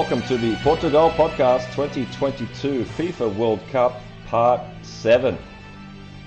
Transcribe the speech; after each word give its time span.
Welcome 0.00 0.22
to 0.28 0.38
the 0.38 0.56
Portugal 0.62 1.10
Podcast 1.10 1.66
2022 1.74 2.84
FIFA 2.84 3.36
World 3.36 3.60
Cup 3.68 4.00
Part 4.28 4.62
7. 4.80 5.36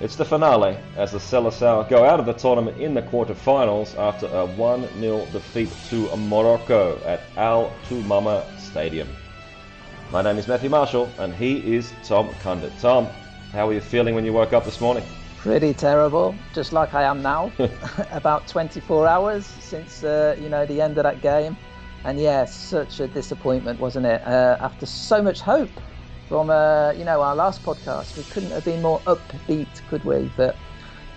It's 0.00 0.14
the 0.14 0.24
finale 0.24 0.78
as 0.96 1.10
the 1.10 1.18
Seleção 1.18 1.86
go 1.88 2.04
out 2.04 2.20
of 2.20 2.24
the 2.24 2.34
tournament 2.34 2.80
in 2.80 2.94
the 2.94 3.02
quarterfinals 3.02 3.98
after 3.98 4.26
a 4.26 4.46
1-0 4.46 5.32
defeat 5.32 5.68
to 5.90 6.16
Morocco 6.16 7.00
at 7.04 7.22
Al 7.36 7.72
Thumama 7.88 8.44
Stadium. 8.60 9.08
My 10.12 10.22
name 10.22 10.38
is 10.38 10.46
Matthew 10.46 10.70
Marshall 10.70 11.10
and 11.18 11.34
he 11.34 11.74
is 11.74 11.92
Tom 12.04 12.28
Kundert. 12.44 12.80
Tom, 12.80 13.06
how 13.50 13.68
are 13.68 13.72
you 13.72 13.80
feeling 13.80 14.14
when 14.14 14.24
you 14.24 14.32
woke 14.32 14.52
up 14.52 14.64
this 14.64 14.80
morning? 14.80 15.02
Pretty 15.38 15.74
terrible, 15.74 16.32
just 16.54 16.72
like 16.72 16.94
I 16.94 17.02
am 17.02 17.22
now. 17.22 17.50
About 18.12 18.46
24 18.46 19.08
hours 19.08 19.44
since 19.44 20.04
uh, 20.04 20.36
you 20.40 20.48
know 20.48 20.64
the 20.64 20.80
end 20.80 20.96
of 20.96 21.02
that 21.02 21.20
game, 21.20 21.56
and 22.04 22.20
yeah, 22.20 22.44
such 22.44 23.00
a 23.00 23.08
disappointment, 23.08 23.80
wasn't 23.80 24.06
it? 24.06 24.22
Uh, 24.26 24.56
after 24.60 24.86
so 24.86 25.22
much 25.22 25.40
hope 25.40 25.70
from 26.28 26.50
uh, 26.50 26.92
you 26.92 27.04
know 27.04 27.20
our 27.20 27.34
last 27.34 27.62
podcast, 27.62 28.16
we 28.16 28.22
couldn't 28.24 28.50
have 28.50 28.64
been 28.64 28.82
more 28.82 29.00
upbeat, 29.00 29.68
could 29.88 30.04
we? 30.04 30.30
But 30.36 30.56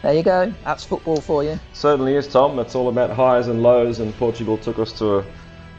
there 0.02 0.14
you 0.14 0.24
go, 0.24 0.54
that's 0.64 0.84
football 0.84 1.22
for 1.22 1.44
you. 1.44 1.60
Certainly 1.74 2.16
is, 2.16 2.28
Tom. 2.28 2.60
It's 2.60 2.76
all 2.76 2.90
about 2.90 3.10
highs 3.10 3.48
and 3.48 3.64
lows, 3.64 4.00
and 4.00 4.14
Portugal 4.16 4.58
took 4.58 4.80
us 4.80 4.92
to 4.94 5.20
a, 5.20 5.26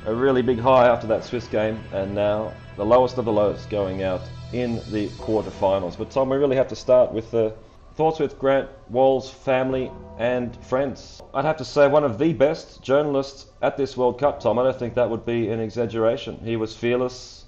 a 0.07 0.15
really 0.15 0.43
big 0.43 0.59
high 0.59 0.87
after 0.89 1.07
that 1.07 1.25
Swiss 1.25 1.47
game, 1.47 1.81
and 1.93 2.15
now 2.15 2.53
the 2.77 2.85
lowest 2.85 3.19
of 3.19 3.25
the 3.25 3.33
lows 3.33 3.67
going 3.67 4.03
out 4.03 4.23
in 4.53 4.77
the 4.91 5.09
quarterfinals. 5.19 5.97
But 5.97 6.11
Tom, 6.11 6.29
we 6.29 6.37
really 6.37 6.57
have 6.57 6.69
to 6.69 6.77
start 6.77 7.13
with 7.13 7.31
the 7.31 7.55
Thoughts 7.99 8.21
with 8.21 8.39
Grant 8.39 8.69
Wahl's 8.91 9.29
family 9.29 9.91
and 10.19 10.55
friends. 10.65 11.21
I'd 11.35 11.45
have 11.45 11.57
to 11.57 11.65
say 11.65 11.89
one 11.89 12.05
of 12.05 12.17
the 12.17 12.33
best 12.33 12.81
journalists 12.81 13.47
at 13.61 13.77
this 13.77 13.97
World 13.97 14.21
Cup, 14.21 14.39
Tom. 14.39 14.57
I 14.57 14.63
don't 14.63 14.79
think 14.79 14.95
that 14.95 15.11
would 15.11 15.27
be 15.27 15.49
an 15.49 15.59
exaggeration. 15.59 16.39
He 16.45 16.55
was 16.55 16.77
fearless, 16.77 17.45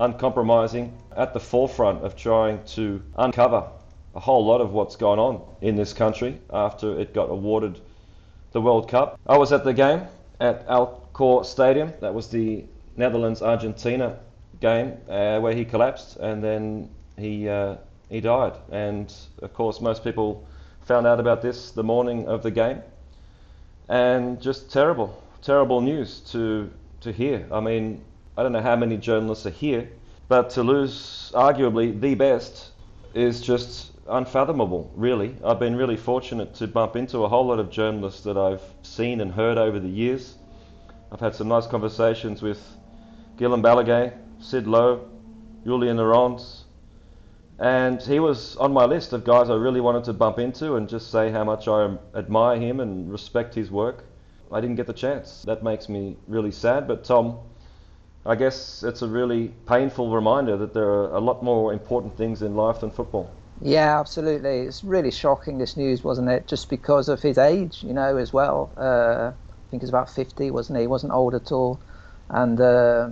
uncompromising, 0.00 0.92
at 1.16 1.32
the 1.32 1.38
forefront 1.38 2.02
of 2.02 2.16
trying 2.16 2.64
to 2.74 3.00
uncover 3.16 3.68
a 4.16 4.18
whole 4.18 4.44
lot 4.44 4.60
of 4.60 4.72
what's 4.72 4.96
gone 4.96 5.20
on 5.20 5.40
in 5.60 5.76
this 5.76 5.92
country 5.92 6.40
after 6.52 6.98
it 6.98 7.14
got 7.14 7.30
awarded 7.30 7.80
the 8.50 8.60
World 8.60 8.88
Cup. 8.88 9.20
I 9.24 9.38
was 9.38 9.52
at 9.52 9.62
the 9.62 9.72
game 9.72 10.02
at 10.40 10.66
Alcor 10.66 11.46
Stadium. 11.46 11.92
That 12.00 12.12
was 12.12 12.26
the 12.26 12.64
Netherlands 12.96 13.40
Argentina 13.40 14.18
game 14.60 14.94
uh, 15.08 15.38
where 15.38 15.54
he 15.54 15.64
collapsed 15.64 16.16
and 16.16 16.42
then 16.42 16.90
he. 17.16 17.48
Uh, 17.48 17.76
he 18.12 18.20
died. 18.20 18.52
And 18.70 19.12
of 19.40 19.54
course, 19.54 19.80
most 19.80 20.04
people 20.04 20.46
found 20.82 21.06
out 21.06 21.18
about 21.18 21.40
this 21.40 21.70
the 21.70 21.82
morning 21.82 22.28
of 22.28 22.42
the 22.42 22.50
game. 22.50 22.82
And 23.88 24.40
just 24.40 24.70
terrible, 24.70 25.22
terrible 25.40 25.80
news 25.80 26.20
to, 26.32 26.70
to 27.00 27.10
hear. 27.10 27.46
I 27.50 27.60
mean, 27.60 28.04
I 28.36 28.42
don't 28.42 28.52
know 28.52 28.62
how 28.62 28.76
many 28.76 28.98
journalists 28.98 29.46
are 29.46 29.50
here, 29.50 29.88
but 30.28 30.50
to 30.50 30.62
lose 30.62 31.32
arguably 31.34 31.98
the 31.98 32.14
best 32.14 32.72
is 33.14 33.40
just 33.40 33.92
unfathomable, 34.08 34.90
really. 34.94 35.34
I've 35.44 35.58
been 35.58 35.76
really 35.76 35.96
fortunate 35.96 36.54
to 36.56 36.66
bump 36.66 36.96
into 36.96 37.24
a 37.24 37.28
whole 37.28 37.46
lot 37.46 37.60
of 37.60 37.70
journalists 37.70 38.22
that 38.24 38.36
I've 38.36 38.62
seen 38.82 39.22
and 39.22 39.32
heard 39.32 39.56
over 39.56 39.80
the 39.80 39.88
years. 39.88 40.34
I've 41.10 41.20
had 41.20 41.34
some 41.34 41.48
nice 41.48 41.66
conversations 41.66 42.42
with 42.42 42.60
Guillem 43.38 43.62
Balagué, 43.62 44.12
Sid 44.40 44.66
Lowe, 44.66 45.08
Julien 45.64 45.96
Laurens, 45.96 46.61
and 47.62 48.02
he 48.02 48.18
was 48.18 48.56
on 48.56 48.72
my 48.72 48.84
list 48.86 49.12
of 49.12 49.22
guys 49.22 49.48
I 49.48 49.54
really 49.54 49.80
wanted 49.80 50.02
to 50.04 50.12
bump 50.12 50.40
into 50.40 50.74
and 50.74 50.88
just 50.88 51.12
say 51.12 51.30
how 51.30 51.44
much 51.44 51.68
I 51.68 51.96
admire 52.12 52.58
him 52.58 52.80
and 52.80 53.10
respect 53.10 53.54
his 53.54 53.70
work. 53.70 54.04
I 54.50 54.60
didn't 54.60 54.74
get 54.74 54.88
the 54.88 54.92
chance. 54.92 55.42
That 55.42 55.62
makes 55.62 55.88
me 55.88 56.16
really 56.26 56.50
sad. 56.50 56.88
But 56.88 57.04
Tom, 57.04 57.38
I 58.26 58.34
guess 58.34 58.82
it's 58.82 59.02
a 59.02 59.06
really 59.06 59.54
painful 59.68 60.12
reminder 60.12 60.56
that 60.56 60.74
there 60.74 60.88
are 60.90 61.14
a 61.14 61.20
lot 61.20 61.44
more 61.44 61.72
important 61.72 62.16
things 62.16 62.42
in 62.42 62.56
life 62.56 62.80
than 62.80 62.90
football. 62.90 63.30
Yeah, 63.60 64.00
absolutely. 64.00 64.62
It's 64.62 64.82
really 64.82 65.12
shocking, 65.12 65.58
this 65.58 65.76
news, 65.76 66.02
wasn't 66.02 66.30
it? 66.30 66.48
Just 66.48 66.68
because 66.68 67.08
of 67.08 67.22
his 67.22 67.38
age, 67.38 67.84
you 67.84 67.92
know, 67.92 68.16
as 68.16 68.32
well. 68.32 68.72
Uh, 68.76 69.30
I 69.36 69.70
think 69.70 69.84
he's 69.84 69.88
about 69.88 70.10
50, 70.10 70.50
wasn't 70.50 70.78
he? 70.78 70.82
He 70.82 70.88
wasn't 70.88 71.12
old 71.12 71.32
at 71.36 71.52
all. 71.52 71.80
And 72.28 72.60
uh, 72.60 73.10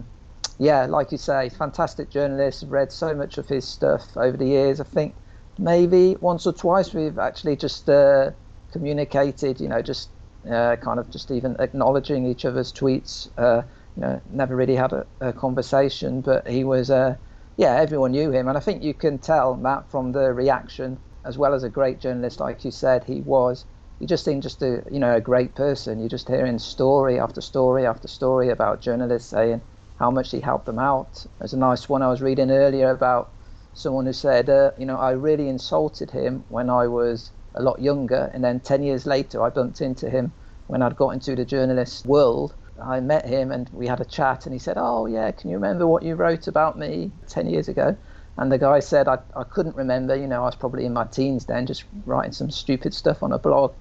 yeah, 0.61 0.85
like 0.85 1.11
you 1.11 1.17
say, 1.17 1.49
fantastic 1.49 2.11
journalist. 2.11 2.65
Read 2.69 2.93
so 2.93 3.15
much 3.15 3.39
of 3.39 3.49
his 3.49 3.67
stuff 3.67 4.15
over 4.15 4.37
the 4.37 4.47
years. 4.47 4.79
I 4.79 4.85
think 4.85 5.17
maybe 5.59 6.17
once 6.21 6.47
or 6.47 6.53
twice 6.53 6.93
we've 6.93 7.19
actually 7.19 7.57
just 7.57 7.89
uh, 7.89 8.33
communicated. 8.71 9.59
You 9.59 9.69
know, 9.69 9.81
just 9.81 10.11
uh, 10.51 10.77
kind 10.77 11.01
of 11.01 11.09
just 11.11 11.31
even 11.31 11.57
acknowledging 11.61 12.27
each 12.27 12.45
other's 12.45 12.75
tweets. 12.75 13.27
Uh, 13.39 13.63
you 13.97 14.03
know, 14.03 14.21
never 14.31 14.55
really 14.55 14.77
had 14.77 14.93
a, 14.93 15.07
a 15.23 15.33
conversation, 15.33 16.21
but 16.21 16.47
he 16.47 16.63
was. 16.63 16.91
Uh, 16.91 17.17
yeah, 17.57 17.77
everyone 17.77 18.13
knew 18.13 18.31
him, 18.31 18.47
and 18.47 18.57
I 18.59 18.61
think 18.61 18.83
you 18.83 18.93
can 18.93 19.19
tell 19.19 19.57
Matt 19.57 19.91
from 19.91 20.13
the 20.13 20.33
reaction, 20.33 20.99
as 21.25 21.39
well 21.39 21.55
as 21.55 21.63
a 21.63 21.71
great 21.71 22.01
journalist, 22.01 22.39
like 22.39 22.65
you 22.67 22.71
said, 22.71 23.05
he 23.05 23.23
was. 23.23 23.65
You 23.99 24.07
just 24.07 24.27
think 24.27 24.43
just 24.43 24.61
a 24.63 24.83
you 24.91 24.99
know 24.99 25.15
a 25.17 25.21
great 25.23 25.55
person. 25.55 26.01
You're 26.01 26.09
just 26.11 26.29
hearing 26.29 26.59
story 26.59 27.19
after 27.19 27.41
story 27.41 27.87
after 27.87 28.09
story 28.09 28.51
about 28.51 28.83
journalists 28.83 29.31
saying 29.31 29.63
how 30.01 30.11
much 30.11 30.31
he 30.31 30.41
helped 30.41 30.65
them 30.65 30.79
out. 30.79 31.27
There's 31.39 31.53
a 31.53 31.59
nice 31.59 31.87
one 31.87 32.01
I 32.01 32.09
was 32.09 32.23
reading 32.23 32.51
earlier 32.51 32.91
about 32.91 33.33
someone 33.75 34.07
who 34.07 34.15
said, 34.15 34.49
uh, 34.49 34.71
you 34.79 34.87
know, 34.87 34.97
I 34.97 35.11
really 35.11 35.47
insulted 35.47 36.11
him 36.11 36.43
when 36.49 36.71
I 36.71 36.87
was 36.87 37.31
a 37.55 37.63
lot 37.63 37.81
younger, 37.81 38.31
and 38.33 38.43
then 38.43 38.61
10 38.61 38.83
years 38.83 39.05
later, 39.05 39.43
I 39.43 39.51
bumped 39.51 39.83
into 39.83 40.09
him 40.09 40.33
when 40.69 40.81
I'd 40.81 40.97
got 40.97 41.11
into 41.11 41.37
the 41.37 41.45
journalist 41.45 42.07
world. 42.07 42.55
I 42.83 43.01
met 43.01 43.27
him 43.27 43.53
and 43.53 43.69
we 43.75 43.87
had 43.87 44.01
a 44.01 44.07
chat, 44.07 44.47
and 44.47 44.55
he 44.55 44.59
said, 44.59 44.79
Oh, 44.79 45.05
yeah, 45.05 45.31
can 45.33 45.51
you 45.51 45.57
remember 45.57 45.87
what 45.87 46.03
you 46.03 46.15
wrote 46.15 46.49
about 46.49 46.79
me 46.79 47.13
10 47.29 47.51
years 47.51 47.69
ago? 47.69 47.95
And 48.39 48.51
the 48.51 48.57
guy 48.57 48.79
said, 48.81 49.07
I, 49.07 49.19
I 49.37 49.45
couldn't 49.45 49.77
remember, 49.77 50.17
you 50.17 50.27
know, 50.27 50.43
I 50.45 50.47
was 50.47 50.57
probably 50.57 50.87
in 50.87 50.95
my 50.95 51.05
teens 51.05 51.45
then, 51.45 51.67
just 51.67 51.85
writing 52.07 52.33
some 52.33 52.51
stupid 52.51 52.95
stuff 52.95 53.23
on 53.23 53.33
a 53.33 53.39
blog. 53.39 53.75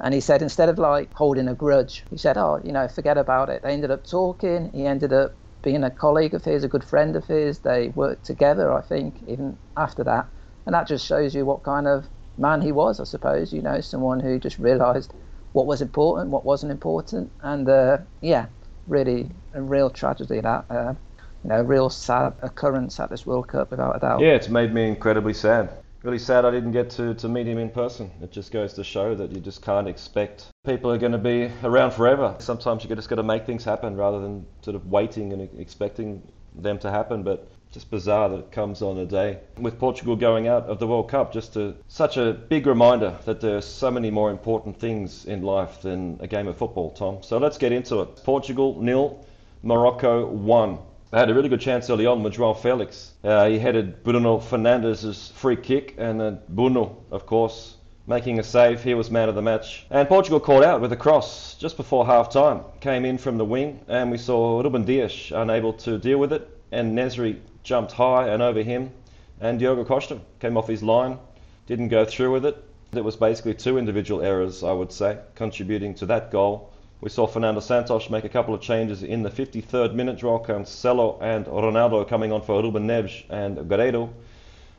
And 0.00 0.12
he 0.12 0.20
said, 0.20 0.42
instead 0.42 0.68
of 0.68 0.78
like 0.78 1.14
holding 1.14 1.48
a 1.48 1.54
grudge, 1.54 2.04
he 2.10 2.18
said, 2.18 2.36
Oh, 2.36 2.60
you 2.62 2.72
know, 2.72 2.88
forget 2.88 3.16
about 3.16 3.48
it. 3.48 3.62
They 3.62 3.72
ended 3.72 3.90
up 3.90 4.04
talking. 4.04 4.70
He 4.74 4.84
ended 4.84 5.14
up 5.14 5.34
being 5.62 5.84
a 5.84 5.90
colleague 5.90 6.34
of 6.34 6.44
his, 6.44 6.64
a 6.64 6.68
good 6.68 6.84
friend 6.84 7.16
of 7.16 7.26
his. 7.26 7.60
They 7.60 7.88
worked 7.88 8.24
together, 8.24 8.72
I 8.72 8.82
think, 8.82 9.22
even 9.26 9.58
after 9.76 10.04
that. 10.04 10.28
And 10.66 10.74
that 10.74 10.86
just 10.86 11.06
shows 11.06 11.34
you 11.34 11.44
what 11.44 11.62
kind 11.62 11.86
of 11.86 12.08
man 12.38 12.60
he 12.60 12.72
was, 12.72 13.00
I 13.00 13.04
suppose. 13.04 13.52
You 13.52 13.62
know, 13.62 13.80
someone 13.80 14.20
who 14.20 14.38
just 14.38 14.58
realised 14.58 15.12
what 15.52 15.66
was 15.66 15.82
important, 15.82 16.30
what 16.30 16.44
wasn't 16.44 16.72
important. 16.72 17.30
And 17.42 17.68
uh, 17.68 17.98
yeah, 18.20 18.46
really 18.86 19.30
a 19.54 19.60
real 19.60 19.90
tragedy 19.90 20.40
that. 20.40 20.64
Uh, 20.70 20.94
you 21.42 21.48
know, 21.48 21.60
a 21.60 21.64
real 21.64 21.90
sad 21.90 22.34
occurrence 22.42 23.00
at 23.00 23.10
this 23.10 23.26
World 23.26 23.48
Cup, 23.48 23.72
without 23.72 23.96
a 23.96 23.98
doubt. 23.98 24.20
Yeah, 24.20 24.34
it's 24.34 24.48
made 24.48 24.72
me 24.72 24.86
incredibly 24.86 25.34
sad 25.34 25.81
really 26.02 26.18
sad 26.18 26.44
I 26.44 26.50
didn't 26.50 26.72
get 26.72 26.90
to, 26.90 27.14
to 27.14 27.28
meet 27.28 27.46
him 27.46 27.58
in 27.58 27.70
person. 27.70 28.10
It 28.20 28.32
just 28.32 28.50
goes 28.50 28.72
to 28.74 28.84
show 28.84 29.14
that 29.14 29.30
you 29.30 29.40
just 29.40 29.62
can't 29.62 29.88
expect 29.88 30.46
people 30.64 30.90
are 30.90 30.98
going 30.98 31.12
to 31.12 31.18
be 31.18 31.50
around 31.64 31.92
forever. 31.92 32.36
Sometimes 32.38 32.84
you 32.84 32.94
just 32.94 33.08
got 33.08 33.16
to 33.16 33.22
make 33.22 33.46
things 33.46 33.64
happen 33.64 33.96
rather 33.96 34.20
than 34.20 34.46
sort 34.62 34.76
of 34.76 34.86
waiting 34.86 35.32
and 35.32 35.48
expecting 35.58 36.22
them 36.54 36.78
to 36.78 36.90
happen. 36.90 37.22
But 37.22 37.50
just 37.72 37.90
bizarre 37.90 38.28
that 38.28 38.38
it 38.38 38.52
comes 38.52 38.82
on 38.82 38.98
a 38.98 39.06
day 39.06 39.40
with 39.58 39.78
Portugal 39.78 40.14
going 40.14 40.46
out 40.46 40.64
of 40.64 40.78
the 40.78 40.86
World 40.86 41.08
Cup. 41.08 41.32
Just 41.32 41.56
a, 41.56 41.74
such 41.88 42.16
a 42.16 42.32
big 42.32 42.66
reminder 42.66 43.16
that 43.24 43.40
there 43.40 43.56
are 43.56 43.62
so 43.62 43.90
many 43.90 44.10
more 44.10 44.30
important 44.30 44.78
things 44.78 45.24
in 45.24 45.42
life 45.42 45.80
than 45.82 46.18
a 46.20 46.26
game 46.26 46.48
of 46.48 46.56
football, 46.56 46.90
Tom. 46.90 47.22
So 47.22 47.38
let's 47.38 47.58
get 47.58 47.72
into 47.72 48.00
it. 48.02 48.22
Portugal 48.24 48.80
nil, 48.80 49.24
Morocco 49.62 50.26
one. 50.26 50.78
They 51.12 51.18
had 51.18 51.28
a 51.28 51.34
really 51.34 51.50
good 51.50 51.60
chance 51.60 51.90
early 51.90 52.06
on 52.06 52.22
with 52.22 52.32
Joao 52.32 52.54
Felix. 52.54 53.12
Uh, 53.22 53.46
he 53.46 53.58
headed 53.58 54.02
Bruno 54.02 54.38
Fernandes' 54.38 55.30
free 55.32 55.56
kick, 55.56 55.94
and 55.98 56.18
then 56.18 56.38
Bounou, 56.50 56.96
of 57.10 57.26
course, 57.26 57.76
making 58.06 58.38
a 58.38 58.42
save. 58.42 58.82
He 58.82 58.94
was 58.94 59.10
man 59.10 59.28
of 59.28 59.34
the 59.34 59.42
match. 59.42 59.84
And 59.90 60.08
Portugal 60.08 60.40
caught 60.40 60.64
out 60.64 60.80
with 60.80 60.90
a 60.90 60.96
cross 60.96 61.54
just 61.56 61.76
before 61.76 62.06
half 62.06 62.32
time. 62.32 62.62
Came 62.80 63.04
in 63.04 63.18
from 63.18 63.36
the 63.36 63.44
wing, 63.44 63.80
and 63.88 64.10
we 64.10 64.16
saw 64.16 64.62
Ruben 64.62 64.86
Dias 64.86 65.30
unable 65.34 65.74
to 65.74 65.98
deal 65.98 66.16
with 66.16 66.32
it. 66.32 66.48
And 66.70 66.96
Nesyri 66.96 67.40
jumped 67.62 67.92
high 67.92 68.28
and 68.28 68.42
over 68.42 68.62
him. 68.62 68.90
And 69.38 69.58
Diogo 69.58 69.84
Costa 69.84 70.18
came 70.40 70.56
off 70.56 70.66
his 70.66 70.82
line, 70.82 71.18
didn't 71.66 71.88
go 71.88 72.06
through 72.06 72.32
with 72.32 72.46
it. 72.46 72.56
It 72.94 73.04
was 73.04 73.16
basically 73.16 73.52
two 73.52 73.76
individual 73.76 74.22
errors, 74.22 74.64
I 74.64 74.72
would 74.72 74.92
say, 74.92 75.18
contributing 75.34 75.94
to 75.96 76.06
that 76.06 76.30
goal. 76.30 76.71
We 77.02 77.10
saw 77.10 77.26
Fernando 77.26 77.58
Santos 77.58 78.10
make 78.10 78.22
a 78.22 78.28
couple 78.28 78.54
of 78.54 78.60
changes 78.60 79.02
in 79.02 79.24
the 79.24 79.28
53rd 79.28 79.92
minute. 79.92 80.18
Joao 80.18 80.38
Cancelo 80.38 81.20
and 81.20 81.46
Ronaldo 81.46 82.08
coming 82.08 82.30
on 82.30 82.42
for 82.42 82.62
Ruben 82.62 82.86
Neves 82.86 83.24
and 83.28 83.56
Guerreiro. 83.68 84.10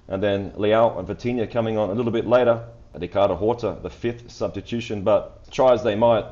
And 0.07 0.23
then 0.23 0.51
Leao 0.51 0.97
and 0.97 1.05
Vitinha 1.05 1.51
coming 1.51 1.77
on 1.77 1.89
a 1.89 1.93
little 1.93 2.13
bit 2.13 2.25
later. 2.25 2.63
Ricardo 2.97 3.35
Horta, 3.35 3.77
the 3.83 3.89
fifth 3.89 4.31
substitution. 4.31 5.01
But 5.01 5.51
try 5.51 5.73
as 5.73 5.83
they 5.83 5.95
might, 5.95 6.23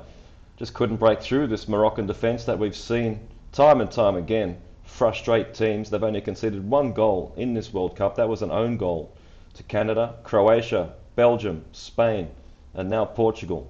just 0.56 0.74
couldn't 0.74 0.96
break 0.96 1.22
through 1.22 1.48
this 1.48 1.68
Moroccan 1.68 2.08
defence 2.08 2.46
that 2.46 2.58
we've 2.58 2.74
seen 2.74 3.20
time 3.52 3.82
and 3.82 3.92
time 3.92 4.16
again 4.16 4.62
frustrate 4.86 5.54
teams. 5.54 5.90
They've 5.90 6.02
only 6.02 6.22
conceded 6.22 6.70
one 6.70 6.94
goal 6.94 7.34
in 7.36 7.54
this 7.54 7.74
World 7.74 7.98
Cup. 7.98 8.16
That 8.16 8.30
was 8.30 8.42
an 8.42 8.52
own 8.52 8.78
goal 8.78 9.14
to 9.56 9.64
Canada, 9.64 10.16
Croatia, 10.24 10.94
Belgium, 11.18 11.66
Spain, 11.74 12.30
and 12.74 12.90
now 12.90 13.04
Portugal 13.04 13.70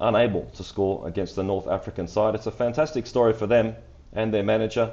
unable 0.00 0.44
to 0.56 0.64
score 0.64 1.06
against 1.06 1.36
the 1.36 1.42
North 1.42 1.66
African 1.66 2.08
side. 2.08 2.34
It's 2.34 2.46
a 2.46 2.52
fantastic 2.52 3.06
story 3.06 3.32
for 3.32 3.46
them 3.46 3.74
and 4.12 4.32
their 4.32 4.42
manager. 4.42 4.92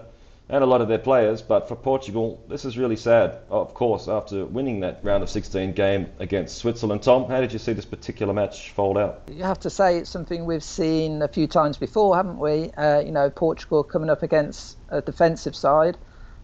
and 0.50 0.62
a 0.62 0.68
lot 0.68 0.82
of 0.82 0.90
their 0.90 1.00
players. 1.00 1.42
But 1.42 1.70
for 1.70 1.76
Portugal, 1.76 2.44
this 2.50 2.66
is 2.66 2.78
really 2.78 2.98
sad, 2.98 3.38
of 3.50 3.74
course, 3.74 4.10
after 4.10 4.46
winning 4.46 4.82
that 4.82 5.00
round 5.02 5.24
of 5.24 5.30
16 5.30 5.72
game 5.72 6.08
against 6.20 6.58
Switzerland. 6.58 7.02
Tom, 7.02 7.30
how 7.30 7.40
did 7.40 7.54
you 7.54 7.60
see 7.60 7.72
this 7.72 7.86
particular 7.86 8.34
match 8.34 8.72
fold 8.72 8.98
out? 8.98 9.22
You 9.32 9.44
have 9.44 9.60
to 9.62 9.70
say 9.70 9.98
it's 9.98 10.10
something 10.10 10.46
we've 10.46 10.64
seen 10.64 11.22
a 11.22 11.30
few 11.30 11.48
times 11.48 11.78
before, 11.78 12.16
haven't 12.16 12.40
we? 12.40 12.72
Uh, 12.72 13.00
you 13.00 13.12
know, 13.12 13.30
Portugal 13.30 13.84
coming 13.84 14.10
up 14.10 14.22
against 14.22 14.78
a 14.90 15.02
defensive 15.02 15.56
side. 15.56 15.98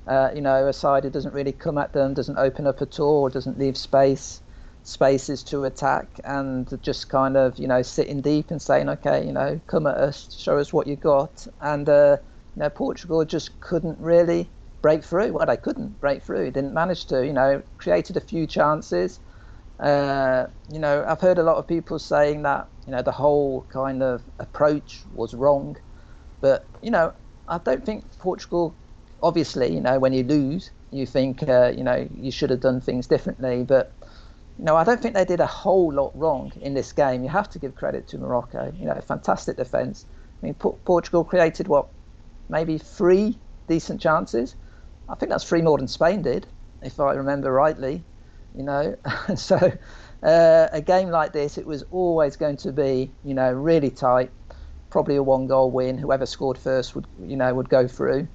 Uh, 0.08 0.32
you 0.34 0.42
know, 0.42 0.68
a 0.68 0.74
side 0.74 1.04
who 1.04 1.10
doesn't 1.10 1.34
really 1.34 1.52
come 1.52 1.78
at 1.78 1.92
them, 1.92 2.14
doesn't 2.14 2.38
open 2.38 2.66
up 2.66 2.82
at 2.82 3.00
all, 3.00 3.30
doesn't 3.30 3.60
leave 3.60 3.78
space 3.78 4.42
spaces 4.90 5.44
to 5.44 5.64
attack 5.64 6.20
and 6.24 6.78
just 6.82 7.10
kind 7.10 7.38
of 7.38 7.58
you 7.60 7.68
know 7.68 7.82
sitting 7.82 8.22
deep 8.22 8.52
and 8.52 8.62
saying 8.62 8.90
okay 8.90 9.26
you 9.26 9.32
know 9.32 9.60
come 9.68 9.88
at 9.88 9.96
us 9.96 10.36
show 10.38 10.58
us 10.58 10.74
what 10.74 10.88
you 10.88 10.96
got 10.96 11.46
and 11.62 11.88
uh, 11.88 12.18
you 12.60 12.66
know, 12.66 12.70
Portugal 12.70 13.24
just 13.24 13.60
couldn't 13.62 13.98
really 14.00 14.50
break 14.82 15.04
through. 15.04 15.32
Well, 15.34 15.46
they 15.46 15.58
couldn't 15.58 16.00
break 16.02 16.24
through. 16.24 16.52
Didn't 16.52 16.74
manage 16.74 17.06
to. 17.06 17.26
You 17.26 17.34
know, 17.34 17.64
created 17.78 18.18
a 18.18 18.22
few 18.22 18.48
chances. 18.48 19.20
Uh, 19.80 20.48
you 20.70 20.80
know, 20.80 21.06
I've 21.08 21.22
heard 21.22 21.38
a 21.38 21.44
lot 21.44 21.56
of 21.56 21.68
people 21.68 22.00
saying 22.00 22.42
that 22.44 22.68
you 22.86 22.92
know 22.92 23.02
the 23.02 23.14
whole 23.14 23.66
kind 23.70 24.04
of 24.04 24.24
approach 24.40 25.04
was 25.14 25.34
wrong, 25.34 25.78
but 26.42 26.68
you 26.82 26.92
know, 26.92 27.14
I 27.48 27.60
don't 27.60 27.86
think 27.86 28.04
Portugal. 28.18 28.76
Obviously, 29.22 29.74
you 29.74 29.82
know, 29.82 30.00
when 30.00 30.14
you 30.14 30.24
lose, 30.24 30.72
you 30.92 31.06
think 31.06 31.44
uh, 31.48 31.72
you 31.76 31.84
know 31.84 32.08
you 32.14 32.32
should 32.32 32.50
have 32.50 32.62
done 32.62 32.82
things 32.82 33.08
differently, 33.08 33.64
but 33.64 33.96
no, 34.60 34.76
I 34.76 34.84
don't 34.84 35.02
think 35.02 35.16
they 35.16 35.24
did 35.26 35.40
a 35.40 35.46
whole 35.46 35.94
lot 35.94 36.12
wrong 36.16 36.52
in 36.62 36.74
this 36.74 36.92
game. 36.92 37.24
You 37.24 37.30
have 37.30 37.50
to 37.52 37.60
give 37.60 37.76
credit 37.76 38.08
to 38.10 38.18
Morocco. 38.18 38.74
You 38.78 38.86
know, 38.88 39.00
fantastic 39.00 39.56
defence. 39.56 40.06
I 40.42 40.46
mean, 40.46 40.54
Portugal 40.54 41.24
created 41.24 41.70
what 41.70 41.88
maybe 42.50 42.78
three 42.78 43.40
decent 43.68 44.02
chances. 44.02 44.56
I 45.08 45.16
think 45.16 45.32
that's 45.32 45.46
three 45.46 45.62
more 45.62 45.78
than 45.78 45.88
Spain 45.88 46.22
did, 46.22 46.46
if 46.82 47.00
I 47.00 47.14
remember 47.14 47.54
rightly. 47.54 48.04
You 48.54 48.64
know, 48.64 48.96
so 49.36 49.56
uh, 50.24 50.68
a 50.74 50.82
game 50.82 51.10
like 51.10 51.32
this, 51.32 51.58
it 51.58 51.66
was 51.66 51.84
always 51.92 52.36
going 52.36 52.58
to 52.58 52.74
be, 52.74 53.14
you 53.24 53.34
know, 53.34 53.54
really 53.54 53.92
tight. 53.92 54.32
Probably 54.90 55.16
a 55.16 55.24
one-goal 55.24 55.72
win. 55.72 55.98
Whoever 55.98 56.26
scored 56.26 56.58
first 56.58 56.96
would, 56.96 57.08
you 57.24 57.38
know, 57.38 57.54
would 57.54 57.70
go 57.70 57.88
through. 57.88 58.28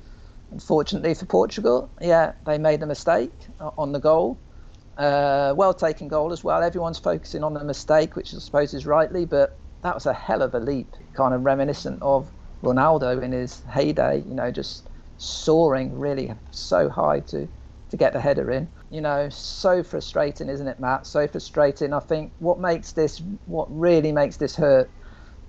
Unfortunately 0.53 1.13
for 1.15 1.27
Portugal, 1.27 1.91
yeah, 2.01 2.33
they 2.47 2.57
made 2.57 2.83
a 2.83 2.87
mistake 2.87 3.33
on 3.77 3.93
the 3.93 3.99
goal. 3.99 4.39
Uh, 4.97 5.55
well 5.57 5.75
taken 5.75 6.09
goal 6.09 6.33
as 6.33 6.45
well. 6.45 6.63
Everyone's 6.63 6.99
focusing 6.99 7.43
on 7.43 7.55
the 7.55 7.65
mistake, 7.65 8.17
which 8.17 8.33
I 8.35 8.39
suppose 8.39 8.75
is 8.75 8.87
rightly, 8.87 9.25
but 9.25 9.59
that 9.83 9.95
was 9.95 10.07
a 10.07 10.13
hell 10.13 10.43
of 10.43 10.55
a 10.55 10.61
leap, 10.61 10.95
kind 11.15 11.35
of 11.35 11.45
reminiscent 11.45 12.01
of 12.03 12.31
Ronaldo 12.63 13.23
in 13.23 13.33
his 13.33 13.61
heyday, 13.65 14.19
you 14.19 14.35
know, 14.35 14.51
just 14.51 14.89
soaring 15.17 15.99
really 15.99 16.33
so 16.51 16.89
high 16.89 17.21
to 17.21 17.49
to 17.91 17.97
get 17.97 18.13
the 18.13 18.21
header 18.21 18.51
in. 18.51 18.69
You 18.91 19.01
know, 19.01 19.29
so 19.29 19.83
frustrating, 19.83 20.49
isn't 20.49 20.67
it, 20.67 20.81
Matt? 20.81 21.07
So 21.07 21.27
frustrating. 21.29 21.93
I 21.93 22.01
think 22.01 22.33
what 22.39 22.59
makes 22.59 22.93
this, 22.93 23.23
what 23.47 23.69
really 23.71 24.13
makes 24.13 24.37
this 24.37 24.57
hurt 24.57 24.91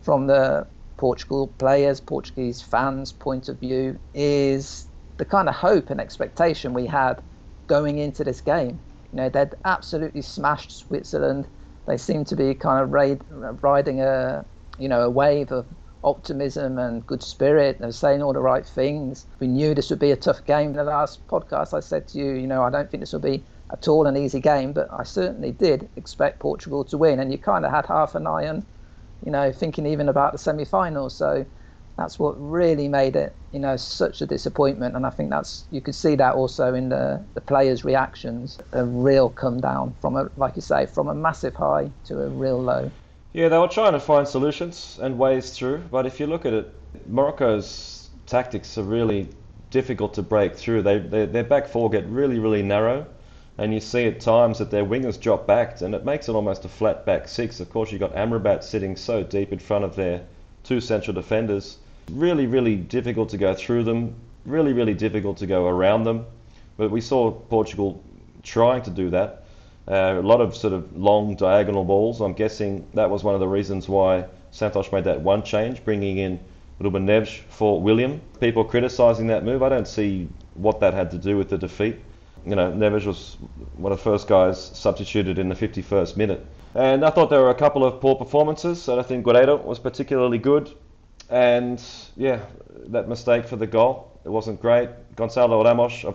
from 0.01 0.27
the 0.27 0.67
Portugal 0.97 1.47
players, 1.57 1.99
Portuguese 1.99 2.61
fans' 2.61 3.11
point 3.11 3.49
of 3.49 3.59
view, 3.59 3.99
is 4.13 4.87
the 5.17 5.25
kind 5.25 5.49
of 5.49 5.55
hope 5.55 5.89
and 5.89 5.99
expectation 5.99 6.73
we 6.73 6.85
had 6.85 7.21
going 7.67 7.97
into 7.97 8.23
this 8.23 8.41
game. 8.41 8.79
You 9.15 9.21
know, 9.21 9.29
they'd 9.29 9.55
absolutely 9.63 10.21
smashed 10.21 10.77
Switzerland. 10.77 11.47
They 11.87 11.95
seemed 11.95 12.27
to 12.27 12.35
be 12.35 12.53
kind 12.53 12.83
of 12.83 12.91
raid, 12.91 13.21
riding 13.29 14.01
a, 14.01 14.43
you 14.77 14.89
know, 14.89 15.03
a 15.03 15.09
wave 15.09 15.53
of 15.53 15.65
optimism 16.03 16.77
and 16.77 17.07
good 17.07 17.23
spirit 17.23 17.79
and 17.79 17.95
saying 17.95 18.21
all 18.21 18.33
the 18.33 18.41
right 18.41 18.65
things. 18.65 19.25
We 19.39 19.47
knew 19.47 19.73
this 19.73 19.89
would 19.89 19.99
be 19.99 20.11
a 20.11 20.17
tough 20.17 20.43
game. 20.45 20.71
In 20.71 20.75
the 20.75 20.83
last 20.83 21.25
podcast, 21.27 21.73
I 21.73 21.79
said 21.79 22.09
to 22.09 22.17
you, 22.17 22.33
you 22.33 22.45
know, 22.45 22.61
I 22.61 22.69
don't 22.69 22.91
think 22.91 23.03
this 23.03 23.13
will 23.13 23.21
be 23.21 23.45
at 23.71 23.87
all 23.87 24.05
an 24.05 24.17
easy 24.17 24.41
game, 24.41 24.73
but 24.73 24.89
I 24.91 25.03
certainly 25.03 25.53
did 25.53 25.87
expect 25.95 26.41
Portugal 26.41 26.83
to 26.83 26.97
win. 26.97 27.21
And 27.21 27.31
you 27.31 27.37
kind 27.37 27.65
of 27.65 27.71
had 27.71 27.85
half 27.85 28.15
an 28.15 28.27
eye 28.27 28.49
on, 28.49 28.65
you 29.25 29.31
know, 29.31 29.49
thinking 29.49 29.85
even 29.85 30.09
about 30.09 30.33
the 30.33 30.39
semi-finals. 30.39 31.15
So 31.15 31.45
that's 31.97 32.19
what 32.19 32.35
really 32.37 32.87
made 32.87 33.15
it, 33.15 33.33
you 33.51 33.59
know, 33.59 33.77
such 33.77 34.21
a 34.21 34.25
disappointment. 34.25 34.95
And 34.95 35.05
I 35.05 35.09
think 35.09 35.29
that's 35.29 35.65
you 35.71 35.81
could 35.81 35.95
see 35.95 36.15
that 36.15 36.35
also 36.35 36.73
in 36.73 36.89
the 36.89 37.23
the 37.33 37.41
players' 37.41 37.85
reactions, 37.85 38.57
a 38.73 38.83
real 38.85 39.29
come 39.29 39.59
down 39.61 39.95
from 40.01 40.15
a, 40.17 40.29
like 40.37 40.55
you 40.55 40.61
say, 40.61 40.85
from 40.85 41.07
a 41.07 41.15
massive 41.15 41.55
high 41.55 41.89
to 42.05 42.21
a 42.21 42.27
real 42.27 42.61
low. 42.61 42.91
Yeah, 43.33 43.49
they 43.49 43.57
were 43.57 43.67
trying 43.67 43.93
to 43.93 43.99
find 43.99 44.27
solutions 44.27 44.97
and 45.01 45.17
ways 45.17 45.51
through, 45.51 45.83
but 45.91 46.05
if 46.05 46.19
you 46.21 46.27
look 46.27 46.45
at 46.45 46.53
it, 46.53 46.73
Morocco's 47.07 48.09
tactics 48.27 48.77
are 48.77 48.83
really 48.83 49.27
difficult 49.71 50.13
to 50.13 50.21
break 50.21 50.55
through. 50.55 50.81
They, 50.83 50.99
they, 50.99 51.25
their 51.25 51.43
back 51.43 51.67
four 51.67 51.89
get 51.89 52.05
really, 52.05 52.39
really 52.39 52.63
narrow, 52.63 53.05
and 53.57 53.73
you 53.73 53.81
see 53.81 54.05
at 54.05 54.21
times 54.21 54.59
that 54.59 54.71
their 54.71 54.85
wingers 54.85 55.19
drop 55.19 55.45
back, 55.45 55.81
and 55.81 55.93
it 55.93 56.05
makes 56.05 56.29
it 56.29 56.31
almost 56.31 56.63
a 56.63 56.69
flat 56.69 57.05
back 57.05 57.27
six. 57.27 57.59
Of 57.59 57.69
course, 57.69 57.91
you've 57.91 57.99
got 57.99 58.15
Amrabat 58.15 58.63
sitting 58.63 58.95
so 58.95 59.21
deep 59.21 59.51
in 59.51 59.59
front 59.59 59.83
of 59.83 59.95
their 59.97 60.21
two 60.63 60.79
central 60.79 61.13
defenders. 61.13 61.77
Really, 62.11 62.47
really 62.47 62.75
difficult 62.75 63.29
to 63.29 63.37
go 63.37 63.53
through 63.53 63.83
them, 63.83 64.15
really, 64.45 64.73
really 64.73 64.93
difficult 64.93 65.37
to 65.37 65.47
go 65.47 65.67
around 65.67 66.03
them. 66.03 66.25
But 66.77 66.91
we 66.91 67.01
saw 67.01 67.31
Portugal 67.31 68.03
trying 68.43 68.83
to 68.83 68.89
do 68.89 69.09
that 69.09 69.45
uh, 69.87 70.15
a 70.17 70.21
lot 70.21 70.41
of 70.41 70.55
sort 70.55 70.73
of 70.73 70.95
long 70.95 71.35
diagonal 71.35 71.83
balls. 71.83 72.21
I'm 72.21 72.33
guessing 72.33 72.87
that 72.93 73.09
was 73.09 73.23
one 73.23 73.33
of 73.33 73.39
the 73.39 73.47
reasons 73.47 73.87
why 73.87 74.25
Santos 74.51 74.91
made 74.91 75.03
that 75.03 75.21
one 75.21 75.43
change, 75.43 75.83
bringing 75.83 76.17
in 76.17 76.39
Ruben 76.79 77.05
Neves 77.05 77.39
for 77.49 77.81
William. 77.81 78.21
People 78.39 78.63
criticising 78.63 79.27
that 79.27 79.43
move. 79.43 79.61
I 79.63 79.69
don't 79.69 79.87
see 79.87 80.27
what 80.55 80.79
that 80.79 80.93
had 80.93 81.11
to 81.11 81.17
do 81.17 81.37
with 81.37 81.49
the 81.49 81.57
defeat. 81.57 81.97
You 82.45 82.55
know, 82.55 82.71
Neves 82.71 83.05
was 83.05 83.37
one 83.77 83.91
of 83.91 83.97
the 83.97 84.03
first 84.03 84.27
guys 84.27 84.59
substituted 84.61 85.39
in 85.39 85.49
the 85.49 85.55
51st 85.55 86.17
minute. 86.17 86.45
And 86.73 87.05
I 87.05 87.09
thought 87.09 87.29
there 87.29 87.41
were 87.41 87.49
a 87.49 87.55
couple 87.55 87.85
of 87.85 88.01
poor 88.01 88.15
performances. 88.15 88.81
So 88.81 88.99
I 88.99 89.03
think 89.03 89.25
Guerreiro 89.25 89.63
was 89.63 89.79
particularly 89.79 90.37
good. 90.37 90.73
And 91.29 91.81
yeah, 92.15 92.45
that 92.87 93.07
mistake 93.07 93.47
for 93.47 93.55
the 93.55 93.67
goal, 93.67 94.19
it 94.23 94.29
wasn't 94.29 94.61
great. 94.61 94.89
Gonçalo 95.15 95.63
Ramos 95.63 96.05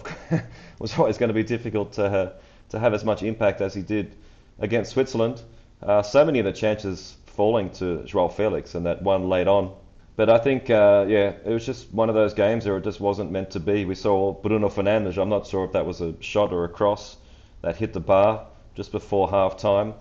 was 0.79 0.99
always 0.99 1.19
going 1.19 1.29
to 1.29 1.35
be 1.35 1.45
difficult 1.45 1.93
to. 1.95 2.05
Uh, 2.05 2.33
to 2.71 2.79
have 2.79 2.95
as 2.95 3.05
much 3.05 3.23
impact 3.23 3.61
as 3.61 3.75
he 3.75 3.83
did 3.83 4.17
against 4.59 4.93
Switzerland. 4.93 5.43
Uh, 5.83 6.03
so 6.03 6.25
many 6.25 6.39
of 6.39 6.45
the 6.45 6.53
chances 6.53 7.17
falling 7.27 7.71
to 7.71 8.03
Joao 8.05 8.29
Felix 8.29 8.75
and 8.75 8.87
that 8.87 9.03
one 9.03 9.29
late 9.29 9.49
on. 9.49 9.73
But 10.17 10.29
I 10.29 10.39
think, 10.39 10.69
uh, 10.71 11.07
yeah, 11.09 11.33
it 11.45 11.51
was 11.51 11.65
just 11.65 11.93
one 11.93 12.09
of 12.09 12.15
those 12.15 12.35
games 12.35 12.67
where 12.67 12.77
it 12.77 12.85
just 12.85 13.01
wasn't 13.01 13.31
meant 13.31 13.51
to 13.53 13.61
be. 13.61 13.85
We 13.85 13.95
saw 13.95 14.33
Bruno 14.33 14.69
Fernandes. 14.69 15.21
I'm 15.21 15.29
not 15.29 15.47
sure 15.47 15.65
if 15.65 15.73
that 15.73 15.87
was 15.87 16.01
a 16.01 16.15
shot 16.21 16.53
or 16.53 16.65
a 16.65 16.69
cross 16.69 17.17
that 17.63 17.77
hit 17.77 17.93
the 17.93 18.01
bar 18.01 18.47
just 18.75 18.93
before 18.93 19.31
half 19.31 19.57
time. 19.57 19.95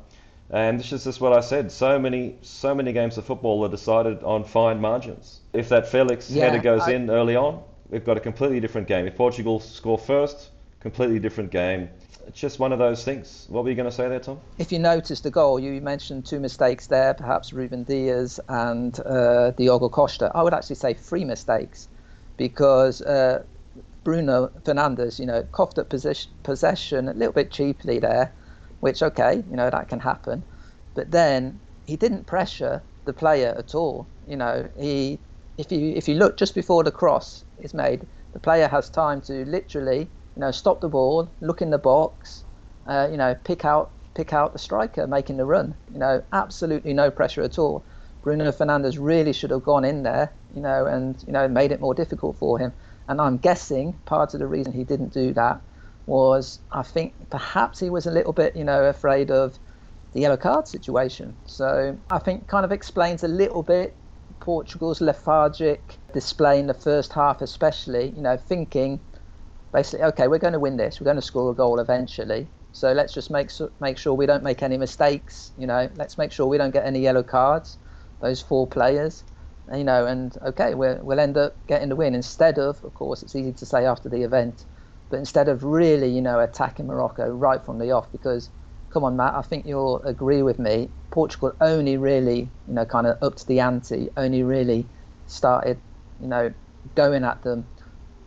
And 0.52 0.80
this 0.80 0.92
is 0.92 1.04
just 1.04 1.22
what 1.22 1.34
I 1.34 1.42
said. 1.42 1.72
So 1.72 2.00
many, 2.00 2.36
so 2.42 2.74
many 2.74 2.92
games 2.92 3.18
of 3.18 3.26
football 3.26 3.64
are 3.66 3.70
decided 3.70 4.24
on 4.24 4.44
fine 4.44 4.82
margins. 4.82 5.42
If 5.54 5.70
that 5.70 5.88
Felix 5.88 6.30
yeah, 6.30 6.46
header 6.46 6.62
goes 6.62 6.82
I... 6.82 6.94
in 6.94 7.10
early 7.10 7.36
on, 7.36 7.62
we've 7.90 8.06
got 8.06 8.18
a 8.18 8.20
completely 8.20 8.60
different 8.60 8.88
game. 8.88 9.06
If 9.06 9.16
Portugal 9.16 9.60
score 9.60 9.98
first, 9.98 10.50
completely 10.80 11.20
different 11.20 11.52
game 11.52 11.90
it's 12.30 12.40
just 12.40 12.60
one 12.60 12.72
of 12.72 12.78
those 12.78 13.04
things. 13.04 13.48
What 13.50 13.64
were 13.64 13.72
you 13.72 13.76
going 13.76 13.90
to 13.90 13.96
say 13.96 14.08
there, 14.08 14.20
Tom? 14.20 14.40
If 14.60 14.72
you 14.72 14.78
noticed 14.78 15.24
the 15.24 15.32
goal, 15.32 15.60
you 15.60 15.82
mentioned 15.82 16.28
two 16.28 16.40
mistakes 16.40 16.86
there, 16.86 17.16
perhaps 17.16 17.52
Ruben 17.54 17.84
Dias 17.84 18.40
and 18.48 18.98
uh, 19.04 19.50
Diogo 19.52 19.90
Costa. 19.90 20.32
I 20.36 20.44
would 20.44 20.54
actually 20.54 20.76
say 20.76 20.94
three 20.94 21.26
mistakes 21.26 21.88
because 22.38 23.02
uh, 23.02 23.44
Bruno 24.04 24.52
Fernandes, 24.64 25.20
you 25.20 25.26
know, 25.26 25.42
coughed 25.52 25.80
up 25.80 25.90
possession, 25.90 26.32
possession 26.44 27.10
a 27.10 27.14
little 27.14 27.34
bit 27.34 27.50
cheaply 27.50 27.98
there, 27.98 28.32
which, 28.80 29.02
okay, 29.04 29.44
you 29.50 29.56
know, 29.56 29.70
that 29.70 29.88
can 29.88 30.00
happen. 30.00 30.44
But 30.96 31.12
then 31.12 31.60
he 31.86 31.96
didn't 31.96 32.28
pressure 32.28 32.84
the 33.06 33.14
player 33.14 33.56
at 33.58 33.76
all. 33.76 34.08
You 34.28 34.38
know, 34.38 34.70
he, 34.78 35.20
if 35.58 35.72
you 35.72 35.94
if 35.96 36.08
you 36.08 36.16
look 36.16 36.38
just 36.38 36.56
before 36.56 36.84
the 36.84 36.92
cross 36.92 37.44
is 37.60 37.74
made, 37.74 38.06
the 38.34 38.40
player 38.40 38.68
has 38.68 38.90
time 38.90 39.22
to 39.22 39.46
literally 39.46 40.10
you 40.40 40.46
know, 40.46 40.52
stop 40.52 40.80
the 40.80 40.88
ball, 40.88 41.30
look 41.42 41.62
in 41.62 41.70
the 41.70 41.78
box, 41.78 42.46
uh, 42.88 43.10
you 43.12 43.18
know, 43.18 43.36
pick 43.44 43.66
out 43.66 43.92
pick 44.16 44.32
out 44.32 44.54
the 44.54 44.60
striker 44.60 45.06
making 45.06 45.36
the 45.36 45.46
run. 45.46 45.76
You 45.92 46.00
know, 46.00 46.24
absolutely 46.32 46.94
no 46.94 47.12
pressure 47.12 47.42
at 47.42 47.60
all. 47.60 47.84
Bruno 48.22 48.50
Fernandes 48.52 48.98
really 49.00 49.34
should 49.34 49.52
have 49.52 49.64
gone 49.64 49.84
in 49.84 50.04
there, 50.04 50.32
you 50.56 50.62
know, 50.62 50.86
and 50.86 51.22
you 51.28 51.34
know 51.34 51.48
made 51.50 51.74
it 51.74 51.82
more 51.82 51.94
difficult 51.94 52.38
for 52.38 52.58
him. 52.58 52.72
And 53.10 53.20
I'm 53.20 53.38
guessing 53.38 54.00
part 54.06 54.34
of 54.34 54.40
the 54.40 54.48
reason 54.48 54.72
he 54.72 54.86
didn't 54.86 55.14
do 55.14 55.34
that 55.34 55.62
was 56.10 56.60
I 56.72 56.82
think 56.82 57.14
perhaps 57.30 57.80
he 57.80 57.90
was 57.90 58.06
a 58.08 58.12
little 58.12 58.34
bit, 58.34 58.56
you 58.56 58.64
know, 58.64 58.86
afraid 58.86 59.32
of 59.32 59.58
the 60.14 60.22
yellow 60.22 60.38
card 60.38 60.68
situation. 60.68 61.36
So 61.46 61.98
I 62.10 62.20
think 62.20 62.48
kind 62.48 62.66
of 62.66 62.72
explains 62.72 63.24
a 63.24 63.28
little 63.28 63.64
bit 63.64 63.96
Portugal's 64.40 65.02
lethargic 65.02 65.98
display 66.14 66.60
in 66.60 66.68
the 66.68 66.74
first 66.74 67.14
half, 67.14 67.42
especially, 67.42 68.10
you 68.10 68.22
know, 68.22 68.36
thinking 68.36 69.00
basically, 69.72 70.04
okay, 70.06 70.28
we're 70.28 70.40
going 70.40 70.54
to 70.54 70.60
win 70.60 70.78
this. 70.78 71.00
We're 71.00 71.06
going 71.06 71.16
to 71.16 71.22
score 71.22 71.52
a 71.52 71.54
goal 71.54 71.80
eventually. 71.80 72.48
So 72.72 72.92
let's 72.92 73.14
just 73.14 73.30
make 73.30 73.52
make 73.80 73.98
sure 73.98 74.14
we 74.14 74.26
don't 74.26 74.44
make 74.44 74.64
any 74.64 74.78
mistakes. 74.78 75.52
You 75.58 75.68
know, 75.68 75.90
let's 75.96 76.18
make 76.18 76.32
sure 76.32 76.48
we 76.48 76.58
don't 76.58 76.72
get 76.72 76.86
any 76.86 77.00
yellow 77.00 77.24
cards. 77.24 77.78
Those 78.22 78.42
four 78.42 78.68
players, 78.68 79.24
you 79.74 79.84
know, 79.84 80.06
and 80.06 80.38
okay, 80.42 80.74
we'll, 80.74 81.00
we'll 81.02 81.20
end 81.20 81.38
up 81.38 81.56
getting 81.68 81.90
the 81.90 81.96
win 81.96 82.16
instead 82.16 82.60
of, 82.60 82.84
of 82.84 82.94
course, 82.94 83.24
it's 83.24 83.36
easy 83.36 83.54
to 83.54 83.66
say 83.66 83.86
after 83.86 84.10
the 84.10 84.24
event, 84.24 84.66
but 85.10 85.18
instead 85.18 85.50
of 85.50 85.64
really, 85.64 86.10
you 86.10 86.22
know, 86.22 86.40
attacking 86.40 86.88
Morocco 86.88 87.30
right 87.30 87.64
from 87.66 87.80
the 87.80 87.92
off, 87.92 88.12
because 88.12 88.50
come 88.90 89.04
on, 89.04 89.16
Matt, 89.16 89.36
I 89.36 89.42
think 89.42 89.66
you'll 89.66 90.02
agree 90.04 90.42
with 90.42 90.60
me. 90.60 90.90
Portugal 91.12 91.54
only 91.62 91.98
really, 91.98 92.50
you 92.68 92.74
know, 92.74 92.86
kind 92.86 93.08
of 93.08 93.18
upped 93.22 93.48
the 93.48 93.60
ante, 93.60 94.10
only 94.18 94.44
really 94.44 94.86
started, 95.28 95.80
you 96.22 96.28
know, 96.28 96.54
going 96.96 97.24
at 97.24 97.42
them 97.44 97.66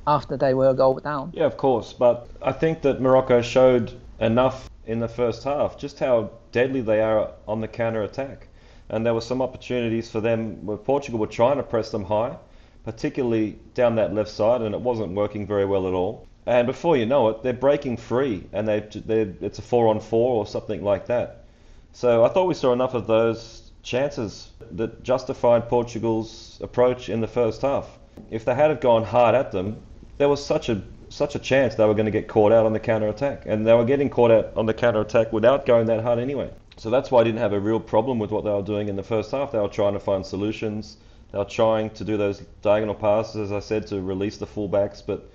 after 0.07 0.37
they 0.37 0.55
were 0.55 0.71
a 0.71 0.75
goal 0.75 0.99
down. 0.99 1.33
Yeah, 1.35 1.47
of 1.47 1.57
course, 1.57 1.93
but 1.93 2.29
I 2.43 2.53
think 2.53 2.83
that 2.83 3.01
Morocco 3.01 3.43
showed 3.43 3.93
enough 4.19 4.69
in 4.87 5.01
the 5.01 5.09
first 5.09 5.45
half 5.45 5.79
just 5.79 5.99
how 5.99 6.31
deadly 6.51 6.81
they 6.81 7.01
are 7.01 7.31
on 7.47 7.61
the 7.61 7.69
counter 7.69 8.03
attack. 8.03 8.49
And 8.89 9.07
there 9.07 9.15
were 9.15 9.21
some 9.21 9.41
opportunities 9.41 10.11
for 10.11 10.21
them 10.21 10.67
where 10.67 10.77
Portugal 10.77 11.19
were 11.19 11.27
trying 11.27 11.57
to 11.57 11.63
press 11.63 11.91
them 11.91 12.05
high, 12.05 12.37
particularly 12.85 13.59
down 13.75 13.95
that 13.97 14.13
left 14.13 14.31
side, 14.31 14.61
and 14.61 14.75
it 14.75 14.81
wasn't 14.81 15.13
working 15.13 15.47
very 15.47 15.65
well 15.65 15.87
at 15.87 15.95
all. 15.95 16.27
And 16.47 16.67
before 16.67 16.97
you 16.97 17.07
know 17.07 17.29
it, 17.29 17.43
they're 17.43 17.53
breaking 17.53 17.99
free, 17.99 18.45
and 18.53 18.67
they—they 18.67 19.21
it's 19.41 19.59
a 19.59 19.63
four 19.63 19.89
on 19.89 20.01
four 20.01 20.35
or 20.35 20.47
something 20.47 20.83
like 20.83 21.07
that. 21.07 21.45
So 21.93 22.25
I 22.25 22.29
thought 22.29 22.49
we 22.49 22.55
saw 22.55 22.73
enough 22.73 22.95
of 22.95 23.07
those 23.07 23.71
chances 23.83 24.51
that 24.73 25.03
justified 25.03 25.69
Portugal's 25.69 26.59
approach 26.63 27.09
in 27.09 27.21
the 27.21 27.29
first 27.29 27.63
half. 27.63 27.99
If 28.31 28.45
they 28.45 28.55
had 28.55 28.81
gone 28.81 29.05
hard 29.05 29.35
at 29.35 29.53
them, 29.53 29.83
there 30.19 30.29
was 30.29 30.45
such 30.45 30.69
a 30.69 30.83
such 31.09 31.35
a 31.35 31.39
chance 31.39 31.75
they 31.75 31.85
were 31.85 31.95
going 31.95 32.07
to 32.07 32.11
get 32.13 32.27
caught 32.27 32.53
out 32.53 32.65
on 32.65 32.73
the 32.73 32.81
counter 32.81 33.09
attack, 33.09 33.43
and 33.47 33.67
they 33.67 33.75
were 33.75 33.85
getting 33.85 34.09
caught 34.09 34.31
out 34.31 34.53
on 34.57 34.67
the 34.67 34.75
counter 34.75 35.01
attack 35.01 35.33
without 35.33 35.67
going 35.67 35.87
that 35.87 36.03
hard 36.03 36.19
anyway. 36.19 36.51
So 36.77 36.91
that's 36.91 37.11
why 37.11 37.21
I 37.21 37.25
didn't 37.25 37.41
have 37.41 37.53
a 37.53 37.61
real 37.61 37.81
problem 37.81 38.19
with 38.19 38.31
what 38.31 38.45
they 38.45 38.51
were 38.51 38.63
doing 38.63 38.89
in 38.89 38.97
the 38.97 39.03
first 39.03 39.31
half. 39.31 39.53
They 39.53 39.59
were 39.59 39.69
trying 39.69 39.93
to 39.93 40.01
find 40.01 40.25
solutions. 40.25 40.97
They 41.31 41.39
were 41.39 41.45
trying 41.45 41.91
to 41.91 42.05
do 42.05 42.17
those 42.17 42.41
diagonal 42.63 42.95
passes, 42.95 43.37
as 43.37 43.53
I 43.53 43.61
said, 43.61 43.87
to 43.89 44.01
release 44.01 44.39
the 44.39 44.47
fullbacks. 44.47 45.03
But 45.07 45.31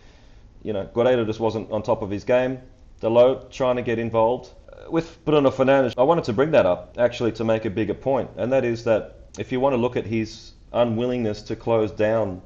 you 0.64 0.74
know, 0.74 0.90
Guerreiro 0.94 1.26
just 1.26 1.40
wasn't 1.40 1.72
on 1.72 1.84
top 1.84 2.02
of 2.02 2.10
his 2.10 2.24
game. 2.24 2.60
Dalot 3.02 3.52
trying 3.52 3.76
to 3.76 3.82
get 3.82 4.00
involved 4.00 4.50
uh, 4.72 4.90
with 4.90 5.24
Bruno 5.24 5.52
Fernandes. 5.52 5.94
I 5.98 6.04
wanted 6.04 6.24
to 6.26 6.34
bring 6.34 6.52
that 6.52 6.66
up 6.66 6.96
actually 6.98 7.32
to 7.34 7.44
make 7.44 7.66
a 7.66 7.70
bigger 7.70 7.94
point, 7.94 8.30
and 8.38 8.52
that 8.52 8.66
is 8.66 8.84
that 8.86 9.16
if 9.38 9.52
you 9.52 9.60
want 9.60 9.74
to 9.74 9.78
look 9.78 9.96
at 9.96 10.06
his 10.06 10.54
unwillingness 10.74 11.42
to 11.44 11.56
close 11.56 11.92
down 11.92 12.42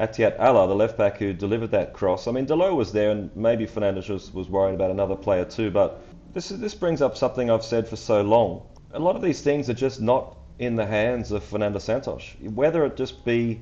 Attiyat 0.00 0.40
Allah, 0.40 0.66
the 0.66 0.74
left 0.74 0.96
back 0.96 1.18
who 1.18 1.34
delivered 1.34 1.70
that 1.72 1.92
cross. 1.92 2.26
I 2.26 2.32
mean, 2.32 2.46
Dalot 2.46 2.74
was 2.74 2.92
there, 2.92 3.10
and 3.10 3.34
maybe 3.36 3.66
Fernandes 3.66 4.08
was, 4.08 4.32
was 4.32 4.48
worried 4.48 4.74
about 4.74 4.90
another 4.90 5.14
player 5.14 5.44
too. 5.44 5.70
But 5.70 6.00
this 6.32 6.50
is, 6.50 6.60
this 6.60 6.74
brings 6.74 7.02
up 7.02 7.16
something 7.16 7.50
I've 7.50 7.64
said 7.64 7.86
for 7.86 7.96
so 7.96 8.22
long. 8.22 8.62
A 8.92 8.98
lot 8.98 9.16
of 9.16 9.22
these 9.22 9.42
things 9.42 9.68
are 9.68 9.74
just 9.74 10.00
not 10.00 10.36
in 10.58 10.76
the 10.76 10.86
hands 10.86 11.30
of 11.30 11.44
Fernando 11.44 11.78
Santos. 11.78 12.24
Whether 12.40 12.86
it 12.86 12.96
just 12.96 13.24
be 13.24 13.60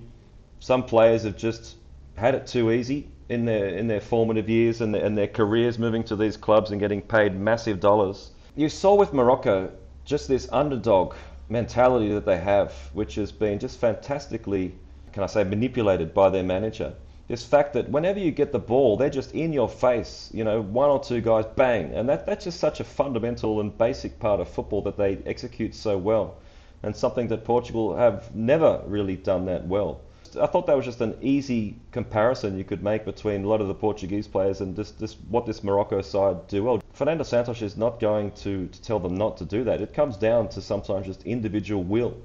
some 0.61 0.85
players 0.85 1.25
have 1.25 1.37
just 1.37 1.77
had 2.15 2.35
it 2.35 2.47
too 2.47 2.71
easy 2.71 3.09
in 3.31 3.47
their 3.47 3.69
in 3.69 3.87
their 3.89 4.01
formative 4.01 4.49
years 4.49 4.81
and 4.83 4.95
their, 4.95 5.05
and 5.05 5.17
their 5.17 5.29
careers, 5.29 5.79
moving 5.79 6.05
to 6.05 6.17
these 6.17 6.37
clubs 6.37 6.71
and 6.71 6.81
getting 6.81 7.01
paid 7.01 7.35
massive 7.35 7.81
dollars. 7.81 8.31
You 8.57 8.69
saw 8.69 8.95
with 8.95 9.13
Morocco 9.15 9.71
just 10.05 10.29
this 10.29 10.49
underdog 10.53 11.15
mentality 11.49 12.13
that 12.13 12.27
they 12.27 12.39
have, 12.39 12.73
which 12.93 13.15
has 13.15 13.33
been 13.33 13.59
just 13.59 13.79
fantastically 13.81 14.75
can 15.13 15.23
I 15.23 15.27
say, 15.27 15.45
manipulated 15.45 16.15
by 16.15 16.31
their 16.31 16.43
manager. 16.43 16.95
This 17.29 17.45
fact 17.45 17.75
that 17.75 17.89
whenever 17.89 18.19
you 18.19 18.31
get 18.31 18.53
the 18.53 18.59
ball, 18.59 18.97
they're 18.97 19.11
just 19.11 19.35
in 19.35 19.53
your 19.53 19.69
face, 19.69 20.31
you 20.33 20.43
know, 20.43 20.61
one 20.61 20.91
or 20.91 21.03
two 21.03 21.21
guys, 21.21 21.45
bang. 21.57 21.93
And 21.95 22.09
that, 22.09 22.27
that's 22.27 22.45
just 22.45 22.59
such 22.59 22.81
a 22.81 22.85
fundamental 22.85 23.61
and 23.61 23.77
basic 23.77 24.19
part 24.19 24.41
of 24.41 24.49
football 24.49 24.83
that 24.83 24.97
they 24.97 25.19
execute 25.27 25.75
so 25.75 25.97
well. 25.97 26.39
And 26.83 26.95
something 26.97 27.29
that 27.29 27.45
Portugal 27.45 27.95
have 27.97 28.35
never 28.35 28.83
really 28.87 29.17
done 29.17 29.47
that 29.47 29.67
well. 29.67 30.01
I 30.39 30.47
thought 30.47 30.67
that 30.67 30.77
was 30.77 30.85
just 30.85 31.01
an 31.01 31.17
easy 31.21 31.77
comparison 31.93 32.59
you 32.59 32.65
could 32.65 32.83
make 32.83 33.05
between 33.05 33.45
a 33.45 33.49
lot 33.49 33.61
of 33.61 33.69
the 33.69 33.75
Portuguese 33.75 34.29
players 34.29 34.61
and 34.61 34.77
just, 34.77 35.19
what 35.29 35.47
this 35.47 35.65
Morocco 35.65 36.03
side 36.03 36.47
do 36.47 36.65
well. 36.65 36.83
Fernando 36.93 37.25
Santos 37.25 37.63
is 37.63 37.77
not 37.77 38.01
going 38.01 38.33
to, 38.33 38.67
to 38.67 38.83
tell 38.83 38.99
them 38.99 39.17
not 39.17 39.37
to 39.39 39.45
do 39.45 39.65
that. 39.65 39.81
It 39.81 39.95
comes 39.95 40.17
down 40.17 40.49
to 40.51 40.61
sometimes 40.61 41.07
just 41.07 41.23
individual 41.25 41.83
will 41.83 42.17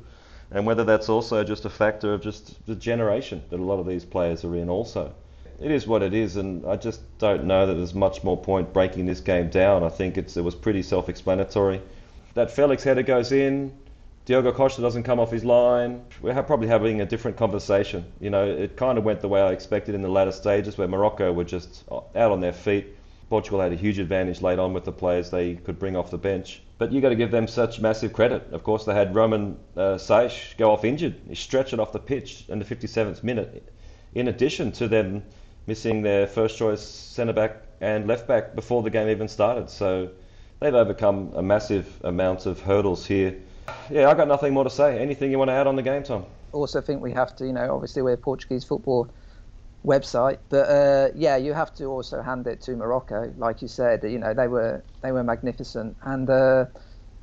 and 0.52 0.66
whether 0.66 0.84
that's 0.84 1.10
also 1.10 1.44
just 1.44 1.66
a 1.66 1.70
factor 1.70 2.14
of 2.14 2.22
just 2.22 2.66
the 2.66 2.76
generation 2.76 3.42
that 3.50 3.60
a 3.60 3.64
lot 3.64 3.80
of 3.80 3.88
these 3.88 4.06
players 4.06 4.44
are 4.44 4.56
in 4.56 4.70
also. 4.70 5.14
It 5.60 5.72
is 5.72 5.88
what 5.88 6.04
it 6.04 6.14
is, 6.14 6.36
and 6.36 6.66
I 6.66 6.76
just 6.76 7.02
don't 7.18 7.46
know 7.46 7.66
that 7.66 7.76
there's 7.76 7.94
much 7.94 8.24
more 8.24 8.38
point 8.38 8.74
breaking 8.74 9.06
this 9.06 9.22
game 9.22 9.50
down. 9.50 9.84
I 9.84 9.90
think 9.90 10.18
it's, 10.18 10.36
it 10.36 10.44
was 10.44 10.54
pretty 10.54 10.84
self-explanatory. 10.84 11.82
That 12.34 12.52
Felix 12.52 12.84
header 12.84 13.04
goes 13.04 13.32
in, 13.32 13.74
Diogo 14.26 14.52
Costa 14.52 14.82
doesn't 14.82 15.04
come 15.04 15.20
off 15.20 15.30
his 15.30 15.46
line. 15.46 16.04
We're 16.20 16.42
probably 16.42 16.68
having 16.68 17.00
a 17.00 17.06
different 17.06 17.38
conversation. 17.38 18.06
You 18.20 18.32
know, 18.32 18.46
it 18.46 18.76
kind 18.76 18.98
of 18.98 19.04
went 19.04 19.22
the 19.22 19.28
way 19.28 19.40
I 19.40 19.52
expected 19.52 19.94
in 19.94 20.02
the 20.02 20.10
latter 20.10 20.32
stages, 20.32 20.78
where 20.80 20.88
Morocco 20.88 21.32
were 21.32 21.44
just 21.44 21.84
out 21.92 22.32
on 22.32 22.40
their 22.40 22.52
feet. 22.52 22.88
Portugal 23.30 23.60
had 23.60 23.72
a 23.72 23.76
huge 23.76 24.00
advantage 24.00 24.42
late 24.42 24.58
on 24.58 24.74
with 24.74 24.84
the 24.84 24.92
players 24.92 25.30
they 25.30 25.56
could 25.56 25.78
bring 25.78 25.96
off 25.96 26.10
the 26.10 26.18
bench. 26.18 26.64
But 26.80 26.92
you 26.92 27.02
got 27.02 27.10
to 27.10 27.16
give 27.16 27.30
them 27.30 27.48
such 27.48 27.80
massive 27.80 28.14
credit. 28.14 28.52
Of 28.52 28.64
course, 28.64 28.86
they 28.86 28.96
had 28.96 29.14
Romain 29.14 29.58
uh, 29.78 29.96
Saïss 29.96 30.58
go 30.58 30.72
off 30.72 30.84
injured. 30.84 31.16
He 31.28 31.36
stretched 31.36 31.74
it 31.74 31.80
off 31.80 31.92
the 31.92 32.00
pitch 32.00 32.46
in 32.50 32.58
the 32.60 32.66
57th 32.66 33.24
minute. 33.24 33.72
In 34.16 34.28
addition 34.28 34.72
to 34.74 34.88
them 34.88 35.24
missing 35.68 36.02
their 36.02 36.28
first 36.28 36.58
choice 36.58 36.82
centre 36.82 37.34
back 37.34 37.62
and 37.82 38.08
left 38.08 38.28
back 38.28 38.56
before 38.56 38.84
the 38.84 38.90
game 38.90 39.10
even 39.10 39.28
started. 39.28 39.70
So 39.70 40.10
they've 40.60 40.74
overcome 40.74 41.34
a 41.36 41.42
massive 41.42 42.02
amount 42.04 42.46
of 42.46 42.62
hurdles 42.62 43.06
here. 43.06 43.36
Yeah, 43.90 44.10
I 44.10 44.14
got 44.16 44.28
nothing 44.28 44.54
more 44.54 44.64
to 44.64 44.70
say. 44.70 45.00
Anything 45.00 45.32
you 45.32 45.38
want 45.38 45.50
to 45.50 45.54
add 45.54 45.68
on 45.68 45.76
the 45.76 45.82
game, 45.84 46.04
Tom? 46.04 46.26
Also, 46.52 46.82
think 46.82 47.02
we 47.02 47.14
have 47.14 47.36
to, 47.38 47.46
you 47.46 47.54
know, 47.54 47.74
obviously 47.74 48.02
we're 48.02 48.14
a 48.14 48.18
Portuguese 48.18 48.64
football 48.64 49.10
website. 49.86 50.40
But 50.50 50.70
uh, 50.70 51.10
yeah, 51.16 51.38
you 51.38 51.54
have 51.54 51.74
to 51.76 51.86
also 51.86 52.22
hand 52.22 52.48
it 52.48 52.62
to 52.62 52.76
Morocco, 52.76 53.34
like 53.38 53.62
you 53.62 53.68
said. 53.68 54.04
You 54.04 54.20
know, 54.20 54.34
they 54.34 54.48
were 54.48 54.84
they 55.02 55.12
were 55.12 55.24
magnificent. 55.24 55.98
And 56.02 56.30
uh, 56.30 56.66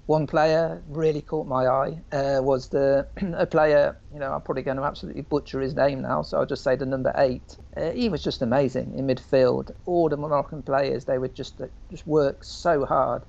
one 0.07 0.27
player 0.27 0.83
really 0.87 1.23
caught 1.23 1.47
my 1.47 1.67
eye 1.67 2.03
uh, 2.13 2.41
was 2.43 2.69
the 2.69 3.09
a 3.37 3.47
player. 3.47 4.01
You 4.13 4.21
know, 4.21 4.33
I'm 4.33 4.43
probably 4.43 4.63
going 4.63 4.77
to 4.77 4.85
absolutely 4.85 5.23
butcher 5.23 5.61
his 5.61 5.75
name 5.75 6.03
now, 6.03 6.23
so 6.23 6.39
I'll 6.39 6.47
just 6.47 6.65
say 6.65 6.77
the 6.77 6.87
number 6.87 7.13
eight. 7.17 7.57
Uh, 7.77 7.91
he 7.91 8.09
was 8.09 8.23
just 8.23 8.43
amazing 8.43 8.95
in 8.99 9.07
midfield. 9.07 9.71
All 9.85 10.09
the 10.09 10.17
Moroccan 10.17 10.63
players, 10.63 11.05
they 11.05 11.19
would 11.19 11.35
just 11.35 11.61
just 11.91 12.07
work 12.07 12.45
so 12.45 12.85
hard. 12.85 13.25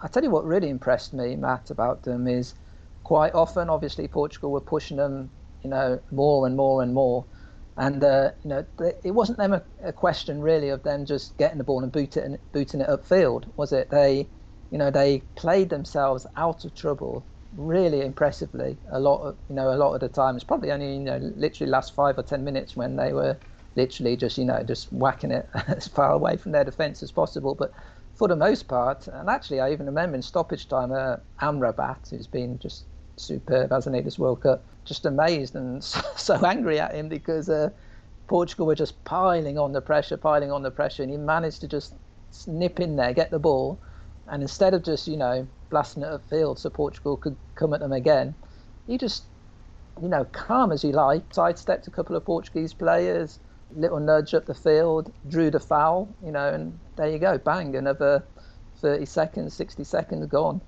I 0.00 0.08
tell 0.08 0.22
you 0.22 0.30
what 0.30 0.44
really 0.44 0.68
impressed 0.68 1.12
me, 1.12 1.36
Matt, 1.36 1.70
about 1.70 2.02
them 2.02 2.26
is 2.26 2.54
quite 3.02 3.34
often, 3.34 3.68
obviously, 3.68 4.08
Portugal 4.08 4.50
were 4.50 4.60
pushing 4.60 4.96
them, 4.96 5.30
you 5.62 5.70
know, 5.70 6.00
more 6.10 6.46
and 6.46 6.56
more 6.56 6.82
and 6.82 6.94
more 6.94 7.26
and 7.76 8.04
uh, 8.04 8.30
you 8.42 8.50
know, 8.50 8.66
it 9.02 9.10
wasn't 9.10 9.38
them 9.38 9.52
a, 9.52 9.62
a, 9.82 9.92
question 9.92 10.40
really 10.40 10.68
of 10.68 10.82
them 10.84 11.04
just 11.04 11.36
getting 11.38 11.58
the 11.58 11.64
ball 11.64 11.82
and 11.82 11.90
boot 11.90 12.16
it 12.16 12.24
and 12.24 12.38
booting 12.52 12.80
it 12.80 12.88
upfield, 12.88 13.50
was 13.56 13.72
it? 13.72 13.90
They, 13.90 14.28
you 14.70 14.78
know, 14.78 14.90
they 14.90 15.24
played 15.36 15.70
themselves 15.70 16.26
out 16.36 16.64
of 16.64 16.74
trouble 16.74 17.26
really 17.56 18.02
impressively. 18.02 18.78
A 18.92 19.00
lot 19.00 19.22
of, 19.22 19.36
you 19.48 19.56
know, 19.56 19.72
a 19.72 19.76
lot 19.76 19.94
of 19.94 20.00
the 20.00 20.08
time. 20.08 20.36
It's 20.36 20.44
probably 20.44 20.70
only, 20.70 20.94
you 20.94 21.00
know, 21.00 21.18
literally 21.36 21.70
last 21.70 21.94
five 21.94 22.16
or 22.16 22.22
ten 22.22 22.44
minutes 22.44 22.76
when 22.76 22.94
they 22.94 23.12
were 23.12 23.36
literally 23.74 24.16
just, 24.16 24.38
you 24.38 24.44
know, 24.44 24.62
just 24.62 24.92
whacking 24.92 25.32
it 25.32 25.48
as 25.66 25.88
far 25.88 26.12
away 26.12 26.36
from 26.36 26.52
their 26.52 26.64
defence 26.64 27.02
as 27.02 27.10
possible. 27.10 27.56
But 27.56 27.72
for 28.14 28.28
the 28.28 28.36
most 28.36 28.68
part, 28.68 29.08
and 29.08 29.28
actually, 29.28 29.60
I 29.60 29.72
even 29.72 29.86
remember 29.86 30.16
in 30.16 30.22
stoppage 30.22 30.68
time, 30.68 30.92
uh, 30.92 31.16
Amrabat, 31.40 32.10
who's 32.10 32.26
been 32.26 32.58
just 32.58 32.84
superb, 33.16 33.70
hasn't 33.70 33.96
he, 33.96 34.02
this 34.02 34.18
World 34.18 34.42
Cup? 34.42 34.64
just 34.84 35.06
amazed 35.06 35.54
and 35.54 35.82
so 36.16 36.34
angry 36.44 36.78
at 36.78 36.94
him 36.94 37.08
because 37.08 37.48
uh, 37.48 37.70
Portugal 38.26 38.66
were 38.66 38.74
just 38.74 39.02
piling 39.04 39.58
on 39.58 39.72
the 39.72 39.80
pressure, 39.80 40.16
piling 40.16 40.52
on 40.52 40.62
the 40.62 40.70
pressure, 40.70 41.02
and 41.02 41.10
he 41.10 41.18
managed 41.18 41.60
to 41.62 41.68
just 41.68 41.94
snip 42.30 42.80
in 42.80 42.96
there, 42.96 43.12
get 43.12 43.30
the 43.30 43.38
ball, 43.38 43.80
and 44.26 44.42
instead 44.42 44.74
of 44.74 44.82
just 44.82 45.06
you 45.06 45.16
know 45.16 45.46
blasting 45.70 46.02
it 46.02 46.06
upfield 46.06 46.58
so 46.58 46.70
Portugal 46.70 47.16
could 47.16 47.36
come 47.54 47.74
at 47.74 47.80
them 47.80 47.92
again, 47.92 48.34
he 48.86 48.98
just 48.98 49.24
you 50.00 50.08
know 50.08 50.24
calm 50.32 50.72
as 50.72 50.82
he 50.82 50.92
liked, 50.92 51.34
sidestepped 51.34 51.86
a 51.86 51.90
couple 51.90 52.16
of 52.16 52.24
Portuguese 52.24 52.74
players, 52.74 53.38
little 53.70 54.00
nudge 54.00 54.34
up 54.34 54.46
the 54.46 54.54
field, 54.54 55.12
drew 55.28 55.50
the 55.50 55.60
foul, 55.60 56.14
you 56.22 56.32
know, 56.32 56.48
and 56.52 56.78
there 56.96 57.10
you 57.10 57.18
go, 57.18 57.38
bang, 57.38 57.74
another 57.76 58.24
30 58.80 59.06
seconds, 59.06 59.54
60 59.54 59.84
seconds 59.84 60.26
gone. 60.26 60.60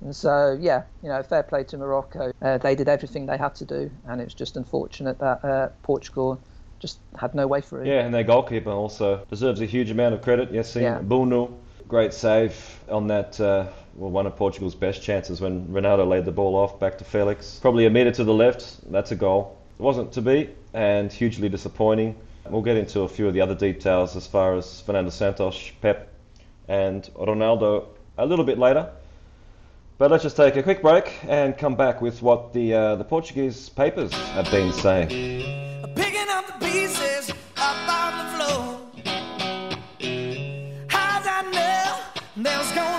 And 0.00 0.14
so, 0.14 0.56
yeah, 0.60 0.84
you 1.02 1.08
know, 1.08 1.22
fair 1.22 1.42
play 1.42 1.64
to 1.64 1.78
Morocco. 1.78 2.32
Uh, 2.40 2.58
they 2.58 2.74
did 2.74 2.88
everything 2.88 3.26
they 3.26 3.36
had 3.36 3.54
to 3.56 3.64
do, 3.64 3.90
and 4.06 4.20
it's 4.20 4.34
just 4.34 4.56
unfortunate 4.56 5.18
that 5.18 5.44
uh, 5.44 5.68
Portugal 5.82 6.40
just 6.78 7.00
had 7.18 7.34
no 7.34 7.46
way 7.46 7.60
through. 7.60 7.84
Yeah, 7.84 8.04
and 8.04 8.14
their 8.14 8.22
goalkeeper 8.22 8.70
also 8.70 9.26
deserves 9.28 9.60
a 9.60 9.66
huge 9.66 9.90
amount 9.90 10.14
of 10.14 10.22
credit. 10.22 10.52
Yes, 10.52 10.76
yeah. 10.76 11.00
Bounou, 11.00 11.52
great 11.88 12.14
save 12.14 12.80
on 12.88 13.08
that. 13.08 13.40
Uh, 13.40 13.66
well, 13.96 14.10
one 14.10 14.26
of 14.26 14.36
Portugal's 14.36 14.76
best 14.76 15.02
chances 15.02 15.40
when 15.40 15.66
Ronaldo 15.66 16.06
laid 16.06 16.24
the 16.24 16.32
ball 16.32 16.54
off 16.54 16.78
back 16.78 16.98
to 16.98 17.04
Felix. 17.04 17.58
Probably 17.60 17.86
a 17.86 17.90
metre 17.90 18.12
to 18.12 18.24
the 18.24 18.32
left. 18.32 18.90
That's 18.92 19.10
a 19.10 19.16
goal. 19.16 19.58
It 19.78 19.82
wasn't 19.82 20.12
to 20.12 20.22
be, 20.22 20.50
and 20.72 21.12
hugely 21.12 21.48
disappointing. 21.48 22.14
We'll 22.50 22.62
get 22.62 22.76
into 22.76 23.00
a 23.02 23.08
few 23.08 23.28
of 23.28 23.34
the 23.34 23.40
other 23.40 23.54
details 23.54 24.16
as 24.16 24.26
far 24.26 24.56
as 24.56 24.80
Fernando 24.80 25.10
Santos, 25.10 25.70
Pepe, 25.80 26.06
and 26.66 27.02
Ronaldo 27.14 27.86
a 28.16 28.24
little 28.26 28.44
bit 28.44 28.58
later. 28.58 28.90
But 29.98 30.10
let's 30.10 30.22
just 30.22 30.36
take 30.36 30.56
a 30.56 30.62
quick 30.62 30.80
break 30.80 31.12
and 31.26 31.58
come 31.58 31.74
back 31.74 32.00
with 32.00 32.22
what 32.22 32.52
the 32.52 32.72
uh, 32.72 32.96
the 32.96 33.04
Portuguese 33.04 33.68
papers 33.68 34.12
have 34.12 34.50
been 34.50 34.72
saying. 34.72 35.08
Picking 35.94 36.28
up 36.30 36.46
the 36.46 36.66
pieces 36.66 37.30
up 37.56 37.88
on 37.88 38.12
the 38.18 38.24
floor. 38.34 38.80
How's 40.88 41.26
I 41.26 41.42
know 41.52 42.00
there's 42.36 42.72
gonna 42.72 42.92
be 42.92 42.97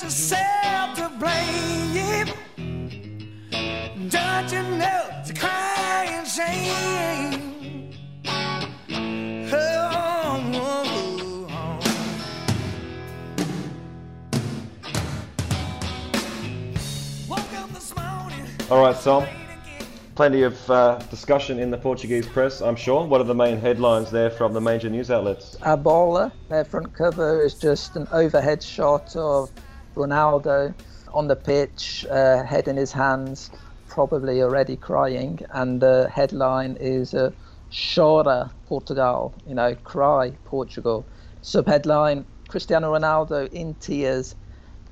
got 0.00 0.04
yourself 0.04 0.96
to 0.96 1.08
blame. 1.18 2.26
Don't 4.08 4.52
you 4.52 4.62
know 4.62 5.08
it's 5.18 5.30
a 5.30 5.34
crying 5.34 6.24
shame? 6.24 7.90
Oh, 9.52 9.58
oh, 10.54 10.80
oh. 17.30 17.50
All 18.70 18.82
right, 18.82 18.96
Tom. 19.02 19.26
Plenty 20.14 20.42
of 20.42 20.70
uh, 20.70 20.98
discussion 21.10 21.58
in 21.58 21.70
the 21.70 21.78
Portuguese 21.78 22.26
press, 22.26 22.60
I'm 22.60 22.76
sure. 22.76 23.06
What 23.06 23.20
are 23.20 23.24
the 23.24 23.34
main 23.34 23.58
headlines 23.58 24.10
there 24.10 24.30
from 24.30 24.52
the 24.52 24.60
major 24.60 24.90
news 24.90 25.10
outlets? 25.10 25.56
A 25.62 25.76
Bola, 25.76 26.32
their 26.48 26.64
front 26.64 26.94
cover 26.94 27.42
is 27.42 27.54
just 27.54 27.96
an 27.96 28.06
overhead 28.12 28.62
shot 28.62 29.16
of 29.16 29.50
Ronaldo 29.94 30.74
on 31.12 31.28
the 31.28 31.36
pitch, 31.36 32.06
uh, 32.10 32.44
head 32.44 32.68
in 32.68 32.76
his 32.76 32.92
hands, 32.92 33.50
probably 33.88 34.42
already 34.42 34.76
crying. 34.76 35.40
And 35.50 35.80
the 35.80 36.08
headline 36.12 36.76
is 36.80 37.14
uh, 37.14 37.30
Chora 37.70 38.50
Portugal, 38.66 39.34
you 39.46 39.54
know, 39.54 39.74
cry 39.74 40.32
Portugal. 40.44 41.04
Subheadline 41.42 42.24
Cristiano 42.48 42.92
Ronaldo 42.92 43.48
in 43.52 43.74
tears 43.74 44.34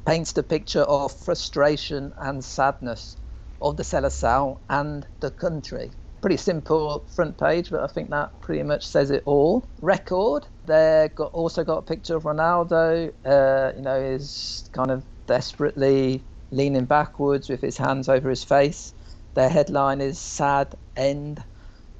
paints 0.07 0.33
the 0.33 0.43
picture 0.43 0.83
of 0.83 1.12
frustration 1.12 2.12
and 2.19 2.45
sadness 2.45 3.17
of 3.61 3.76
the 3.76 3.83
Seleção 3.83 4.59
and 4.71 5.07
the 5.21 5.31
country. 5.31 5.90
Pretty 6.21 6.37
simple 6.37 7.05
front 7.09 7.37
page, 7.38 7.71
but 7.71 7.81
I 7.81 7.87
think 7.87 8.11
that 8.11 8.40
pretty 8.40 8.62
much 8.62 8.87
says 8.87 9.11
it 9.11 9.23
all. 9.26 9.64
Record, 9.83 10.47
they 10.69 11.11
got 11.15 11.33
also 11.33 11.65
got 11.65 11.79
a 11.79 11.83
picture 11.83 12.17
of 12.17 12.23
Ronaldo. 12.25 13.13
Uh, 13.25 13.73
you 13.77 13.83
know, 13.83 13.97
is 13.97 14.69
kind 14.73 14.91
of 14.91 15.05
desperately 15.27 16.23
leaning 16.51 16.85
backwards 16.85 17.49
with 17.49 17.61
his 17.61 17.77
hands 17.77 18.09
over 18.09 18.31
his 18.31 18.45
face. 18.45 18.95
Their 19.35 19.49
headline 19.49 20.01
is 20.01 20.19
"Sad 20.19 20.75
End," 20.97 21.42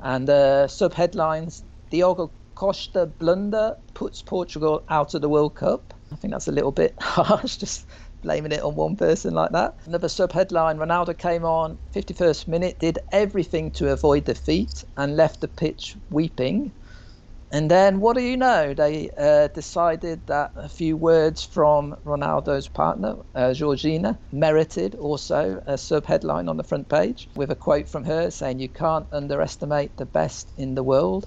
and 0.01 0.31
uh, 0.31 0.69
sub 0.69 0.95
headlines: 0.95 1.65
Diogo 1.91 2.31
Costa 2.55 3.07
blunder 3.07 3.77
puts 3.95 4.23
Portugal 4.23 4.83
out 4.89 5.15
of 5.15 5.23
the 5.23 5.29
World 5.29 5.55
Cup. 5.55 5.95
I 6.13 6.17
think 6.17 6.33
that's 6.33 6.49
a 6.49 6.53
little 6.53 6.73
bit 6.73 6.95
harsh, 7.01 7.57
just 7.57 7.87
blaming 8.23 8.53
it 8.53 8.63
on 8.63 8.75
one 8.75 8.97
person 8.97 9.35
like 9.35 9.53
that. 9.53 9.77
Another 9.87 10.09
sub 10.09 10.33
headline 10.33 10.79
Ronaldo 10.79 11.17
came 11.17 11.45
on 11.45 11.79
51st 11.95 12.49
minute, 12.49 12.79
did 12.81 12.99
everything 13.13 13.71
to 13.73 13.93
avoid 13.93 14.25
defeat, 14.25 14.85
and 14.97 15.17
left 15.17 15.41
the 15.41 15.49
pitch 15.49 15.97
weeping. 16.11 16.73
And 17.51 17.71
then, 17.71 18.01
what 18.01 18.17
do 18.17 18.23
you 18.23 18.37
know? 18.37 18.75
They 18.75 19.09
uh, 19.17 19.49
decided 19.49 20.27
that 20.27 20.53
a 20.55 20.69
few 20.69 20.99
words 20.99 21.45
from 21.45 21.97
Ronaldo's 22.05 22.69
partner, 22.69 23.17
uh, 23.35 23.55
Georgina, 23.55 24.19
merited 24.33 24.95
also 24.95 25.63
a 25.67 25.79
sub 25.79 26.05
headline 26.05 26.49
on 26.51 26.59
the 26.59 26.65
front 26.65 26.91
page 26.91 27.31
with 27.37 27.51
a 27.51 27.55
quote 27.55 27.89
from 27.89 28.05
her 28.05 28.31
saying, 28.31 28.59
You 28.59 28.69
can't 28.69 29.07
underestimate 29.13 29.97
the 29.97 30.05
best 30.05 30.53
in 30.59 30.75
the 30.75 30.83
world. 30.83 31.27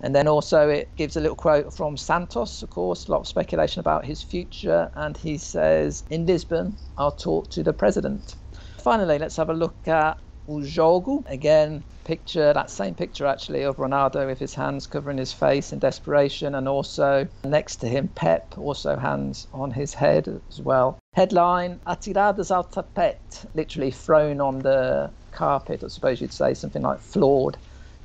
And 0.00 0.14
then 0.14 0.26
also 0.26 0.70
it 0.70 0.96
gives 0.96 1.16
a 1.16 1.20
little 1.20 1.36
quote 1.36 1.74
from 1.74 1.98
Santos, 1.98 2.62
of 2.62 2.70
course, 2.70 3.06
a 3.06 3.12
lot 3.12 3.20
of 3.20 3.28
speculation 3.28 3.80
about 3.80 4.06
his 4.06 4.22
future. 4.22 4.90
And 4.94 5.14
he 5.14 5.36
says, 5.36 6.04
In 6.08 6.24
Lisbon, 6.24 6.78
I'll 6.96 7.12
talk 7.12 7.50
to 7.50 7.62
the 7.62 7.74
president. 7.74 8.34
Finally, 8.78 9.18
let's 9.18 9.36
have 9.36 9.50
a 9.50 9.54
look 9.54 9.86
at 9.86 10.16
O 10.50 10.58
Jogo. 10.58 11.22
Again, 11.28 11.84
picture, 12.02 12.52
that 12.52 12.70
same 12.70 12.94
picture 12.94 13.24
actually 13.24 13.62
of 13.62 13.76
Ronaldo 13.76 14.26
with 14.26 14.40
his 14.40 14.52
hands 14.52 14.88
covering 14.88 15.16
his 15.16 15.32
face 15.32 15.72
in 15.72 15.78
desperation. 15.78 16.56
And 16.56 16.66
also 16.66 17.28
next 17.44 17.76
to 17.76 17.86
him, 17.86 18.08
Pepe, 18.08 18.56
also 18.56 18.96
hands 18.96 19.46
on 19.52 19.70
his 19.70 19.94
head 19.94 20.26
as 20.50 20.60
well. 20.60 20.98
Headline, 21.14 21.78
Atiradas 21.86 22.50
ao 22.50 22.62
tapete, 22.62 23.46
literally 23.54 23.92
thrown 23.92 24.40
on 24.40 24.58
the 24.58 25.10
carpet, 25.30 25.84
I 25.84 25.88
suppose 25.88 26.20
you'd 26.20 26.32
say, 26.32 26.54
something 26.54 26.82
like 26.82 26.98
floored 26.98 27.56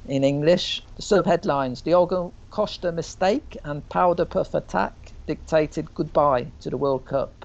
in 0.07 0.23
English. 0.23 0.83
The 0.97 1.01
sub 1.01 1.25
headlines 1.25 1.81
Diogo 1.81 2.31
Costa 2.51 2.91
mistake 2.91 3.57
and 3.63 3.87
powder 3.89 4.25
puff 4.25 4.53
attack 4.53 5.13
dictated 5.25 5.93
goodbye 5.95 6.51
to 6.61 6.69
the 6.69 6.77
World 6.77 7.05
Cup. 7.05 7.44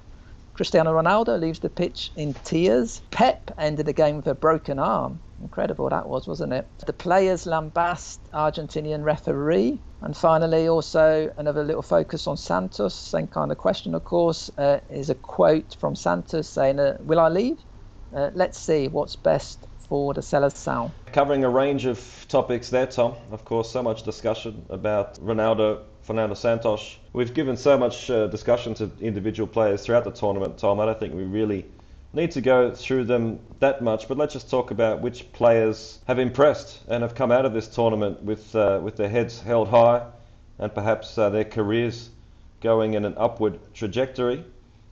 Cristiano 0.60 0.92
Ronaldo 0.92 1.40
leaves 1.40 1.60
the 1.60 1.70
pitch 1.70 2.12
in 2.16 2.34
tears. 2.44 3.00
Pepe 3.10 3.54
ended 3.56 3.86
the 3.86 3.94
game 3.94 4.16
with 4.16 4.26
a 4.26 4.34
broken 4.34 4.78
arm. 4.78 5.18
Incredible 5.40 5.88
that 5.88 6.06
was, 6.06 6.28
wasn't 6.28 6.52
it? 6.52 6.68
The 6.84 6.92
players 6.92 7.46
lambast 7.46 8.18
Argentinian 8.34 9.02
referee. 9.02 9.78
And 10.02 10.14
finally, 10.14 10.68
also 10.68 11.32
another 11.38 11.64
little 11.64 11.80
focus 11.80 12.26
on 12.26 12.36
Santos, 12.36 12.94
same 12.94 13.26
kind 13.26 13.50
of 13.50 13.56
question, 13.56 13.94
of 13.94 14.04
course, 14.04 14.50
uh, 14.58 14.80
is 14.90 15.08
a 15.08 15.14
quote 15.14 15.78
from 15.80 15.96
Santos 15.96 16.46
saying, 16.46 16.78
uh, 16.78 16.98
Will 17.00 17.20
I 17.20 17.30
leave? 17.30 17.56
Uh, 18.14 18.28
let's 18.34 18.58
see 18.58 18.86
what's 18.86 19.16
best 19.16 19.66
for 19.88 20.12
the 20.12 20.20
seller's 20.20 20.52
Seleção. 20.52 20.90
Covering 21.14 21.42
a 21.42 21.48
range 21.48 21.86
of 21.86 22.26
topics 22.28 22.68
there, 22.68 22.86
Tom. 22.86 23.14
Of 23.30 23.46
course, 23.46 23.70
so 23.70 23.82
much 23.82 24.02
discussion 24.02 24.66
about 24.68 25.14
Ronaldo, 25.20 25.84
Fernando 26.02 26.34
Santos. 26.34 26.98
We've 27.12 27.34
given 27.34 27.56
so 27.56 27.76
much 27.76 28.08
uh, 28.08 28.28
discussion 28.28 28.74
to 28.74 28.88
individual 29.00 29.48
players 29.48 29.84
throughout 29.84 30.04
the 30.04 30.12
tournament, 30.12 30.58
Tom. 30.58 30.78
I 30.78 30.86
don't 30.86 31.00
think 31.00 31.12
we 31.12 31.24
really 31.24 31.66
need 32.12 32.30
to 32.32 32.40
go 32.40 32.72
through 32.72 33.04
them 33.04 33.40
that 33.58 33.82
much, 33.82 34.06
but 34.06 34.16
let's 34.16 34.32
just 34.32 34.48
talk 34.48 34.70
about 34.70 35.00
which 35.00 35.32
players 35.32 35.98
have 36.06 36.20
impressed 36.20 36.80
and 36.86 37.02
have 37.02 37.16
come 37.16 37.32
out 37.32 37.44
of 37.44 37.52
this 37.52 37.66
tournament 37.66 38.22
with 38.22 38.54
uh, 38.54 38.78
with 38.80 38.96
their 38.96 39.08
heads 39.08 39.40
held 39.40 39.66
high 39.68 40.06
and 40.60 40.72
perhaps 40.72 41.18
uh, 41.18 41.30
their 41.30 41.44
careers 41.44 42.10
going 42.60 42.94
in 42.94 43.04
an 43.04 43.14
upward 43.16 43.58
trajectory. 43.74 44.44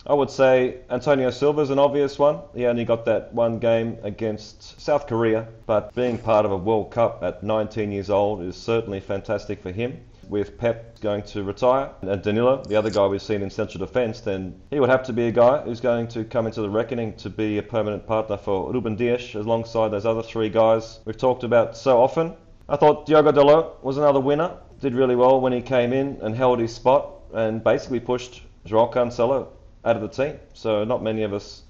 I 0.04 0.14
would 0.14 0.30
say 0.30 0.78
Antonio 0.90 1.30
Silva 1.30 1.60
is 1.60 1.70
an 1.70 1.78
obvious 1.78 2.18
one. 2.18 2.40
He 2.52 2.66
only 2.66 2.84
got 2.84 3.04
that 3.04 3.32
one 3.32 3.60
game 3.60 3.96
against 4.02 4.80
South 4.80 5.06
Korea, 5.06 5.46
but 5.66 5.94
being 5.94 6.18
part 6.18 6.44
of 6.44 6.50
a 6.50 6.56
World 6.56 6.90
Cup 6.90 7.22
at 7.22 7.44
19 7.44 7.92
years 7.92 8.10
old 8.10 8.42
is 8.42 8.56
certainly 8.56 8.98
fantastic 8.98 9.62
for 9.62 9.70
him. 9.70 10.00
With 10.28 10.58
Pepe 10.58 11.00
going 11.00 11.22
to 11.22 11.42
retire 11.42 11.90
and 12.02 12.22
Danilo, 12.22 12.62
the 12.64 12.76
other 12.76 12.90
guy 12.90 13.06
we've 13.06 13.22
seen 13.22 13.40
in 13.40 13.48
central 13.48 13.84
defence, 13.84 14.20
then 14.20 14.60
he 14.70 14.78
would 14.78 14.90
have 14.90 15.02
to 15.04 15.12
be 15.14 15.28
a 15.28 15.32
guy 15.32 15.62
who's 15.62 15.80
going 15.80 16.06
to 16.08 16.22
come 16.24 16.46
into 16.46 16.60
the 16.60 16.68
reckoning 16.68 17.14
to 17.14 17.30
be 17.30 17.56
a 17.56 17.62
permanent 17.62 18.06
partner 18.06 18.36
for 18.36 18.70
Ruben 18.70 18.94
Dias 18.94 19.34
alongside 19.34 19.88
those 19.88 20.04
other 20.04 20.22
three 20.22 20.50
guys 20.50 21.00
we've 21.06 21.16
talked 21.16 21.44
about 21.44 21.76
so 21.76 21.98
often. 21.98 22.34
I 22.68 22.76
thought 22.76 23.06
Diogo 23.06 23.32
Dalot 23.32 23.82
was 23.82 23.96
another 23.96 24.20
winner. 24.20 24.54
Did 24.80 24.94
really 24.94 25.16
well 25.16 25.40
when 25.40 25.52
he 25.52 25.62
came 25.62 25.94
in 25.94 26.18
and 26.20 26.34
held 26.34 26.58
his 26.58 26.74
spot 26.74 27.10
and 27.32 27.64
basically 27.64 28.00
pushed 28.00 28.42
Joao 28.66 28.90
Cancelo 28.92 29.48
out 29.84 29.96
of 29.96 30.02
the 30.02 30.08
team. 30.08 30.38
So 30.52 30.84
not 30.84 31.02
many 31.02 31.22
of 31.22 31.32
us 31.32 31.62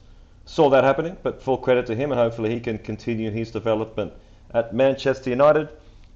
saw 0.47 0.69
that 0.71 0.83
happening, 0.83 1.17
but 1.23 1.43
full 1.43 1.59
credit 1.59 1.87
to 1.87 1.95
him, 1.95 2.11
and 2.11 2.19
hopefully 2.21 2.51
he 2.51 2.59
can 2.59 2.79
continue 2.79 3.31
his 3.31 3.51
development 3.53 4.13
at 4.53 4.75
Manchester 4.75 5.31
United. 5.31 5.69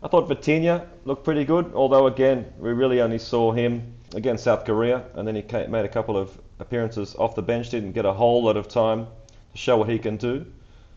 I 0.04 0.08
thought 0.08 0.28
Vitinha 0.28 0.86
looked 1.04 1.22
pretty 1.24 1.44
good, 1.44 1.72
although 1.74 2.08
again 2.08 2.52
we 2.58 2.72
really 2.72 3.00
only 3.00 3.18
saw 3.18 3.52
him 3.52 3.94
against 4.14 4.42
South 4.42 4.64
Korea, 4.64 5.04
and 5.14 5.28
then 5.28 5.36
he 5.36 5.42
came, 5.42 5.70
made 5.70 5.84
a 5.84 5.88
couple 5.88 6.16
of 6.16 6.36
appearances 6.58 7.14
off 7.16 7.36
the 7.36 7.42
bench, 7.42 7.70
didn't 7.70 7.92
get 7.92 8.04
a 8.04 8.12
whole 8.12 8.42
lot 8.42 8.56
of 8.56 8.66
time 8.66 9.06
to 9.52 9.58
show 9.58 9.76
what 9.76 9.88
he 9.88 10.00
can 10.00 10.16
do. 10.16 10.44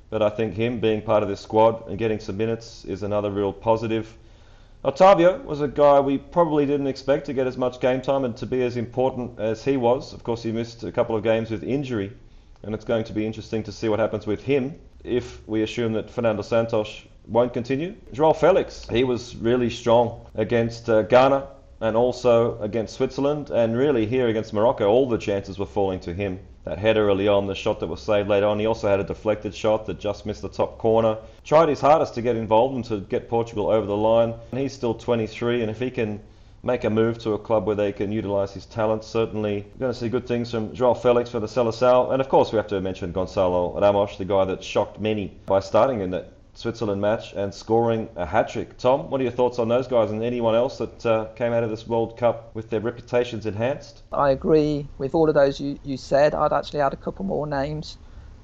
But 0.10 0.24
I 0.24 0.30
think 0.30 0.56
him 0.56 0.80
being 0.80 1.04
part 1.04 1.22
of 1.22 1.30
this 1.30 1.40
squad 1.40 1.88
and 1.88 2.00
getting 2.00 2.20
some 2.20 2.38
minutes 2.38 2.84
is 2.86 3.04
another 3.04 3.30
real 3.30 3.54
positive. 3.54 4.18
Otavio 4.84 5.44
was 5.46 5.62
a 5.62 5.68
guy 5.68 6.00
we 6.00 6.18
probably 6.18 6.66
didn't 6.66 6.88
expect 6.88 7.26
to 7.28 7.34
get 7.34 7.46
as 7.46 7.58
much 7.58 7.80
game 7.80 8.02
time 8.02 8.26
and 8.26 8.36
to 8.38 8.46
be 8.48 8.64
as 8.64 8.76
important 8.76 9.40
as 9.40 9.64
he 9.64 9.78
was. 9.78 10.14
Of 10.14 10.24
course, 10.24 10.42
he 10.42 10.52
missed 10.52 10.84
a 10.84 10.92
couple 10.92 11.16
of 11.16 11.24
games 11.24 11.52
with 11.52 11.64
injury, 11.64 12.12
and 12.64 12.74
it's 12.74 12.86
going 12.86 13.04
to 13.04 13.14
be 13.14 13.26
interesting 13.26 13.62
to 13.64 13.72
see 13.72 13.88
what 13.88 14.00
happens 14.00 14.26
with 14.26 14.44
him 14.44 14.80
if 15.04 15.48
we 15.48 15.62
assume 15.62 15.94
that 15.94 16.10
Fernando 16.10 16.42
Santos 16.42 17.04
won't 17.28 17.54
continue. 17.54 17.96
Joao 18.14 18.34
Felix, 18.34 18.88
he 18.90 19.04
was 19.04 19.36
really 19.36 19.70
strong 19.70 20.26
against 20.36 20.90
uh, 20.90 21.04
Ghana 21.04 21.48
and 21.82 21.98
also 21.98 22.60
against 22.62 22.96
Switzerland, 22.96 23.50
and 23.50 23.78
really 23.78 24.06
here 24.06 24.28
against 24.28 24.54
Morocco, 24.54 24.88
all 24.88 25.08
the 25.10 25.18
chances 25.18 25.60
were 25.60 25.66
falling 25.66 26.00
to 26.02 26.14
him 26.14 26.40
that 26.64 26.80
header 26.80 27.08
early 27.08 27.28
on, 27.28 27.46
the 27.46 27.54
shot 27.54 27.80
that 27.80 27.88
was 27.88 28.02
saved 28.02 28.28
later 28.28 28.48
on. 28.48 28.58
He 28.60 28.66
also 28.66 28.88
had 28.88 29.00
a 29.00 29.04
deflected 29.04 29.54
shot 29.54 29.86
that 29.86 30.00
just 30.00 30.26
missed 30.26 30.42
the 30.42 30.50
top 30.50 30.80
corner. 30.80 31.18
Tried 31.44 31.70
his 31.70 31.80
hardest 31.80 32.16
to 32.16 32.22
get 32.24 32.36
involved 32.36 32.76
and 32.76 32.86
to 32.86 33.02
get 33.02 33.30
Portugal 33.30 33.68
over 33.68 33.86
the 33.86 33.96
line. 33.96 34.34
And 34.52 34.60
he's 34.60 34.74
still 34.74 34.96
23, 34.96 35.62
and 35.62 35.70
if 35.70 35.80
he 35.80 35.92
can 35.92 36.22
make 36.66 36.84
a 36.84 36.90
move 36.90 37.20
to 37.20 37.34
a 37.34 37.38
club 37.38 37.68
where 37.68 37.76
they 37.76 37.92
can 37.92 38.12
utilise 38.12 38.52
his 38.52 38.66
talent. 38.66 39.04
Certainly, 39.04 39.68
we're 39.74 39.80
going 39.80 39.94
to 39.94 39.98
see 39.98 40.10
good 40.10 40.28
things 40.28 40.50
from 40.50 40.74
Joao 40.74 40.96
Felix 40.96 41.30
for 41.30 41.40
the 41.40 41.48
Seleção, 41.48 42.12
and 42.12 42.20
of 42.20 42.28
course 42.28 42.52
we 42.52 42.58
have 42.58 42.68
to 42.68 42.82
mention 42.82 43.14
Gonçalo 43.14 43.80
Ramos, 43.80 44.18
the 44.18 44.26
guy 44.26 44.46
that 44.46 44.64
shocked 44.64 45.00
many 45.00 45.28
by 45.46 45.60
starting 45.60 46.02
in 46.02 46.10
that 46.10 46.35
Switzerland 46.56 47.02
match 47.02 47.34
and 47.34 47.54
scoring 47.54 48.10
a 48.16 48.26
hat 48.26 48.50
trick. 48.50 48.78
Tom, 48.78 49.10
what 49.10 49.20
are 49.20 49.24
your 49.24 49.32
thoughts 49.32 49.60
on 49.60 49.68
those 49.68 49.88
guys 49.88 50.12
and 50.12 50.24
anyone 50.24 50.56
else 50.56 50.78
that 50.78 51.06
uh, 51.06 51.26
came 51.36 51.54
out 51.54 51.64
of 51.64 51.70
this 51.70 51.88
World 51.88 52.18
Cup 52.18 52.56
with 52.56 52.70
their 52.70 52.80
reputations 52.80 53.46
enhanced? 53.46 54.04
I 54.12 54.32
agree 54.32 54.88
with 54.98 55.14
all 55.14 55.28
of 55.28 55.36
those 55.36 55.60
you, 55.60 55.78
you 55.84 55.98
said. 55.98 56.34
I'd 56.34 56.54
actually 56.54 56.82
add 56.82 56.94
a 56.94 56.98
couple 56.98 57.26
more 57.26 57.46
names 57.46 57.98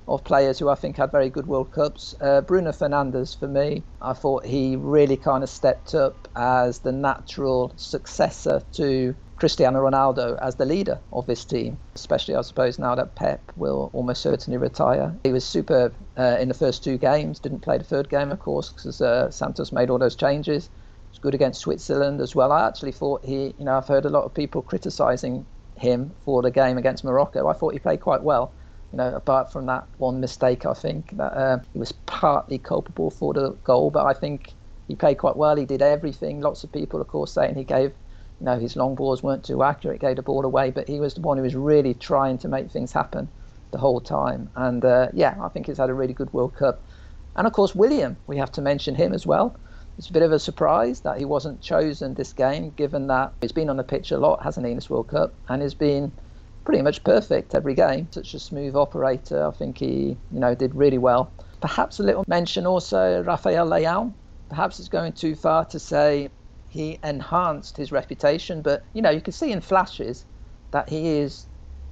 of 0.08 0.24
players 0.24 0.60
who 0.60 0.70
I 0.70 0.76
think 0.76 0.98
had 0.98 1.12
very 1.12 1.30
good 1.30 1.48
World 1.48 1.72
Cups. 1.72 2.14
Uh, 2.20 2.42
Bruno 2.42 2.72
Fernandes, 2.72 3.38
for 3.38 3.48
me, 3.48 3.84
I 4.02 4.14
thought 4.14 4.46
he 4.46 4.76
really 4.76 5.18
kind 5.18 5.44
of 5.44 5.50
stepped 5.50 5.96
up 5.96 6.28
as 6.36 6.80
the 6.80 6.92
natural 6.92 7.72
successor 7.78 8.62
to 8.74 9.16
Cristiano 9.42 9.82
Ronaldo 9.82 10.38
as 10.40 10.54
the 10.54 10.68
leader 10.68 11.00
of 11.12 11.26
this 11.26 11.44
team, 11.44 11.76
especially 11.96 12.36
I 12.36 12.42
suppose 12.42 12.78
now 12.78 12.94
that 12.94 13.16
Pepe 13.16 13.42
will 13.56 13.90
almost 13.92 14.22
certainly 14.22 14.60
retire. 14.60 15.16
He 15.24 15.32
was 15.32 15.44
superb 15.44 15.96
uh, 16.16 16.38
in 16.40 16.48
the 16.48 16.54
first 16.54 16.84
two 16.84 17.00
games, 17.00 17.40
didn't 17.40 17.62
play 17.62 17.80
the 17.80 17.84
third 17.84 18.08
game, 18.08 18.32
of 18.32 18.38
course, 18.38 18.70
because 18.70 19.02
uh, 19.02 19.32
Santos 19.32 19.72
made 19.72 19.90
all 19.90 19.98
those 19.98 20.16
changes. 20.16 20.66
He 20.66 21.14
was 21.14 21.18
good 21.18 21.34
against 21.34 21.62
Switzerland 21.62 22.22
as 22.22 22.36
well. 22.36 22.52
I 22.52 22.68
actually 22.68 22.92
thought 22.92 23.26
he, 23.26 23.56
you 23.58 23.66
know, 23.66 23.78
I've 23.78 23.88
heard 23.88 24.06
a 24.06 24.12
lot 24.12 24.26
of 24.26 24.34
people 24.36 24.62
criticising 24.62 25.44
him 25.76 26.12
for 26.24 26.44
the 26.44 26.52
game 26.52 26.78
against 26.78 27.04
Morocco. 27.04 27.48
I 27.48 27.54
thought 27.54 27.74
he 27.74 27.80
played 27.80 28.02
quite 28.02 28.22
well. 28.22 28.54
You 28.92 28.98
know, 28.98 29.16
apart 29.16 29.52
from 29.52 29.66
that 29.66 29.88
one 29.98 30.20
mistake, 30.20 30.68
I 30.68 30.76
think 30.76 31.18
that 31.18 31.34
uh, 31.34 31.58
he 31.74 31.80
was 31.80 31.94
partly 32.06 32.60
culpable 32.60 33.10
for 33.10 33.34
the 33.34 33.58
goal, 33.64 33.90
but 33.90 34.06
I 34.06 34.14
think 34.14 34.54
he 34.88 34.94
played 34.96 35.18
quite 35.18 35.36
well. 35.36 35.56
He 35.56 35.66
did 35.66 35.82
everything. 35.82 36.42
Lots 36.42 36.64
of 36.64 36.72
people, 36.72 37.02
of 37.02 37.08
course, 37.08 37.32
saying 37.32 37.56
he 37.56 37.64
gave 37.64 37.92
you 38.42 38.46
know, 38.46 38.58
his 38.58 38.76
long 38.76 38.96
balls 38.96 39.22
weren't 39.22 39.44
too 39.44 39.62
accurate, 39.62 40.02
gave 40.02 40.16
the 40.16 40.24
ball 40.24 40.44
away, 40.44 40.72
but 40.72 40.88
he 40.88 41.00
was 41.00 41.14
the 41.14 41.22
one 41.22 41.38
who 41.38 41.44
was 41.44 41.54
really 41.54 41.94
trying 41.94 42.40
to 42.40 42.48
make 42.48 42.72
things 42.72 42.92
happen 42.92 43.30
the 43.70 43.78
whole 43.78 44.02
time. 44.02 44.50
And 44.56 44.84
uh, 44.84 45.10
yeah, 45.14 45.36
I 45.40 45.48
think 45.50 45.68
he's 45.68 45.78
had 45.78 45.92
a 45.92 45.94
really 45.94 46.14
good 46.14 46.34
World 46.34 46.56
Cup. 46.56 46.82
And 47.36 47.46
of 47.46 47.54
course, 47.54 47.76
William, 47.76 48.18
we 48.26 48.38
have 48.38 48.52
to 48.54 48.62
mention 48.62 48.96
him 48.96 49.14
as 49.14 49.28
well. 49.28 49.56
It's 50.00 50.10
a 50.10 50.14
bit 50.14 50.24
of 50.24 50.32
a 50.32 50.40
surprise 50.40 51.02
that 51.02 51.20
he 51.20 51.26
wasn't 51.26 51.62
chosen 51.62 52.16
this 52.16 52.34
game, 52.34 52.72
given 52.76 53.06
that 53.08 53.32
he's 53.42 53.52
been 53.52 53.70
on 53.70 53.78
the 53.78 53.84
pitch 53.84 54.10
a 54.10 54.18
lot, 54.18 54.42
hasn't 54.42 54.66
he, 54.66 54.72
in 54.72 54.78
this 54.78 54.90
World 54.90 55.10
Cup, 55.10 55.36
and 55.48 55.62
has 55.62 55.76
been 55.76 56.12
pretty 56.66 56.82
much 56.82 57.04
perfect 57.04 57.54
every 57.54 57.76
game. 57.76 58.08
Such 58.10 58.34
a 58.34 58.40
smooth 58.40 58.76
operator. 58.76 59.46
I 59.46 59.52
think 59.52 59.78
he, 59.78 60.18
you 60.32 60.40
know, 60.40 60.56
did 60.56 60.74
really 60.74 60.98
well. 60.98 61.32
Perhaps 61.60 62.00
a 62.00 62.04
little 62.04 62.26
mention 62.28 62.66
also 62.66 63.22
Rafael 63.22 63.68
Leão. 63.68 64.14
Perhaps 64.50 64.80
it's 64.80 64.90
going 64.90 65.14
too 65.14 65.36
far 65.36 65.64
to 65.66 65.78
say 65.78 66.32
he 66.72 66.98
enhanced 67.04 67.76
his 67.76 67.92
reputation. 67.92 68.62
But 68.62 68.86
you 68.94 69.02
know, 69.02 69.10
you 69.10 69.22
can 69.22 69.34
see 69.34 69.52
in 69.52 69.60
flashes 69.60 70.26
that 70.72 70.90
he 70.90 71.18
is 71.18 71.46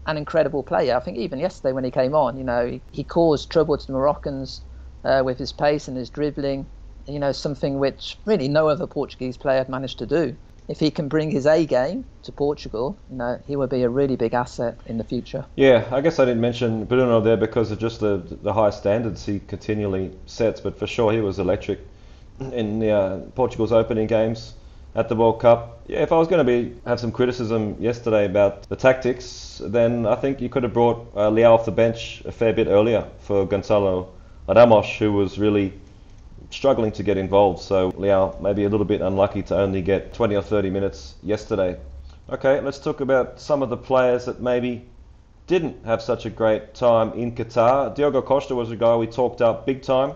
an 0.07 0.17
incredible 0.17 0.63
player. 0.63 0.95
I 0.95 1.01
think 1.01 1.17
even 1.17 1.37
yesterday 1.37 1.73
when 1.73 1.83
he 1.83 1.91
came 1.91 2.15
on, 2.15 2.37
you 2.37 2.45
know, 2.45 2.65
he, 2.65 2.81
he 2.91 3.03
caused 3.03 3.51
trouble 3.51 3.77
to 3.77 3.85
the 3.85 3.91
Moroccans 3.91 4.61
uh, 5.03 5.21
with 5.23 5.37
his 5.37 5.51
pace 5.51 5.89
and 5.89 5.97
his 5.97 6.09
dribbling. 6.09 6.65
You 7.07 7.19
know, 7.19 7.33
something 7.33 7.79
which 7.79 8.17
really 8.25 8.47
no 8.47 8.69
other 8.69 8.87
Portuguese 8.87 9.35
player 9.35 9.57
had 9.57 9.69
managed 9.69 9.99
to 9.99 10.05
do. 10.05 10.37
If 10.69 10.79
he 10.79 10.91
can 10.91 11.07
bring 11.07 11.31
his 11.31 11.45
A 11.45 11.65
game 11.65 12.05
to 12.23 12.31
Portugal, 12.31 12.97
you 13.09 13.17
know, 13.17 13.41
he 13.47 13.55
would 13.55 13.71
be 13.71 13.81
a 13.81 13.89
really 13.89 14.15
big 14.15 14.33
asset 14.33 14.77
in 14.85 14.97
the 14.97 15.03
future. 15.03 15.45
Yeah, 15.55 15.87
I 15.91 15.99
guess 15.99 16.19
I 16.19 16.25
didn't 16.25 16.41
mention 16.41 16.85
Bruno 16.85 17.19
there 17.19 17.37
because 17.37 17.71
of 17.71 17.79
just 17.79 17.99
the 17.99 18.23
the 18.43 18.53
high 18.53 18.69
standards 18.69 19.25
he 19.25 19.39
continually 19.39 20.11
sets, 20.25 20.61
but 20.61 20.79
for 20.79 20.87
sure 20.87 21.11
he 21.11 21.19
was 21.19 21.37
electric 21.37 21.79
in 22.53 22.81
uh, 22.87 23.25
Portugal's 23.35 23.73
opening 23.73 24.07
games 24.07 24.53
at 24.95 25.09
the 25.09 25.15
World 25.15 25.39
Cup. 25.39 25.81
If 25.87 26.11
I 26.11 26.17
was 26.17 26.27
going 26.27 26.45
to 26.45 26.51
be 26.51 26.75
have 26.85 26.99
some 26.99 27.11
criticism 27.11 27.75
yesterday 27.79 28.25
about 28.25 28.67
the 28.69 28.75
tactics, 28.75 29.61
then 29.63 30.05
I 30.05 30.15
think 30.15 30.41
you 30.41 30.49
could 30.49 30.63
have 30.63 30.73
brought 30.73 31.11
uh, 31.15 31.29
Leão 31.29 31.51
off 31.51 31.65
the 31.65 31.71
bench 31.71 32.21
a 32.25 32.31
fair 32.31 32.53
bit 32.53 32.67
earlier 32.67 33.07
for 33.19 33.47
Gonçalo 33.47 34.07
Ramos, 34.47 34.97
who 34.97 35.13
was 35.13 35.39
really 35.39 35.73
struggling 36.51 36.91
to 36.93 37.03
get 37.03 37.17
involved. 37.17 37.61
So 37.61 37.91
Leão 37.93 38.39
maybe 38.41 38.65
a 38.65 38.69
little 38.69 38.85
bit 38.85 39.01
unlucky 39.01 39.43
to 39.43 39.57
only 39.57 39.81
get 39.81 40.13
20 40.13 40.35
or 40.35 40.41
30 40.41 40.69
minutes 40.69 41.15
yesterday. 41.23 41.77
Okay, 42.29 42.61
let's 42.61 42.79
talk 42.79 43.01
about 43.01 43.39
some 43.39 43.63
of 43.63 43.69
the 43.69 43.77
players 43.77 44.25
that 44.25 44.39
maybe 44.39 44.85
didn't 45.47 45.83
have 45.83 46.01
such 46.01 46.27
a 46.27 46.29
great 46.29 46.75
time 46.75 47.11
in 47.13 47.33
Qatar. 47.33 47.95
Diogo 47.95 48.21
Costa 48.21 48.53
was 48.53 48.69
a 48.69 48.75
guy 48.75 48.95
we 48.95 49.07
talked 49.07 49.41
up 49.41 49.65
big 49.65 49.81
time, 49.81 50.13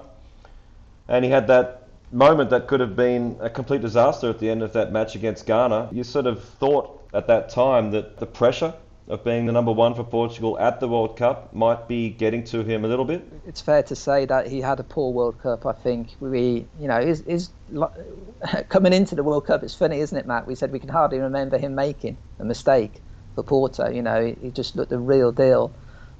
and 1.07 1.25
he 1.25 1.31
had 1.31 1.47
that 1.47 1.82
moment 2.13 2.49
that 2.51 2.67
could 2.67 2.79
have 2.79 2.95
been 2.95 3.37
a 3.39 3.49
complete 3.49 3.81
disaster 3.81 4.29
at 4.29 4.39
the 4.39 4.49
end 4.49 4.61
of 4.61 4.73
that 4.73 4.91
match 4.91 5.15
against 5.15 5.45
Ghana. 5.45 5.89
You 5.91 6.03
sort 6.03 6.27
of 6.27 6.43
thought 6.43 7.03
at 7.13 7.27
that 7.27 7.49
time 7.49 7.91
that 7.91 8.17
the 8.17 8.25
pressure 8.25 8.73
of 9.07 9.23
being 9.23 9.45
the 9.45 9.51
number 9.51 9.71
one 9.71 9.93
for 9.93 10.03
Portugal 10.03 10.57
at 10.59 10.79
the 10.79 10.87
World 10.87 11.17
Cup 11.17 11.53
might 11.53 11.87
be 11.87 12.09
getting 12.09 12.43
to 12.45 12.63
him 12.63 12.85
a 12.85 12.87
little 12.87 13.03
bit. 13.03 13.27
It's 13.45 13.59
fair 13.59 13.83
to 13.83 13.95
say 13.95 14.25
that 14.25 14.47
he 14.47 14.61
had 14.61 14.79
a 14.79 14.83
poor 14.83 15.11
World 15.11 15.41
Cup. 15.41 15.65
I 15.65 15.73
think 15.73 16.15
we, 16.19 16.65
you 16.79 16.87
know, 16.87 16.99
is 16.99 17.21
is 17.21 17.49
coming 18.69 18.93
into 18.93 19.15
the 19.15 19.23
World 19.23 19.45
Cup. 19.45 19.63
It's 19.63 19.75
funny, 19.75 19.99
isn't 19.99 20.17
it, 20.17 20.25
Matt? 20.25 20.47
We 20.47 20.55
said 20.55 20.71
we 20.71 20.79
can 20.79 20.89
hardly 20.89 21.19
remember 21.19 21.57
him 21.57 21.75
making 21.75 22.17
a 22.39 22.45
mistake 22.45 23.01
for 23.35 23.43
Porto. 23.43 23.89
You 23.89 24.01
know, 24.01 24.33
he 24.41 24.51
just 24.51 24.75
looked 24.75 24.91
the 24.91 24.99
real 24.99 25.31
deal. 25.31 25.73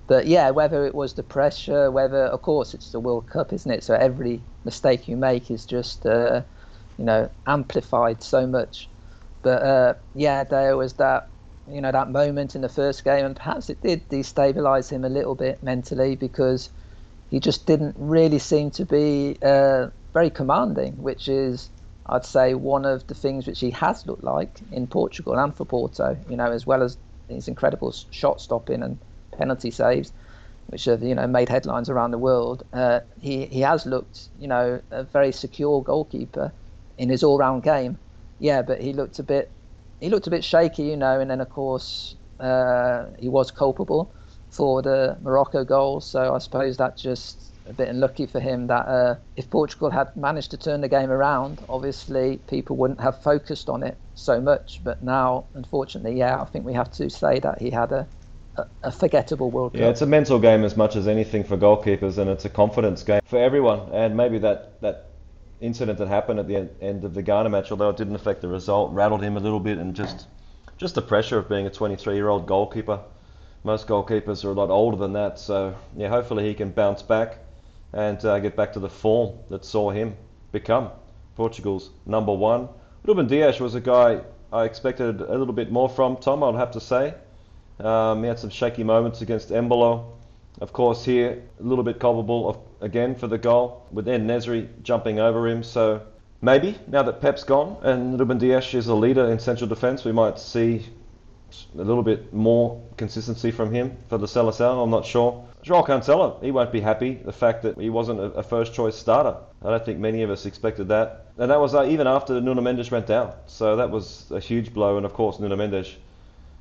But 0.08 0.28
yeah, 0.28 0.50
whether 0.50 0.86
it 0.86 0.96
was 0.96 1.14
the 1.14 1.24
pressure, 1.24 1.90
whether 1.90 2.26
of 2.26 2.42
course 2.42 2.74
it's 2.74 2.92
the 2.92 3.00
World 3.00 3.30
Cup, 3.30 3.54
isn't 3.54 3.72
it? 3.72 3.84
So 3.84 3.96
every 3.96 4.44
mistake 4.66 5.08
you 5.08 5.16
make 5.18 5.50
is 5.50 5.66
just 5.66 6.06
uh, 6.06 6.44
you 6.98 7.06
know 7.06 7.30
amplified 7.48 8.22
so 8.24 8.46
much. 8.46 8.90
But 9.42 9.64
uh, 9.64 9.94
yeah, 10.14 10.44
there 10.44 10.76
was 10.78 10.94
that 10.96 11.30
you 11.68 11.80
know 11.82 11.92
that 11.92 12.12
moment 12.12 12.56
in 12.56 12.62
the 12.62 12.70
first 12.70 13.04
game, 13.04 13.26
and 13.26 13.36
perhaps 13.36 13.70
it 13.70 13.82
did 13.82 14.10
destabilise 14.10 14.90
him 14.92 15.06
a 15.06 15.10
little 15.10 15.36
bit 15.36 15.64
mentally 15.64 16.16
because 16.16 16.70
he 17.30 17.40
just 17.40 17.66
didn't 17.66 17.96
really 17.98 18.40
seem 18.40 18.72
to 18.72 18.86
be 18.86 19.38
uh, 19.42 19.88
very 20.14 20.30
commanding, 20.30 20.98
which 20.98 21.30
is 21.30 21.70
I'd 22.08 22.26
say 22.26 22.54
one 22.56 22.86
of 22.86 23.08
the 23.08 23.16
things 23.16 23.48
which 23.48 23.62
he 23.62 23.72
has 23.72 24.06
looked 24.06 24.24
like 24.26 24.60
in 24.70 24.88
Portugal 24.88 25.40
and 25.40 25.56
for 25.56 25.66
Porto. 25.66 26.18
You 26.28 26.36
know, 26.36 26.52
as 26.52 26.68
well 26.68 26.84
as 26.84 26.98
his 27.30 27.48
incredible 27.48 27.94
shot 28.12 28.42
stopping 28.42 28.84
and 28.84 29.00
penalty 29.38 29.72
saves, 29.72 30.12
which 30.68 30.86
have 30.86 31.04
you 31.04 31.16
know 31.16 31.28
made 31.28 31.50
headlines 31.50 31.90
around 31.90 32.12
the 32.12 32.18
world. 32.18 32.64
Uh, 32.74 33.02
he 33.20 33.46
he 33.48 33.62
has 33.62 33.86
looked 33.86 34.30
you 34.38 34.48
know 34.48 34.82
a 34.92 35.04
very 35.04 35.32
secure 35.32 35.84
goalkeeper 35.84 36.54
in 36.98 37.10
his 37.10 37.24
all-round 37.24 37.64
game. 37.64 37.98
Yeah, 38.40 38.62
but 38.62 38.82
he 38.82 38.94
looked 38.94 39.20
a 39.20 39.24
bit 39.24 39.52
he 40.00 40.10
looked 40.10 40.28
a 40.28 40.32
bit 40.32 40.44
shaky, 40.44 40.84
you 40.84 40.98
know, 40.98 41.20
and 41.20 41.30
then 41.32 41.42
of 41.42 41.50
course 41.50 42.16
uh, 42.40 43.06
he 43.20 43.30
was 43.30 43.52
culpable 43.52 44.14
for 44.50 44.82
the 44.82 45.18
Morocco 45.22 45.64
goal. 45.64 46.02
So 46.02 46.34
I 46.36 46.40
suppose 46.40 46.78
that 46.78 46.98
just 46.98 47.54
a 47.66 47.74
bit 47.74 47.88
unlucky 47.88 48.26
for 48.26 48.40
him 48.40 48.68
that 48.68 48.88
uh, 48.88 49.16
if 49.38 49.50
Portugal 49.50 49.90
had 49.90 50.16
managed 50.16 50.52
to 50.52 50.58
turn 50.58 50.82
the 50.82 50.90
game 50.90 51.10
around, 51.10 51.64
obviously 51.70 52.38
people 52.48 52.76
wouldn't 52.76 53.00
have 53.02 53.22
focused 53.22 53.70
on 53.70 53.84
it 53.84 53.98
so 54.14 54.42
much. 54.42 54.82
But 54.84 55.02
now, 55.02 55.48
unfortunately, 55.54 56.18
yeah, 56.20 56.42
I 56.42 56.46
think 56.46 56.66
we 56.66 56.74
have 56.74 56.92
to 56.94 57.10
say 57.10 57.40
that 57.40 57.62
he 57.62 57.70
had 57.70 57.92
a, 57.92 58.08
a, 58.84 58.92
forgettable 58.92 59.52
World 59.52 59.74
Cup. 59.74 59.82
Yeah, 59.82 59.90
it's 59.90 60.02
a 60.02 60.06
mental 60.06 60.40
game 60.40 60.64
as 60.64 60.78
much 60.78 60.96
as 60.96 61.08
anything 61.08 61.44
for 61.44 61.58
goalkeepers, 61.58 62.18
and 62.18 62.30
it's 62.30 62.46
a 62.46 62.50
confidence 62.50 63.04
game 63.04 63.22
for 63.26 63.40
everyone. 63.40 63.90
And 63.92 64.16
maybe 64.16 64.38
that 64.40 64.82
that 64.82 65.10
incident 65.62 65.98
that 66.00 66.08
happened 66.08 66.40
at 66.40 66.48
the 66.48 66.58
end, 66.58 66.70
end 66.82 67.04
of 67.06 67.14
the 67.14 67.22
Ghana 67.22 67.50
match, 67.50 67.72
although 67.72 67.90
it 67.90 67.98
didn't 67.98 68.16
affect 68.16 68.42
the 68.42 68.48
result, 68.48 68.92
rattled 68.92 69.24
him 69.24 69.38
a 69.38 69.40
little 69.40 69.60
bit, 69.60 69.78
and 69.78 69.96
just 69.96 70.28
just 70.78 70.96
the 70.96 71.02
pressure 71.02 71.38
of 71.38 71.48
being 71.48 71.68
a 71.68 71.70
23-year-old 71.70 72.46
goalkeeper. 72.48 73.00
Most 73.64 73.88
goalkeepers 73.88 74.44
are 74.44 74.50
a 74.50 74.54
lot 74.54 74.70
older 74.70 74.98
than 74.98 75.14
that, 75.14 75.40
so 75.40 75.76
yeah, 75.96 76.10
hopefully 76.10 76.46
he 76.46 76.54
can 76.54 76.72
bounce 76.72 77.02
back 77.02 77.38
and 77.94 78.24
uh, 78.26 78.40
get 78.40 78.56
back 78.56 78.74
to 78.74 78.80
the 78.80 78.90
form 78.90 79.38
that 79.50 79.64
saw 79.64 79.92
him 79.92 80.16
become 80.52 80.90
Portugal's 81.36 81.92
number 82.06 82.34
one. 82.34 82.68
Ruben 83.06 83.28
Dias 83.28 83.60
was 83.60 83.76
a 83.76 83.82
guy 83.82 84.22
I 84.52 84.66
expected 84.66 85.22
a 85.22 85.38
little 85.38 85.54
bit 85.54 85.72
more 85.72 85.90
from. 85.90 86.18
Tom, 86.18 86.44
I'll 86.44 86.56
have 86.56 86.72
to 86.72 86.80
say. 86.80 87.14
Um, 87.80 88.24
he 88.24 88.28
had 88.28 88.40
some 88.40 88.50
shaky 88.50 88.84
moments 88.84 89.22
against 89.22 89.50
Embolo. 89.50 90.12
Of 90.62 90.72
course, 90.72 91.04
here 91.04 91.42
a 91.60 91.64
little 91.64 91.84
bit 91.84 92.00
culpable 92.00 92.50
of, 92.50 92.58
again 92.82 93.16
for 93.16 93.28
the 93.28 93.38
goal 93.38 93.88
with 93.92 94.08
En-Nesyri 94.08 94.68
jumping 94.84 95.20
over 95.20 95.48
him. 95.48 95.64
So 95.64 96.02
maybe 96.42 96.78
now 96.88 97.04
that 97.04 97.22
Pepe's 97.22 97.44
gone 97.44 97.78
and 97.82 98.20
Ruben 98.20 98.38
Dias 98.38 98.74
is 98.74 98.88
a 98.88 98.94
leader 98.96 99.32
in 99.32 99.40
central 99.40 99.68
defence, 99.68 100.06
we 100.06 100.12
might 100.12 100.40
see 100.40 100.86
a 101.76 101.82
little 101.82 102.04
bit 102.04 102.34
more 102.34 102.82
consistency 102.98 103.52
from 103.52 103.74
him 103.74 103.98
for 104.10 104.18
the 104.18 104.28
Seleção. 104.28 104.84
I'm 104.84 104.90
not 104.90 105.06
sure. 105.06 105.44
Joao 105.62 105.84
Cancelo, 105.84 106.44
he 106.44 106.52
won't 106.52 106.72
be 106.72 106.82
happy. 106.82 107.16
The 107.16 107.32
fact 107.32 107.64
that 107.64 107.78
he 107.78 107.90
wasn't 107.90 108.20
a, 108.20 108.26
a 108.34 108.44
first 108.44 108.74
choice 108.74 108.96
starter. 108.96 109.38
I 109.64 109.70
don't 109.70 109.86
think 109.86 110.00
many 110.00 110.24
of 110.24 110.30
us 110.30 110.46
expected 110.46 110.90
that. 110.90 111.28
And 111.38 111.50
that 111.50 111.60
was 111.60 111.74
uh, 111.74 111.86
even 111.86 112.06
after 112.06 112.42
Nuno 112.42 112.62
Mendes 112.62 112.92
went 112.92 113.08
down. 113.08 113.34
So 113.48 113.76
that 113.78 113.90
was 113.90 114.30
a 114.30 114.40
huge 114.40 114.74
blow. 114.74 114.98
And 114.98 115.06
of 115.06 115.14
course, 115.14 115.40
Nuno 115.40 115.56
Mendes 115.56 115.96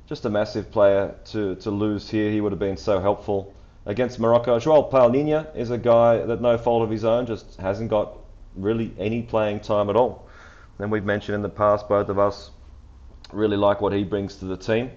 just 0.07 0.25
a 0.25 0.29
massive 0.29 0.71
player 0.71 1.15
to, 1.25 1.55
to 1.55 1.71
lose 1.71 2.09
here. 2.09 2.31
He 2.31 2.41
would 2.41 2.51
have 2.51 2.59
been 2.59 2.77
so 2.77 2.99
helpful 2.99 3.53
against 3.85 4.19
Morocco. 4.19 4.59
Joel 4.59 4.89
Palhinha 4.91 5.55
is 5.55 5.71
a 5.71 5.77
guy 5.77 6.17
that 6.25 6.41
no 6.41 6.57
fault 6.57 6.83
of 6.83 6.89
his 6.89 7.03
own 7.05 7.25
just 7.25 7.55
hasn't 7.57 7.89
got 7.89 8.17
really 8.55 8.93
any 8.97 9.21
playing 9.21 9.59
time 9.59 9.89
at 9.89 9.95
all. 9.95 10.27
And 10.79 10.91
we've 10.91 11.05
mentioned 11.05 11.35
in 11.35 11.41
the 11.41 11.49
past, 11.49 11.87
both 11.87 12.09
of 12.09 12.19
us, 12.19 12.51
Really 13.33 13.57
like 13.57 13.81
what 13.81 13.93
he 13.93 14.03
brings 14.03 14.35
to 14.37 14.45
the 14.45 14.57
team. 14.57 14.91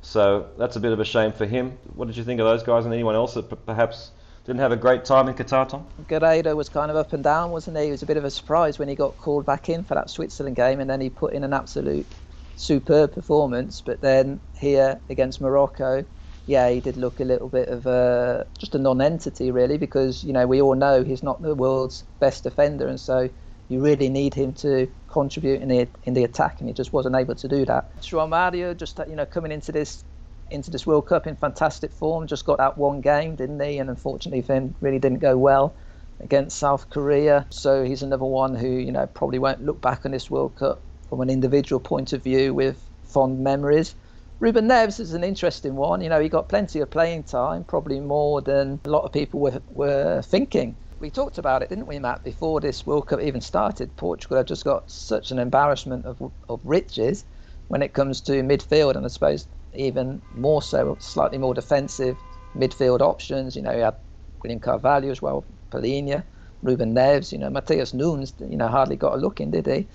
So 0.00 0.48
that's 0.58 0.76
a 0.76 0.80
bit 0.80 0.92
of 0.92 1.00
a 1.00 1.04
shame 1.04 1.32
for 1.32 1.44
him. 1.44 1.76
What 1.94 2.06
did 2.06 2.16
you 2.16 2.24
think 2.24 2.40
of 2.40 2.46
those 2.46 2.62
guys 2.62 2.84
and 2.84 2.94
anyone 2.94 3.14
else 3.14 3.34
that 3.34 3.50
p- 3.50 3.56
perhaps 3.66 4.12
didn't 4.44 4.60
have 4.60 4.70
a 4.70 4.76
great 4.76 5.04
time 5.04 5.28
in 5.28 5.34
Qatar, 5.34 5.68
Tom? 5.68 5.86
Guerreiro 6.08 6.54
was 6.54 6.68
kind 6.68 6.90
of 6.90 6.96
up 6.96 7.12
and 7.14 7.24
down, 7.24 7.50
wasn't 7.50 7.76
he? 7.78 7.84
It 7.88 7.90
was 7.90 8.02
a 8.02 8.06
bit 8.06 8.16
of 8.16 8.24
a 8.24 8.30
surprise 8.30 8.78
when 8.78 8.88
he 8.88 8.94
got 8.94 9.16
called 9.16 9.44
back 9.46 9.68
in 9.68 9.82
for 9.82 9.94
that 9.94 10.10
Switzerland 10.10 10.56
game, 10.56 10.78
and 10.78 10.88
then 10.88 11.00
he 11.00 11.10
put 11.10 11.32
in 11.32 11.42
an 11.42 11.52
absolute 11.52 12.06
superb 12.56 13.12
performance. 13.12 13.80
But 13.80 14.00
then 14.00 14.40
here 14.54 15.00
against 15.08 15.40
Morocco, 15.40 16.04
yeah, 16.46 16.68
he 16.70 16.80
did 16.80 16.96
look 16.96 17.20
a 17.20 17.24
little 17.24 17.48
bit 17.48 17.68
of 17.68 17.86
a 17.86 18.46
just 18.58 18.74
a 18.74 18.78
non-entity 18.78 19.50
really, 19.50 19.78
because 19.78 20.24
you 20.24 20.32
know 20.32 20.46
we 20.46 20.60
all 20.60 20.74
know 20.74 21.02
he's 21.02 21.22
not 21.22 21.42
the 21.42 21.54
world's 21.54 22.04
best 22.20 22.42
defender, 22.42 22.86
and 22.86 23.00
so 23.00 23.30
you 23.68 23.80
really 23.80 24.08
need 24.08 24.34
him 24.34 24.52
to 24.52 24.90
contribute 25.08 25.62
in 25.62 25.68
the 25.68 25.88
in 26.04 26.14
the 26.14 26.24
attack, 26.24 26.60
and 26.60 26.68
he 26.68 26.74
just 26.74 26.92
wasn't 26.92 27.16
able 27.16 27.34
to 27.34 27.48
do 27.48 27.64
that. 27.64 27.90
João 28.00 28.28
Mario 28.28 28.74
just 28.74 28.98
you 29.08 29.16
know 29.16 29.26
coming 29.26 29.52
into 29.52 29.72
this 29.72 30.04
into 30.50 30.70
this 30.70 30.86
World 30.86 31.06
Cup 31.06 31.26
in 31.26 31.36
fantastic 31.36 31.92
form, 31.92 32.26
just 32.26 32.44
got 32.44 32.58
that 32.58 32.76
one 32.76 33.00
game, 33.00 33.34
didn't 33.34 33.60
he? 33.60 33.78
And 33.78 33.88
unfortunately 33.88 34.42
for 34.42 34.54
him, 34.54 34.74
really 34.80 34.98
didn't 34.98 35.20
go 35.20 35.38
well 35.38 35.74
against 36.20 36.58
South 36.58 36.90
Korea. 36.90 37.46
So 37.48 37.84
he's 37.84 38.02
another 38.02 38.26
one 38.26 38.54
who 38.54 38.68
you 38.68 38.92
know 38.92 39.06
probably 39.06 39.38
won't 39.38 39.64
look 39.64 39.80
back 39.80 40.04
on 40.04 40.12
this 40.12 40.30
World 40.30 40.56
Cup 40.56 40.82
from 41.14 41.20
an 41.20 41.30
individual 41.30 41.78
point 41.78 42.12
of 42.12 42.24
view 42.24 42.52
with 42.52 42.90
fond 43.04 43.38
memories. 43.38 43.94
Ruben 44.40 44.66
Neves 44.66 44.98
is 44.98 45.14
an 45.14 45.22
interesting 45.22 45.76
one. 45.76 46.00
You 46.00 46.08
know, 46.08 46.18
he 46.18 46.28
got 46.28 46.48
plenty 46.48 46.80
of 46.80 46.90
playing 46.90 47.22
time, 47.22 47.62
probably 47.62 48.00
more 48.00 48.40
than 48.40 48.80
a 48.84 48.90
lot 48.90 49.04
of 49.04 49.12
people 49.12 49.38
were, 49.38 49.62
were 49.70 50.22
thinking. 50.22 50.74
We 50.98 51.10
talked 51.10 51.38
about 51.38 51.62
it, 51.62 51.68
didn't 51.68 51.86
we, 51.86 52.00
Matt, 52.00 52.24
before 52.24 52.60
this 52.60 52.84
World 52.84 53.06
Cup 53.06 53.20
even 53.20 53.40
started? 53.40 53.94
Portugal 53.94 54.38
had 54.38 54.48
just 54.48 54.64
got 54.64 54.90
such 54.90 55.30
an 55.30 55.38
embarrassment 55.38 56.04
of, 56.04 56.20
of 56.48 56.58
riches 56.64 57.24
when 57.68 57.80
it 57.80 57.92
comes 57.92 58.20
to 58.22 58.32
midfield, 58.42 58.96
and 58.96 59.04
I 59.04 59.08
suppose 59.08 59.46
even 59.72 60.20
more 60.34 60.62
so, 60.62 60.96
slightly 60.98 61.38
more 61.38 61.54
defensive 61.54 62.16
midfield 62.56 63.02
options. 63.02 63.54
You 63.54 63.62
know, 63.62 63.72
you 63.72 63.82
had 63.82 63.94
William 64.42 64.58
Carvalho 64.58 65.12
as 65.12 65.22
well, 65.22 65.44
Palhinha, 65.70 66.24
Ruben 66.62 66.92
Neves. 66.92 67.30
You 67.30 67.38
know, 67.38 67.50
Matheus 67.50 67.94
Nunes, 67.94 68.34
you 68.40 68.56
know, 68.56 68.66
hardly 68.66 68.96
got 68.96 69.14
a 69.14 69.18
look 69.18 69.40
in, 69.40 69.52
did 69.52 69.66
he? 69.66 69.86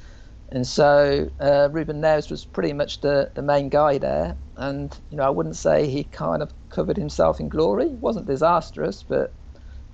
And 0.52 0.66
so 0.66 1.30
uh, 1.40 1.70
Ruben 1.72 2.02
Neves 2.02 2.32
was 2.32 2.46
pretty 2.46 2.74
much 2.74 3.02
the, 3.02 3.32
the 3.36 3.42
main 3.42 3.70
guy 3.70 3.98
there. 3.98 4.38
And, 4.58 4.98
you 5.10 5.18
know, 5.18 5.24
I 5.24 5.30
wouldn't 5.30 5.56
say 5.56 5.88
he 5.88 6.04
kind 6.04 6.42
of 6.42 6.54
covered 6.70 6.98
himself 6.98 7.40
in 7.40 7.50
glory. 7.50 7.86
It 7.86 8.00
wasn't 8.00 8.28
disastrous, 8.28 9.04
but 9.04 9.36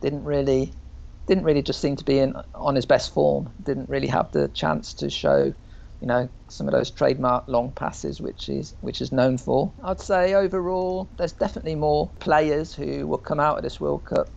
didn't 0.02 0.24
really 0.24 0.74
didn't 1.28 1.44
really 1.44 1.64
just 1.64 1.82
seem 1.82 1.96
to 1.96 2.06
be 2.06 2.20
in 2.20 2.36
on 2.54 2.76
his 2.76 2.86
best 2.86 3.14
form. 3.14 3.52
Didn't 3.64 3.90
really 3.90 4.08
have 4.08 4.32
the 4.32 4.48
chance 4.50 4.94
to 4.96 5.10
show, 5.10 5.54
you 6.00 6.08
know, 6.08 6.30
some 6.50 6.68
of 6.68 6.74
those 6.74 6.92
trademark 6.92 7.48
long 7.48 7.72
passes 7.72 8.22
which 8.22 8.48
is 8.48 8.76
which 8.82 9.02
is 9.02 9.12
known 9.12 9.38
for. 9.38 9.74
I'd 9.84 10.00
say 10.00 10.36
overall 10.36 11.10
there's 11.18 11.34
definitely 11.34 11.76
more 11.76 12.14
players 12.20 12.74
who 12.76 13.08
will 13.08 13.18
come 13.18 13.40
out 13.40 13.58
of 13.58 13.64
this 13.64 13.80
World 13.80 14.06
Cup, 14.06 14.28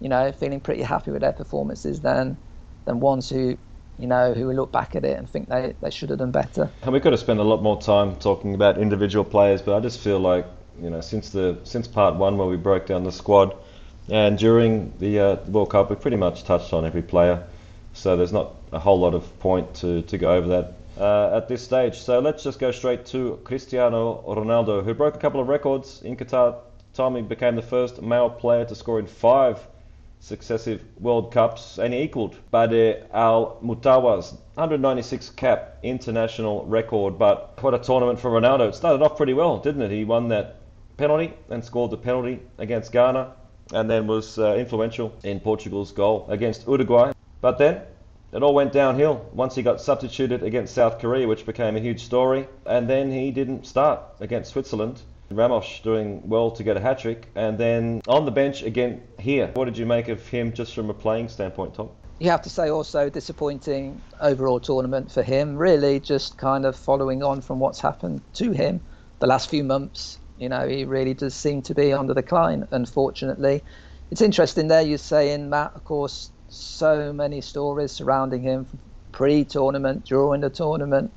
you 0.00 0.08
know, 0.08 0.32
feeling 0.32 0.60
pretty 0.60 0.82
happy 0.82 1.10
with 1.10 1.20
their 1.20 1.32
performances 1.32 2.00
than 2.00 2.38
than 2.86 3.00
ones 3.00 3.28
who 3.28 3.58
you 4.00 4.06
know, 4.06 4.32
who 4.32 4.46
will 4.46 4.54
look 4.54 4.72
back 4.72 4.96
at 4.96 5.04
it 5.04 5.18
and 5.18 5.28
think 5.28 5.48
they, 5.48 5.74
they 5.80 5.90
should 5.90 6.10
have 6.10 6.18
done 6.18 6.30
better. 6.30 6.70
And 6.82 6.92
we 6.92 7.00
could 7.00 7.12
have 7.12 7.20
spent 7.20 7.38
a 7.38 7.44
lot 7.44 7.62
more 7.62 7.80
time 7.80 8.16
talking 8.16 8.54
about 8.54 8.78
individual 8.78 9.24
players, 9.24 9.62
but 9.62 9.76
I 9.76 9.80
just 9.80 10.00
feel 10.00 10.18
like, 10.18 10.46
you 10.80 10.90
know, 10.90 11.00
since 11.00 11.30
the 11.30 11.58
since 11.64 11.86
part 11.86 12.14
one 12.14 12.38
where 12.38 12.48
we 12.48 12.56
broke 12.56 12.86
down 12.86 13.04
the 13.04 13.12
squad, 13.12 13.54
and 14.08 14.38
during 14.38 14.92
the 14.98 15.20
uh, 15.20 15.36
World 15.48 15.70
Cup, 15.70 15.90
we 15.90 15.96
pretty 15.96 16.16
much 16.16 16.44
touched 16.44 16.72
on 16.72 16.84
every 16.84 17.02
player, 17.02 17.46
so 17.92 18.16
there's 18.16 18.32
not 18.32 18.54
a 18.72 18.78
whole 18.78 18.98
lot 18.98 19.14
of 19.14 19.38
point 19.40 19.74
to, 19.74 20.02
to 20.02 20.18
go 20.18 20.32
over 20.32 20.48
that 20.48 20.74
uh, 20.98 21.36
at 21.36 21.48
this 21.48 21.62
stage. 21.62 21.98
So 21.98 22.20
let's 22.20 22.42
just 22.42 22.58
go 22.58 22.70
straight 22.70 23.04
to 23.06 23.38
Cristiano 23.44 24.24
Ronaldo, 24.26 24.82
who 24.82 24.94
broke 24.94 25.14
a 25.14 25.18
couple 25.18 25.40
of 25.40 25.48
records 25.48 26.02
in 26.02 26.16
Qatar. 26.16 26.56
He 26.96 27.22
became 27.22 27.56
the 27.56 27.62
first 27.62 28.02
male 28.02 28.28
player 28.28 28.64
to 28.66 28.74
score 28.74 28.98
in 28.98 29.06
five 29.06 29.66
successive 30.20 30.84
World 31.00 31.32
Cups, 31.32 31.78
and 31.78 31.92
equalled 31.92 32.36
Bader 32.52 33.06
Al 33.12 33.58
Mutawa's 33.62 34.32
196 34.54 35.30
cap 35.30 35.78
international 35.82 36.64
record. 36.66 37.18
But 37.18 37.58
what 37.62 37.74
a 37.74 37.78
tournament 37.78 38.20
for 38.20 38.30
Ronaldo! 38.30 38.68
It 38.68 38.74
started 38.74 39.02
off 39.02 39.16
pretty 39.16 39.34
well, 39.34 39.58
didn't 39.58 39.82
it? 39.82 39.90
He 39.90 40.04
won 40.04 40.28
that 40.28 40.56
penalty 40.96 41.32
and 41.48 41.64
scored 41.64 41.90
the 41.90 41.96
penalty 41.96 42.40
against 42.58 42.92
Ghana, 42.92 43.32
and 43.72 43.90
then 43.90 44.06
was 44.06 44.38
uh, 44.38 44.54
influential 44.54 45.16
in 45.24 45.40
Portugal's 45.40 45.92
goal 45.92 46.26
against 46.28 46.66
Uruguay. 46.68 47.12
But 47.40 47.58
then 47.58 47.80
it 48.32 48.42
all 48.42 48.54
went 48.54 48.72
downhill 48.72 49.26
once 49.32 49.54
he 49.54 49.62
got 49.62 49.80
substituted 49.80 50.42
against 50.42 50.74
South 50.74 50.98
Korea, 51.00 51.26
which 51.26 51.46
became 51.46 51.76
a 51.76 51.80
huge 51.80 52.04
story, 52.04 52.46
and 52.66 52.88
then 52.88 53.10
he 53.10 53.30
didn't 53.30 53.66
start 53.66 54.00
against 54.20 54.52
Switzerland. 54.52 55.00
Ramos 55.32 55.80
doing 55.84 56.28
well 56.28 56.50
to 56.50 56.64
get 56.64 56.76
a 56.76 56.80
hat 56.80 56.98
trick, 56.98 57.28
and 57.36 57.56
then 57.56 58.02
on 58.08 58.24
the 58.24 58.32
bench 58.32 58.62
again 58.62 59.00
here. 59.18 59.48
What 59.54 59.66
did 59.66 59.78
you 59.78 59.86
make 59.86 60.08
of 60.08 60.26
him 60.26 60.52
just 60.52 60.74
from 60.74 60.90
a 60.90 60.94
playing 60.94 61.28
standpoint, 61.28 61.74
Tom? 61.74 61.90
You 62.18 62.30
have 62.30 62.42
to 62.42 62.50
say 62.50 62.68
also 62.68 63.08
disappointing 63.08 64.00
overall 64.20 64.58
tournament 64.58 65.12
for 65.12 65.22
him. 65.22 65.56
Really, 65.56 66.00
just 66.00 66.36
kind 66.36 66.66
of 66.66 66.74
following 66.74 67.22
on 67.22 67.42
from 67.42 67.60
what's 67.60 67.80
happened 67.80 68.22
to 68.34 68.50
him 68.50 68.80
the 69.20 69.28
last 69.28 69.48
few 69.48 69.62
months. 69.62 70.18
You 70.36 70.48
know, 70.48 70.66
he 70.66 70.84
really 70.84 71.14
does 71.14 71.34
seem 71.34 71.62
to 71.62 71.74
be 71.74 71.92
on 71.92 72.08
the 72.08 72.14
decline, 72.14 72.66
unfortunately. 72.72 73.62
It's 74.10 74.22
interesting 74.22 74.66
there 74.66 74.82
you're 74.82 74.98
saying, 74.98 75.48
Matt, 75.48 75.72
of 75.76 75.84
course, 75.84 76.30
so 76.48 77.12
many 77.12 77.40
stories 77.40 77.92
surrounding 77.92 78.42
him 78.42 78.66
pre 79.12 79.44
tournament, 79.44 80.06
during 80.06 80.40
the 80.40 80.50
tournament, 80.50 81.12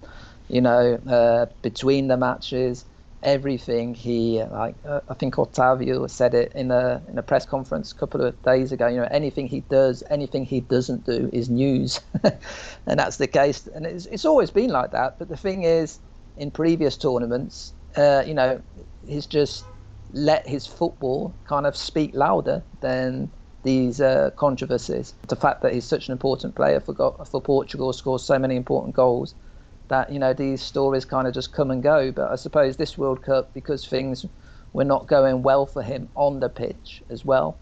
you 0.50 0.62
know, 0.62 1.00
uh, 1.08 1.48
between 1.64 2.10
the 2.10 2.18
matches 2.18 2.86
everything. 3.24 3.94
He 3.94 4.44
like 4.44 4.76
uh, 4.86 5.02
I 5.10 5.14
think 5.14 5.36
Otavio 5.36 6.10
said 6.10 6.34
it 6.34 6.52
in 6.54 6.72
a 6.72 7.04
in 7.08 7.18
a 7.18 7.24
press 7.24 7.46
conference 7.46 7.92
a 7.92 7.96
couple 7.96 8.22
of 8.22 8.42
days 8.44 8.72
ago 8.72 8.88
you 8.88 8.98
know 8.98 9.08
anything 9.12 9.48
he 9.48 9.62
does 9.62 10.04
anything 10.10 10.46
he 10.46 10.62
doesn't 10.62 11.06
do 11.06 11.30
is 11.34 11.50
news. 11.50 12.00
And 12.86 13.00
that's 13.00 13.18
the 13.18 13.28
case. 13.28 13.66
And 13.68 13.86
it's, 13.86 14.06
it's 14.08 14.26
always 14.26 14.52
been 14.52 14.70
like 14.70 14.92
that. 14.92 15.18
But 15.18 15.30
the 15.30 15.38
thing 15.38 15.64
is 15.64 16.00
in 16.38 16.52
previous 16.52 16.98
tournaments 16.98 17.74
uh, 17.96 18.24
you 18.26 18.34
know 18.34 18.62
he's 19.06 19.26
just 19.26 19.66
let 20.12 20.48
his 20.48 20.68
football 20.68 21.36
kind 21.46 21.66
of 21.66 21.76
speak 21.76 22.12
louder 22.14 22.64
than 22.82 23.32
these 23.64 24.02
uh, 24.02 24.32
controversies. 24.38 25.14
The 25.30 25.36
fact 25.36 25.62
that 25.62 25.74
he's 25.74 25.86
such 25.86 26.08
an 26.08 26.12
important 26.12 26.56
player 26.56 26.80
for 26.80 26.94
for 27.26 27.42
Portugal 27.42 27.94
scores 27.94 28.24
so 28.24 28.38
many 28.38 28.56
important 28.56 28.96
goals 28.96 29.36
that 29.94 30.12
you 30.12 30.18
know 30.18 30.34
these 30.34 30.64
stories 30.64 31.06
kind 31.06 31.28
of 31.28 31.36
just 31.36 31.54
come 31.54 31.70
and 31.70 31.84
go. 31.84 32.12
But 32.12 32.32
I 32.32 32.36
suppose 32.36 32.78
this 32.78 32.98
World 32.98 33.22
Cup, 33.22 33.54
because 33.54 33.86
things 33.86 34.26
were 34.74 34.84
not 34.86 35.08
going 35.08 35.44
well 35.44 35.68
for 35.68 35.84
him 35.84 36.10
on 36.16 36.40
the 36.40 36.50
pitch 36.50 37.04
as 37.12 37.24
well, 37.24 37.60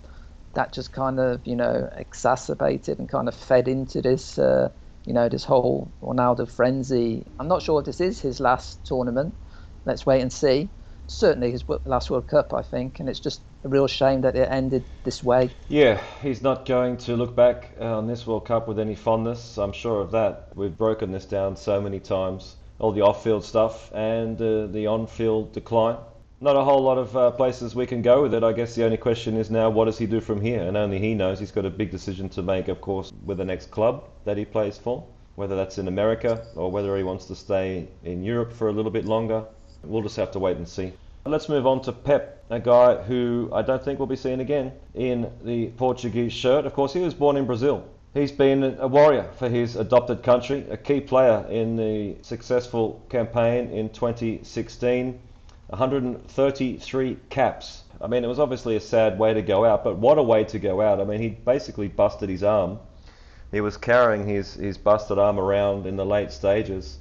that 0.56 0.74
just 0.74 0.94
kind 0.94 1.20
of 1.20 1.46
you 1.46 1.58
know 1.58 1.90
exacerbated 1.98 3.00
and 3.00 3.10
kind 3.10 3.28
of 3.28 3.36
fed 3.36 3.68
into 3.68 4.02
this 4.02 4.38
uh, 4.38 4.70
you 5.06 5.14
know 5.14 5.28
this 5.28 5.44
whole 5.44 5.94
Ronaldo 6.02 6.50
frenzy. 6.50 7.26
I'm 7.38 7.50
not 7.50 7.64
sure 7.64 7.82
if 7.82 7.86
this 7.86 8.00
is 8.00 8.22
his 8.22 8.40
last 8.40 8.86
tournament. 8.86 9.36
Let's 9.86 10.06
wait 10.06 10.22
and 10.22 10.32
see. 10.32 10.70
Certainly 11.12 11.52
his 11.52 11.66
last 11.86 12.10
World 12.10 12.28
Cup, 12.28 12.54
I 12.54 12.62
think, 12.62 13.00
and 13.00 13.10
it's 13.10 13.20
just 13.20 13.42
a 13.66 13.68
real 13.68 13.86
shame 13.86 14.22
that 14.22 14.36
it 14.36 14.50
ended 14.50 14.84
this 15.04 15.22
way. 15.22 15.52
Yeah, 15.68 16.02
he's 16.22 16.42
not 16.42 16.66
going 16.66 16.98
to 16.98 17.16
look 17.16 17.36
back 17.36 17.76
uh, 17.80 17.98
on 17.98 18.08
this 18.08 18.26
World 18.26 18.46
Cup 18.46 18.68
with 18.68 18.80
any 18.80 18.96
fondness. 18.96 19.58
I'm 19.58 19.74
sure 19.74 20.02
of 20.02 20.12
that. 20.12 20.48
We've 20.56 20.76
broken 20.76 21.12
this 21.12 21.26
down 21.26 21.58
so 21.58 21.82
many 21.82 22.00
times. 22.00 22.56
All 22.80 22.94
the 22.94 23.02
off-field 23.02 23.44
stuff 23.44 23.92
and 23.94 24.42
uh, 24.42 24.68
the 24.68 24.88
on-field 24.88 25.52
decline. 25.54 25.98
Not 26.40 26.56
a 26.56 26.64
whole 26.64 26.82
lot 26.82 26.98
of 26.98 27.16
uh, 27.16 27.32
places 27.32 27.76
we 27.76 27.86
can 27.86 28.02
go 28.02 28.24
with 28.24 28.34
it. 28.34 28.44
I 28.44 28.54
guess 28.54 28.74
the 28.74 28.86
only 28.86 28.98
question 28.98 29.36
is 29.36 29.52
now, 29.52 29.70
what 29.70 29.86
does 29.86 30.00
he 30.00 30.08
do 30.08 30.22
from 30.22 30.42
here? 30.42 30.64
And 30.64 30.76
only 30.78 30.98
he 30.98 31.14
knows. 31.14 31.40
He's 31.40 31.52
got 31.52 31.66
a 31.66 31.70
big 31.70 31.92
decision 31.92 32.30
to 32.30 32.42
make, 32.42 32.70
of 32.70 32.82
course, 32.82 33.12
with 33.26 33.38
the 33.38 33.46
next 33.46 33.70
club 33.70 34.06
that 34.26 34.38
he 34.38 34.46
plays 34.46 34.78
for, 34.78 35.06
whether 35.36 35.56
that's 35.58 35.78
in 35.78 35.88
America 35.88 36.48
or 36.56 36.72
whether 36.72 36.98
he 36.98 37.04
wants 37.04 37.26
to 37.26 37.36
stay 37.36 37.90
in 38.04 38.24
Europe 38.24 38.54
for 38.54 38.70
a 38.70 38.72
little 38.72 38.92
bit 38.92 39.06
longer. 39.06 39.46
We'll 39.84 40.04
just 40.04 40.18
have 40.18 40.32
to 40.32 40.40
wait 40.40 40.58
and 40.58 40.68
see. 40.68 40.94
Let's 41.26 41.50
move 41.50 41.68
on 41.68 41.82
to 41.84 41.92
Pepe, 41.92 42.32
a 42.50 42.60
guy 42.60 42.96
who 43.04 43.50
I 43.54 43.62
don't 43.62 43.84
think 43.84 44.00
we'll 44.00 44.08
be 44.08 44.16
seeing 44.16 44.40
again 44.40 44.72
in 44.96 45.32
the 45.44 45.68
Portuguese 45.78 46.34
shirt. 46.34 46.66
Of 46.66 46.74
course, 46.74 46.94
he 46.94 47.00
was 47.00 47.14
born 47.14 47.38
in 47.38 47.46
Brazil. 47.46 47.84
He's 48.14 48.32
been 48.32 48.78
a 48.80 48.88
warrior 48.88 49.30
for 49.38 49.48
his 49.48 49.76
adopted 49.76 50.24
country, 50.24 50.66
a 50.70 50.78
key 50.78 51.00
player 51.00 51.46
in 51.50 51.78
the 51.78 52.16
successful 52.24 53.02
campaign 53.10 53.70
in 53.70 53.90
2016. 53.90 55.20
133 55.68 57.18
caps. 57.30 57.84
I 58.02 58.08
mean, 58.08 58.26
it 58.26 58.28
was 58.28 58.40
obviously 58.40 58.76
a 58.76 58.82
sad 58.82 59.18
way 59.18 59.34
to 59.34 59.42
go 59.42 59.64
out, 59.64 59.86
but 59.86 59.98
what 59.98 60.18
a 60.18 60.24
way 60.24 60.44
to 60.44 60.60
go 60.60 60.82
out. 60.82 61.00
I 61.00 61.06
mean, 61.06 61.22
he 61.22 61.30
basically 61.30 61.88
busted 61.88 62.30
his 62.30 62.44
arm. 62.44 62.80
He 63.52 63.62
was 63.62 63.78
carrying 63.78 64.28
his, 64.28 64.56
his 64.56 64.78
busted 64.78 65.18
arm 65.18 65.40
around 65.40 65.86
in 65.86 65.96
the 65.96 66.06
late 66.06 66.32
stages 66.32 66.98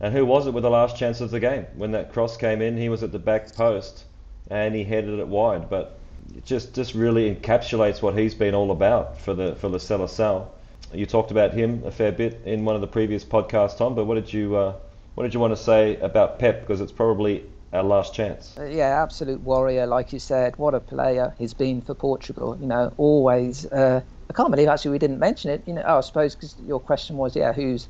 and 0.00 0.14
who 0.14 0.26
was 0.26 0.46
it 0.46 0.52
with 0.52 0.62
the 0.62 0.70
last 0.70 0.96
chance 0.96 1.20
of 1.20 1.30
the 1.30 1.40
game? 1.40 1.66
When 1.76 1.92
that 1.92 2.12
cross 2.12 2.36
came 2.36 2.60
in, 2.60 2.76
he 2.76 2.88
was 2.88 3.02
at 3.02 3.12
the 3.12 3.18
back 3.18 3.54
post 3.54 4.04
and 4.50 4.74
he 4.74 4.84
headed 4.84 5.18
it 5.18 5.28
wide. 5.28 5.70
But 5.70 5.98
it 6.36 6.44
just, 6.44 6.74
just 6.74 6.94
really 6.94 7.34
encapsulates 7.34 8.02
what 8.02 8.16
he's 8.16 8.34
been 8.34 8.54
all 8.54 8.70
about 8.70 9.18
for 9.20 9.34
the 9.34 9.54
for 9.56 9.68
the 9.68 9.78
Seleção. 9.78 10.46
You 10.92 11.06
talked 11.06 11.30
about 11.30 11.52
him 11.52 11.82
a 11.84 11.90
fair 11.90 12.12
bit 12.12 12.40
in 12.44 12.64
one 12.64 12.74
of 12.74 12.80
the 12.80 12.86
previous 12.86 13.24
podcasts, 13.24 13.78
Tom. 13.78 13.94
But 13.94 14.04
what 14.04 14.14
did 14.14 14.32
you 14.32 14.56
uh, 14.56 14.74
What 15.16 15.24
did 15.24 15.32
you 15.32 15.40
want 15.40 15.56
to 15.56 15.62
say 15.62 15.96
about 15.96 16.38
Pepe? 16.38 16.60
Because 16.60 16.82
it's 16.82 16.92
probably 16.92 17.42
our 17.72 17.82
last 17.82 18.14
chance. 18.14 18.54
Uh, 18.58 18.64
yeah, 18.64 19.02
absolute 19.02 19.40
warrior, 19.40 19.86
like 19.86 20.12
you 20.12 20.18
said. 20.18 20.56
What 20.58 20.74
a 20.74 20.80
player 20.80 21.34
he's 21.38 21.54
been 21.54 21.80
for 21.80 21.94
Portugal. 21.94 22.56
You 22.60 22.66
know, 22.66 22.92
always. 22.98 23.64
Uh, 23.66 24.02
I 24.28 24.32
can't 24.34 24.50
believe 24.50 24.68
actually 24.68 24.90
we 24.90 24.98
didn't 24.98 25.18
mention 25.18 25.50
it. 25.50 25.62
You 25.66 25.72
know, 25.72 25.82
oh, 25.86 25.98
I 25.98 26.00
suppose 26.02 26.34
because 26.34 26.54
your 26.66 26.80
question 26.80 27.16
was, 27.16 27.34
yeah, 27.34 27.54
who's 27.54 27.88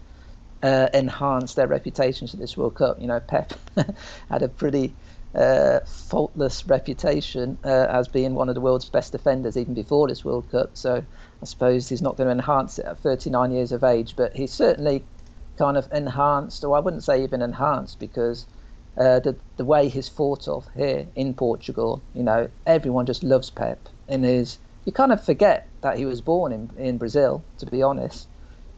uh, 0.63 0.89
enhanced 0.95 1.57
their 1.57 1.67
reputations 1.67 2.35
at 2.35 2.41
this 2.41 2.57
World 2.57 2.75
Cup? 2.75 3.01
You 3.01 3.07
know, 3.07 3.21
Pepe 3.21 3.55
had 4.29 4.43
a 4.43 4.49
pretty 4.49 4.95
uh, 5.35 5.81
faultless 5.85 6.67
reputation 6.67 7.59
uh, 7.65 7.87
as 7.91 8.09
being 8.09 8.35
one 8.35 8.49
of 8.49 8.55
the 8.55 8.61
world's 8.61 8.89
best 8.89 9.13
defenders 9.13 9.57
even 9.57 9.75
before 9.75 10.09
this 10.09 10.25
World 10.25 10.51
Cup. 10.51 10.71
So 10.75 11.05
I 11.43 11.45
suppose 11.45 11.89
he's 11.89 12.03
not 12.03 12.17
going 12.17 12.29
to 12.29 12.33
enhance 12.33 12.79
it 12.79 12.87
at 12.87 12.99
39 13.01 13.53
years 13.53 13.73
of 13.73 13.85
age, 13.85 14.15
but 14.17 14.35
he's 14.35 14.53
certainly 14.53 15.05
kind 15.59 15.77
of 15.77 15.89
enhanced, 15.93 16.65
or 16.65 16.77
I 16.77 16.81
wouldn't 16.81 17.05
say 17.05 17.23
even 17.23 17.43
enhanced, 17.43 17.99
because 17.99 18.47
uh, 18.97 19.21
the 19.21 19.37
the 19.57 19.65
way 19.65 19.89
he's 19.89 20.09
thought 20.09 20.49
of 20.49 20.67
here 20.75 21.07
in 21.15 21.35
Portugal, 21.35 22.03
you 22.15 22.23
know, 22.23 22.49
everyone 22.67 23.07
just 23.07 23.23
loves 23.23 23.51
Pepe, 23.51 23.91
and 24.09 24.25
is 24.25 24.59
you 24.85 24.93
kind 24.93 25.13
of 25.13 25.23
forget 25.23 25.69
that 25.83 25.99
he 25.99 26.07
was 26.07 26.21
born 26.21 26.53
in 26.53 26.71
in 26.79 26.97
Brazil, 26.99 27.45
to 27.59 27.67
be 27.67 27.83
honest, 27.83 28.27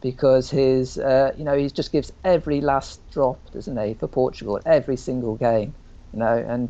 because 0.01 0.49
his 0.49 0.97
uh, 0.97 1.33
you 1.37 1.43
know 1.43 1.57
he 1.57 1.69
just 1.69 1.91
gives 1.91 2.11
every 2.23 2.61
last 2.61 3.01
drop, 3.11 3.39
doesn't 3.51 3.77
he, 3.77 3.93
for 3.93 4.07
Portugal 4.07 4.59
every 4.65 4.97
single 4.97 5.35
game, 5.35 5.73
you 6.13 6.19
know, 6.19 6.37
and 6.47 6.69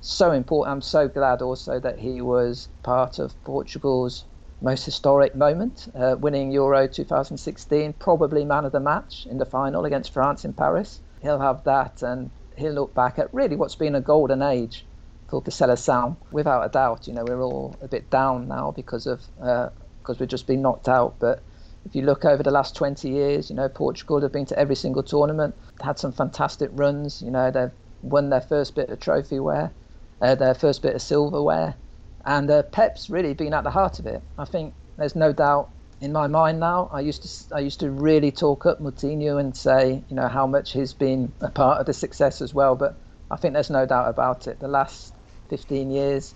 so 0.00 0.32
important. 0.32 0.72
I'm 0.72 0.82
so 0.82 1.08
glad 1.08 1.42
also 1.42 1.80
that 1.80 1.98
he 1.98 2.20
was 2.20 2.68
part 2.82 3.18
of 3.18 3.34
Portugal's 3.44 4.24
most 4.60 4.84
historic 4.84 5.34
moment, 5.34 5.88
uh, 5.94 6.16
winning 6.18 6.50
Euro 6.52 6.86
2016, 6.88 7.92
probably 7.94 8.44
man 8.44 8.64
of 8.64 8.72
the 8.72 8.80
match 8.80 9.26
in 9.26 9.38
the 9.38 9.44
final 9.44 9.84
against 9.84 10.12
France 10.12 10.44
in 10.44 10.52
Paris. 10.52 11.00
He'll 11.20 11.40
have 11.40 11.64
that, 11.64 12.02
and 12.02 12.30
he'll 12.56 12.72
look 12.72 12.94
back 12.94 13.18
at 13.18 13.32
really 13.34 13.56
what's 13.56 13.74
been 13.74 13.94
a 13.94 14.00
golden 14.00 14.42
age 14.42 14.86
for 15.28 15.40
the 15.40 15.50
Seleção, 15.50 16.16
without 16.30 16.62
a 16.62 16.68
doubt. 16.68 17.06
You 17.06 17.14
know, 17.14 17.24
we're 17.24 17.42
all 17.42 17.76
a 17.82 17.88
bit 17.88 18.08
down 18.10 18.48
now 18.48 18.70
because 18.70 19.06
of 19.06 19.22
uh, 19.42 19.70
because 19.98 20.20
we've 20.20 20.28
just 20.28 20.46
been 20.46 20.62
knocked 20.62 20.88
out. 20.88 21.16
But 21.18 21.42
if 21.86 21.94
you 21.94 22.02
look 22.02 22.24
over 22.24 22.42
the 22.42 22.50
last 22.50 22.74
20 22.74 23.08
years, 23.08 23.48
you 23.48 23.54
know, 23.54 23.68
Portugal 23.68 24.20
have 24.20 24.32
been 24.32 24.46
to 24.46 24.58
every 24.58 24.74
single 24.74 25.04
tournament, 25.04 25.54
had 25.80 25.98
some 26.00 26.12
fantastic 26.12 26.68
runs. 26.72 27.22
You 27.22 27.30
know, 27.30 27.50
they've 27.52 27.70
won 28.02 28.28
their 28.28 28.40
first 28.40 28.74
bit 28.74 28.90
of 28.90 28.98
trophyware, 28.98 29.72
uh, 30.20 30.34
their 30.34 30.54
first 30.54 30.82
bit 30.82 30.96
of 30.96 31.02
silverware, 31.02 31.76
and 32.24 32.50
uh, 32.50 32.64
Pepe's 32.72 33.08
really 33.08 33.34
been 33.34 33.54
at 33.54 33.62
the 33.62 33.70
heart 33.70 34.00
of 34.00 34.06
it. 34.06 34.22
I 34.36 34.44
think 34.46 34.74
there's 34.98 35.14
no 35.14 35.32
doubt 35.32 35.70
in 36.00 36.12
my 36.12 36.26
mind 36.26 36.58
now. 36.58 36.90
I 36.92 37.00
used 37.00 37.22
to 37.22 37.54
I 37.56 37.60
used 37.60 37.78
to 37.80 37.90
really 37.92 38.32
talk 38.32 38.66
up 38.66 38.80
Moutinho 38.80 39.38
and 39.38 39.56
say 39.56 40.04
you 40.08 40.16
know 40.16 40.28
how 40.28 40.46
much 40.48 40.72
he's 40.72 40.92
been 40.92 41.34
a 41.40 41.50
part 41.52 41.78
of 41.78 41.86
the 41.86 41.94
success 41.94 42.40
as 42.40 42.52
well. 42.52 42.74
But 42.74 42.98
I 43.30 43.36
think 43.36 43.54
there's 43.54 43.70
no 43.70 43.86
doubt 43.86 44.08
about 44.08 44.48
it. 44.48 44.58
The 44.58 44.68
last 44.68 45.14
15 45.50 45.90
years, 45.90 46.34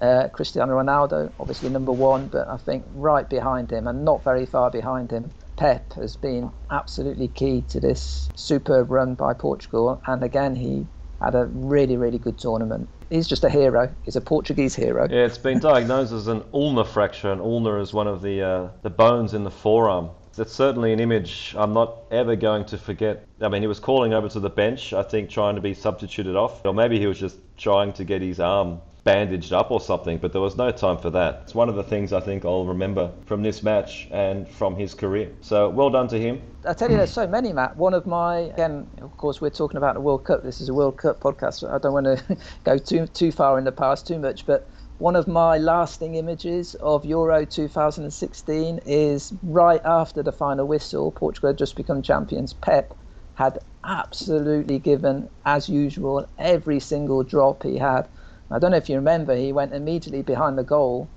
uh, 0.00 0.28
Cristiano 0.28 0.74
Ronaldo 0.74 1.32
obviously 1.40 1.70
number 1.70 1.92
one, 1.92 2.28
but 2.28 2.48
I 2.48 2.56
think 2.56 2.84
right 2.92 3.28
behind 3.28 3.70
him 3.70 3.86
and 3.86 4.04
not 4.04 4.24
very 4.24 4.46
far 4.46 4.70
behind 4.70 5.10
him. 5.10 5.30
Pepe 5.56 5.94
has 5.96 6.16
been 6.16 6.52
absolutely 6.70 7.28
key 7.28 7.62
to 7.68 7.80
this 7.80 8.28
superb 8.36 8.90
run 8.90 9.14
by 9.14 9.34
Portugal, 9.34 10.00
and 10.06 10.22
again 10.22 10.54
he 10.54 10.86
had 11.20 11.34
a 11.34 11.46
really, 11.46 11.96
really 11.96 12.18
good 12.18 12.38
tournament. 12.38 12.88
He's 13.10 13.26
just 13.26 13.42
a 13.42 13.50
hero. 13.50 13.94
He's 14.04 14.16
a 14.16 14.20
Portuguese 14.20 14.74
hero. 14.74 15.08
Yeah, 15.10 15.24
it's 15.24 15.38
been 15.38 15.58
diagnosed 15.58 16.12
as 16.12 16.28
an 16.28 16.44
ulnar 16.52 16.84
fracture, 16.84 17.32
and 17.32 17.40
ulnar 17.40 17.80
is 17.80 17.92
one 17.92 18.06
of 18.06 18.22
the 18.22 18.42
uh, 18.42 18.68
the 18.82 18.90
bones 18.90 19.34
in 19.34 19.44
the 19.44 19.50
forearm. 19.50 20.10
It's 20.36 20.52
certainly 20.52 20.92
an 20.92 21.00
image 21.00 21.54
I'm 21.58 21.72
not 21.72 22.04
ever 22.12 22.36
going 22.36 22.64
to 22.66 22.78
forget. 22.78 23.24
I 23.40 23.48
mean, 23.48 23.60
he 23.60 23.66
was 23.66 23.80
calling 23.80 24.14
over 24.14 24.28
to 24.28 24.38
the 24.38 24.50
bench, 24.50 24.92
I 24.92 25.02
think, 25.02 25.30
trying 25.30 25.56
to 25.56 25.60
be 25.60 25.74
substituted 25.74 26.36
off, 26.36 26.64
or 26.64 26.72
maybe 26.72 27.00
he 27.00 27.06
was 27.06 27.18
just 27.18 27.38
trying 27.56 27.92
to 27.94 28.04
get 28.04 28.22
his 28.22 28.38
arm 28.38 28.80
bandaged 29.08 29.54
up 29.54 29.70
or 29.70 29.80
something, 29.80 30.18
but 30.18 30.32
there 30.32 30.40
was 30.42 30.58
no 30.58 30.70
time 30.70 30.98
for 30.98 31.08
that. 31.08 31.40
It's 31.44 31.54
one 31.54 31.70
of 31.70 31.76
the 31.76 31.82
things 31.82 32.12
I 32.12 32.20
think 32.20 32.44
I'll 32.44 32.66
remember 32.66 33.10
from 33.24 33.42
this 33.42 33.62
match 33.62 34.06
and 34.10 34.46
from 34.46 34.76
his 34.76 34.92
career. 34.92 35.30
So 35.40 35.70
well 35.70 35.88
done 35.88 36.08
to 36.08 36.20
him. 36.20 36.42
I 36.66 36.74
tell 36.74 36.90
you, 36.90 36.98
there's 36.98 37.10
so 37.10 37.26
many, 37.26 37.54
Matt. 37.54 37.74
One 37.78 37.94
of 37.94 38.06
my, 38.06 38.40
again, 38.40 38.86
of 39.00 39.16
course, 39.16 39.40
we're 39.40 39.48
talking 39.48 39.78
about 39.78 39.94
the 39.94 40.02
World 40.02 40.24
Cup. 40.24 40.42
This 40.42 40.60
is 40.60 40.68
a 40.68 40.74
World 40.74 40.98
Cup 40.98 41.20
podcast. 41.20 41.66
I 41.72 41.78
don't 41.78 41.94
want 41.94 42.04
to 42.04 42.36
go 42.64 42.76
too 42.76 43.06
too 43.06 43.32
far 43.32 43.56
in 43.56 43.64
the 43.64 43.72
past 43.72 44.06
too 44.06 44.18
much, 44.18 44.44
but 44.44 44.68
one 44.98 45.16
of 45.16 45.26
my 45.26 45.56
lasting 45.56 46.16
images 46.16 46.74
of 46.74 47.06
Euro 47.06 47.46
2016 47.46 48.80
is 48.84 49.32
right 49.42 49.80
after 49.86 50.22
the 50.22 50.32
final 50.32 50.66
whistle. 50.66 51.12
Portugal 51.12 51.48
had 51.48 51.56
just 51.56 51.76
become 51.76 52.02
champions. 52.02 52.52
Pepe 52.52 52.94
had 53.32 53.58
absolutely 53.84 54.78
given, 54.78 55.30
as 55.46 55.66
usual, 55.66 56.28
every 56.36 56.78
single 56.78 57.22
drop 57.22 57.62
he 57.62 57.78
had 57.78 58.06
I 58.50 58.58
don't 58.58 58.70
know 58.70 58.76
if 58.78 58.88
you 58.88 58.96
remember, 58.96 59.34
he 59.36 59.52
went 59.52 59.74
immediately 59.74 60.22
behind 60.22 60.58
the 60.58 60.64
goal 60.64 61.12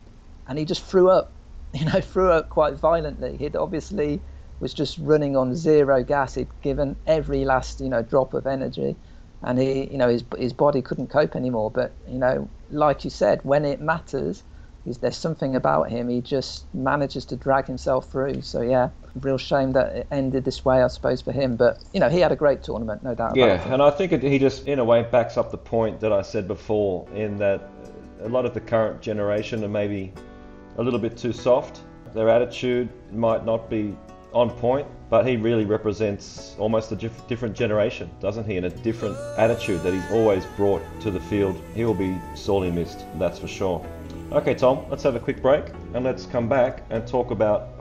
and 0.48 0.60
he 0.60 0.66
just 0.66 0.84
threw 0.84 1.10
up, 1.10 1.38
you 1.74 1.86
know, 1.86 2.02
threw 2.02 2.32
up 2.32 2.50
quite 2.50 2.76
violently. 2.76 3.38
He'd 3.38 3.56
obviously 3.56 4.22
was 4.60 4.74
just 4.74 4.98
running 5.00 5.36
on 5.36 5.56
zero 5.56 6.04
gas. 6.04 6.36
He'd 6.36 6.50
given 6.62 6.98
every 7.08 7.46
last, 7.46 7.80
you 7.80 7.90
know, 7.90 8.02
drop 8.04 8.34
of 8.34 8.46
energy 8.46 8.98
and 9.42 9.58
he, 9.60 9.92
you 9.92 9.98
know, 9.98 10.10
his, 10.10 10.24
his 10.38 10.54
body 10.54 10.82
couldn't 10.82 11.08
cope 11.08 11.36
anymore. 11.36 11.72
But, 11.72 11.98
you 12.08 12.20
know, 12.20 12.50
like 12.70 13.04
you 13.04 13.10
said, 13.10 13.40
when 13.44 13.66
it 13.66 13.82
matters, 13.82 14.44
there's 14.86 15.18
something 15.18 15.56
about 15.56 15.90
him. 15.90 16.10
He 16.10 16.22
just 16.22 16.74
manages 16.74 17.26
to 17.28 17.36
drag 17.38 17.68
himself 17.68 18.12
through. 18.12 18.42
So 18.42 18.62
yeah, 18.62 18.90
real 19.20 19.38
shame 19.38 19.74
that 19.74 19.96
it 19.96 20.08
ended 20.12 20.46
this 20.46 20.64
way, 20.64 20.82
I 20.84 20.88
suppose, 20.88 21.22
for 21.22 21.32
him. 21.32 21.56
But 21.56 21.84
you 21.94 22.00
know, 22.00 22.10
he 22.10 22.20
had 22.20 22.32
a 22.32 22.36
great 22.36 22.64
tournament, 22.64 23.04
no 23.04 23.16
doubt. 23.16 23.36
Yeah, 23.36 23.62
and 23.74 23.82
I 23.82 23.92
think 23.92 24.12
it, 24.12 24.24
he 24.24 24.40
just, 24.40 24.68
in 24.68 24.80
a 24.80 24.84
way, 24.84 25.04
backs 25.04 25.38
up 25.38 25.52
the 25.52 25.58
point 25.58 26.00
that 26.00 26.14
I 26.14 26.22
said 26.22 26.48
before, 26.48 27.08
in 27.14 27.38
that 27.38 27.70
a 28.22 28.30
lot 28.30 28.46
of 28.46 28.54
the 28.54 28.62
current 28.62 29.02
generation 29.02 29.64
are 29.64 29.70
maybe 29.70 30.14
a 30.78 30.84
little 30.84 31.00
bit 31.00 31.18
too 31.18 31.34
soft. 31.34 31.82
Their 32.14 32.30
attitude 32.30 32.90
might 33.12 33.46
not 33.46 33.70
be 33.70 33.96
on 34.34 34.50
point, 34.50 34.88
but 35.10 35.28
he 35.28 35.36
really 35.36 35.66
represents 35.66 36.56
almost 36.58 36.92
a 36.92 36.96
different 36.96 37.56
generation, 37.56 38.10
doesn't 38.22 38.46
he? 38.46 38.58
And 38.58 38.66
a 38.66 38.70
different 38.70 39.18
attitude 39.38 39.84
that 39.84 39.94
he's 39.94 40.12
always 40.12 40.46
brought 40.58 40.82
to 41.02 41.12
the 41.12 41.20
field. 41.20 41.62
He 41.76 41.84
will 41.84 41.94
be 41.94 42.18
sorely 42.36 42.72
missed, 42.72 43.06
that's 43.20 43.40
for 43.40 43.48
sure. 43.48 43.86
Okay, 44.32 44.56
Tom, 44.56 44.86
let's 44.90 45.04
have 45.04 45.16
a 45.16 45.20
quick 45.20 45.42
break 45.42 45.66
and 45.94 46.06
let's 46.06 46.26
come 46.26 46.48
back 46.48 46.84
and 46.90 47.06
talk 47.06 47.32
about 47.32 47.81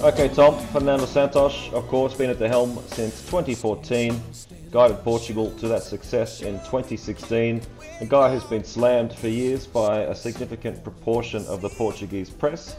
Okay, 0.00 0.28
Tom, 0.28 0.56
Fernando 0.68 1.06
Santos, 1.06 1.72
of 1.72 1.88
course, 1.88 2.14
been 2.14 2.30
at 2.30 2.38
the 2.38 2.46
helm 2.46 2.78
since 2.86 3.20
2014, 3.24 4.22
guided 4.70 4.96
Portugal 4.98 5.50
to 5.58 5.66
that 5.66 5.82
success 5.82 6.40
in 6.40 6.54
2016. 6.60 7.60
A 8.00 8.06
guy 8.06 8.32
who's 8.32 8.44
been 8.44 8.62
slammed 8.62 9.12
for 9.12 9.26
years 9.26 9.66
by 9.66 10.02
a 10.02 10.14
significant 10.14 10.84
proportion 10.84 11.44
of 11.46 11.62
the 11.62 11.68
Portuguese 11.70 12.30
press, 12.30 12.76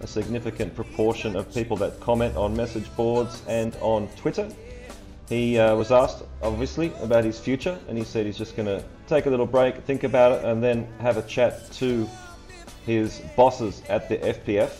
a 0.00 0.06
significant 0.06 0.74
proportion 0.74 1.36
of 1.36 1.52
people 1.52 1.76
that 1.76 2.00
comment 2.00 2.34
on 2.38 2.56
message 2.56 2.88
boards 2.96 3.42
and 3.48 3.76
on 3.82 4.08
Twitter. 4.16 4.48
He 5.28 5.58
uh, 5.58 5.76
was 5.76 5.92
asked, 5.92 6.24
obviously, 6.42 6.90
about 7.02 7.22
his 7.22 7.38
future, 7.38 7.78
and 7.86 7.98
he 7.98 8.04
said 8.04 8.24
he's 8.24 8.38
just 8.38 8.56
going 8.56 8.66
to 8.66 8.82
take 9.06 9.26
a 9.26 9.30
little 9.30 9.46
break, 9.46 9.76
think 9.84 10.04
about 10.04 10.32
it, 10.32 10.44
and 10.46 10.64
then 10.64 10.88
have 11.00 11.18
a 11.18 11.22
chat 11.22 11.70
to 11.72 12.08
his 12.86 13.20
bosses 13.36 13.82
at 13.90 14.08
the 14.08 14.16
FPF 14.16 14.72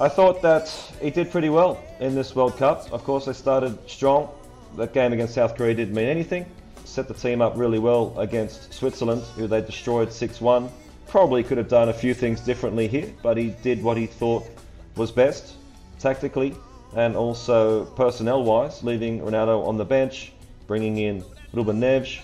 I 0.00 0.08
thought 0.08 0.42
that 0.42 0.68
he 1.02 1.10
did 1.10 1.28
pretty 1.28 1.48
well 1.48 1.82
in 1.98 2.14
this 2.14 2.36
World 2.36 2.56
Cup. 2.56 2.92
Of 2.92 3.02
course, 3.02 3.24
they 3.24 3.32
started 3.32 3.76
strong. 3.90 4.28
That 4.76 4.92
game 4.92 5.12
against 5.12 5.34
South 5.34 5.56
Korea 5.56 5.74
didn't 5.74 5.94
mean 5.94 6.06
anything. 6.06 6.46
Set 6.84 7.08
the 7.08 7.14
team 7.14 7.42
up 7.42 7.54
really 7.56 7.80
well 7.80 8.14
against 8.16 8.72
Switzerland, 8.72 9.22
who 9.34 9.48
they 9.48 9.60
destroyed 9.60 10.12
6 10.12 10.40
1. 10.40 10.70
Probably 11.08 11.42
could 11.42 11.58
have 11.58 11.68
done 11.68 11.88
a 11.88 11.92
few 11.92 12.14
things 12.14 12.40
differently 12.40 12.86
here, 12.86 13.12
but 13.24 13.36
he 13.36 13.48
did 13.62 13.82
what 13.82 13.96
he 13.96 14.06
thought 14.06 14.46
was 14.94 15.10
best 15.10 15.54
tactically 15.98 16.54
and 16.94 17.16
also 17.16 17.84
personnel-wise, 17.96 18.84
leaving 18.84 19.18
Ronaldo 19.20 19.66
on 19.66 19.78
the 19.78 19.84
bench, 19.84 20.32
bringing 20.68 20.98
in 20.98 21.24
Ruben 21.52 21.80
Neves. 21.80 22.20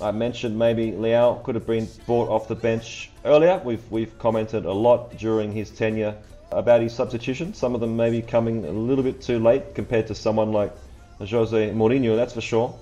I 0.00 0.12
mentioned 0.12 0.56
maybe 0.56 0.92
Leao 0.92 1.42
could 1.42 1.56
have 1.56 1.66
been 1.66 1.88
brought 2.06 2.28
off 2.28 2.46
the 2.46 2.54
bench 2.54 3.10
earlier. 3.24 3.60
We've 3.64 3.82
we've 3.90 4.16
commented 4.20 4.64
a 4.64 4.72
lot 4.72 5.18
during 5.18 5.50
his 5.50 5.70
tenure 5.70 6.14
about 6.50 6.80
his 6.80 6.94
substitution. 6.94 7.54
Some 7.54 7.74
of 7.74 7.80
them 7.80 7.96
maybe 7.96 8.22
coming 8.22 8.64
a 8.64 8.70
little 8.70 9.04
bit 9.04 9.20
too 9.20 9.38
late 9.38 9.74
compared 9.74 10.06
to 10.08 10.14
someone 10.14 10.52
like 10.52 10.72
Jose 11.18 11.70
Mourinho, 11.70 12.16
that's 12.16 12.34
for 12.34 12.40
sure. 12.40 12.74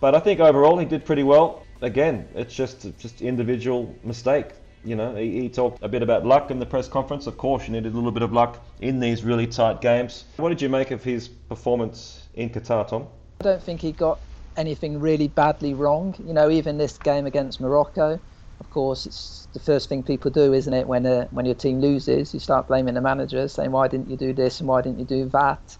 But 0.00 0.14
I 0.14 0.20
think 0.20 0.40
overall 0.40 0.78
he 0.78 0.86
did 0.86 1.04
pretty 1.04 1.22
well. 1.22 1.64
Again, 1.82 2.28
it's 2.34 2.54
just 2.54 2.86
just 2.98 3.22
individual 3.22 3.94
mistake. 4.04 4.46
You 4.84 4.94
know, 4.94 5.16
he, 5.16 5.40
he, 5.40 5.48
talked 5.48 5.82
a 5.82 5.88
bit 5.88 6.02
about 6.02 6.24
luck 6.24 6.52
in 6.52 6.60
the 6.60 6.66
press 6.66 6.86
conference. 6.86 7.26
Of 7.26 7.36
course, 7.36 7.66
you 7.66 7.72
needed 7.72 7.92
a 7.92 7.96
little 7.96 8.12
bit 8.12 8.22
of 8.22 8.32
luck 8.32 8.64
in 8.80 9.00
these 9.00 9.24
really 9.24 9.46
tight 9.46 9.80
games. 9.80 10.24
What 10.36 10.50
did 10.50 10.62
you 10.62 10.68
make 10.68 10.92
of 10.92 11.02
his 11.02 11.26
performance 11.28 12.22
in 12.34 12.50
Qatar, 12.50 12.86
Tom? 12.86 13.08
I 13.40 13.44
don't 13.44 13.62
think 13.62 13.80
he 13.80 13.90
got 13.90 14.20
anything 14.56 15.00
really 15.00 15.26
badly 15.26 15.74
wrong. 15.74 16.14
You 16.24 16.32
know, 16.32 16.50
even 16.50 16.78
this 16.78 16.98
game 16.98 17.26
against 17.26 17.60
Morocco, 17.60 18.20
of 18.60 18.70
course, 18.70 19.06
it's 19.06 19.48
the 19.52 19.60
first 19.60 19.88
thing 19.88 20.02
people 20.02 20.30
do, 20.30 20.52
isn't 20.52 20.72
it? 20.72 20.86
When 20.88 21.06
uh, 21.06 21.28
when 21.30 21.46
your 21.46 21.54
team 21.54 21.80
loses, 21.80 22.32
you 22.34 22.40
start 22.40 22.68
blaming 22.68 22.94
the 22.94 23.00
manager, 23.00 23.48
saying 23.48 23.70
why 23.72 23.88
didn't 23.88 24.08
you 24.08 24.16
do 24.16 24.32
this 24.32 24.60
and 24.60 24.68
why 24.68 24.82
didn't 24.82 24.98
you 24.98 25.04
do 25.04 25.28
that. 25.30 25.76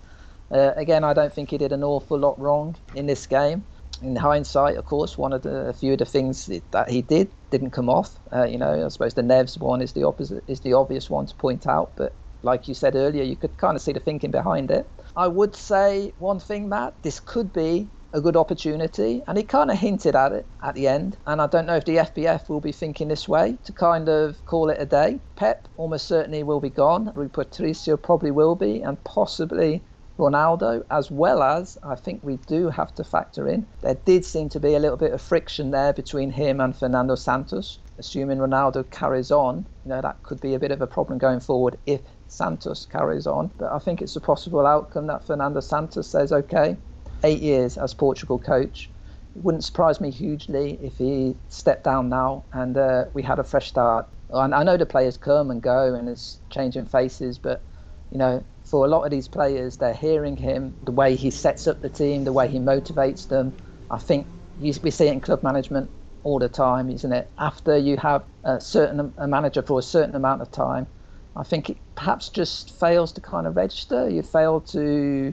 Uh, 0.51 0.72
again, 0.77 1.03
I 1.05 1.12
don't 1.12 1.33
think 1.33 1.51
he 1.51 1.59
did 1.59 1.72
an 1.72 1.83
awful 1.83 2.18
lot 2.18 2.39
wrong 2.39 2.77
in 2.95 3.07
this 3.07 3.27
game 3.27 3.66
in 4.03 4.16
hindsight, 4.16 4.77
of 4.77 4.85
course, 4.85 5.16
one 5.16 5.33
of 5.33 5.43
the 5.43 5.68
a 5.68 5.72
few 5.72 5.93
of 5.93 5.99
the 5.99 6.05
things 6.05 6.47
that 6.70 6.91
he 6.91 7.03
did 7.03 7.33
didn't 7.51 7.70
come 7.70 7.89
off. 7.89 8.18
Uh, 8.33 8.45
you 8.45 8.59
know, 8.59 8.85
I 8.85 8.89
suppose 8.89 9.14
the 9.14 9.22
Neves 9.22 9.59
one 9.59 9.81
is 9.81 9.93
the 9.93 10.05
opposite 10.05 10.45
is 10.47 10.61
the 10.61 10.74
obvious 10.74 11.09
one 11.09 11.27
to 11.27 11.35
point 11.35 11.66
out, 11.66 11.93
but 11.97 12.16
like 12.43 12.68
you 12.68 12.74
said 12.74 12.95
earlier, 12.95 13.22
you 13.22 13.37
could 13.37 13.57
kind 13.57 13.77
of 13.77 13.83
see 13.83 13.93
the 13.93 14.01
thinking 14.01 14.31
behind 14.31 14.70
it. 14.70 14.91
I 15.16 15.29
would 15.29 15.57
say 15.57 16.12
one 16.18 16.39
thing, 16.41 16.68
Matt. 16.68 17.03
This 17.03 17.20
could 17.20 17.53
be 17.53 17.91
a 18.16 18.20
good 18.20 18.36
opportunity, 18.36 19.22
and 19.26 19.36
he 19.36 19.44
kind 19.44 19.70
of 19.70 19.78
hinted 19.78 20.16
at 20.16 20.32
it 20.32 20.46
at 20.62 20.74
the 20.74 20.88
end. 20.88 21.18
And 21.26 21.42
I 21.42 21.46
don't 21.46 21.66
know 21.66 21.76
if 21.76 21.84
the 21.84 21.96
FPF 21.96 22.48
will 22.48 22.62
be 22.62 22.72
thinking 22.72 23.08
this 23.08 23.28
way 23.28 23.58
to 23.64 23.72
kind 23.72 24.08
of 24.08 24.42
call 24.46 24.70
it 24.70 24.80
a 24.80 24.86
day. 24.86 25.20
Pepe 25.36 25.68
almost 25.76 26.06
certainly 26.06 26.42
will 26.42 26.60
be 26.60 26.70
gone. 26.70 27.12
Rui 27.14 27.28
Patricio 27.28 27.98
probably 27.98 28.30
will 28.30 28.54
be, 28.54 28.80
and 28.80 29.02
possibly 29.04 29.82
Ronaldo, 30.18 30.82
as 30.90 31.10
well 31.10 31.42
as 31.42 31.76
I 31.82 31.94
think 31.94 32.24
we 32.24 32.38
do 32.46 32.70
have 32.70 32.94
to 32.94 33.04
factor 33.04 33.46
in 33.46 33.66
there 33.82 33.98
did 34.06 34.24
seem 34.24 34.48
to 34.48 34.60
be 34.60 34.74
a 34.74 34.78
little 34.78 34.96
bit 34.96 35.12
of 35.12 35.20
friction 35.20 35.70
there 35.70 35.92
between 35.92 36.30
him 36.30 36.58
and 36.58 36.74
Fernando 36.74 37.16
Santos. 37.16 37.78
Assuming 37.98 38.38
Ronaldo 38.38 38.90
carries 38.90 39.30
on, 39.30 39.66
you 39.84 39.90
know 39.90 40.00
that 40.00 40.22
could 40.22 40.40
be 40.40 40.54
a 40.54 40.58
bit 40.58 40.70
of 40.70 40.80
a 40.80 40.86
problem 40.86 41.18
going 41.18 41.40
forward 41.40 41.78
if 41.84 42.00
Santos 42.28 42.86
carries 42.86 43.26
on. 43.26 43.50
But 43.58 43.72
I 43.72 43.78
think 43.78 44.00
it's 44.00 44.16
a 44.16 44.20
possible 44.20 44.66
outcome 44.66 45.06
that 45.08 45.26
Fernando 45.26 45.60
Santos 45.60 46.08
says, 46.08 46.32
okay, 46.32 46.76
eight 47.24 47.40
years 47.42 47.76
as 47.76 47.94
Portugal 47.94 48.38
coach. 48.38 48.90
It 49.34 49.42
wouldn't 49.42 49.64
surprise 49.64 50.00
me 50.00 50.10
hugely 50.10 50.78
if 50.82 50.96
he 50.98 51.36
stepped 51.48 51.84
down 51.84 52.08
now 52.08 52.44
and 52.52 52.76
uh, 52.76 53.06
we 53.14 53.22
had 53.22 53.38
a 53.38 53.44
fresh 53.44 53.68
start. 53.68 54.08
And 54.30 54.54
I 54.54 54.62
know 54.62 54.76
the 54.76 54.86
players 54.86 55.16
come 55.16 55.50
and 55.50 55.62
go 55.62 55.94
and 55.94 56.08
it's 56.08 56.40
changing 56.50 56.86
faces, 56.86 57.38
but 57.38 57.64
you 58.10 58.18
know 58.18 58.44
for 58.66 58.84
a 58.84 58.88
lot 58.88 59.04
of 59.04 59.12
these 59.12 59.28
players, 59.28 59.76
they're 59.76 59.94
hearing 59.94 60.36
him, 60.36 60.74
the 60.82 60.90
way 60.90 61.14
he 61.14 61.30
sets 61.30 61.68
up 61.68 61.80
the 61.80 61.88
team, 61.88 62.24
the 62.24 62.32
way 62.32 62.48
he 62.48 62.58
motivates 62.58 63.28
them. 63.28 63.56
I 63.90 63.98
think 63.98 64.26
we 64.58 64.72
see 64.72 65.06
it 65.06 65.12
in 65.12 65.20
club 65.20 65.44
management 65.44 65.88
all 66.24 66.40
the 66.40 66.48
time, 66.48 66.90
isn't 66.90 67.12
it? 67.12 67.30
After 67.38 67.76
you 67.76 67.96
have 67.98 68.24
a 68.42 68.60
certain 68.60 69.14
a 69.18 69.28
manager 69.28 69.62
for 69.62 69.78
a 69.78 69.82
certain 69.82 70.16
amount 70.16 70.42
of 70.42 70.50
time, 70.50 70.88
I 71.36 71.44
think 71.44 71.70
it 71.70 71.78
perhaps 71.94 72.28
just 72.28 72.72
fails 72.72 73.12
to 73.12 73.20
kind 73.20 73.46
of 73.46 73.54
register. 73.54 74.08
You 74.10 74.22
fail 74.22 74.60
to, 74.62 75.32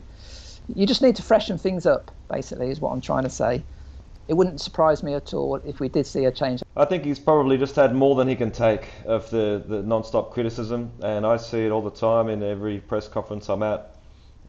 you 0.74 0.86
just 0.86 1.02
need 1.02 1.16
to 1.16 1.22
freshen 1.22 1.58
things 1.58 1.86
up. 1.86 2.12
Basically, 2.30 2.70
is 2.70 2.80
what 2.80 2.92
I'm 2.92 3.02
trying 3.02 3.24
to 3.24 3.30
say 3.30 3.64
it 4.28 4.36
wouldn't 4.36 4.62
surprise 4.62 5.04
me 5.04 5.14
at 5.14 5.34
all 5.34 5.56
if 5.66 5.80
we 5.80 5.90
did 5.90 6.08
see 6.08 6.26
a 6.26 6.32
change. 6.32 6.64
I 6.78 6.86
think 6.86 7.04
he's 7.04 7.20
probably 7.20 7.58
just 7.58 7.76
had 7.76 7.94
more 7.94 8.16
than 8.16 8.28
he 8.28 8.36
can 8.36 8.52
take 8.52 8.90
of 9.06 9.30
the, 9.30 9.64
the 9.66 9.84
non-stop 9.84 10.32
criticism, 10.32 10.92
and 11.02 11.26
I 11.26 11.38
see 11.38 11.66
it 11.66 11.72
all 11.72 11.82
the 11.82 11.92
time 11.92 12.30
in 12.30 12.42
every 12.42 12.80
press 12.80 13.08
conference 13.08 13.50
I'm 13.50 13.64
at, 13.64 13.96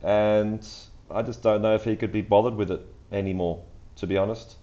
and 0.03 0.67
I 1.11 1.23
just 1.23 1.43
don't 1.43 1.61
know 1.61 1.75
if 1.75 1.85
he 1.85 1.97
could 1.97 2.13
be 2.13 2.23
bothered 2.23 2.55
with 2.55 2.71
it 2.71 2.81
anymore, 3.11 3.63
to 3.97 4.07
be 4.07 4.17
honest. 4.17 4.57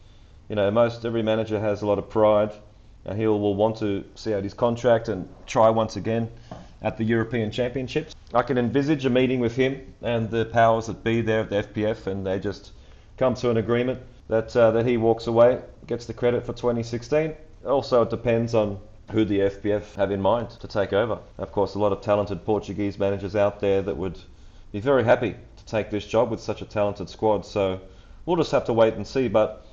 You 0.48 0.56
know, 0.56 0.72
most 0.72 1.06
every 1.06 1.24
manager 1.24 1.60
has 1.60 1.82
a 1.82 1.86
lot 1.86 2.00
of 2.00 2.10
pride, 2.10 2.52
and 3.06 3.20
he 3.20 3.28
will 3.28 3.56
want 3.56 3.78
to 3.78 4.06
see 4.16 4.34
out 4.34 4.44
his 4.44 4.54
contract 4.54 5.10
and 5.10 5.28
try 5.46 5.70
once 5.70 5.98
again 5.98 6.30
at 6.82 6.98
the 6.98 7.04
European 7.04 7.52
Championships. 7.52 8.16
I 8.34 8.44
can 8.44 8.58
envisage 8.58 9.06
a 9.06 9.10
meeting 9.10 9.40
with 9.40 9.56
him 9.56 9.94
and 10.02 10.30
the 10.30 10.46
powers 10.46 10.88
that 10.88 11.04
be 11.04 11.22
there 11.22 11.42
at 11.42 11.50
the 11.50 11.58
FPF, 11.58 12.08
and 12.08 12.26
they 12.26 12.40
just 12.40 12.72
come 13.18 13.36
to 13.36 13.50
an 13.50 13.58
agreement 13.58 14.00
that 14.30 14.56
uh, 14.56 14.72
that 14.72 14.86
he 14.86 14.96
walks 14.96 15.28
away, 15.28 15.62
gets 15.88 16.06
the 16.06 16.14
credit 16.14 16.46
for 16.46 16.54
2016. 16.54 17.36
Also, 17.66 18.04
it 18.04 18.10
depends 18.10 18.56
on 18.56 18.80
who 19.12 19.26
the 19.26 19.40
FPF 19.40 19.96
have 19.96 20.12
in 20.12 20.22
mind 20.22 20.50
to 20.52 20.68
take 20.68 20.94
over. 20.94 21.20
Of 21.38 21.52
course, 21.52 21.76
a 21.76 21.80
lot 21.80 21.92
of 21.92 22.00
talented 22.02 22.46
Portuguese 22.46 22.98
managers 22.98 23.36
out 23.36 23.60
there 23.60 23.82
that 23.82 23.98
would 23.98 24.18
be 24.72 24.80
very 24.80 25.04
happy 25.04 25.36
to 25.58 25.66
take 25.66 25.90
this 25.90 26.06
job 26.06 26.32
with 26.32 26.40
such 26.40 26.62
a 26.62 26.66
talented 26.66 27.10
squad. 27.10 27.46
So 27.46 27.82
we'll 28.26 28.38
just 28.38 28.52
have 28.52 28.66
to 28.66 28.74
wait 28.74 28.94
and 28.94 29.06
see. 29.06 29.28
But 29.28 29.66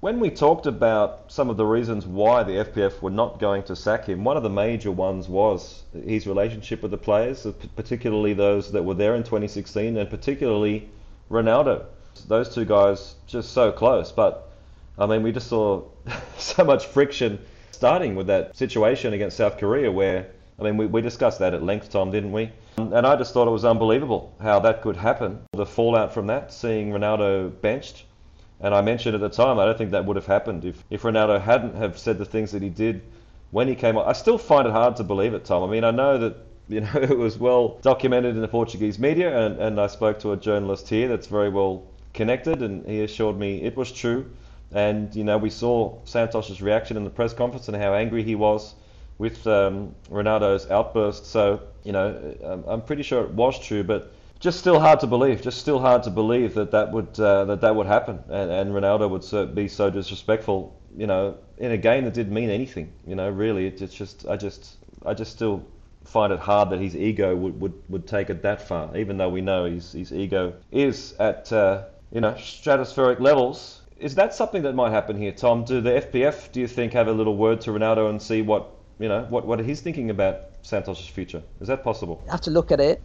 when 0.00 0.20
we 0.20 0.30
talked 0.30 0.66
about 0.66 1.32
some 1.32 1.50
of 1.50 1.56
the 1.56 1.64
reasons 1.64 2.06
why 2.06 2.42
the 2.42 2.64
FPF 2.64 3.00
were 3.00 3.10
not 3.10 3.38
going 3.38 3.62
to 3.64 3.76
sack 3.76 4.06
him, 4.06 4.24
one 4.24 4.36
of 4.36 4.42
the 4.42 4.50
major 4.50 4.90
ones 4.90 5.28
was 5.28 5.82
his 6.06 6.26
relationship 6.26 6.82
with 6.82 6.90
the 6.90 6.98
players, 6.98 7.46
particularly 7.76 8.34
those 8.34 8.72
that 8.72 8.84
were 8.84 8.94
there 8.94 9.14
in 9.14 9.22
2016, 9.22 9.96
and 9.96 10.10
particularly 10.10 10.88
Ronaldo 11.30 11.86
those 12.28 12.54
two 12.54 12.64
guys 12.64 13.14
just 13.26 13.52
so 13.52 13.72
close. 13.72 14.12
But 14.12 14.50
I 14.98 15.06
mean, 15.06 15.22
we 15.22 15.32
just 15.32 15.48
saw 15.48 15.84
so 16.38 16.64
much 16.64 16.86
friction 16.86 17.38
starting 17.72 18.14
with 18.14 18.28
that 18.28 18.56
situation 18.56 19.12
against 19.12 19.36
South 19.36 19.58
Korea, 19.58 19.90
where 19.90 20.28
I 20.58 20.62
mean, 20.62 20.76
we, 20.76 20.86
we 20.86 21.00
discussed 21.00 21.40
that 21.40 21.52
at 21.52 21.62
length, 21.62 21.90
Tom, 21.90 22.10
didn't 22.10 22.32
we? 22.32 22.50
Um, 22.78 22.92
and 22.92 23.06
I 23.06 23.16
just 23.16 23.34
thought 23.34 23.48
it 23.48 23.52
was 23.52 23.64
unbelievable 23.64 24.34
how 24.40 24.60
that 24.60 24.82
could 24.82 24.96
happen. 24.96 25.40
The 25.52 25.66
fallout 25.66 26.14
from 26.14 26.28
that, 26.28 26.52
seeing 26.52 26.90
Ronaldo 26.90 27.60
benched. 27.60 28.04
And 28.64 28.74
I 28.74 28.80
mentioned 28.80 29.14
at 29.14 29.20
the 29.20 29.28
time, 29.28 29.58
I 29.58 29.66
don't 29.66 29.76
think 29.76 29.90
that 29.90 30.06
would 30.06 30.16
have 30.16 30.24
happened 30.24 30.64
if, 30.64 30.82
if 30.88 31.02
Ronaldo 31.02 31.38
hadn't 31.38 31.74
have 31.74 31.98
said 31.98 32.16
the 32.16 32.24
things 32.24 32.50
that 32.52 32.62
he 32.62 32.70
did 32.70 33.02
when 33.50 33.68
he 33.68 33.74
came 33.74 33.98
on. 33.98 34.08
I 34.08 34.14
still 34.14 34.38
find 34.38 34.66
it 34.66 34.70
hard 34.70 34.96
to 34.96 35.04
believe 35.04 35.34
it, 35.34 35.44
Tom. 35.44 35.62
I 35.62 35.70
mean, 35.70 35.84
I 35.84 35.90
know 35.90 36.16
that 36.16 36.36
you 36.70 36.80
know 36.80 36.94
it 36.94 37.18
was 37.18 37.38
well 37.38 37.76
documented 37.82 38.34
in 38.34 38.40
the 38.40 38.48
Portuguese 38.48 38.98
media, 38.98 39.38
and, 39.38 39.60
and 39.60 39.78
I 39.78 39.86
spoke 39.86 40.18
to 40.20 40.32
a 40.32 40.36
journalist 40.38 40.88
here 40.88 41.08
that's 41.08 41.26
very 41.26 41.50
well 41.50 41.82
connected, 42.14 42.62
and 42.62 42.86
he 42.86 43.02
assured 43.02 43.38
me 43.38 43.60
it 43.60 43.76
was 43.76 43.92
true. 43.92 44.30
And 44.72 45.14
you 45.14 45.24
know, 45.24 45.36
we 45.36 45.50
saw 45.50 45.98
Santos's 46.06 46.62
reaction 46.62 46.96
in 46.96 47.04
the 47.04 47.10
press 47.10 47.34
conference 47.34 47.68
and 47.68 47.76
how 47.76 47.92
angry 47.92 48.22
he 48.22 48.34
was 48.34 48.74
with 49.18 49.46
um, 49.46 49.94
Ronaldo's 50.10 50.70
outburst. 50.70 51.26
So 51.26 51.60
you 51.82 51.92
know, 51.92 52.64
I'm 52.66 52.80
pretty 52.80 53.02
sure 53.02 53.24
it 53.24 53.32
was 53.32 53.58
true, 53.58 53.84
but 53.84 54.13
just 54.44 54.60
still 54.60 54.78
hard 54.78 55.00
to 55.00 55.06
believe. 55.06 55.40
Just 55.40 55.58
still 55.58 55.80
hard 55.80 56.02
to 56.02 56.10
believe 56.10 56.52
that 56.54 56.70
that 56.72 56.92
would 56.92 57.18
uh, 57.18 57.46
that 57.46 57.62
that 57.62 57.74
would 57.74 57.86
happen, 57.86 58.22
and, 58.28 58.50
and 58.50 58.70
Ronaldo 58.72 59.08
would 59.08 59.54
be 59.54 59.66
so 59.68 59.90
disrespectful. 59.90 60.78
You 60.96 61.08
know, 61.08 61.38
in 61.56 61.72
a 61.72 61.78
game 61.78 62.04
that 62.04 62.14
didn't 62.14 62.34
mean 62.34 62.50
anything. 62.50 62.92
You 63.06 63.16
know, 63.16 63.30
really, 63.30 63.66
it's 63.66 63.94
just 63.94 64.26
I 64.28 64.36
just 64.36 64.76
I 65.04 65.14
just 65.14 65.32
still 65.32 65.64
find 66.04 66.30
it 66.30 66.38
hard 66.38 66.68
that 66.68 66.78
his 66.78 66.94
ego 66.94 67.34
would, 67.34 67.58
would, 67.58 67.72
would 67.88 68.06
take 68.06 68.28
it 68.28 68.42
that 68.42 68.60
far, 68.68 68.94
even 68.94 69.16
though 69.16 69.30
we 69.30 69.40
know 69.40 69.64
his, 69.64 69.92
his 69.92 70.12
ego 70.12 70.52
is 70.70 71.14
at 71.18 71.50
uh, 71.50 71.84
you 72.12 72.20
know, 72.20 72.32
stratospheric 72.32 73.20
levels. 73.20 73.80
Is 73.98 74.14
that 74.16 74.34
something 74.34 74.60
that 74.64 74.74
might 74.74 74.90
happen 74.90 75.16
here, 75.16 75.32
Tom? 75.32 75.64
Do 75.64 75.80
the 75.80 75.92
FPF, 75.92 76.52
do 76.52 76.60
you 76.60 76.68
think, 76.68 76.92
have 76.92 77.08
a 77.08 77.12
little 77.12 77.38
word 77.38 77.62
to 77.62 77.70
Ronaldo 77.70 78.10
and 78.10 78.20
see 78.20 78.42
what, 78.42 78.70
you 78.98 79.08
know, 79.08 79.24
what, 79.30 79.46
what 79.46 79.60
he's 79.60 79.80
thinking 79.80 80.10
about 80.10 80.36
Santos' 80.60 81.06
future? 81.06 81.42
Is 81.62 81.68
that 81.68 81.82
possible? 81.82 82.20
You 82.26 82.32
have 82.32 82.42
to 82.42 82.50
look 82.50 82.70
at 82.70 82.80
it 82.80 83.00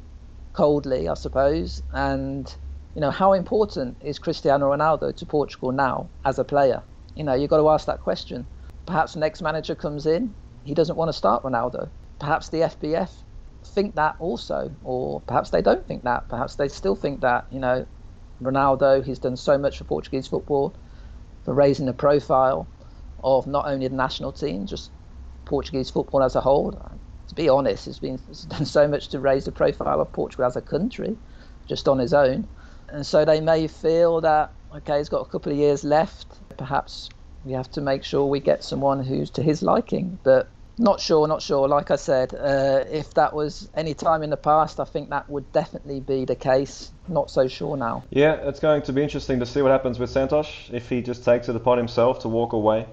coldly, 0.53 1.07
I 1.07 1.13
suppose. 1.13 1.81
And, 1.93 2.53
you 2.95 3.01
know, 3.01 3.11
how 3.11 3.33
important 3.33 3.97
is 4.01 4.19
Cristiano 4.19 4.71
Ronaldo 4.71 5.15
to 5.15 5.25
Portugal 5.25 5.71
now 5.71 6.09
as 6.25 6.39
a 6.39 6.43
player? 6.43 6.83
You 7.15 7.23
know, 7.23 7.33
you've 7.33 7.49
got 7.49 7.57
to 7.57 7.69
ask 7.69 7.85
that 7.87 8.01
question. 8.01 8.45
Perhaps 8.85 9.13
the 9.13 9.19
next 9.19 9.41
manager 9.41 9.75
comes 9.75 10.05
in, 10.05 10.33
he 10.63 10.73
doesn't 10.73 10.95
want 10.95 11.09
to 11.09 11.13
start 11.13 11.43
Ronaldo. 11.43 11.89
Perhaps 12.19 12.49
the 12.49 12.59
FPF 12.59 13.09
think 13.65 13.95
that 13.95 14.15
also, 14.19 14.71
or 14.83 15.21
perhaps 15.21 15.49
they 15.49 15.61
don't 15.61 15.85
think 15.87 16.03
that. 16.03 16.27
Perhaps 16.29 16.55
they 16.55 16.67
still 16.67 16.95
think 16.95 17.21
that, 17.21 17.45
you 17.51 17.59
know, 17.59 17.85
Ronaldo. 18.41 19.03
He's 19.03 19.19
done 19.19 19.35
so 19.35 19.57
much 19.57 19.77
for 19.77 19.83
Portuguese 19.83 20.27
football, 20.27 20.75
for 21.43 21.53
raising 21.53 21.85
the 21.85 21.93
profile 21.93 22.67
of 23.23 23.47
not 23.47 23.67
only 23.67 23.87
the 23.87 23.95
national 23.95 24.31
team, 24.31 24.65
just 24.65 24.91
Portuguese 25.45 25.89
football 25.89 26.23
as 26.23 26.35
a 26.35 26.41
whole. 26.41 26.99
To 27.29 27.35
be 27.35 27.47
honest, 27.49 27.85
he's 27.85 27.99
been 27.99 28.19
done 28.47 28.65
so 28.65 28.87
much 28.87 29.07
to 29.09 29.19
raise 29.19 29.45
the 29.45 29.51
profile 29.51 30.01
of 30.01 30.11
Portugal 30.11 30.45
as 30.45 30.55
a 30.55 30.61
country, 30.61 31.15
just 31.67 31.87
on 31.87 31.99
his 31.99 32.13
own. 32.13 32.47
And 32.89 33.05
so 33.05 33.23
they 33.23 33.39
may 33.39 33.67
feel 33.67 34.21
that 34.21 34.51
okay, 34.75 34.97
he's 34.97 35.09
got 35.09 35.21
a 35.21 35.25
couple 35.25 35.51
of 35.51 35.57
years 35.57 35.83
left. 35.83 36.27
Perhaps 36.57 37.09
we 37.43 37.53
have 37.53 37.69
to 37.71 37.81
make 37.81 38.03
sure 38.03 38.25
we 38.25 38.39
get 38.39 38.63
someone 38.63 39.03
who's 39.03 39.31
to 39.31 39.41
his 39.43 39.61
liking. 39.61 40.19
But 40.23 40.51
Not 40.81 41.01
sure, 41.01 41.27
not 41.27 41.41
sure. 41.41 41.67
Like 41.67 41.91
I 41.91 41.97
said, 41.97 42.33
uh, 42.33 42.85
if 42.89 43.13
that 43.15 43.33
was 43.33 43.69
any 43.75 43.93
time 43.93 44.23
in 44.23 44.29
the 44.29 44.37
past, 44.37 44.79
I 44.79 44.85
think 44.85 45.09
that 45.09 45.29
would 45.29 45.51
definitely 45.51 45.99
be 45.99 46.23
the 46.25 46.35
case. 46.35 46.91
Not 47.07 47.29
so 47.29 47.47
sure 47.49 47.75
now. 47.75 48.03
Yeah, 48.11 48.33
it's 48.47 48.61
going 48.61 48.81
to 48.83 48.93
be 48.93 49.03
interesting 49.03 49.39
to 49.41 49.45
see 49.45 49.61
what 49.61 49.71
happens 49.71 49.99
with 49.99 50.09
Santos 50.09 50.47
if 50.71 50.87
he 50.87 51.01
just 51.01 51.25
takes 51.25 51.49
it 51.49 51.55
upon 51.55 51.77
himself 51.77 52.19
to 52.19 52.29
walk 52.29 52.53
away, 52.53 52.85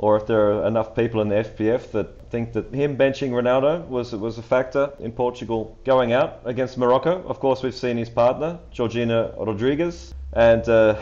or 0.00 0.16
if 0.16 0.26
there 0.26 0.50
are 0.50 0.66
enough 0.66 0.96
people 0.96 1.20
in 1.20 1.28
the 1.28 1.34
FPF 1.34 1.90
that 1.90 2.30
think 2.30 2.54
that 2.54 2.74
him 2.74 2.96
benching 2.96 3.32
Ronaldo 3.32 3.86
was 3.86 4.12
was 4.12 4.38
a 4.38 4.42
factor 4.42 4.90
in 4.98 5.12
Portugal 5.12 5.76
going 5.84 6.14
out 6.14 6.40
against 6.46 6.78
Morocco. 6.78 7.22
Of 7.28 7.38
course, 7.38 7.62
we've 7.62 7.74
seen 7.74 7.98
his 7.98 8.08
partner 8.08 8.58
Georgina 8.72 9.34
Rodriguez 9.36 10.14
and 10.32 10.66
uh, 10.66 10.94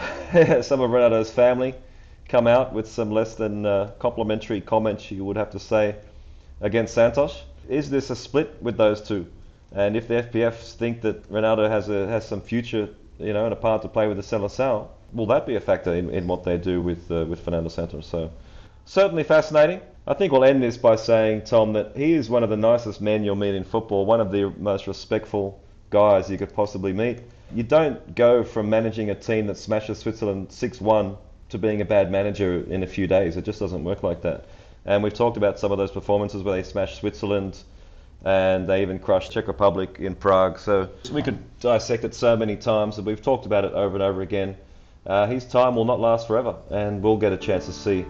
some 0.63 0.81
of 0.81 0.91
Ronaldo's 0.91 1.31
family 1.31 1.77
come 2.29 2.49
out 2.49 2.73
with 2.73 2.89
some 2.89 3.13
less 3.13 3.37
than 3.37 3.65
uh, 3.65 3.93
complimentary 4.01 4.61
comments, 4.61 5.13
you 5.13 5.25
would 5.25 5.37
have 5.37 5.51
to 5.51 5.61
say, 5.61 5.95
against 6.61 6.93
Santos. 6.93 7.45
Is 7.69 7.91
this 7.91 8.11
a 8.11 8.17
split 8.17 8.61
with 8.61 8.77
those 8.77 9.01
two? 9.01 9.27
And 9.77 9.97
if 9.97 10.09
the 10.09 10.15
FPFs 10.15 10.73
think 10.73 11.03
that 11.03 11.31
Ronaldo 11.31 11.71
has 11.71 11.89
a 11.89 12.09
has 12.09 12.27
some 12.27 12.41
future, 12.41 12.89
you 13.21 13.33
know, 13.33 13.45
and 13.45 13.53
a 13.53 13.57
part 13.57 13.83
to 13.83 13.89
play 13.89 14.09
with 14.09 14.17
the 14.17 14.25
Seleção, 14.25 14.89
will 15.13 15.27
that 15.27 15.47
be 15.47 15.55
a 15.55 15.61
factor 15.61 15.95
in, 15.95 16.11
in 16.11 16.27
what 16.27 16.43
they 16.43 16.59
do 16.59 16.83
with 16.83 17.09
uh, 17.13 17.25
with 17.27 17.39
Fernando 17.45 17.69
Santos? 17.69 18.09
So 18.09 18.31
certainly 18.89 19.23
fascinating. 19.23 19.81
I 20.07 20.15
think 20.15 20.33
we'll 20.33 20.45
end 20.45 20.63
this 20.63 20.79
by 20.79 20.97
saying, 20.97 21.43
Tom, 21.43 21.75
that 21.75 21.95
he 21.95 22.15
is 22.15 22.31
one 22.31 22.43
of 22.43 22.49
the 22.49 22.57
nicest 22.57 23.01
men 23.03 23.23
you'll 23.23 23.37
meet 23.37 23.55
in 23.55 23.63
football, 23.63 24.07
one 24.07 24.21
of 24.21 24.33
the 24.33 24.51
most 24.57 24.87
respectful 24.87 25.61
guys 25.91 26.31
you 26.31 26.39
could 26.39 26.55
possibly 26.55 26.95
meet. 26.95 27.19
You 27.55 27.63
don't 27.63 28.15
go 28.15 28.43
from 28.43 28.71
managing 28.71 29.11
a 29.11 29.15
team 29.15 29.47
that 29.49 29.59
smashes 29.59 29.99
Switzerland 29.99 30.51
6 30.51 30.81
1 30.81 31.17
to 31.51 31.59
being 31.59 31.83
a 31.83 31.85
bad 31.85 32.11
manager 32.11 32.65
in 32.69 32.83
a 32.83 32.87
few 32.87 33.07
days. 33.07 33.37
It 33.37 33.45
just 33.45 33.61
doesn't 33.61 33.85
work 33.85 34.03
like 34.03 34.23
that. 34.23 34.47
And 34.87 35.03
we've 35.03 35.15
talked 35.15 35.37
about 35.37 35.59
some 35.59 35.71
of 35.71 35.77
those 35.77 35.91
performances 35.91 36.43
where 36.43 36.57
they 36.57 36.63
smashed 36.63 36.99
Switzerland 36.99 37.59
and 38.25 38.67
they 38.67 38.81
even 38.83 38.99
crushed 38.99 39.33
Czech 39.33 39.47
Republic 39.49 39.97
in 39.99 40.15
Prague. 40.15 40.59
So 40.59 40.89
we 41.13 41.23
could 41.23 41.39
dissect 41.61 42.05
it 42.05 42.15
so 42.15 42.37
many 42.37 42.57
times, 42.57 42.97
and 42.97 43.07
we've 43.07 43.23
talked 43.23 43.45
about 43.45 43.65
it 43.65 43.73
over 43.73 43.97
and 43.97 44.03
over 44.03 44.23
again. 44.23 44.57
Uh, 45.07 45.27
his 45.27 45.45
time 45.45 45.77
will 45.77 45.85
not 45.85 46.01
last 46.01 46.27
forever, 46.27 46.57
and 46.71 47.03
we'll 47.03 47.19
get 47.19 47.33
a 47.33 47.37
chance 47.37 47.67
to 47.67 47.73
see 47.73 48.05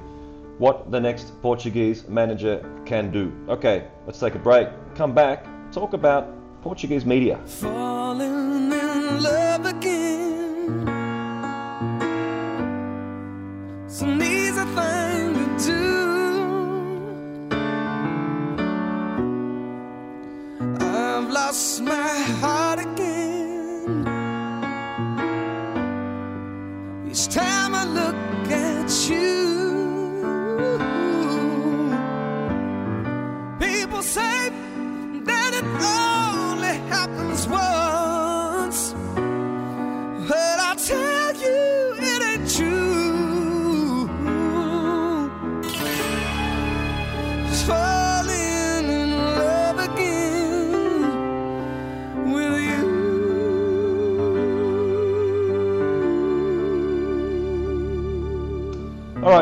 what 0.58 0.90
the 0.90 1.00
next 1.00 1.40
Portuguese 1.40 2.06
manager 2.08 2.60
can 2.84 3.10
do. 3.10 3.32
Okay, 3.48 3.88
let's 4.06 4.18
take 4.18 4.34
a 4.34 4.38
break. 4.38 4.68
Come 4.94 5.14
back, 5.14 5.46
talk 5.72 5.92
about 5.92 6.28
Portuguese 6.62 7.06
media. 7.06 7.38
Falling 7.46 8.72
in 8.72 9.22
love 9.22 9.66
again. 9.66 10.08
Easy 14.20 14.64
thing 14.74 15.34
to 15.34 15.66
do. 15.66 15.82
I've 20.80 21.28
lost 21.30 21.82
my 21.82 22.08
heart 22.40 22.80
again. 22.80 24.06
Each 27.10 27.28
time 27.28 27.74
I 27.74 27.84
look 27.84 28.50
at 28.50 28.90
you. 29.08 29.37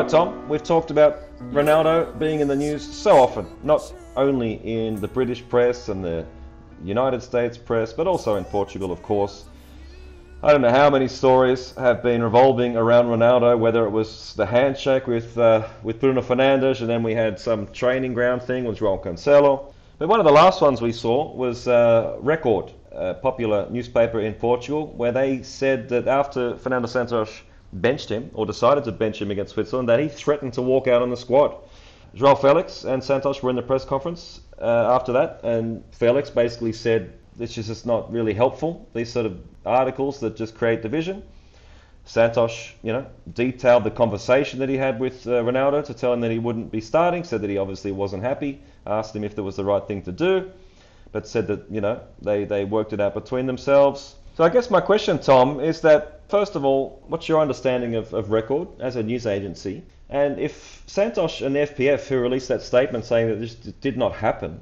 Right, 0.01 0.09
Tom, 0.09 0.47
we've 0.47 0.63
talked 0.63 0.91
about 0.91 1.21
Ronaldo 1.51 2.17
being 2.19 2.39
in 2.39 2.47
the 2.47 2.55
news 2.55 2.83
so 2.83 3.17
often, 3.17 3.47
not 3.63 3.91
only 4.15 4.55
in 4.63 5.01
the 5.01 5.07
British 5.07 5.47
press 5.49 5.89
and 5.89 6.03
the 6.03 6.23
United 6.83 7.23
States 7.23 7.57
press, 7.57 7.93
but 7.93 8.05
also 8.05 8.35
in 8.35 8.45
Portugal, 8.45 8.91
of 8.91 9.01
course. 9.01 9.45
I 10.43 10.51
don't 10.51 10.61
know 10.61 10.69
how 10.69 10.91
many 10.91 11.07
stories 11.07 11.73
have 11.77 12.03
been 12.03 12.21
revolving 12.21 12.77
around 12.77 13.05
Ronaldo, 13.07 13.57
whether 13.57 13.85
it 13.85 13.89
was 13.89 14.35
the 14.35 14.45
handshake 14.45 15.07
with 15.07 15.35
uh, 15.35 15.67
with 15.81 15.99
Bruno 15.99 16.21
Fernandes, 16.21 16.81
and 16.81 16.89
then 16.89 17.01
we 17.01 17.15
had 17.15 17.39
some 17.39 17.65
training 17.67 18.13
ground 18.13 18.43
thing 18.43 18.65
with 18.65 18.77
João 18.77 19.03
Cancelo. 19.03 19.73
But 19.97 20.09
one 20.09 20.19
of 20.19 20.27
the 20.27 20.31
last 20.31 20.61
ones 20.61 20.79
we 20.79 20.91
saw 20.91 21.33
was 21.33 21.67
uh, 21.67 22.17
Record, 22.19 22.71
a 22.91 23.15
popular 23.15 23.67
newspaper 23.71 24.19
in 24.19 24.35
Portugal, 24.35 24.93
where 24.95 25.11
they 25.11 25.41
said 25.41 25.89
that 25.89 26.07
after 26.07 26.55
Fernando 26.57 26.87
Santos 26.87 27.41
benched 27.73 28.09
him 28.09 28.31
or 28.33 28.45
decided 28.45 28.83
to 28.85 28.91
bench 28.91 29.21
him 29.21 29.31
against 29.31 29.53
Switzerland 29.53 29.89
that 29.89 29.99
he 29.99 30.07
threatened 30.07 30.53
to 30.53 30.61
walk 30.61 30.87
out 30.87 31.01
on 31.01 31.09
the 31.09 31.17
squad. 31.17 31.55
Joao 32.15 32.35
Felix 32.35 32.83
and 32.85 33.03
Santos 33.03 33.43
were 33.43 33.49
in 33.49 33.55
the 33.55 33.61
press 33.61 33.85
conference 33.85 34.41
uh, 34.59 34.95
after 34.95 35.13
that, 35.13 35.41
and 35.43 35.83
Felix 35.91 36.29
basically 36.29 36.73
said 36.73 37.13
this 37.35 37.57
is 37.57 37.67
just 37.67 37.85
not 37.85 38.11
really 38.11 38.33
helpful. 38.33 38.87
These 38.93 39.11
sort 39.11 39.25
of 39.25 39.39
articles 39.65 40.19
that 40.21 40.35
just 40.35 40.55
create 40.55 40.81
division. 40.81 41.23
Santos, 42.05 42.71
you 42.83 42.93
know, 42.93 43.05
detailed 43.33 43.83
the 43.83 43.91
conversation 43.91 44.59
that 44.59 44.69
he 44.69 44.77
had 44.77 44.99
with 44.99 45.27
uh, 45.27 45.43
Ronaldo 45.43 45.83
to 45.85 45.93
tell 45.93 46.13
him 46.13 46.21
that 46.21 46.31
he 46.31 46.39
wouldn't 46.39 46.71
be 46.71 46.79
starting. 46.79 47.23
Said 47.23 47.41
that 47.41 47.49
he 47.49 47.57
obviously 47.57 47.91
wasn't 47.91 48.23
happy. 48.23 48.61
Asked 48.85 49.15
him 49.15 49.25
if 49.25 49.35
that 49.35 49.43
was 49.43 49.57
the 49.57 49.65
right 49.65 49.85
thing 49.85 50.01
to 50.03 50.13
do, 50.13 50.49
but 51.11 51.27
said 51.27 51.47
that 51.47 51.65
you 51.69 51.81
know 51.81 51.99
they 52.21 52.45
they 52.45 52.63
worked 52.63 52.93
it 52.93 53.01
out 53.01 53.13
between 53.13 53.45
themselves. 53.45 54.15
So 54.35 54.43
I 54.45 54.49
guess 54.49 54.71
my 54.71 54.79
question, 54.79 55.19
Tom, 55.19 55.59
is 55.59 55.81
that 55.81 56.16
first 56.29 56.55
of 56.55 56.65
all, 56.65 57.03
what's 57.07 57.27
your 57.27 57.39
understanding 57.41 57.95
of, 57.95 58.13
of 58.13 58.31
Record 58.31 58.67
as 58.79 58.95
a 58.95 59.03
news 59.03 59.25
agency? 59.25 59.83
And 60.09 60.39
if 60.39 60.83
Santos 60.87 61.41
and 61.41 61.55
the 61.55 61.59
FPF, 61.59 62.07
who 62.07 62.17
released 62.19 62.47
that 62.47 62.61
statement 62.61 63.05
saying 63.05 63.27
that 63.27 63.39
this 63.39 63.55
did 63.55 63.97
not 63.97 64.13
happen, 64.13 64.61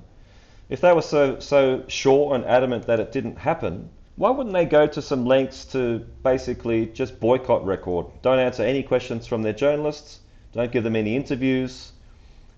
if 0.70 0.82
they 0.82 0.94
were 0.94 1.02
so 1.02 1.40
so 1.40 1.84
sure 1.88 2.34
and 2.34 2.46
adamant 2.46 2.88
that 2.88 3.00
it 3.00 3.12
didn't 3.12 3.38
happen, 3.38 3.90
why 4.16 4.32
wouldn't 4.32 4.54
they 4.54 4.66
go 4.66 4.88
to 4.88 5.02
some 5.02 5.26
lengths 5.26 5.66
to 5.66 6.00
basically 6.24 6.88
just 6.88 7.20
boycott 7.20 7.66
Record? 7.66 8.08
Don't 8.22 8.40
answer 8.40 8.64
any 8.64 8.82
questions 8.82 9.28
from 9.28 9.44
their 9.44 9.54
journalists. 9.54 10.20
Don't 10.54 10.72
give 10.72 10.84
them 10.84 10.96
any 10.96 11.16
interviews 11.16 11.92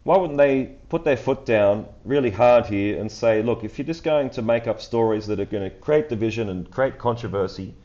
why 0.07 0.15
wouldn't 0.15 0.37
they 0.37 0.71
put 0.87 1.03
their 1.03 1.17
foot 1.17 1.45
down 1.45 1.85
really 2.05 2.29
hard 2.29 2.65
here 2.65 2.97
and 2.97 3.11
say, 3.11 3.43
look, 3.43 3.65
if 3.65 3.77
you're 3.77 3.85
just 3.85 4.05
going 4.05 4.29
to 4.29 4.41
make 4.41 4.65
up 4.65 4.79
stories 4.79 5.27
that 5.27 5.37
are 5.37 5.43
going 5.43 5.69
to 5.69 5.69
create 5.69 6.07
division 6.07 6.47
and 6.47 6.71
create 6.71 6.97
controversy, 6.97 7.75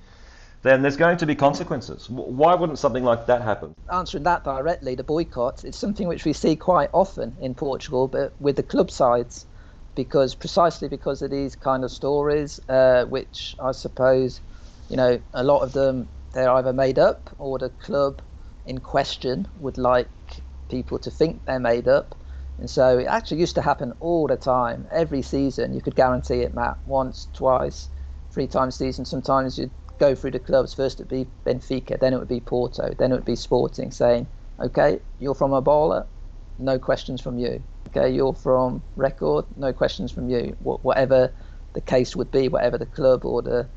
then 0.63 0.83
there's 0.83 0.97
going 0.97 1.17
to 1.19 1.27
be 1.27 1.35
consequences. 1.35 2.09
Why 2.09 2.55
wouldn't 2.55 2.79
something 2.79 3.05
like 3.05 3.27
that 3.27 3.43
happen? 3.43 3.75
Answering 3.93 4.23
that 4.25 4.45
directly, 4.45 4.95
the 4.95 5.05
boycott, 5.05 5.65
it's 5.65 5.79
something 5.79 6.07
which 6.07 6.25
we 6.25 6.33
see 6.33 6.55
quite 6.57 6.91
often 6.93 7.37
in 7.41 7.55
Portugal, 7.55 8.07
but 8.07 8.35
with 8.41 8.57
the 8.57 8.63
club 8.63 8.91
sides, 8.91 9.47
because 9.97 10.35
precisely 10.35 10.89
because 10.89 11.21
of 11.21 11.31
these 11.31 11.57
kind 11.57 11.85
of 11.85 11.91
stories, 11.91 12.61
uh, 12.69 13.05
which 13.07 13.57
I 13.61 13.73
suppose, 13.73 14.41
you 14.89 14.97
know, 14.97 15.21
a 15.35 15.45
lot 15.45 15.63
of 15.63 15.73
them 15.73 16.09
they're 16.33 16.51
either 16.51 16.73
made 16.73 16.99
up 16.99 17.31
or 17.39 17.59
the 17.59 17.69
club 17.69 18.23
in 18.65 18.79
question 18.79 19.49
would 19.57 19.77
like 19.79 20.09
people 20.71 20.99
to 21.01 21.11
think 21.11 21.45
they're 21.45 21.59
made 21.59 21.89
up. 21.89 22.15
And 22.59 22.71
so 22.71 22.99
it 22.99 23.07
actually 23.07 23.41
used 23.41 23.57
to 23.57 23.63
happen 23.63 23.93
all 24.01 24.27
the 24.27 24.37
time, 24.37 24.87
every 24.93 25.23
season. 25.23 25.75
You 25.75 25.81
could 25.81 25.97
guarantee 25.97 26.41
it, 26.41 26.55
Matt, 26.55 26.79
once, 26.87 27.29
twice, 27.35 27.89
three 28.31 28.47
times 28.47 28.77
a 28.77 28.79
season. 28.79 29.05
Sometimes 29.05 29.59
you'd 29.59 29.73
go 30.03 30.17
through 30.17 30.33
the 30.33 30.39
clubs. 30.41 30.75
First 30.75 30.99
it'd 30.99 31.09
be 31.09 31.27
Benfica, 31.47 31.99
then 32.01 32.13
it 32.13 32.19
would 32.19 32.35
be 32.37 32.41
Porto, 32.41 32.93
then 32.99 33.13
it 33.13 33.15
would 33.15 33.25
be 33.25 33.37
Sporting, 33.37 33.93
saying, 33.93 34.27
okay, 34.59 34.99
you're 35.21 35.35
from 35.35 35.53
A 35.53 35.61
Bola, 35.61 36.07
no 36.59 36.77
questions 36.79 37.21
from 37.21 37.39
you. 37.39 37.63
Okay, 37.89 38.11
you're 38.11 38.35
from 38.35 38.83
Record, 38.97 39.45
no 39.57 39.73
questions 39.73 40.11
from 40.11 40.29
you. 40.29 40.57
Wh- 40.59 40.85
whatever 40.85 41.33
the 41.75 41.81
case 41.81 42.17
would 42.17 42.33
be, 42.33 42.49
whatever 42.49 42.79
the 42.79 42.87
club 42.87 43.25
or 43.25 43.43
the 43.43 43.69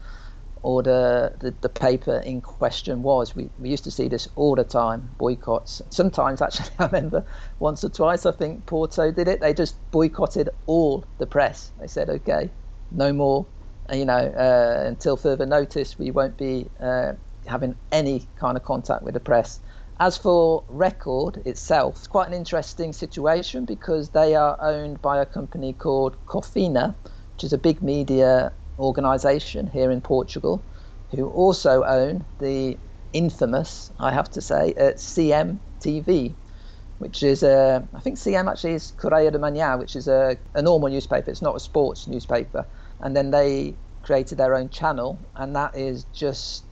or 0.64 0.82
the, 0.82 1.32
the, 1.42 1.54
the, 1.62 1.70
paper 1.70 2.18
in 2.26 2.42
question 2.42 3.04
was. 3.04 3.36
We, 3.36 3.52
we 3.60 3.70
used 3.70 3.84
to 3.84 3.92
see 3.92 4.08
this 4.08 4.28
all 4.36 4.56
the 4.56 4.64
time, 4.64 5.12
boycotts. 5.20 5.80
Sometimes, 5.92 6.42
actually, 6.42 6.72
I 6.80 6.88
remember 6.88 7.24
once 7.60 7.84
or 7.84 7.90
twice, 7.90 8.26
I 8.26 8.32
think 8.32 8.66
Porto 8.66 9.12
did 9.12 9.28
it. 9.28 9.42
They 9.42 9.54
just 9.54 9.76
boycotted 9.92 10.50
all 10.66 11.06
the 11.20 11.28
press. 11.28 11.72
They 11.80 11.86
said, 11.86 12.10
okay, 12.10 12.50
no 12.90 13.14
more, 13.14 13.46
you 13.94 14.06
know, 14.06 14.14
uh, 14.14 14.84
until 14.88 15.18
further 15.18 15.46
notice, 15.46 15.98
we 15.98 16.12
won't 16.12 16.38
be 16.38 16.68
uh, 16.80 17.14
having 17.46 17.76
any 17.92 18.28
kind 18.36 18.58
of 18.58 18.64
contact 18.64 19.04
with 19.04 19.14
the 19.14 19.20
press. 19.20 19.60
As 20.00 20.18
for 20.18 20.64
Record 20.68 21.42
itself, 21.46 21.96
it's 21.98 22.08
quite 22.08 22.28
an 22.28 22.34
interesting 22.34 22.92
situation 22.92 23.64
because 23.64 24.10
they 24.10 24.36
are 24.36 24.58
owned 24.60 25.02
by 25.02 25.22
a 25.22 25.26
company 25.26 25.72
called 25.74 26.18
Cofina, 26.26 26.94
which 27.34 27.44
is 27.44 27.54
a 27.54 27.58
big 27.58 27.82
media 27.82 28.52
organisation 28.78 29.68
here 29.68 29.92
in 29.92 30.02
Portugal, 30.02 30.62
who 31.12 31.30
also 31.30 31.84
own 31.84 32.26
the 32.40 32.78
infamous, 33.14 33.92
I 34.00 34.12
have 34.12 34.30
to 34.32 34.42
say, 34.42 34.74
uh, 34.74 34.94
CMTV, 34.94 36.34
which 36.98 37.24
is 37.24 37.44
a, 37.44 37.88
I 37.94 38.00
think 38.02 38.18
CM 38.18 38.50
actually 38.52 38.74
is 38.74 38.92
Correio 38.98 39.32
de 39.32 39.40
Manhã, 39.40 39.78
which 39.78 39.96
is 39.96 40.08
a, 40.10 40.38
a 40.54 40.62
normal 40.62 40.90
newspaper. 40.90 41.32
It's 41.32 41.42
not 41.42 41.56
a 41.56 41.60
sports 41.60 42.08
newspaper. 42.08 42.66
And 43.00 43.16
then 43.16 43.32
they 43.32 43.78
created 44.02 44.38
their 44.38 44.56
own 44.56 44.70
channel, 44.70 45.20
and 45.36 45.56
that 45.56 45.76
is 45.76 46.06
just, 46.06 46.66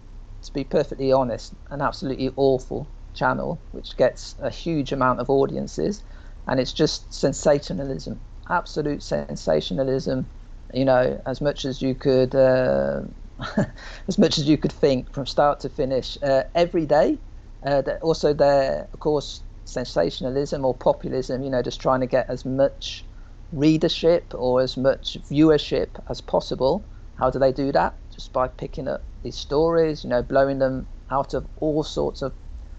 to 0.44 0.54
be 0.54 0.64
perfectly 0.64 1.12
honest, 1.12 1.54
an 1.70 1.82
absolutely 1.82 2.32
awful 2.36 2.92
channel, 3.14 3.62
which 3.72 3.98
gets 3.98 4.36
a 4.40 4.50
huge 4.50 4.92
amount 4.92 5.20
of 5.20 5.30
audiences, 5.30 6.04
and 6.48 6.60
it's 6.60 6.74
just 6.74 7.14
sensationalism, 7.14 8.22
absolute 8.50 9.04
sensationalism. 9.04 10.30
You 10.74 10.86
know, 10.86 11.22
as 11.26 11.42
much 11.42 11.66
as 11.66 11.82
you 11.82 11.94
could, 11.96 12.34
uh, 12.36 13.02
as 14.08 14.18
much 14.18 14.38
as 14.38 14.48
you 14.48 14.58
could 14.58 14.72
think 14.72 15.14
from 15.14 15.26
start 15.26 15.60
to 15.62 15.70
finish, 15.70 16.18
uh, 16.24 16.44
every 16.56 16.86
day. 16.86 17.20
Uh, 17.66 17.82
also, 18.02 18.34
there, 18.34 18.90
of 18.94 19.00
course, 19.00 19.44
sensationalism 19.66 20.66
or 20.66 20.74
populism. 20.76 21.44
You 21.44 21.50
know, 21.50 21.62
just 21.62 21.80
trying 21.82 22.02
to 22.02 22.08
get 22.08 22.30
as 22.30 22.44
much 22.46 23.06
readership 23.54 24.34
or 24.34 24.62
as 24.62 24.76
much 24.76 25.16
viewership 25.30 25.90
as 26.10 26.20
possible. 26.22 26.90
How 27.16 27.30
do 27.30 27.40
they 27.40 27.52
do 27.52 27.72
that? 27.72 27.98
Just 28.14 28.34
by 28.34 28.48
picking 28.48 28.88
up 28.88 29.06
these 29.24 29.38
stories, 29.38 30.04
you 30.04 30.10
know, 30.10 30.24
blowing 30.24 30.60
them 30.60 30.88
out 31.12 31.34
of 31.34 31.48
all 31.58 31.84
sorts 31.84 32.22
of, 32.22 32.34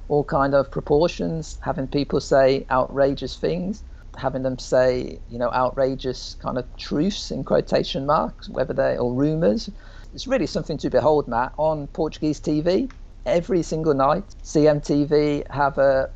all 0.08 0.24
kind 0.24 0.54
of 0.54 0.70
proportions, 0.70 1.58
having 1.62 1.86
people 1.86 2.20
say 2.20 2.66
outrageous 2.70 3.36
things, 3.36 3.84
having 4.18 4.42
them 4.42 4.58
say, 4.58 5.20
you 5.28 5.38
know, 5.38 5.50
outrageous 5.52 6.34
kind 6.34 6.58
of 6.58 6.66
truths 6.76 7.30
in 7.30 7.44
quotation 7.44 8.04
marks, 8.04 8.48
whether 8.48 8.74
they 8.74 8.98
or 8.98 9.14
rumours. 9.14 9.70
It's 10.12 10.26
really 10.26 10.46
something 10.46 10.78
to 10.78 10.90
behold, 10.90 11.28
Matt, 11.28 11.52
on 11.56 11.86
Portuguese 11.88 12.40
TV. 12.40 12.90
Every 13.26 13.62
single 13.62 13.94
night, 13.94 14.34
CMTV 14.42 15.50
have 15.50 15.78
a, 15.78 16.10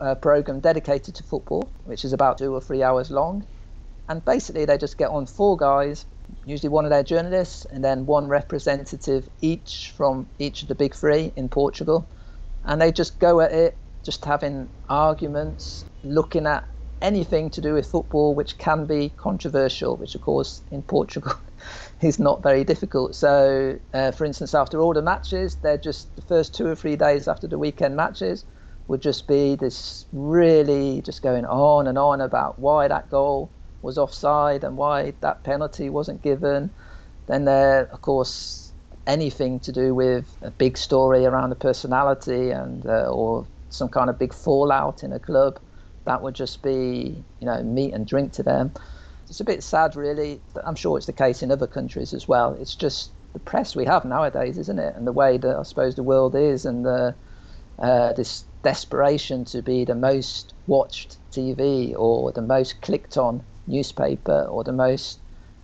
a 0.00 0.14
program 0.14 0.60
dedicated 0.60 1.14
to 1.16 1.24
football, 1.24 1.72
which 1.84 2.04
is 2.04 2.12
about 2.12 2.38
two 2.38 2.54
or 2.54 2.60
three 2.60 2.82
hours 2.82 3.10
long 3.10 3.46
and 4.08 4.24
basically 4.24 4.64
they 4.64 4.78
just 4.78 4.98
get 4.98 5.10
on 5.10 5.26
four 5.26 5.56
guys 5.56 6.06
usually 6.44 6.68
one 6.68 6.84
of 6.84 6.90
their 6.90 7.02
journalists 7.02 7.66
and 7.66 7.84
then 7.84 8.06
one 8.06 8.26
representative 8.26 9.28
each 9.40 9.92
from 9.96 10.26
each 10.38 10.62
of 10.62 10.68
the 10.68 10.74
big 10.74 10.94
three 10.94 11.32
in 11.36 11.48
portugal. 11.48 12.08
And 12.64 12.80
they 12.80 12.92
just 12.92 13.18
go 13.18 13.40
at 13.40 13.52
it 13.52 13.76
just 14.04 14.24
having 14.24 14.68
arguments 14.88 15.84
looking 16.02 16.46
at 16.46 16.66
anything 17.02 17.50
to 17.50 17.60
do 17.60 17.74
with 17.74 17.86
football 17.86 18.34
which 18.34 18.56
can 18.56 18.86
be 18.86 19.10
controversial 19.16 19.96
which 19.96 20.14
of 20.14 20.22
course 20.22 20.62
in 20.70 20.82
portugal 20.82 21.34
is 22.00 22.18
not 22.18 22.42
very 22.42 22.64
difficult. 22.64 23.14
So 23.14 23.78
uh, 23.92 24.10
for 24.12 24.24
instance 24.24 24.54
after 24.54 24.80
all 24.80 24.94
the 24.94 25.02
matches 25.02 25.56
they're 25.56 25.78
just 25.78 26.14
the 26.16 26.22
first 26.22 26.54
two 26.54 26.66
or 26.66 26.74
three 26.74 26.96
days 26.96 27.28
after 27.28 27.46
the 27.46 27.58
weekend 27.58 27.96
matches 27.96 28.44
would 28.86 29.00
just 29.00 29.26
be 29.26 29.56
this 29.56 30.04
really 30.12 31.02
just 31.02 31.22
going 31.22 31.46
on 31.46 31.86
and 31.86 31.98
on 31.98 32.20
about 32.20 32.58
why 32.58 32.88
that 32.88 33.10
goal 33.10 33.50
was 33.84 33.98
offside 33.98 34.64
and 34.64 34.76
why 34.76 35.12
that 35.20 35.44
penalty 35.44 35.90
wasn't 35.90 36.22
given. 36.22 36.70
Then 37.26 37.44
there, 37.44 37.82
of 37.92 38.02
course, 38.02 38.72
anything 39.06 39.60
to 39.60 39.72
do 39.72 39.94
with 39.94 40.24
a 40.42 40.50
big 40.50 40.76
story 40.76 41.26
around 41.26 41.52
a 41.52 41.56
personality 41.56 42.50
and 42.50 42.84
uh, 42.86 43.10
or 43.10 43.46
some 43.68 43.88
kind 43.88 44.10
of 44.10 44.18
big 44.18 44.32
fallout 44.32 45.04
in 45.04 45.12
a 45.12 45.18
club, 45.18 45.60
that 46.04 46.22
would 46.22 46.34
just 46.34 46.62
be 46.62 47.22
you 47.40 47.46
know 47.46 47.62
meat 47.62 47.92
and 47.92 48.06
drink 48.06 48.32
to 48.32 48.42
them. 48.42 48.72
It's 49.28 49.40
a 49.40 49.44
bit 49.44 49.62
sad, 49.62 49.96
really. 49.96 50.40
I'm 50.64 50.74
sure 50.74 50.96
it's 50.96 51.06
the 51.06 51.12
case 51.12 51.42
in 51.42 51.50
other 51.50 51.66
countries 51.66 52.12
as 52.12 52.28
well. 52.28 52.56
It's 52.60 52.74
just 52.74 53.10
the 53.32 53.38
press 53.38 53.74
we 53.74 53.84
have 53.86 54.04
nowadays, 54.04 54.58
isn't 54.58 54.78
it? 54.78 54.94
And 54.96 55.06
the 55.06 55.12
way 55.12 55.38
that 55.38 55.56
I 55.56 55.62
suppose 55.62 55.94
the 55.94 56.02
world 56.02 56.34
is, 56.34 56.64
and 56.64 56.84
the 56.84 57.14
uh, 57.78 58.12
this 58.12 58.44
desperation 58.62 59.44
to 59.44 59.62
be 59.62 59.84
the 59.84 59.94
most 59.94 60.54
watched 60.66 61.18
TV 61.32 61.94
or 61.96 62.32
the 62.32 62.42
most 62.42 62.80
clicked 62.80 63.16
on 63.16 63.42
newspaper 63.66 64.46
or 64.50 64.64
the 64.64 64.72
most 64.72 65.20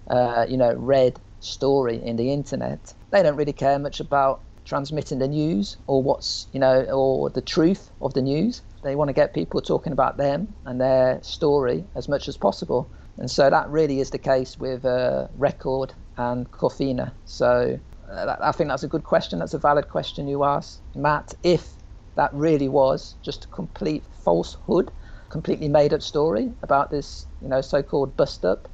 uh, 0.08 0.46
you 0.48 0.56
know 0.56 0.74
read 0.74 1.20
story 1.40 2.02
in 2.02 2.16
the 2.16 2.32
internet. 2.32 2.94
They 3.10 3.22
don't 3.22 3.36
really 3.36 3.52
care 3.52 3.78
much 3.78 4.00
about 4.00 4.42
transmitting 4.64 5.18
the 5.18 5.28
news 5.28 5.76
or 5.86 6.02
what's 6.02 6.46
you 6.52 6.60
know 6.60 6.84
or 6.84 7.30
the 7.30 7.42
truth 7.42 7.90
of 8.00 8.14
the 8.14 8.22
news. 8.22 8.62
They 8.82 8.96
want 8.96 9.08
to 9.08 9.14
get 9.14 9.34
people 9.34 9.60
talking 9.60 9.92
about 9.92 10.16
them 10.16 10.54
and 10.64 10.80
their 10.80 11.22
story 11.22 11.84
as 11.94 12.08
much 12.08 12.28
as 12.28 12.36
possible. 12.36 12.90
And 13.18 13.30
so 13.30 13.50
that 13.50 13.68
really 13.68 14.00
is 14.00 14.10
the 14.10 14.18
case 14.18 14.56
with 14.56 14.84
uh, 14.84 15.28
Record 15.36 15.92
and 16.16 16.50
Cofina. 16.50 17.12
So 17.26 17.78
uh, 18.10 18.36
I 18.40 18.52
think 18.52 18.70
that's 18.70 18.82
a 18.82 18.88
good 18.88 19.04
question. 19.04 19.38
That's 19.38 19.54
a 19.54 19.58
valid 19.58 19.88
question 19.88 20.26
you 20.26 20.44
asked, 20.44 20.80
Matt. 20.94 21.34
If 21.42 21.74
that 22.16 22.32
really 22.32 22.68
was 22.68 23.16
just 23.22 23.44
a 23.44 23.48
complete 23.48 24.04
falsehood, 24.24 24.90
completely 25.30 25.68
made 25.68 25.94
up 25.94 26.02
story 26.02 26.52
about 26.62 26.90
this, 26.90 27.26
you 27.40 27.48
know, 27.48 27.60
so-called 27.60 28.16
bust 28.16 28.44
up 28.44 28.68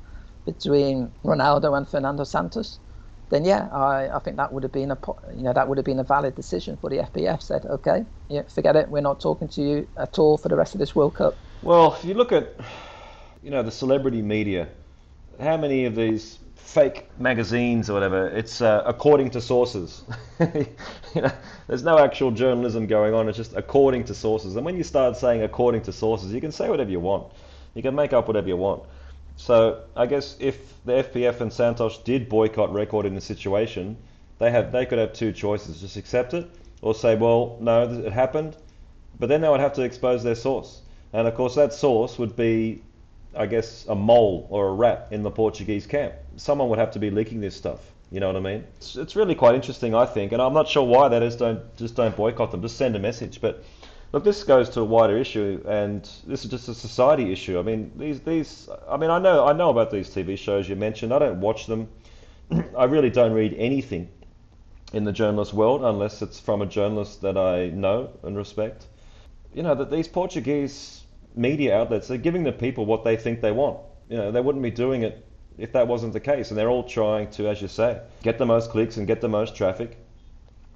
between 0.44 1.12
Ronaldo 1.24 1.76
and 1.76 1.86
Fernando 1.86 2.24
Santos, 2.24 2.78
then 3.28 3.44
yeah, 3.44 3.68
I, 3.72 4.08
I 4.14 4.18
think 4.20 4.36
that 4.36 4.52
would 4.52 4.62
have 4.62 4.72
been 4.72 4.90
a 4.92 4.98
you 5.36 5.42
know 5.42 5.52
that 5.52 5.68
would 5.68 5.78
have 5.78 5.84
been 5.84 5.98
a 5.98 6.04
valid 6.04 6.34
decision 6.36 6.76
for 6.76 6.88
the 6.88 6.98
FPF. 6.98 7.42
Said 7.42 7.66
okay, 7.66 8.04
yeah, 8.28 8.42
forget 8.42 8.76
it, 8.76 8.88
we're 8.88 9.00
not 9.00 9.20
talking 9.20 9.48
to 9.48 9.62
you 9.62 9.88
at 9.96 10.18
all 10.18 10.38
for 10.38 10.48
the 10.48 10.56
rest 10.56 10.74
of 10.74 10.78
this 10.78 10.94
World 10.94 11.14
Cup. 11.14 11.36
Well, 11.62 11.94
if 11.94 12.04
you 12.04 12.14
look 12.14 12.32
at 12.32 12.54
you 13.42 13.50
know 13.50 13.62
the 13.62 13.72
celebrity 13.72 14.22
media, 14.22 14.68
how 15.40 15.56
many 15.56 15.86
of 15.86 15.96
these 15.96 16.38
fake 16.66 17.08
magazines 17.18 17.88
or 17.88 17.94
whatever. 17.94 18.28
It's 18.28 18.60
uh, 18.60 18.82
according 18.84 19.30
to 19.30 19.40
sources. 19.40 20.02
you 20.40 20.66
know, 21.14 21.30
there's 21.68 21.84
no 21.84 21.98
actual 21.98 22.32
journalism 22.32 22.86
going 22.86 23.14
on. 23.14 23.28
It's 23.28 23.36
just 23.36 23.54
according 23.54 24.04
to 24.04 24.14
sources. 24.14 24.56
And 24.56 24.66
when 24.66 24.76
you 24.76 24.82
start 24.82 25.16
saying 25.16 25.42
according 25.42 25.82
to 25.82 25.92
sources, 25.92 26.32
you 26.32 26.40
can 26.40 26.50
say 26.50 26.68
whatever 26.68 26.90
you 26.90 27.00
want. 27.00 27.32
You 27.74 27.82
can 27.82 27.94
make 27.94 28.12
up 28.12 28.26
whatever 28.26 28.48
you 28.48 28.56
want. 28.56 28.82
So 29.36 29.82
I 29.94 30.06
guess 30.06 30.36
if 30.40 30.74
the 30.84 31.04
FPF 31.04 31.40
and 31.40 31.52
Santos 31.52 31.98
did 31.98 32.28
boycott 32.28 32.72
record 32.72 33.06
in 33.06 33.14
the 33.14 33.20
situation, 33.20 33.96
they 34.38 34.50
have 34.50 34.72
they 34.72 34.86
could 34.86 34.98
have 34.98 35.12
two 35.12 35.32
choices: 35.32 35.80
just 35.80 35.96
accept 35.96 36.34
it, 36.34 36.50
or 36.82 36.94
say, 36.94 37.14
well, 37.14 37.56
no, 37.60 37.82
it 37.84 38.12
happened. 38.12 38.56
But 39.20 39.28
then 39.28 39.40
they 39.40 39.48
would 39.48 39.60
have 39.60 39.74
to 39.74 39.82
expose 39.82 40.22
their 40.24 40.34
source, 40.34 40.80
and 41.12 41.28
of 41.28 41.34
course 41.34 41.54
that 41.54 41.72
source 41.72 42.18
would 42.18 42.34
be 42.34 42.82
I 43.36 43.46
guess, 43.46 43.86
a 43.88 43.94
mole 43.94 44.46
or 44.50 44.68
a 44.68 44.72
rat 44.72 45.08
in 45.10 45.22
the 45.22 45.30
Portuguese 45.30 45.86
camp. 45.86 46.14
Someone 46.36 46.68
would 46.68 46.78
have 46.78 46.90
to 46.92 46.98
be 46.98 47.10
leaking 47.10 47.40
this 47.40 47.56
stuff. 47.56 47.80
You 48.10 48.20
know 48.20 48.28
what 48.28 48.36
I 48.36 48.40
mean? 48.40 48.64
It's, 48.76 48.96
it's 48.96 49.16
really 49.16 49.34
quite 49.34 49.54
interesting, 49.54 49.94
I 49.94 50.06
think, 50.06 50.32
and 50.32 50.40
I'm 50.40 50.54
not 50.54 50.68
sure 50.68 50.84
why 50.84 51.08
that 51.08 51.22
is. 51.22 51.36
Don't 51.36 51.76
just 51.76 51.96
don't 51.96 52.16
boycott 52.16 52.50
them. 52.50 52.62
Just 52.62 52.76
send 52.76 52.94
a 52.94 53.00
message. 53.00 53.40
But 53.40 53.64
look, 54.12 54.22
this 54.22 54.44
goes 54.44 54.68
to 54.70 54.80
a 54.80 54.84
wider 54.84 55.18
issue, 55.18 55.62
and 55.66 56.08
this 56.26 56.44
is 56.44 56.50
just 56.50 56.68
a 56.68 56.74
society 56.74 57.32
issue. 57.32 57.58
I 57.58 57.62
mean, 57.62 57.90
these 57.96 58.20
these. 58.20 58.68
I 58.88 58.96
mean, 58.96 59.10
I 59.10 59.18
know 59.18 59.44
I 59.44 59.52
know 59.52 59.70
about 59.70 59.90
these 59.90 60.08
TV 60.08 60.38
shows 60.38 60.68
you 60.68 60.76
mentioned. 60.76 61.12
I 61.12 61.18
don't 61.18 61.40
watch 61.40 61.66
them. 61.66 61.88
I 62.78 62.84
really 62.84 63.10
don't 63.10 63.32
read 63.32 63.54
anything 63.58 64.08
in 64.92 65.02
the 65.02 65.12
journalist 65.12 65.52
world 65.52 65.82
unless 65.82 66.22
it's 66.22 66.38
from 66.38 66.62
a 66.62 66.66
journalist 66.66 67.22
that 67.22 67.36
I 67.36 67.68
know 67.68 68.10
and 68.22 68.36
respect. 68.36 68.86
You 69.52 69.64
know 69.64 69.74
that 69.74 69.90
these 69.90 70.06
Portuguese 70.06 70.95
media 71.36 71.76
outlets 71.76 72.10
are 72.10 72.16
giving 72.16 72.42
the 72.42 72.52
people 72.52 72.86
what 72.86 73.04
they 73.04 73.16
think 73.16 73.40
they 73.40 73.52
want. 73.52 73.78
You 74.08 74.16
know, 74.16 74.30
they 74.32 74.40
wouldn't 74.40 74.62
be 74.62 74.70
doing 74.70 75.02
it 75.02 75.24
if 75.58 75.72
that 75.72 75.86
wasn't 75.86 76.12
the 76.12 76.20
case. 76.20 76.50
And 76.50 76.58
they're 76.58 76.70
all 76.70 76.84
trying 76.84 77.30
to, 77.32 77.48
as 77.48 77.62
you 77.62 77.68
say, 77.68 78.00
get 78.22 78.38
the 78.38 78.46
most 78.46 78.70
clicks 78.70 78.96
and 78.96 79.06
get 79.06 79.20
the 79.20 79.28
most 79.28 79.54
traffic. 79.56 79.96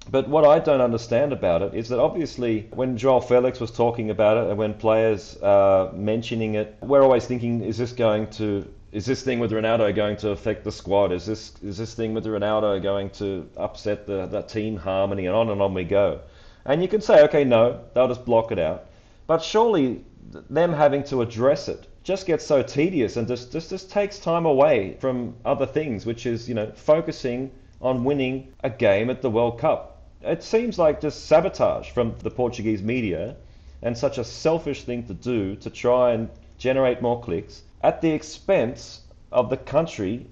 But 0.09 0.27
what 0.27 0.45
I 0.45 0.59
don't 0.59 0.81
understand 0.81 1.31
about 1.31 1.61
it 1.61 1.75
is 1.75 1.89
that 1.89 1.99
obviously 1.99 2.67
when 2.71 2.97
Joao 2.97 3.19
Felix 3.19 3.59
was 3.59 3.69
talking 3.69 4.09
about 4.09 4.37
it 4.37 4.49
and 4.49 4.57
when 4.57 4.73
players 4.73 5.37
are 5.43 5.91
mentioning 5.91 6.55
it, 6.55 6.75
we're 6.81 7.03
always 7.03 7.25
thinking, 7.25 7.61
is 7.63 7.77
this 7.77 7.91
going 7.91 8.27
to 8.31 8.67
is 8.91 9.05
this 9.05 9.23
thing 9.23 9.39
with 9.39 9.51
Ronaldo 9.51 9.95
going 9.95 10.17
to 10.17 10.31
affect 10.31 10.65
the 10.65 10.71
squad? 10.71 11.11
Is 11.13 11.25
this 11.25 11.53
is 11.63 11.77
this 11.77 11.93
thing 11.93 12.13
with 12.13 12.25
Ronaldo 12.25 12.81
going 12.81 13.09
to 13.11 13.47
upset 13.55 14.05
the, 14.07 14.25
the 14.25 14.41
team 14.41 14.75
harmony? 14.75 15.27
And 15.27 15.35
on 15.35 15.49
and 15.49 15.61
on 15.61 15.73
we 15.73 15.83
go. 15.83 16.21
And 16.65 16.81
you 16.81 16.87
can 16.87 17.01
say, 17.01 17.23
okay, 17.23 17.43
no, 17.43 17.81
they'll 17.93 18.07
just 18.07 18.25
block 18.25 18.51
it 18.51 18.59
out. 18.59 18.85
But 19.27 19.43
surely 19.43 20.03
them 20.49 20.73
having 20.73 21.03
to 21.05 21.21
address 21.21 21.67
it 21.67 21.87
just 22.03 22.25
gets 22.25 22.45
so 22.45 22.63
tedious 22.63 23.15
and 23.15 23.27
just, 23.27 23.51
just 23.51 23.69
just 23.69 23.91
takes 23.91 24.17
time 24.17 24.45
away 24.45 24.97
from 24.99 25.35
other 25.45 25.65
things, 25.65 26.05
which 26.05 26.25
is 26.25 26.49
you 26.49 26.55
know 26.55 26.71
focusing 26.73 27.51
on 27.79 28.03
winning 28.03 28.47
a 28.63 28.69
game 28.69 29.09
at 29.09 29.21
the 29.21 29.29
World 29.29 29.59
Cup. 29.59 30.01
It 30.21 30.43
seems 30.43 30.79
like 30.79 31.01
just 31.01 31.25
sabotage 31.25 31.91
from 31.91 32.15
the 32.19 32.31
Portuguese 32.31 32.81
media 32.81 33.35
and 33.81 33.97
such 33.97 34.17
a 34.17 34.23
selfish 34.23 34.83
thing 34.83 35.03
to 35.07 35.13
do 35.13 35.55
to 35.57 35.69
try 35.69 36.13
and 36.13 36.29
generate 36.57 37.01
more 37.01 37.21
clicks 37.21 37.63
at 37.81 38.01
the 38.01 38.11
expense 38.11 39.01
of 39.31 39.49
the 39.49 39.57
country 39.57 40.27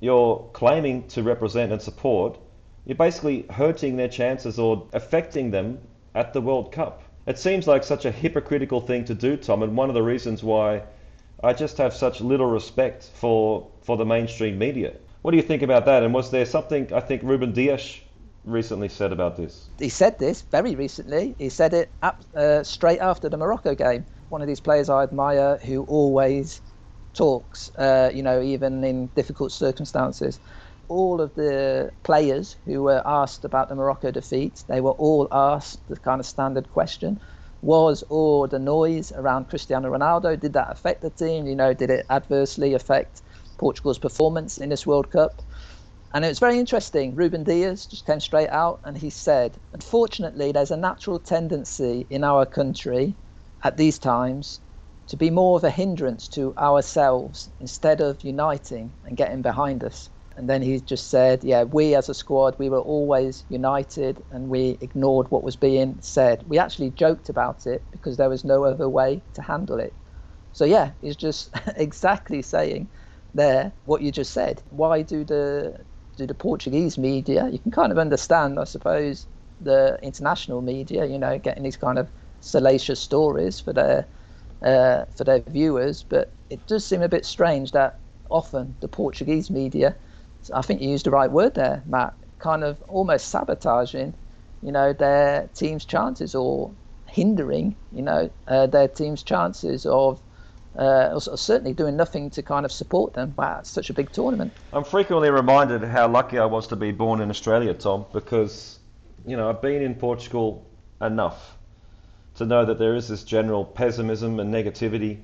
you're 0.00 0.48
claiming 0.52 1.06
to 1.08 1.22
represent 1.22 1.72
and 1.72 1.82
support. 1.82 2.38
You're 2.84 2.96
basically 2.96 3.44
hurting 3.50 3.96
their 3.96 4.08
chances 4.08 4.58
or 4.58 4.86
affecting 4.92 5.50
them 5.50 5.78
at 6.14 6.32
the 6.32 6.40
World 6.40 6.72
Cup. 6.72 7.02
It 7.28 7.38
seems 7.38 7.66
like 7.66 7.84
such 7.84 8.06
a 8.06 8.10
hypocritical 8.10 8.80
thing 8.80 9.04
to 9.04 9.14
do, 9.14 9.36
Tom, 9.36 9.62
and 9.62 9.76
one 9.76 9.90
of 9.90 9.94
the 9.94 10.02
reasons 10.02 10.42
why 10.42 10.82
I 11.44 11.52
just 11.52 11.76
have 11.76 11.92
such 11.92 12.22
little 12.22 12.46
respect 12.46 13.10
for 13.14 13.70
for 13.82 13.98
the 13.98 14.06
mainstream 14.06 14.58
media. 14.58 14.94
What 15.20 15.32
do 15.32 15.36
you 15.36 15.42
think 15.42 15.60
about 15.60 15.84
that? 15.84 16.02
And 16.02 16.14
was 16.14 16.30
there 16.30 16.46
something 16.46 16.90
I 16.90 17.00
think 17.00 17.22
Ruben 17.22 17.52
Dias 17.52 18.00
recently 18.44 18.88
said 18.88 19.12
about 19.12 19.36
this? 19.36 19.68
He 19.78 19.90
said 19.90 20.18
this 20.18 20.40
very 20.50 20.74
recently. 20.74 21.36
He 21.38 21.50
said 21.50 21.74
it 21.74 21.92
up, 22.00 22.24
uh, 22.34 22.62
straight 22.62 23.00
after 23.00 23.28
the 23.28 23.36
Morocco 23.36 23.74
game. 23.74 24.06
one 24.30 24.40
of 24.40 24.48
these 24.48 24.60
players 24.60 24.88
I 24.88 25.02
admire 25.02 25.58
who 25.66 25.82
always 25.84 26.62
talks, 27.12 27.70
uh, 27.76 28.10
you 28.14 28.22
know, 28.22 28.40
even 28.40 28.82
in 28.84 29.08
difficult 29.08 29.52
circumstances. 29.52 30.40
All 30.88 31.20
of 31.20 31.34
the 31.34 31.92
players 32.02 32.56
who 32.64 32.82
were 32.82 33.02
asked 33.06 33.44
about 33.44 33.68
the 33.68 33.74
Morocco 33.74 34.10
defeat, 34.10 34.64
they 34.68 34.80
were 34.80 34.92
all 34.92 35.28
asked 35.30 35.86
the 35.86 35.96
kind 35.96 36.20
of 36.20 36.26
standard 36.26 36.70
question 36.70 37.20
was 37.60 38.02
all 38.04 38.46
the 38.46 38.58
noise 38.58 39.10
around 39.12 39.48
Cristiano 39.48 39.90
Ronaldo, 39.90 40.38
did 40.38 40.52
that 40.52 40.70
affect 40.70 41.02
the 41.02 41.10
team? 41.10 41.46
You 41.46 41.56
know, 41.56 41.74
did 41.74 41.90
it 41.90 42.06
adversely 42.08 42.74
affect 42.74 43.22
Portugal's 43.58 43.98
performance 43.98 44.58
in 44.58 44.68
this 44.68 44.86
World 44.86 45.10
Cup? 45.10 45.42
And 46.14 46.24
it 46.24 46.28
was 46.28 46.38
very 46.38 46.58
interesting. 46.58 47.14
Ruben 47.14 47.44
Dias 47.44 47.86
just 47.86 48.06
came 48.06 48.20
straight 48.20 48.48
out 48.48 48.80
and 48.84 48.96
he 48.96 49.10
said, 49.10 49.60
Unfortunately, 49.72 50.52
there's 50.52 50.70
a 50.70 50.76
natural 50.76 51.18
tendency 51.18 52.06
in 52.08 52.24
our 52.24 52.46
country 52.46 53.16
at 53.62 53.76
these 53.76 53.98
times 53.98 54.60
to 55.08 55.16
be 55.16 55.30
more 55.30 55.56
of 55.56 55.64
a 55.64 55.70
hindrance 55.70 56.28
to 56.28 56.54
ourselves 56.56 57.50
instead 57.60 58.00
of 58.00 58.22
uniting 58.22 58.94
and 59.04 59.16
getting 59.16 59.42
behind 59.42 59.82
us. 59.84 60.08
And 60.38 60.48
then 60.48 60.62
he 60.62 60.80
just 60.80 61.10
said, 61.10 61.42
Yeah, 61.42 61.64
we 61.64 61.96
as 61.96 62.08
a 62.08 62.14
squad, 62.14 62.54
we 62.60 62.70
were 62.70 62.80
always 62.80 63.44
united 63.48 64.22
and 64.30 64.48
we 64.48 64.78
ignored 64.80 65.28
what 65.32 65.42
was 65.42 65.56
being 65.56 65.98
said. 66.00 66.44
We 66.46 66.58
actually 66.58 66.90
joked 66.90 67.28
about 67.28 67.66
it 67.66 67.84
because 67.90 68.16
there 68.16 68.28
was 68.30 68.44
no 68.44 68.62
other 68.62 68.88
way 68.88 69.24
to 69.34 69.42
handle 69.42 69.80
it. 69.80 69.96
So, 70.52 70.64
yeah, 70.64 70.92
he's 71.00 71.16
just 71.16 71.50
exactly 71.76 72.40
saying 72.40 72.88
there 73.34 73.72
what 73.84 74.00
you 74.00 74.12
just 74.12 74.32
said. 74.32 74.62
Why 74.70 75.02
do 75.02 75.24
the 75.24 75.84
do 76.16 76.24
the 76.24 76.34
Portuguese 76.34 76.96
media? 76.98 77.48
You 77.50 77.58
can 77.58 77.72
kind 77.72 77.90
of 77.90 77.98
understand, 77.98 78.60
I 78.60 78.64
suppose, 78.64 79.26
the 79.58 79.98
international 80.04 80.62
media, 80.62 81.04
you 81.04 81.18
know, 81.18 81.36
getting 81.40 81.64
these 81.64 81.76
kind 81.76 81.98
of 81.98 82.12
salacious 82.38 83.00
stories 83.00 83.58
for 83.58 83.72
their 83.72 84.06
uh, 84.62 85.04
for 85.16 85.24
their 85.24 85.40
viewers. 85.48 86.04
But 86.04 86.36
it 86.48 86.64
does 86.68 86.86
seem 86.86 87.02
a 87.02 87.08
bit 87.08 87.26
strange 87.26 87.72
that 87.72 87.98
often 88.30 88.76
the 88.80 88.88
Portuguese 88.88 89.50
media, 89.50 89.96
I 90.54 90.62
think 90.62 90.80
you 90.80 90.90
used 90.90 91.06
the 91.06 91.10
right 91.10 91.30
word 91.30 91.54
there, 91.54 91.82
Matt, 91.86 92.14
kind 92.38 92.64
of 92.64 92.80
almost 92.82 93.28
sabotaging, 93.28 94.14
you 94.62 94.72
know, 94.72 94.92
their 94.92 95.48
team's 95.54 95.84
chances 95.84 96.34
or 96.34 96.72
hindering, 97.06 97.76
you 97.92 98.02
know, 98.02 98.30
uh, 98.46 98.66
their 98.66 98.88
team's 98.88 99.22
chances 99.22 99.86
of 99.86 100.22
uh, 100.76 101.18
certainly 101.18 101.72
doing 101.72 101.96
nothing 101.96 102.30
to 102.30 102.42
kind 102.42 102.64
of 102.64 102.72
support 102.72 103.14
them. 103.14 103.34
Wow, 103.36 103.58
it's 103.60 103.70
such 103.70 103.90
a 103.90 103.92
big 103.94 104.12
tournament. 104.12 104.52
I'm 104.72 104.84
frequently 104.84 105.30
reminded 105.30 105.82
how 105.82 106.08
lucky 106.08 106.38
I 106.38 106.44
was 106.44 106.68
to 106.68 106.76
be 106.76 106.92
born 106.92 107.20
in 107.20 107.30
Australia, 107.30 107.74
Tom, 107.74 108.06
because 108.12 108.78
you 109.26 109.36
know 109.36 109.48
I've 109.48 109.62
been 109.62 109.82
in 109.82 109.94
Portugal 109.94 110.70
enough 111.00 111.56
to 112.36 112.46
know 112.46 112.64
that 112.64 112.78
there 112.78 112.94
is 112.94 113.08
this 113.08 113.24
general 113.24 113.64
pessimism 113.64 114.38
and 114.38 114.54
negativity, 114.54 115.22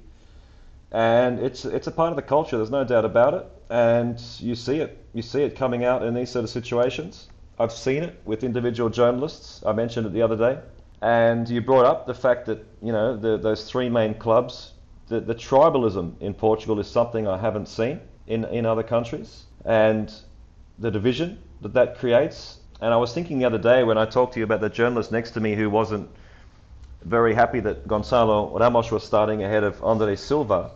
and 0.90 1.38
it's 1.38 1.64
it's 1.64 1.86
a 1.86 1.92
part 1.92 2.10
of 2.10 2.16
the 2.16 2.22
culture. 2.22 2.56
There's 2.56 2.70
no 2.70 2.84
doubt 2.84 3.04
about 3.04 3.34
it, 3.34 3.46
and 3.70 4.20
you 4.38 4.54
see 4.54 4.78
it. 4.80 5.03
You 5.14 5.22
see 5.22 5.42
it 5.42 5.56
coming 5.56 5.84
out 5.84 6.02
in 6.02 6.12
these 6.12 6.28
sort 6.28 6.44
of 6.44 6.50
situations. 6.50 7.28
I've 7.58 7.72
seen 7.72 8.02
it 8.02 8.20
with 8.26 8.44
individual 8.44 8.90
journalists. 8.90 9.62
I 9.64 9.72
mentioned 9.72 10.06
it 10.06 10.12
the 10.12 10.22
other 10.22 10.36
day, 10.36 10.58
and 11.00 11.48
you 11.48 11.62
brought 11.62 11.86
up 11.86 12.06
the 12.06 12.14
fact 12.14 12.46
that 12.46 12.66
you 12.82 12.92
know 12.92 13.16
the, 13.16 13.38
those 13.38 13.70
three 13.70 13.88
main 13.88 14.14
clubs 14.14 14.74
the, 15.08 15.20
the 15.20 15.34
tribalism 15.34 16.20
in 16.20 16.34
Portugal 16.34 16.78
is 16.80 16.86
something 16.86 17.28
I 17.28 17.38
haven't 17.38 17.68
seen 17.68 18.00
in, 18.26 18.44
in 18.46 18.66
other 18.66 18.82
countries, 18.82 19.44
and 19.64 20.12
the 20.78 20.90
division 20.90 21.38
that 21.60 21.74
that 21.74 21.98
creates. 21.98 22.58
And 22.80 22.92
I 22.92 22.96
was 22.96 23.12
thinking 23.12 23.38
the 23.38 23.44
other 23.44 23.58
day 23.58 23.84
when 23.84 23.98
I 23.98 24.06
talked 24.06 24.34
to 24.34 24.40
you 24.40 24.44
about 24.44 24.60
the 24.60 24.68
journalist 24.68 25.12
next 25.12 25.32
to 25.32 25.40
me 25.40 25.54
who 25.54 25.70
wasn't 25.70 26.08
very 27.02 27.34
happy 27.34 27.60
that 27.60 27.86
Gonçalo 27.86 28.58
Ramos 28.58 28.90
was 28.90 29.04
starting 29.04 29.44
ahead 29.44 29.62
of 29.62 29.82
Andre 29.84 30.16
Silva. 30.16 30.70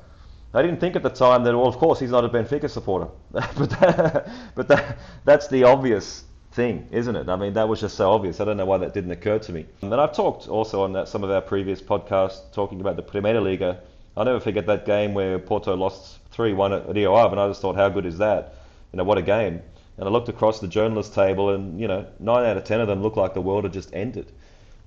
I 0.55 0.63
didn't 0.63 0.81
think 0.81 0.97
at 0.97 1.03
the 1.03 1.11
time 1.11 1.45
that, 1.45 1.57
well, 1.57 1.67
of 1.67 1.77
course, 1.77 2.01
he's 2.01 2.11
not 2.11 2.25
a 2.25 2.29
Benfica 2.29 2.71
supporter. 2.71 3.09
but 3.31 3.71
that, 3.71 4.29
but 4.55 4.69
that, 4.69 4.99
that's 5.25 5.49
the 5.49 5.65
obvious 5.65 6.25
thing, 6.53 6.89
isn't 6.91 7.15
it? 7.15 7.29
I 7.29 7.37
mean, 7.37 7.53
that 7.53 7.69
was 7.69 7.81
just 7.81 7.97
so 7.97 8.11
obvious. 8.11 8.41
I 8.41 8.45
don't 8.45 8.57
know 8.57 8.67
why 8.67 8.79
that 8.79 8.95
didn't 8.95 9.11
occur 9.11 9.39
to 9.39 9.53
me. 9.53 9.67
And 9.83 9.95
I've 9.95 10.15
talked 10.15 10.49
also 10.49 10.83
on 10.83 10.93
that, 10.95 11.09
some 11.09 11.23
of 11.23 11.31
our 11.31 11.43
previous 11.43 11.83
podcasts 11.83 12.53
talking 12.53 12.81
about 12.81 12.97
the 12.97 13.03
Primeira 13.03 13.41
Liga 13.41 13.81
I'll 14.19 14.25
never 14.25 14.41
forget 14.41 14.67
that 14.67 14.85
game 14.85 15.15
where 15.15 15.39
Porto 15.39 15.77
lost 15.77 16.19
3 16.33 16.53
1 16.53 16.73
at 16.73 16.93
Rio 16.93 17.15
Ave, 17.15 17.31
and 17.31 17.41
I 17.41 17.47
just 17.47 17.63
thought, 17.63 17.77
how 17.77 17.89
good 17.89 18.05
is 18.05 18.19
that? 18.19 18.57
You 18.93 18.97
know, 18.97 19.05
what 19.05 19.17
a 19.17 19.23
game. 19.23 19.63
And 19.97 20.09
I 20.09 20.11
looked 20.11 20.29
across 20.29 20.59
the 20.59 20.67
journalist 20.67 21.15
table, 21.15 21.51
and, 21.51 21.81
you 21.81 21.87
know, 21.87 22.05
9 22.19 22.45
out 22.45 22.57
of 22.57 22.65
10 22.65 22.81
of 22.81 22.89
them 22.89 23.01
looked 23.01 23.17
like 23.17 23.35
the 23.35 23.41
world 23.41 23.63
had 23.63 23.73
just 23.73 23.95
ended. 23.95 24.33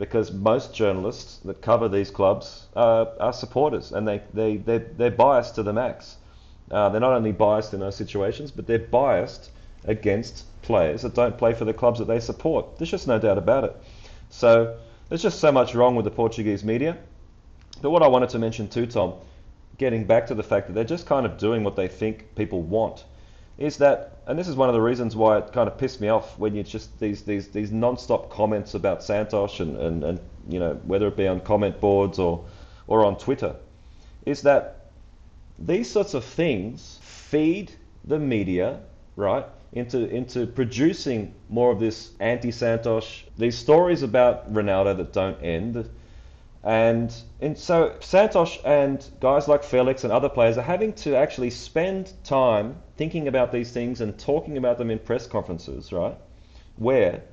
Because 0.01 0.31
most 0.31 0.73
journalists 0.73 1.37
that 1.45 1.61
cover 1.61 1.87
these 1.87 2.09
clubs 2.09 2.65
uh, 2.75 3.05
are 3.19 3.31
supporters, 3.31 3.91
and 3.91 4.07
they, 4.07 4.23
they, 4.33 4.57
they, 4.57 4.79
they're 4.79 5.11
biased 5.11 5.53
to 5.55 5.63
the 5.63 5.73
max. 5.73 6.17
Uh, 6.71 6.89
they're 6.89 6.99
not 6.99 7.13
only 7.13 7.31
biased 7.31 7.75
in 7.75 7.81
those 7.81 7.97
situations, 7.97 8.49
but 8.49 8.65
they're 8.65 8.79
biased 8.79 9.51
against 9.85 10.45
players 10.63 11.03
that 11.03 11.13
don't 11.13 11.37
play 11.37 11.53
for 11.53 11.65
the 11.65 11.73
clubs 11.73 11.99
that 11.99 12.05
they 12.05 12.19
support. 12.19 12.79
There's 12.79 12.89
just 12.89 13.07
no 13.07 13.19
doubt 13.19 13.37
about 13.37 13.63
it. 13.63 13.77
So 14.31 14.79
there's 15.07 15.21
just 15.21 15.39
so 15.39 15.51
much 15.51 15.75
wrong 15.75 15.95
with 15.95 16.05
the 16.05 16.11
Portuguese 16.11 16.63
media. 16.63 16.97
But 17.83 17.91
what 17.91 18.01
I 18.01 18.07
wanted 18.07 18.29
to 18.29 18.39
mention 18.39 18.69
too, 18.69 18.87
Tom, 18.87 19.13
getting 19.77 20.05
back 20.05 20.25
to 20.27 20.33
the 20.33 20.41
fact 20.41 20.65
that 20.65 20.73
they're 20.73 20.83
just 20.83 21.05
kind 21.05 21.27
of 21.27 21.37
doing 21.37 21.63
what 21.63 21.75
they 21.75 21.87
think 21.87 22.33
people 22.35 22.63
want, 22.63 23.05
is 23.57 23.77
that, 23.77 24.17
and 24.27 24.37
this 24.39 24.47
is 24.47 24.55
one 24.55 24.69
of 24.69 24.73
the 24.73 24.81
reasons 24.81 25.15
why 25.15 25.37
it 25.37 25.51
kind 25.53 25.67
of 25.67 25.77
pissed 25.77 26.01
me 26.01 26.07
off 26.07 26.37
when 26.39 26.55
you 26.55 26.63
just 26.63 26.99
these 26.99 27.23
these 27.23 27.49
these 27.49 27.71
non-stop 27.71 28.29
comments 28.29 28.73
about 28.73 29.03
Santos 29.03 29.59
and, 29.59 29.77
and, 29.77 30.03
and 30.03 30.19
you 30.47 30.59
know 30.59 30.73
whether 30.83 31.07
it 31.07 31.17
be 31.17 31.27
on 31.27 31.39
comment 31.41 31.79
boards 31.79 32.17
or 32.19 32.43
or 32.87 33.05
on 33.05 33.17
Twitter, 33.17 33.55
is 34.25 34.41
that 34.43 34.87
these 35.59 35.89
sorts 35.89 36.13
of 36.13 36.23
things 36.23 36.99
feed 37.01 37.71
the 38.05 38.17
media 38.17 38.79
right 39.15 39.45
into 39.73 40.09
into 40.09 40.47
producing 40.47 41.33
more 41.49 41.71
of 41.71 41.79
this 41.79 42.11
anti-Santos, 42.19 43.23
these 43.37 43.57
stories 43.57 44.01
about 44.03 44.51
Ronaldo 44.53 44.97
that 44.97 45.13
don't 45.13 45.41
end 45.43 45.89
and, 46.63 47.13
and 47.39 47.57
so 47.57 47.95
Santos 48.01 48.59
and 48.63 49.03
guys 49.19 49.47
like 49.47 49.63
Felix 49.63 50.03
and 50.03 50.13
other 50.13 50.29
players 50.29 50.57
are 50.57 50.63
having 50.63 50.93
to 50.93 51.15
actually 51.15 51.49
spend 51.49 52.13
time 52.23 52.75
thinking 52.97 53.27
about 53.27 53.51
these 53.51 53.71
things 53.71 54.01
and 54.01 54.17
talking 54.19 54.57
about 54.57 54.77
them 54.77 54.91
in 54.91 54.99
press 54.99 55.25
conferences, 55.25 55.91
right? 55.91 56.15
Where 56.75 57.23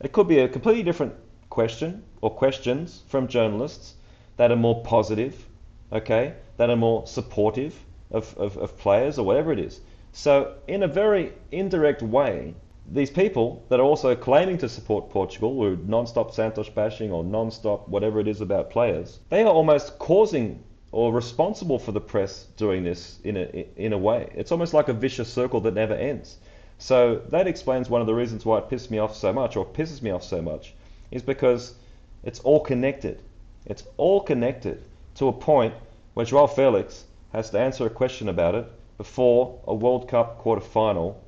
it 0.00 0.12
could 0.12 0.28
be 0.28 0.38
a 0.38 0.48
completely 0.48 0.84
different 0.84 1.14
question 1.50 2.04
or 2.20 2.30
questions 2.30 3.02
from 3.08 3.26
journalists 3.26 3.94
that 4.36 4.52
are 4.52 4.56
more 4.56 4.82
positive, 4.84 5.48
okay, 5.92 6.34
that 6.56 6.70
are 6.70 6.76
more 6.76 7.06
supportive 7.06 7.74
of, 8.12 8.36
of, 8.38 8.56
of 8.56 8.78
players 8.78 9.18
or 9.18 9.26
whatever 9.26 9.52
it 9.52 9.58
is. 9.58 9.80
So, 10.12 10.54
in 10.68 10.82
a 10.82 10.88
very 10.88 11.32
indirect 11.50 12.02
way, 12.02 12.54
these 12.92 13.10
people 13.10 13.64
that 13.68 13.80
are 13.80 13.84
also 13.84 14.14
claiming 14.14 14.58
to 14.58 14.68
support 14.68 15.10
Portugal, 15.10 15.54
who 15.54 15.76
non-stop 15.86 16.32
Santos 16.32 16.68
bashing 16.68 17.10
or 17.10 17.24
non-stop 17.24 17.88
whatever 17.88 18.20
it 18.20 18.28
is 18.28 18.40
about 18.40 18.70
players, 18.70 19.18
they 19.28 19.42
are 19.42 19.52
almost 19.52 19.98
causing 19.98 20.62
or 20.92 21.12
responsible 21.12 21.78
for 21.78 21.92
the 21.92 22.00
press 22.00 22.44
doing 22.56 22.84
this 22.84 23.18
in 23.24 23.36
a 23.36 23.66
in 23.76 23.92
a 23.92 23.98
way. 23.98 24.30
It's 24.34 24.52
almost 24.52 24.72
like 24.72 24.88
a 24.88 24.92
vicious 24.92 25.32
circle 25.32 25.60
that 25.62 25.74
never 25.74 25.94
ends. 25.94 26.38
So 26.78 27.22
that 27.30 27.46
explains 27.46 27.90
one 27.90 28.00
of 28.00 28.06
the 28.06 28.14
reasons 28.14 28.44
why 28.44 28.58
it 28.58 28.68
pissed 28.68 28.90
me 28.90 28.98
off 28.98 29.16
so 29.16 29.32
much, 29.32 29.56
or 29.56 29.66
pisses 29.66 30.00
me 30.02 30.10
off 30.10 30.22
so 30.22 30.40
much, 30.40 30.74
is 31.10 31.22
because 31.22 31.74
it's 32.22 32.40
all 32.40 32.60
connected. 32.60 33.20
It's 33.64 33.82
all 33.96 34.20
connected 34.20 34.82
to 35.16 35.28
a 35.28 35.32
point 35.32 35.74
where 36.14 36.26
Joao 36.26 36.46
Felix 36.46 37.04
has 37.32 37.50
to 37.50 37.58
answer 37.58 37.86
a 37.86 37.90
question 37.90 38.28
about 38.28 38.54
it 38.54 38.66
before 38.96 39.60
a 39.66 39.74
World 39.74 40.08
Cup 40.08 40.38
quarter 40.38 40.60
final 40.60 41.22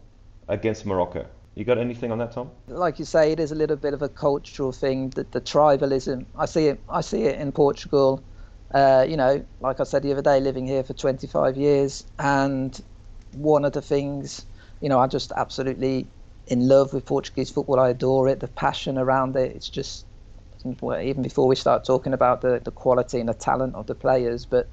against 0.46 0.86
Morocco. 0.86 1.26
You 1.58 1.64
got 1.64 1.78
anything 1.78 2.12
on 2.12 2.18
that, 2.18 2.30
Tom? 2.30 2.52
Like 2.68 3.00
you 3.00 3.04
say, 3.04 3.32
it 3.32 3.40
is 3.40 3.50
a 3.50 3.56
little 3.56 3.74
bit 3.74 3.92
of 3.92 4.00
a 4.00 4.08
cultural 4.08 4.70
thing. 4.70 5.10
The, 5.10 5.24
the 5.24 5.40
tribalism. 5.40 6.24
I 6.36 6.46
see 6.46 6.68
it. 6.68 6.80
I 6.88 7.00
see 7.00 7.22
it 7.24 7.40
in 7.40 7.50
Portugal. 7.50 8.22
Uh, 8.72 9.04
you 9.08 9.16
know, 9.16 9.44
like 9.58 9.80
I 9.80 9.82
said 9.82 10.04
the 10.04 10.12
other 10.12 10.22
day, 10.22 10.38
living 10.38 10.68
here 10.68 10.84
for 10.84 10.92
25 10.92 11.56
years, 11.56 12.04
and 12.20 12.80
one 13.32 13.64
of 13.64 13.72
the 13.72 13.82
things, 13.82 14.46
you 14.80 14.88
know, 14.88 15.00
I'm 15.00 15.10
just 15.10 15.32
absolutely 15.32 16.06
in 16.46 16.68
love 16.68 16.92
with 16.92 17.04
Portuguese 17.04 17.50
football. 17.50 17.80
I 17.80 17.88
adore 17.88 18.28
it. 18.28 18.38
The 18.38 18.46
passion 18.46 18.96
around 18.96 19.34
it. 19.34 19.56
It's 19.56 19.68
just 19.68 20.06
even 20.64 21.22
before 21.22 21.48
we 21.48 21.56
start 21.56 21.84
talking 21.84 22.12
about 22.12 22.40
the, 22.40 22.60
the 22.64 22.70
quality 22.70 23.18
and 23.18 23.28
the 23.28 23.34
talent 23.34 23.74
of 23.74 23.88
the 23.88 23.96
players, 23.96 24.46
but 24.46 24.70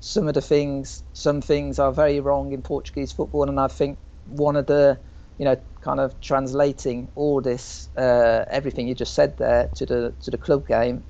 some 0.00 0.26
of 0.26 0.32
the 0.32 0.40
things, 0.40 1.02
some 1.12 1.42
things 1.42 1.78
are 1.78 1.92
very 1.92 2.18
wrong 2.18 2.52
in 2.52 2.62
Portuguese 2.62 3.12
football, 3.12 3.46
and 3.46 3.60
I 3.60 3.68
think 3.68 3.98
one 4.24 4.56
of 4.56 4.64
the 4.68 4.98
you 5.38 5.44
know, 5.44 5.56
kind 5.88 6.00
of 6.00 6.20
translating 6.20 7.08
all 7.14 7.40
this, 7.40 7.88
uh, 7.96 8.44
everything 8.50 8.86
you 8.86 8.94
just 8.94 9.14
said 9.14 9.32
there 9.38 9.70
to 9.74 9.86
the 9.86 10.14
to 10.20 10.30
the 10.30 10.36
club 10.36 10.66
game, 10.66 11.02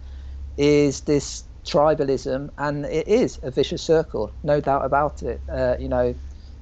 is 0.56 1.00
this 1.00 1.44
tribalism, 1.66 2.48
and 2.58 2.86
it 2.86 3.08
is 3.08 3.40
a 3.42 3.50
vicious 3.50 3.82
circle, 3.82 4.32
no 4.42 4.60
doubt 4.60 4.84
about 4.84 5.22
it. 5.22 5.42
Uh, 5.48 5.74
you 5.80 5.88
know, 5.88 6.14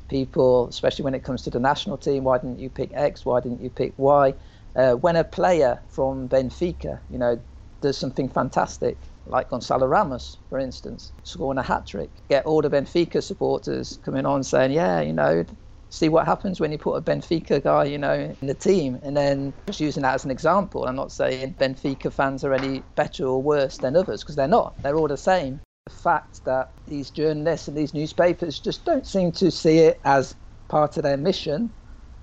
people, 0.08 0.68
especially 0.68 1.04
when 1.04 1.14
it 1.14 1.24
comes 1.24 1.42
to 1.42 1.50
the 1.50 1.60
national 1.60 1.98
team, 1.98 2.24
why 2.24 2.38
didn't 2.38 2.58
you 2.58 2.70
pick 2.70 2.90
X? 2.94 3.26
Why 3.26 3.40
didn't 3.40 3.60
you 3.60 3.70
pick 3.70 3.92
Y? 3.98 4.34
Uh, 4.74 4.94
when 4.94 5.16
a 5.16 5.24
player 5.24 5.82
from 5.88 6.28
Benfica, 6.28 7.00
you 7.10 7.18
know, 7.18 7.38
does 7.82 7.98
something 7.98 8.30
fantastic, 8.30 8.96
like 9.26 9.50
Gonçalo 9.50 9.88
Ramos, 9.88 10.38
for 10.48 10.58
instance, 10.58 11.12
scoring 11.22 11.58
a 11.58 11.62
hat 11.62 11.86
trick. 11.86 12.10
Get 12.30 12.46
all 12.46 12.62
the 12.62 12.70
Benfica 12.70 13.22
supporters 13.22 13.98
coming 14.02 14.24
on 14.24 14.42
saying, 14.42 14.72
yeah, 14.72 15.02
you 15.02 15.12
know, 15.12 15.44
see 15.88 16.08
what 16.08 16.26
happens 16.26 16.60
when 16.60 16.72
you 16.72 16.78
put 16.78 16.96
a 16.96 17.02
Benfica 17.02 17.62
guy, 17.62 17.84
you 17.84 17.98
know, 17.98 18.34
in 18.40 18.46
the 18.46 18.54
team. 18.54 18.98
And 19.02 19.16
then 19.16 19.54
just 19.66 19.80
using 19.80 20.02
that 20.02 20.14
as 20.14 20.24
an 20.24 20.30
example, 20.30 20.86
I'm 20.86 20.96
not 20.96 21.12
saying 21.12 21.54
Benfica 21.58 22.12
fans 22.12 22.44
are 22.44 22.52
any 22.52 22.82
better 22.96 23.26
or 23.26 23.42
worse 23.42 23.78
than 23.78 23.96
others 23.96 24.22
because 24.22 24.36
they're 24.36 24.48
not. 24.48 24.76
They're 24.82 24.96
all 24.96 25.08
the 25.08 25.16
same. 25.16 25.60
The 25.86 25.92
fact 25.92 26.44
that 26.44 26.72
these 26.86 27.10
journalists 27.10 27.68
and 27.68 27.76
these 27.76 27.94
newspapers 27.94 28.58
just 28.58 28.84
don't 28.84 29.06
seem 29.06 29.32
to 29.32 29.50
see 29.50 29.78
it 29.78 30.00
as 30.04 30.34
part 30.68 30.96
of 30.96 31.04
their 31.04 31.16
mission 31.16 31.72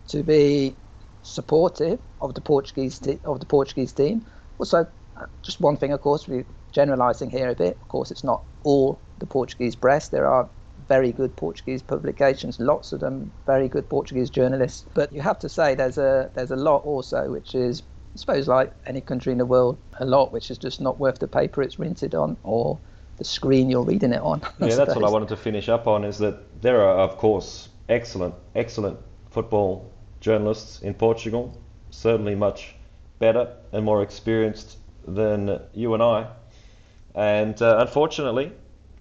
to 0.10 0.24
be 0.24 0.76
supportive 1.22 2.00
of 2.20 2.36
the 2.36 2.42
Portuguese 2.42 3.00
te- 3.00 3.20
of 3.24 3.40
the 3.40 3.46
Portuguese 3.46 3.94
team. 3.94 4.26
Also, 4.60 4.86
just 5.44 5.62
one 5.62 5.78
thing, 5.78 5.94
of 5.94 6.02
course, 6.02 6.28
we're 6.28 6.46
generalising 6.74 7.30
here 7.30 7.50
a 7.50 7.56
bit. 7.56 7.78
Of 7.82 7.88
course, 7.88 8.12
it's 8.12 8.24
not 8.24 8.44
all 8.64 9.02
the 9.20 9.26
Portuguese 9.26 9.76
press. 9.76 10.10
There 10.10 10.28
are 10.28 10.50
very 10.88 11.12
good 11.12 11.36
Portuguese 11.36 11.82
publications, 11.82 12.60
lots 12.60 12.92
of 12.92 13.00
them 13.00 13.32
very 13.46 13.68
good 13.68 13.88
Portuguese 13.90 14.30
journalists. 14.30 14.86
But 14.94 15.12
you 15.12 15.22
have 15.22 15.40
to 15.40 15.50
say 15.50 15.76
there's 15.76 15.98
a 15.98 16.30
there's 16.34 16.52
a 16.52 16.56
lot 16.56 16.86
also 16.86 17.32
which 17.32 17.56
is 17.56 17.84
I 18.16 18.18
suppose 18.18 18.48
like 18.48 18.74
any 18.86 19.02
country 19.02 19.32
in 19.32 19.38
the 19.38 19.46
world, 19.46 19.78
a 20.00 20.06
lot 20.06 20.32
which 20.32 20.52
is 20.52 20.58
just 20.58 20.82
not 20.82 21.00
worth 21.00 21.20
the 21.20 21.28
paper 21.28 21.62
it's 21.62 21.76
printed 21.76 22.14
on 22.16 22.38
or 22.44 22.80
the 23.18 23.24
screen 23.24 23.70
you're 23.70 23.84
reading 23.84 24.14
it 24.14 24.22
on. 24.22 24.42
I 24.62 24.68
yeah, 24.68 24.76
that's 24.76 24.96
what 24.96 25.06
I 25.06 25.10
wanted 25.10 25.30
to 25.30 25.38
finish 25.38 25.70
up 25.70 25.88
on 25.88 26.04
is 26.04 26.18
that 26.20 26.62
there 26.62 26.82
are 26.82 27.00
of 27.00 27.18
course 27.18 27.70
excellent, 27.90 28.36
excellent 28.56 29.00
football 29.30 29.92
journalists 30.20 30.82
in 30.82 30.94
Portugal, 30.94 31.60
certainly 31.90 32.36
much 32.36 32.76
better 33.20 33.56
and 33.72 33.86
more 33.86 34.02
experienced 34.02 34.78
than 35.08 35.60
you 35.74 35.94
and 35.94 36.04
I. 36.04 36.28
And 37.16 37.62
uh, 37.62 37.78
unfortunately, 37.80 38.52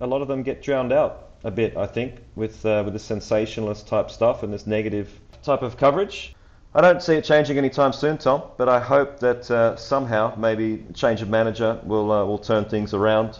a 0.01 0.07
lot 0.07 0.21
of 0.21 0.29
them 0.29 0.43
get 0.43 0.63
drowned 0.63 0.93
out 0.93 1.32
a 1.45 1.51
bit, 1.51 1.77
I 1.77 1.87
think, 1.87 2.15
with 2.35 2.65
uh, 2.65 2.83
with 2.85 2.95
the 2.95 3.01
sensationalist 3.01 3.87
type 3.89 4.11
stuff 4.11 4.43
and 4.43 4.53
this 4.53 4.67
negative 4.67 5.21
type 5.43 5.63
of 5.63 5.77
coverage. 5.77 6.35
I 6.75 6.81
don't 6.81 7.03
see 7.03 7.15
it 7.15 7.25
changing 7.25 7.59
anytime 7.59 7.93
soon, 7.93 8.17
Tom, 8.17 8.43
but 8.57 8.69
I 8.69 8.81
hope 8.81 9.21
that 9.21 9.51
uh, 9.51 9.77
somehow, 9.77 10.35
maybe 10.37 10.85
change 10.95 11.21
of 11.21 11.29
manager 11.29 11.79
will 11.85 12.11
uh, 12.11 12.25
will 12.25 12.39
turn 12.39 12.65
things 12.65 12.95
around. 12.95 13.39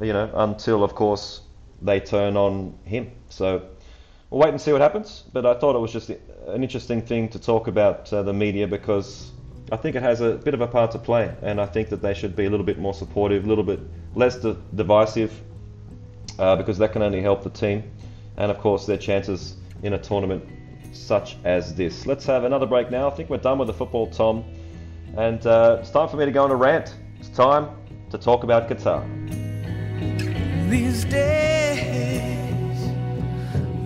You 0.00 0.12
know, 0.12 0.30
until 0.34 0.84
of 0.84 0.94
course 0.94 1.40
they 1.82 2.00
turn 2.00 2.36
on 2.36 2.78
him. 2.84 3.10
So 3.30 3.62
we'll 4.30 4.40
wait 4.40 4.50
and 4.50 4.60
see 4.60 4.72
what 4.72 4.80
happens. 4.80 5.24
But 5.32 5.46
I 5.46 5.54
thought 5.54 5.74
it 5.74 5.80
was 5.80 5.92
just 5.92 6.10
an 6.10 6.62
interesting 6.62 7.02
thing 7.02 7.28
to 7.30 7.38
talk 7.38 7.66
about 7.66 8.12
uh, 8.12 8.22
the 8.22 8.32
media 8.32 8.66
because 8.66 9.32
I 9.70 9.76
think 9.76 9.96
it 9.96 10.02
has 10.02 10.20
a 10.20 10.36
bit 10.36 10.54
of 10.54 10.60
a 10.60 10.66
part 10.66 10.92
to 10.92 10.98
play, 10.98 11.34
and 11.42 11.60
I 11.60 11.66
think 11.66 11.88
that 11.90 12.00
they 12.00 12.14
should 12.14 12.34
be 12.34 12.46
a 12.46 12.50
little 12.50 12.64
bit 12.64 12.78
more 12.78 12.94
supportive, 12.94 13.44
a 13.44 13.48
little 13.48 13.64
bit 13.64 13.80
less 14.14 14.36
de- 14.36 14.56
divisive, 14.74 15.32
uh, 16.38 16.56
because 16.56 16.78
that 16.78 16.92
can 16.92 17.02
only 17.02 17.20
help 17.20 17.42
the 17.42 17.50
team 17.50 17.82
and, 18.36 18.50
of 18.50 18.58
course, 18.58 18.86
their 18.86 18.96
chances 18.96 19.56
in 19.82 19.92
a 19.94 19.98
tournament 19.98 20.44
such 20.92 21.36
as 21.44 21.74
this. 21.74 22.06
Let's 22.06 22.24
have 22.26 22.44
another 22.44 22.66
break 22.66 22.90
now. 22.90 23.08
I 23.08 23.10
think 23.10 23.30
we're 23.30 23.38
done 23.38 23.58
with 23.58 23.68
the 23.68 23.74
football, 23.74 24.08
Tom, 24.08 24.44
and 25.16 25.46
uh, 25.46 25.78
it's 25.80 25.90
time 25.90 26.08
for 26.08 26.16
me 26.16 26.24
to 26.24 26.30
go 26.32 26.44
on 26.44 26.50
a 26.50 26.56
rant. 26.56 26.94
It's 27.18 27.28
time 27.28 27.68
to 28.10 28.18
talk 28.18 28.44
about 28.44 28.68
Qatar. 28.68 29.02
These 30.70 31.04
days, 31.04 32.90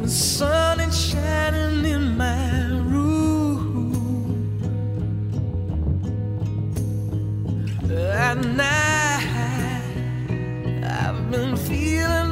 the 0.01 0.09
sun 0.09 0.81
is 0.81 1.11
shining 1.11 1.85
in 1.85 2.17
my 2.17 2.67
room, 2.67 3.95
and 7.91 8.61
I've 10.85 11.31
been 11.31 11.57
feeling. 11.57 12.32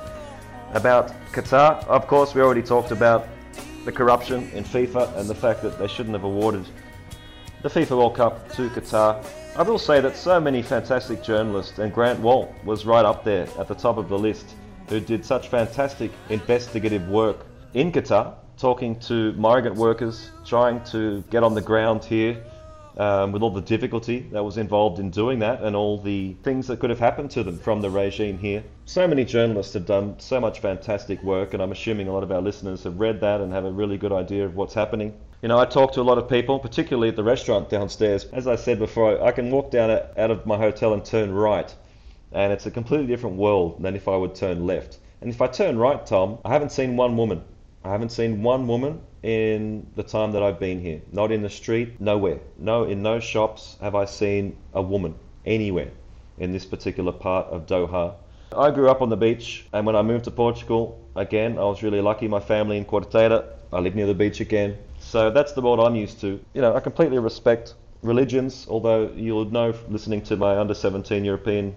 About 0.73 1.11
Qatar, 1.33 1.85
of 1.87 2.07
course, 2.07 2.33
we 2.33 2.41
already 2.41 2.61
talked 2.61 2.91
about 2.91 3.27
the 3.83 3.91
corruption 3.91 4.49
in 4.51 4.63
FIFA 4.63 5.17
and 5.17 5.29
the 5.29 5.35
fact 5.35 5.61
that 5.63 5.77
they 5.77 5.87
shouldn't 5.87 6.15
have 6.15 6.23
awarded 6.23 6.65
the 7.61 7.69
FIFA 7.69 7.97
World 7.97 8.15
Cup 8.15 8.49
to 8.53 8.69
Qatar. 8.69 9.23
I 9.55 9.63
will 9.63 9.77
say 9.77 9.99
that 9.99 10.15
so 10.15 10.39
many 10.39 10.61
fantastic 10.61 11.21
journalists, 11.21 11.77
and 11.79 11.93
Grant 11.93 12.19
Wahl 12.21 12.55
was 12.63 12.85
right 12.85 13.03
up 13.03 13.23
there 13.23 13.47
at 13.59 13.67
the 13.67 13.75
top 13.75 13.97
of 13.97 14.07
the 14.07 14.17
list, 14.17 14.55
who 14.87 14.99
did 14.99 15.25
such 15.25 15.49
fantastic 15.49 16.11
investigative 16.29 17.07
work 17.09 17.45
in 17.73 17.91
Qatar, 17.91 18.33
talking 18.57 18.97
to 19.01 19.33
migrant 19.33 19.75
workers, 19.75 20.31
trying 20.45 20.81
to 20.85 21.21
get 21.29 21.43
on 21.43 21.53
the 21.53 21.61
ground 21.61 22.03
here 22.03 22.41
um, 22.97 23.31
with 23.31 23.41
all 23.41 23.51
the 23.51 23.61
difficulty 23.61 24.19
that 24.31 24.43
was 24.43 24.57
involved 24.57 24.99
in 24.99 25.09
doing 25.09 25.39
that 25.39 25.61
and 25.61 25.75
all 25.75 25.97
the 25.97 26.35
things 26.43 26.67
that 26.67 26.79
could 26.79 26.89
have 26.89 26.99
happened 26.99 27.31
to 27.31 27.43
them 27.43 27.57
from 27.57 27.81
the 27.81 27.89
regime 27.89 28.37
here. 28.37 28.63
So 28.85 29.07
many 29.07 29.25
journalists 29.25 29.73
have 29.73 29.85
done 29.85 30.15
so 30.19 30.39
much 30.39 30.59
fantastic 30.59 31.21
work, 31.23 31.53
and 31.53 31.63
I'm 31.63 31.71
assuming 31.71 32.07
a 32.07 32.13
lot 32.13 32.23
of 32.23 32.31
our 32.31 32.41
listeners 32.41 32.83
have 32.83 32.99
read 32.99 33.21
that 33.21 33.41
and 33.41 33.53
have 33.53 33.65
a 33.65 33.71
really 33.71 33.97
good 33.97 34.11
idea 34.11 34.45
of 34.45 34.55
what's 34.55 34.73
happening. 34.73 35.13
You 35.41 35.47
know, 35.47 35.57
I 35.57 35.65
talk 35.65 35.93
to 35.93 36.01
a 36.01 36.03
lot 36.03 36.17
of 36.17 36.29
people, 36.29 36.59
particularly 36.59 37.09
at 37.09 37.15
the 37.15 37.23
restaurant 37.23 37.69
downstairs. 37.69 38.25
As 38.25 38.47
I 38.47 38.55
said 38.55 38.77
before, 38.77 39.23
I 39.23 39.31
can 39.31 39.49
walk 39.49 39.71
down 39.71 39.89
out 39.89 40.31
of 40.31 40.45
my 40.45 40.57
hotel 40.57 40.93
and 40.93 41.03
turn 41.03 41.31
right, 41.31 41.73
and 42.31 42.53
it's 42.53 42.65
a 42.65 42.71
completely 42.71 43.07
different 43.07 43.37
world 43.37 43.81
than 43.81 43.95
if 43.95 44.07
I 44.07 44.15
would 44.15 44.35
turn 44.35 44.67
left. 44.67 44.99
And 45.21 45.29
if 45.29 45.41
I 45.41 45.47
turn 45.47 45.77
right, 45.77 46.05
Tom, 46.05 46.39
I 46.43 46.53
haven't 46.53 46.71
seen 46.71 46.97
one 46.97 47.15
woman. 47.15 47.43
I 47.83 47.91
haven't 47.91 48.11
seen 48.11 48.43
one 48.43 48.67
woman 48.67 49.01
in 49.23 49.85
the 49.95 50.03
time 50.03 50.31
that 50.31 50.43
I've 50.43 50.59
been 50.59 50.81
here. 50.81 51.01
Not 51.11 51.31
in 51.31 51.41
the 51.41 51.49
street, 51.49 52.01
nowhere. 52.01 52.39
No, 52.57 52.83
in 52.85 53.01
no 53.01 53.19
shops 53.19 53.77
have 53.81 53.95
I 53.95 54.05
seen 54.05 54.57
a 54.73 54.81
woman 54.81 55.15
anywhere 55.45 55.91
in 56.37 56.51
this 56.51 56.65
particular 56.65 57.11
part 57.11 57.47
of 57.47 57.65
Doha. 57.67 58.15
I 58.55 58.71
grew 58.71 58.89
up 58.89 59.01
on 59.01 59.09
the 59.09 59.17
beach, 59.17 59.65
and 59.71 59.85
when 59.85 59.95
I 59.95 60.01
moved 60.01 60.25
to 60.25 60.31
Portugal, 60.31 60.99
again, 61.15 61.57
I 61.57 61.63
was 61.63 61.83
really 61.83 62.01
lucky. 62.01 62.27
My 62.27 62.39
family 62.39 62.77
in 62.77 62.85
Quarteira, 62.85 63.45
I 63.71 63.79
live 63.79 63.95
near 63.95 64.07
the 64.07 64.13
beach 64.13 64.41
again. 64.41 64.77
So 64.99 65.29
that's 65.29 65.53
the 65.53 65.61
world 65.61 65.79
I'm 65.79 65.95
used 65.95 66.19
to. 66.21 66.39
You 66.53 66.61
know, 66.61 66.75
I 66.75 66.79
completely 66.79 67.19
respect 67.19 67.75
religions, 68.01 68.65
although 68.69 69.11
you'll 69.15 69.45
know 69.45 69.73
listening 69.87 70.21
to 70.23 70.35
my 70.35 70.57
under 70.57 70.73
17 70.73 71.23
European 71.23 71.75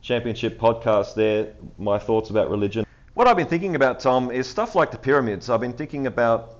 Championship 0.00 0.58
podcast 0.58 1.14
there, 1.14 1.52
my 1.78 1.98
thoughts 1.98 2.30
about 2.30 2.50
religion. 2.50 2.86
What 3.14 3.28
I've 3.28 3.36
been 3.36 3.46
thinking 3.46 3.74
about, 3.74 4.00
Tom, 4.00 4.30
is 4.30 4.46
stuff 4.46 4.74
like 4.74 4.90
the 4.90 4.98
pyramids. 4.98 5.50
I've 5.50 5.60
been 5.60 5.72
thinking 5.72 6.06
about 6.06 6.53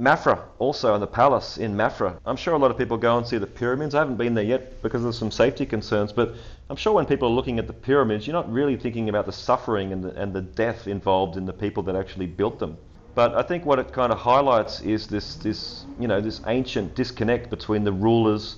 Mafra, 0.00 0.40
also 0.58 0.94
in 0.94 1.00
the 1.00 1.06
palace 1.06 1.58
in 1.58 1.76
Mafra. 1.76 2.18
I'm 2.24 2.36
sure 2.36 2.54
a 2.54 2.58
lot 2.58 2.70
of 2.70 2.78
people 2.78 2.96
go 2.96 3.18
and 3.18 3.26
see 3.26 3.36
the 3.36 3.46
pyramids. 3.46 3.94
I 3.94 3.98
haven't 3.98 4.16
been 4.16 4.32
there 4.32 4.44
yet 4.44 4.80
because 4.80 5.04
of 5.04 5.14
some 5.14 5.30
safety 5.30 5.66
concerns, 5.66 6.10
but 6.10 6.34
I'm 6.70 6.76
sure 6.76 6.94
when 6.94 7.04
people 7.04 7.28
are 7.28 7.32
looking 7.32 7.58
at 7.58 7.66
the 7.66 7.74
pyramids, 7.74 8.26
you're 8.26 8.32
not 8.32 8.50
really 8.50 8.78
thinking 8.78 9.10
about 9.10 9.26
the 9.26 9.32
suffering 9.32 9.92
and 9.92 10.02
the, 10.02 10.18
and 10.18 10.32
the 10.32 10.40
death 10.40 10.88
involved 10.88 11.36
in 11.36 11.44
the 11.44 11.52
people 11.52 11.82
that 11.82 11.96
actually 11.96 12.26
built 12.26 12.58
them. 12.58 12.78
But 13.14 13.34
I 13.34 13.42
think 13.42 13.66
what 13.66 13.78
it 13.78 13.92
kind 13.92 14.10
of 14.10 14.18
highlights 14.18 14.80
is 14.80 15.06
this, 15.06 15.34
this, 15.34 15.84
you 15.98 16.08
know, 16.08 16.22
this 16.22 16.40
ancient 16.46 16.94
disconnect 16.94 17.50
between 17.50 17.84
the 17.84 17.92
rulers 17.92 18.56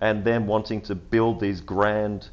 and 0.00 0.24
them 0.24 0.48
wanting 0.48 0.80
to 0.82 0.96
build 0.96 1.38
these 1.38 1.60
grand 1.60 2.28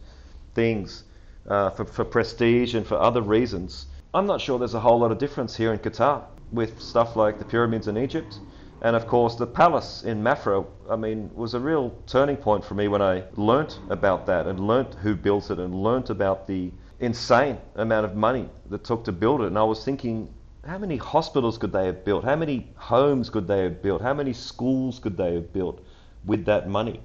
things 0.56 1.04
uh, 1.48 1.70
for, 1.70 1.86
for 1.86 2.04
prestige 2.04 2.74
and 2.74 2.88
for 2.88 2.96
other 2.96 3.22
reasons. 3.22 3.86
I'm 4.12 4.26
not 4.26 4.42
sure 4.42 4.58
there's 4.58 4.74
a 4.74 4.80
whole 4.80 4.98
lot 4.98 5.12
of 5.12 5.20
difference 5.20 5.56
here 5.56 5.72
in 5.72 5.78
Qatar 5.78 6.24
with 6.52 6.82
stuff 6.82 7.16
like 7.16 7.40
the 7.40 7.46
pyramids 7.46 7.88
in 7.88 7.98
Egypt. 7.98 8.40
And 8.82 8.96
of 8.96 9.08
course, 9.08 9.36
the 9.36 9.48
palace 9.48 10.04
in 10.04 10.24
Mafra, 10.24 10.66
I 10.90 10.96
mean, 10.96 11.30
was 11.34 11.54
a 11.54 11.60
real 11.60 11.94
turning 12.08 12.38
point 12.38 12.64
for 12.64 12.76
me 12.76 12.88
when 12.88 13.02
I 13.02 13.24
learnt 13.36 13.80
about 13.90 14.26
that 14.28 14.48
and 14.48 14.60
learnt 14.60 14.96
who 14.96 15.16
built 15.16 15.52
it 15.52 15.60
and 15.60 15.76
learnt 15.76 16.10
about 16.10 16.48
the 16.48 16.72
insane 17.00 17.58
amount 17.76 18.06
of 18.06 18.16
money 18.16 18.50
that 18.70 18.84
took 18.84 19.04
to 19.06 19.12
build 19.12 19.42
it. 19.42 19.48
And 19.48 19.58
I 19.58 19.64
was 19.64 19.84
thinking, 19.84 20.34
how 20.66 20.78
many 20.78 20.98
hospitals 20.98 21.58
could 21.58 21.72
they 21.72 21.86
have 21.86 22.06
built? 22.06 22.24
How 22.24 22.36
many 22.36 22.68
homes 22.76 23.30
could 23.30 23.48
they 23.48 23.64
have 23.64 23.82
built? 23.82 24.02
How 24.02 24.14
many 24.14 24.34
schools 24.34 25.00
could 25.00 25.18
they 25.18 25.34
have 25.34 25.52
built 25.52 25.86
with 26.26 26.46
that 26.46 26.70
money? 26.70 27.02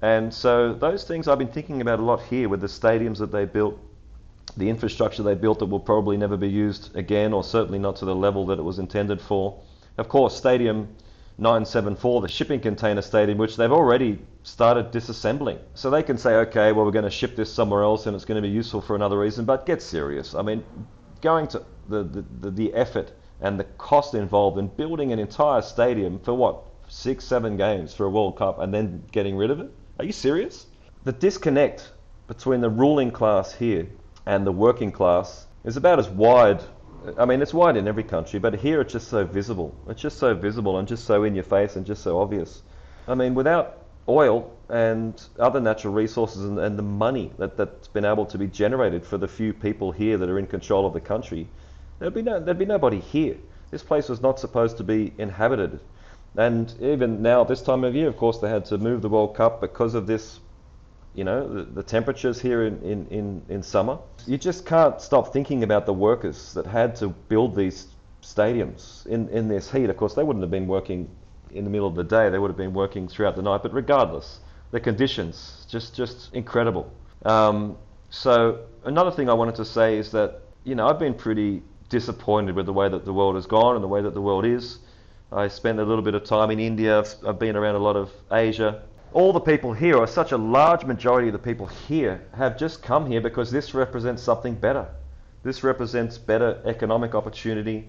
And 0.00 0.32
so 0.32 0.72
those 0.72 1.04
things 1.04 1.26
I've 1.26 1.38
been 1.38 1.48
thinking 1.48 1.80
about 1.80 1.98
a 1.98 2.02
lot 2.02 2.22
here 2.22 2.48
with 2.48 2.60
the 2.60 2.68
stadiums 2.68 3.18
that 3.18 3.32
they 3.32 3.44
built 3.44 3.78
the 4.58 4.68
infrastructure 4.68 5.22
they 5.22 5.34
built 5.34 5.60
that 5.60 5.66
will 5.66 5.80
probably 5.80 6.16
never 6.16 6.36
be 6.36 6.48
used 6.48 6.94
again, 6.96 7.32
or 7.32 7.44
certainly 7.44 7.78
not 7.78 7.96
to 7.96 8.04
the 8.04 8.14
level 8.14 8.46
that 8.46 8.58
it 8.58 8.62
was 8.62 8.78
intended 8.78 9.20
for. 9.20 9.60
Of 9.96 10.08
course, 10.08 10.36
Stadium 10.36 10.88
974, 11.38 12.22
the 12.22 12.28
shipping 12.28 12.58
container 12.58 13.00
stadium, 13.00 13.38
which 13.38 13.56
they've 13.56 13.70
already 13.70 14.18
started 14.42 14.90
disassembling. 14.90 15.58
So 15.74 15.88
they 15.88 16.02
can 16.02 16.18
say, 16.18 16.34
okay, 16.34 16.72
well, 16.72 16.84
we're 16.84 16.90
going 16.90 17.04
to 17.04 17.10
ship 17.10 17.36
this 17.36 17.52
somewhere 17.52 17.84
else 17.84 18.06
and 18.06 18.16
it's 18.16 18.24
going 18.24 18.42
to 18.42 18.46
be 18.46 18.52
useful 18.52 18.80
for 18.80 18.96
another 18.96 19.18
reason, 19.18 19.44
but 19.44 19.64
get 19.64 19.80
serious. 19.80 20.34
I 20.34 20.42
mean, 20.42 20.64
going 21.20 21.46
to 21.48 21.62
the, 21.88 22.02
the, 22.02 22.50
the, 22.50 22.74
effort 22.74 23.12
and 23.40 23.58
the 23.58 23.64
cost 23.64 24.14
involved 24.14 24.58
in 24.58 24.66
building 24.66 25.12
an 25.12 25.20
entire 25.20 25.62
stadium 25.62 26.18
for 26.18 26.34
what 26.34 26.64
six, 26.88 27.24
seven 27.24 27.56
games 27.56 27.94
for 27.94 28.06
a 28.06 28.10
World 28.10 28.36
Cup 28.36 28.58
and 28.58 28.74
then 28.74 29.04
getting 29.12 29.36
rid 29.36 29.52
of 29.52 29.60
it? 29.60 29.70
Are 30.00 30.04
you 30.04 30.12
serious? 30.12 30.66
The 31.04 31.12
disconnect 31.12 31.92
between 32.26 32.60
the 32.60 32.70
ruling 32.70 33.12
class 33.12 33.52
here 33.52 33.86
and 34.28 34.46
the 34.46 34.52
working 34.52 34.92
class 34.92 35.46
is 35.64 35.78
about 35.78 35.98
as 35.98 36.06
wide. 36.10 36.62
I 37.16 37.24
mean, 37.24 37.40
it's 37.40 37.54
wide 37.54 37.78
in 37.78 37.88
every 37.88 38.04
country, 38.04 38.38
but 38.38 38.54
here 38.54 38.82
it's 38.82 38.92
just 38.92 39.08
so 39.08 39.24
visible. 39.24 39.74
It's 39.88 40.02
just 40.02 40.18
so 40.18 40.34
visible 40.34 40.78
and 40.78 40.86
just 40.86 41.06
so 41.06 41.24
in 41.24 41.34
your 41.34 41.44
face 41.44 41.76
and 41.76 41.86
just 41.86 42.02
so 42.02 42.20
obvious. 42.20 42.62
I 43.08 43.14
mean, 43.14 43.34
without 43.34 43.86
oil 44.06 44.52
and 44.68 45.18
other 45.38 45.60
natural 45.60 45.94
resources 45.94 46.44
and, 46.44 46.58
and 46.58 46.78
the 46.78 46.82
money 46.82 47.32
that, 47.38 47.56
that's 47.56 47.88
been 47.88 48.04
able 48.04 48.26
to 48.26 48.36
be 48.36 48.46
generated 48.46 49.02
for 49.06 49.16
the 49.16 49.26
few 49.26 49.54
people 49.54 49.92
here 49.92 50.18
that 50.18 50.28
are 50.28 50.38
in 50.38 50.46
control 50.46 50.84
of 50.84 50.92
the 50.92 51.00
country, 51.00 51.48
there'd 51.98 52.12
be, 52.12 52.20
no, 52.20 52.38
there'd 52.38 52.58
be 52.58 52.66
nobody 52.66 53.00
here. 53.00 53.36
This 53.70 53.82
place 53.82 54.10
was 54.10 54.20
not 54.20 54.38
supposed 54.38 54.76
to 54.76 54.84
be 54.84 55.14
inhabited. 55.16 55.80
And 56.36 56.70
even 56.82 57.22
now, 57.22 57.44
this 57.44 57.62
time 57.62 57.82
of 57.82 57.94
year, 57.94 58.08
of 58.08 58.18
course, 58.18 58.38
they 58.38 58.50
had 58.50 58.66
to 58.66 58.76
move 58.76 59.00
the 59.00 59.08
World 59.08 59.34
Cup 59.34 59.62
because 59.62 59.94
of 59.94 60.06
this, 60.06 60.40
you 61.18 61.24
know, 61.24 61.48
the, 61.52 61.64
the 61.64 61.82
temperatures 61.82 62.40
here 62.40 62.64
in, 62.64 62.80
in, 62.82 63.06
in, 63.08 63.42
in 63.48 63.60
summer. 63.60 63.98
You 64.24 64.38
just 64.38 64.64
can't 64.64 65.00
stop 65.00 65.32
thinking 65.32 65.64
about 65.64 65.84
the 65.84 65.92
workers 65.92 66.54
that 66.54 66.64
had 66.64 66.94
to 66.96 67.08
build 67.08 67.56
these 67.56 67.88
stadiums 68.22 69.04
in, 69.06 69.28
in 69.30 69.48
this 69.48 69.68
heat. 69.68 69.90
Of 69.90 69.96
course, 69.96 70.14
they 70.14 70.22
wouldn't 70.22 70.44
have 70.44 70.52
been 70.52 70.68
working 70.68 71.10
in 71.50 71.64
the 71.64 71.70
middle 71.70 71.88
of 71.88 71.96
the 71.96 72.04
day, 72.04 72.30
they 72.30 72.38
would 72.38 72.50
have 72.50 72.56
been 72.56 72.72
working 72.72 73.08
throughout 73.08 73.34
the 73.34 73.42
night. 73.42 73.64
But 73.64 73.72
regardless, 73.72 74.38
the 74.70 74.78
conditions, 74.78 75.66
just, 75.68 75.96
just 75.96 76.32
incredible. 76.34 76.92
Um, 77.24 77.76
so 78.10 78.66
another 78.84 79.10
thing 79.10 79.28
I 79.28 79.34
wanted 79.34 79.56
to 79.56 79.64
say 79.64 79.98
is 79.98 80.12
that, 80.12 80.42
you 80.62 80.76
know, 80.76 80.86
I've 80.86 81.00
been 81.00 81.14
pretty 81.14 81.62
disappointed 81.88 82.54
with 82.54 82.66
the 82.66 82.72
way 82.72 82.88
that 82.88 83.04
the 83.04 83.12
world 83.12 83.34
has 83.34 83.46
gone 83.46 83.74
and 83.74 83.82
the 83.82 83.88
way 83.88 84.02
that 84.02 84.14
the 84.14 84.20
world 84.20 84.44
is. 84.44 84.78
I 85.32 85.48
spent 85.48 85.80
a 85.80 85.84
little 85.84 86.04
bit 86.04 86.14
of 86.14 86.22
time 86.22 86.52
in 86.52 86.60
India. 86.60 87.00
I've, 87.00 87.12
I've 87.26 87.38
been 87.40 87.56
around 87.56 87.74
a 87.74 87.80
lot 87.80 87.96
of 87.96 88.12
Asia. 88.30 88.82
All 89.12 89.32
the 89.32 89.40
people 89.40 89.72
here, 89.72 89.96
or 89.96 90.06
such 90.06 90.32
a 90.32 90.36
large 90.36 90.84
majority 90.84 91.28
of 91.28 91.32
the 91.32 91.38
people 91.38 91.66
here, 91.66 92.20
have 92.36 92.58
just 92.58 92.82
come 92.82 93.10
here 93.10 93.20
because 93.20 93.50
this 93.50 93.72
represents 93.72 94.22
something 94.22 94.54
better. 94.54 94.86
This 95.42 95.64
represents 95.64 96.18
better 96.18 96.60
economic 96.66 97.14
opportunity. 97.14 97.88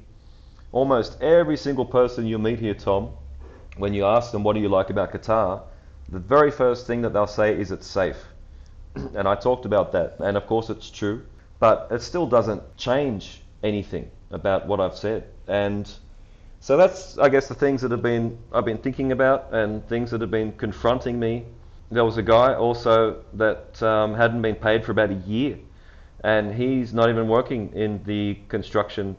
Almost 0.72 1.22
every 1.22 1.58
single 1.58 1.86
person 1.86 2.26
you 2.26 2.38
meet 2.38 2.60
here, 2.60 2.74
Tom, 2.74 3.10
when 3.78 3.94
you 3.94 4.06
ask 4.06 4.32
them 4.32 4.44
what 4.44 4.54
do 4.54 4.62
you 4.62 4.70
like 4.70 4.90
about 4.90 5.12
Qatar, 5.12 5.62
the 6.08 6.20
very 6.20 6.52
first 6.52 6.88
thing 6.88 7.02
that 7.02 7.12
they'll 7.12 7.28
say 7.28 7.60
is 7.60 7.72
it's 7.72 7.88
safe. 7.88 8.18
and 8.96 9.28
I 9.28 9.36
talked 9.36 9.66
about 9.66 9.92
that, 9.92 10.16
and 10.20 10.38
of 10.38 10.48
course 10.48 10.70
it's 10.70 10.90
true, 10.90 11.24
but 11.60 11.88
it 11.92 12.02
still 12.02 12.28
doesn't 12.28 12.78
change 12.78 13.42
anything 13.62 14.10
about 14.32 14.68
what 14.68 14.80
I've 14.80 14.98
said. 14.98 15.26
And 15.48 15.92
so 16.60 16.78
that's, 16.78 17.18
I 17.18 17.30
guess, 17.30 17.48
the 17.48 17.56
things 17.56 17.82
that 17.82 17.92
have 17.92 18.02
been 18.02 18.38
I've 18.52 18.66
been 18.66 18.78
thinking 18.78 19.12
about 19.12 19.54
and 19.54 19.88
things 19.88 20.12
that 20.12 20.22
have 20.22 20.32
been 20.32 20.52
confronting 20.54 21.20
me. 21.20 21.46
There 21.92 22.06
was 22.06 22.18
a 22.18 22.22
guy 22.24 22.54
also 22.54 23.24
that 23.34 23.82
um, 23.82 24.14
hadn't 24.14 24.42
been 24.42 24.56
paid 24.56 24.86
for 24.86 24.92
about 24.92 25.10
a 25.10 25.16
year, 25.16 25.58
and 26.24 26.54
he's 26.54 26.94
not 26.94 27.10
even 27.10 27.28
working 27.28 27.72
in 27.74 28.04
the 28.04 28.38
construction, 28.48 29.16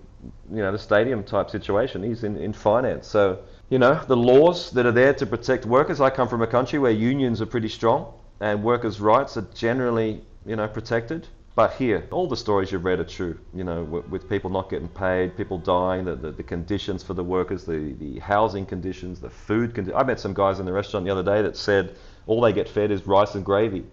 you 0.52 0.62
know, 0.62 0.70
the 0.70 0.78
stadium 0.78 1.24
type 1.24 1.50
situation. 1.50 2.02
He's 2.02 2.22
in, 2.22 2.36
in 2.36 2.52
finance. 2.52 3.08
So, 3.08 3.40
you 3.70 3.78
know, 3.78 4.00
the 4.06 4.16
laws 4.16 4.70
that 4.72 4.86
are 4.86 4.92
there 4.92 5.14
to 5.14 5.26
protect 5.26 5.64
workers. 5.64 6.00
I 6.00 6.10
come 6.10 6.28
from 6.28 6.42
a 6.42 6.46
country 6.46 6.78
where 6.78 6.92
unions 6.92 7.40
are 7.40 7.46
pretty 7.46 7.68
strong 7.68 8.12
and 8.40 8.62
workers' 8.62 9.00
rights 9.00 9.36
are 9.36 9.46
generally, 9.54 10.22
you 10.46 10.56
know, 10.56 10.68
protected. 10.68 11.26
But 11.56 11.74
here, 11.74 12.06
all 12.12 12.28
the 12.28 12.36
stories 12.36 12.70
you've 12.70 12.84
read 12.84 13.00
are 13.00 13.04
true. 13.04 13.38
You 13.52 13.64
know, 13.64 13.82
with, 13.82 14.08
with 14.08 14.28
people 14.28 14.50
not 14.50 14.70
getting 14.70 14.88
paid, 14.88 15.36
people 15.36 15.58
dying, 15.58 16.04
the, 16.04 16.14
the, 16.14 16.30
the, 16.30 16.42
conditions 16.42 17.02
for 17.02 17.14
the 17.14 17.24
workers, 17.24 17.64
the, 17.64 17.94
the 17.98 18.20
housing 18.20 18.64
conditions, 18.64 19.20
the 19.20 19.30
food 19.30 19.74
conditions. 19.74 20.00
I 20.00 20.04
met 20.04 20.20
some 20.20 20.32
guys 20.32 20.60
in 20.60 20.66
the 20.66 20.72
restaurant 20.72 21.06
the 21.06 21.12
other 21.12 21.24
day 21.24 21.42
that 21.42 21.56
said 21.56 21.96
all 22.26 22.40
they 22.40 22.52
get 22.52 22.68
fed 22.68 22.92
is 22.92 23.06
rice 23.06 23.34
and 23.34 23.44
gravy. 23.44 23.84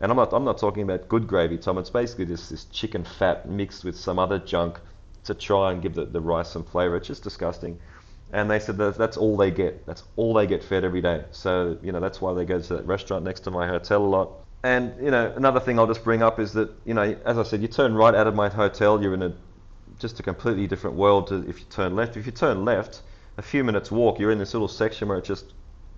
And 0.00 0.10
I'm 0.10 0.16
not, 0.16 0.32
I'm 0.32 0.44
not 0.44 0.58
talking 0.58 0.82
about 0.82 1.08
good 1.08 1.26
gravy, 1.26 1.58
Tom. 1.58 1.76
It's 1.76 1.90
basically 1.90 2.24
just 2.24 2.48
this 2.48 2.64
chicken 2.66 3.04
fat 3.04 3.48
mixed 3.48 3.84
with 3.84 3.96
some 3.96 4.18
other 4.18 4.38
junk 4.38 4.80
to 5.24 5.34
try 5.34 5.72
and 5.72 5.82
give 5.82 5.94
the, 5.94 6.06
the 6.06 6.20
rice 6.20 6.50
some 6.50 6.64
flavour. 6.64 6.96
It's 6.96 7.08
just 7.08 7.22
disgusting. 7.22 7.78
And 8.32 8.50
they 8.50 8.60
said 8.60 8.78
that 8.78 8.96
that's 8.96 9.16
all 9.16 9.36
they 9.36 9.50
get. 9.50 9.84
That's 9.86 10.04
all 10.16 10.32
they 10.32 10.46
get 10.46 10.62
fed 10.64 10.84
every 10.84 11.02
day. 11.02 11.24
So, 11.32 11.76
you 11.82 11.92
know, 11.92 12.00
that's 12.00 12.20
why 12.20 12.32
they 12.32 12.44
go 12.44 12.60
to 12.60 12.76
that 12.76 12.86
restaurant 12.86 13.24
next 13.24 13.40
to 13.40 13.50
my 13.50 13.66
hotel 13.66 14.02
a 14.02 14.06
lot 14.06 14.30
and 14.62 14.94
you 15.02 15.10
know, 15.10 15.32
another 15.36 15.60
thing 15.60 15.78
I'll 15.78 15.86
just 15.86 16.04
bring 16.04 16.22
up 16.22 16.40
is 16.40 16.52
that 16.54 16.70
you 16.84 16.94
know, 16.94 17.16
as 17.24 17.38
I 17.38 17.42
said, 17.42 17.62
you 17.62 17.68
turn 17.68 17.94
right 17.94 18.14
out 18.14 18.26
of 18.26 18.34
my 18.34 18.48
hotel, 18.48 19.00
you're 19.02 19.14
in 19.14 19.22
a 19.22 19.32
just 19.98 20.20
a 20.20 20.22
completely 20.22 20.66
different 20.66 20.96
world 20.96 21.28
to 21.28 21.48
if 21.48 21.60
you 21.60 21.66
turn 21.70 21.94
left. 21.94 22.16
If 22.16 22.26
you 22.26 22.32
turn 22.32 22.64
left, 22.64 23.02
a 23.36 23.42
few 23.42 23.62
minutes 23.64 23.90
walk, 23.90 24.18
you're 24.18 24.30
in 24.30 24.38
this 24.38 24.54
little 24.54 24.68
section 24.68 25.08
where 25.08 25.18
it's 25.18 25.28
just 25.28 25.52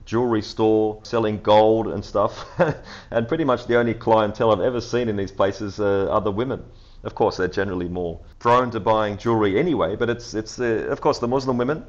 jewelry 0.05 0.43
store 0.43 0.99
selling 1.03 1.41
gold 1.41 1.87
and 1.87 2.05
stuff, 2.05 2.47
and 3.11 3.29
pretty 3.29 3.45
much 3.45 3.67
the 3.67 3.77
only 3.77 3.95
clientele 3.95 4.51
I've 4.51 4.61
ever 4.61 4.81
seen 4.81 5.09
in 5.09 5.17
these 5.17 5.33
places 5.33 5.81
uh, 5.81 6.09
are 6.11 6.21
the 6.21 6.33
women. 6.33 6.65
Of 7.03 7.15
course, 7.15 7.39
they're 7.39 7.49
generally 7.49 7.89
more 7.89 8.21
prone 8.39 8.71
to 8.73 8.81
buying 8.81 9.17
jewelry 9.17 9.59
anyway, 9.59 9.97
but 9.97 10.11
it's 10.11 10.35
it's 10.35 10.61
uh, 10.61 10.87
of 10.91 11.01
course 11.01 11.19
the 11.19 11.29
Muslim 11.29 11.57
women 11.57 11.87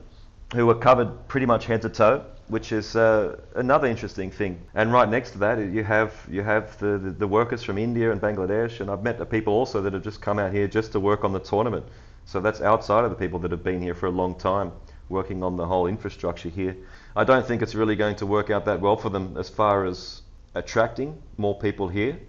who 0.53 0.65
were 0.65 0.75
covered 0.75 1.27
pretty 1.27 1.45
much 1.45 1.65
head 1.65 1.81
to 1.81 1.89
toe 1.89 2.25
which 2.51 2.73
is 2.73 2.97
uh, 2.97 3.37
another 3.55 3.87
interesting 3.87 4.29
thing. 4.29 4.61
And 4.75 4.91
right 4.91 5.07
next 5.07 5.31
to 5.31 5.37
that, 5.37 5.57
you 5.57 5.85
have 5.85 6.13
you 6.29 6.43
have 6.43 6.77
the, 6.79 6.97
the, 6.97 7.11
the, 7.11 7.27
workers 7.27 7.63
from 7.63 7.77
India 7.77 8.11
and 8.11 8.19
Bangladesh, 8.19 8.81
and 8.81 8.91
I've 8.91 9.03
met 9.03 9.17
people 9.29 9.53
also 9.53 9.81
that 9.81 9.93
have 9.93 10.03
just 10.03 10.21
come 10.21 10.37
out 10.37 10.51
here 10.51 10.67
just 10.67 10.91
to 10.91 10.99
work 10.99 11.23
on 11.23 11.31
the 11.31 11.39
tournament. 11.39 11.85
So 12.25 12.41
that's 12.41 12.59
outside 12.59 13.05
of 13.05 13.09
the 13.09 13.15
people 13.15 13.39
that 13.39 13.51
have 13.51 13.63
been 13.63 13.81
here 13.81 13.95
for 13.95 14.07
a 14.07 14.11
long 14.11 14.35
time, 14.35 14.73
working 15.07 15.43
on 15.43 15.55
the 15.55 15.65
whole 15.65 15.87
infrastructure 15.87 16.49
here. 16.49 16.75
I 17.15 17.23
don't 17.23 17.47
think 17.47 17.61
it's 17.61 17.73
really 17.73 17.95
going 17.95 18.17
to 18.17 18.25
work 18.25 18.49
out 18.49 18.65
that 18.65 18.81
well 18.81 18.97
for 18.97 19.09
them 19.09 19.37
as 19.37 19.49
far 19.49 19.85
as 19.85 20.21
attracting 20.53 21.21
more 21.37 21.57
people 21.57 21.87
here, 21.87 22.19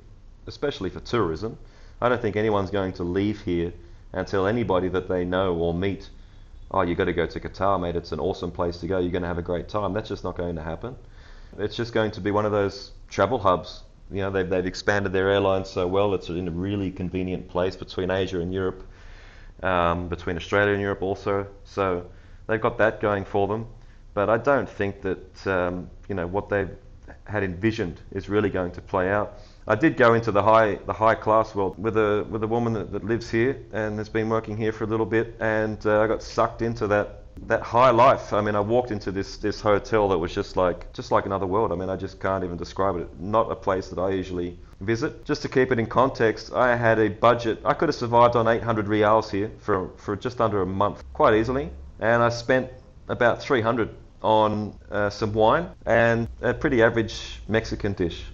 especially 0.47 0.91
for 0.91 1.01
tourism. 1.01 1.59
I 2.01 2.09
don't 2.09 2.23
think 2.23 2.37
anyone's 2.37 2.71
going 2.71 2.93
to 2.95 3.03
leave 3.03 3.41
here 3.41 3.73
and 4.13 4.25
tell 4.29 4.47
anybody 4.47 4.89
that 4.91 5.09
they 5.09 5.25
know 5.25 5.57
or 5.57 5.75
meet 5.75 6.11
oh, 6.73 6.83
you've 6.83 6.99
got 6.99 7.05
to 7.05 7.13
go 7.13 7.27
to 7.27 7.41
Qatar, 7.41 7.81
mate. 7.81 7.97
It's 7.97 8.13
an 8.13 8.21
awesome 8.21 8.51
place 8.51 8.79
to 8.79 8.87
go. 8.87 8.99
You're 8.99 9.11
going 9.11 9.23
to 9.23 9.29
have 9.29 9.39
a 9.39 9.43
great 9.43 9.69
time. 9.69 9.93
That's 9.93 10.09
just 10.09 10.25
not 10.25 10.37
going 10.37 10.57
to 10.57 10.63
happen. 10.63 10.97
It's 11.59 11.77
just 11.77 11.93
going 11.93 12.11
to 12.13 12.21
be 12.21 12.31
one 12.31 12.47
of 12.47 12.53
those 12.53 12.93
travel 13.09 13.39
hubs. 13.39 13.83
You 14.11 14.23
know, 14.23 14.31
they've, 14.31 14.49
they've 14.49 14.67
expanded 14.67 15.13
their 15.13 15.31
airlines 15.31 15.69
so 15.69 15.87
well. 15.87 16.15
It's 16.15 16.29
in 16.29 16.49
a 16.49 16.51
really 16.51 16.91
convenient 16.91 17.49
place 17.49 17.77
between 17.77 18.11
Asia 18.11 18.41
and 18.41 18.53
Europe, 18.53 18.87
um, 19.63 20.09
between 20.09 20.37
Australia 20.37 20.73
and 20.73 20.83
Europe 20.83 21.03
also. 21.03 21.47
So 21.65 22.07
they've 22.47 22.61
got 22.61 22.79
that 22.79 23.01
going 23.01 23.25
for 23.25 23.47
them. 23.47 23.67
But 24.15 24.29
I 24.29 24.39
don't 24.39 24.69
think 24.69 25.03
that, 25.03 25.47
um, 25.47 25.91
you 26.09 26.15
know, 26.15 26.27
what 26.27 26.49
they've 26.49 26.71
had 27.25 27.43
envisioned 27.43 28.01
is 28.13 28.29
really 28.29 28.51
going 28.51 28.73
to 28.73 28.81
play 28.81 29.11
out. 29.11 29.39
I 29.67 29.77
did 29.77 29.97
go 29.97 30.15
into 30.15 30.33
the 30.33 30.43
high 30.43 30.75
the 30.87 30.93
high 30.93 31.15
class 31.15 31.55
world 31.55 31.79
with 31.79 31.97
a 31.97 32.27
with 32.29 32.43
a 32.43 32.49
woman 32.49 32.73
that, 32.73 32.91
that 32.93 33.05
lives 33.05 33.31
here 33.31 33.57
and 33.73 33.97
has 33.99 34.09
been 34.09 34.29
working 34.29 34.57
here 34.57 34.73
for 34.73 34.85
a 34.85 34.89
little 34.89 35.07
bit, 35.07 35.37
and 35.39 35.85
uh, 35.87 36.01
I 36.01 36.09
got 36.09 36.23
sucked 36.23 36.63
into 36.63 36.89
that 36.89 37.23
that 37.47 37.63
high 37.63 37.91
life. 37.91 38.33
I 38.33 38.41
mean, 38.41 38.57
I 38.57 38.61
walked 38.61 38.91
into 38.91 39.13
this 39.13 39.37
this 39.37 39.61
hotel 39.61 40.09
that 40.09 40.19
was 40.19 40.35
just 40.35 40.57
like 40.57 40.93
just 40.93 41.13
like 41.13 41.27
another 41.27 41.47
world. 41.47 41.71
I 41.71 41.77
mean, 41.77 41.91
I 41.91 41.97
just 41.97 42.19
can't 42.19 42.43
even 42.43 42.57
describe 42.57 42.97
it. 42.97 43.09
Not 43.21 43.53
a 43.53 43.55
place 43.55 43.89
that 43.91 44.01
I 44.01 44.11
usually 44.11 44.59
visit. 44.81 45.25
Just 45.25 45.43
to 45.43 45.49
keep 45.49 45.71
it 45.71 45.79
in 45.79 45.87
context, 45.87 46.53
I 46.53 46.75
had 46.75 46.99
a 46.99 47.09
budget. 47.09 47.61
I 47.65 47.75
could 47.75 47.89
have 47.89 47.95
survived 47.97 48.35
on 48.35 48.49
800 48.49 48.87
riyals 48.87 49.31
here 49.31 49.53
for 49.59 49.91
for 49.97 50.17
just 50.17 50.41
under 50.41 50.63
a 50.63 50.67
month, 50.67 51.05
quite 51.13 51.35
easily, 51.35 51.71
and 52.01 52.21
I 52.21 52.31
spent 52.31 52.69
about 53.09 53.41
300 53.41 53.91
on 54.23 54.77
uh, 54.91 55.11
some 55.11 55.33
wine 55.33 55.69
and 55.87 56.29
a 56.41 56.53
pretty 56.55 56.83
average 56.83 57.41
Mexican 57.49 57.93
dish. 57.93 58.25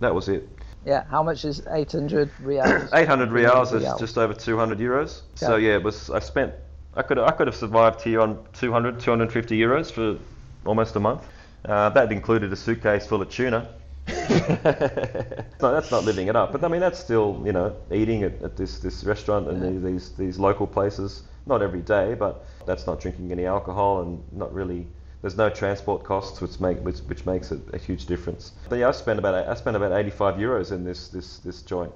That 0.00 0.14
was 0.14 0.28
it. 0.28 0.48
Yeah, 0.84 1.04
how 1.10 1.22
much 1.22 1.44
is 1.44 1.62
800 1.68 2.30
riyals? 2.42 2.88
800 2.94 3.28
riyals 3.28 3.74
is 3.74 3.82
just 3.98 4.16
over 4.16 4.32
200 4.32 4.78
euros. 4.78 5.22
Yeah. 5.40 5.48
So 5.48 5.56
yeah, 5.56 5.74
it 5.74 5.82
was 5.82 6.10
I 6.10 6.20
spent 6.20 6.54
I 6.94 7.02
could 7.02 7.18
I 7.18 7.30
could 7.32 7.46
have 7.46 7.56
survived 7.56 8.00
here 8.00 8.20
on 8.20 8.38
200 8.54 8.98
250 9.00 9.58
euros 9.58 9.92
for 9.92 10.18
almost 10.64 10.96
a 10.96 11.00
month. 11.00 11.22
Uh, 11.64 11.90
that 11.90 12.10
included 12.10 12.52
a 12.52 12.56
suitcase 12.56 13.06
full 13.06 13.20
of 13.20 13.28
tuna. 13.28 13.68
no, 14.08 15.72
that's 15.72 15.90
not 15.90 16.04
living 16.04 16.28
it 16.28 16.34
up. 16.34 16.52
But 16.52 16.64
I 16.64 16.68
mean, 16.68 16.80
that's 16.80 16.98
still 16.98 17.42
you 17.44 17.52
know 17.52 17.76
eating 17.92 18.22
at, 18.22 18.42
at 18.42 18.56
this 18.56 18.78
this 18.78 19.04
restaurant 19.04 19.48
and 19.48 19.62
yeah. 19.62 19.90
these 19.90 20.12
these 20.12 20.38
local 20.38 20.66
places. 20.66 21.24
Not 21.46 21.62
every 21.62 21.80
day, 21.80 22.14
but 22.14 22.44
that's 22.66 22.86
not 22.86 23.00
drinking 23.00 23.32
any 23.32 23.46
alcohol 23.46 24.02
and 24.02 24.22
not 24.32 24.52
really 24.52 24.86
there's 25.22 25.36
no 25.36 25.50
transport 25.50 26.02
costs, 26.02 26.40
which 26.40 26.60
make 26.60 26.78
which, 26.78 26.98
which 27.00 27.26
makes 27.26 27.52
it 27.52 27.60
a 27.72 27.78
huge 27.78 28.06
difference. 28.06 28.52
But 28.68 28.78
yeah, 28.78 28.88
I 28.88 28.92
spent 28.92 29.18
about 29.18 29.34
I 29.34 29.54
spent 29.54 29.76
about 29.76 29.92
85 29.92 30.36
euros 30.36 30.72
in 30.72 30.84
this 30.84 31.08
this 31.08 31.38
this 31.38 31.62
joint, 31.62 31.92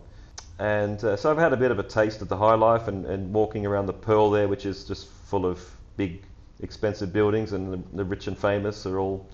and 0.58 1.02
uh, 1.02 1.16
so 1.16 1.30
I've 1.30 1.38
had 1.38 1.52
a 1.52 1.56
bit 1.56 1.70
of 1.70 1.78
a 1.78 1.82
taste 1.82 2.20
of 2.20 2.28
the 2.28 2.36
high 2.36 2.54
life 2.54 2.88
and, 2.88 3.06
and 3.06 3.32
walking 3.32 3.64
around 3.66 3.86
the 3.86 3.94
Pearl 3.94 4.30
there, 4.30 4.48
which 4.48 4.66
is 4.66 4.84
just 4.84 5.08
full 5.08 5.46
of 5.46 5.58
big, 5.96 6.22
expensive 6.60 7.12
buildings, 7.12 7.52
and 7.52 7.72
the, 7.72 7.96
the 7.96 8.04
rich 8.04 8.26
and 8.26 8.36
famous 8.36 8.84
are 8.86 8.98
all 8.98 9.26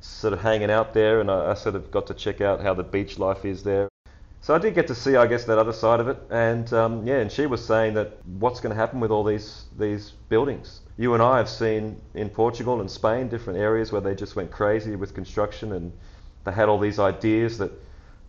sort 0.00 0.32
of 0.32 0.40
hanging 0.40 0.70
out 0.70 0.94
there, 0.94 1.20
and 1.20 1.30
I, 1.30 1.52
I 1.52 1.54
sort 1.54 1.74
of 1.74 1.90
got 1.90 2.06
to 2.08 2.14
check 2.14 2.40
out 2.40 2.60
how 2.60 2.74
the 2.74 2.84
beach 2.84 3.18
life 3.18 3.44
is 3.44 3.62
there. 3.62 3.88
So 4.42 4.54
I 4.54 4.58
did 4.58 4.74
get 4.74 4.86
to 4.88 4.94
see, 4.94 5.16
I 5.16 5.26
guess, 5.26 5.44
that 5.46 5.58
other 5.58 5.72
side 5.72 6.00
of 6.00 6.08
it, 6.08 6.18
and 6.30 6.70
um, 6.72 7.06
yeah, 7.06 7.18
and 7.18 7.32
she 7.32 7.46
was 7.46 7.64
saying 7.64 7.94
that 7.94 8.24
what's 8.26 8.60
going 8.60 8.70
to 8.70 8.76
happen 8.76 9.00
with 9.00 9.10
all 9.10 9.24
these 9.24 9.64
these 9.76 10.12
buildings. 10.28 10.80
You 10.96 11.14
and 11.14 11.22
I 11.22 11.38
have 11.38 11.48
seen 11.48 12.00
in 12.14 12.28
Portugal 12.30 12.80
and 12.80 12.88
Spain 12.88 13.28
different 13.28 13.58
areas 13.58 13.90
where 13.90 14.00
they 14.00 14.14
just 14.14 14.36
went 14.36 14.52
crazy 14.52 14.94
with 14.94 15.12
construction, 15.14 15.72
and 15.72 15.92
they 16.44 16.52
had 16.52 16.68
all 16.68 16.78
these 16.78 17.00
ideas 17.00 17.58
that, 17.58 17.72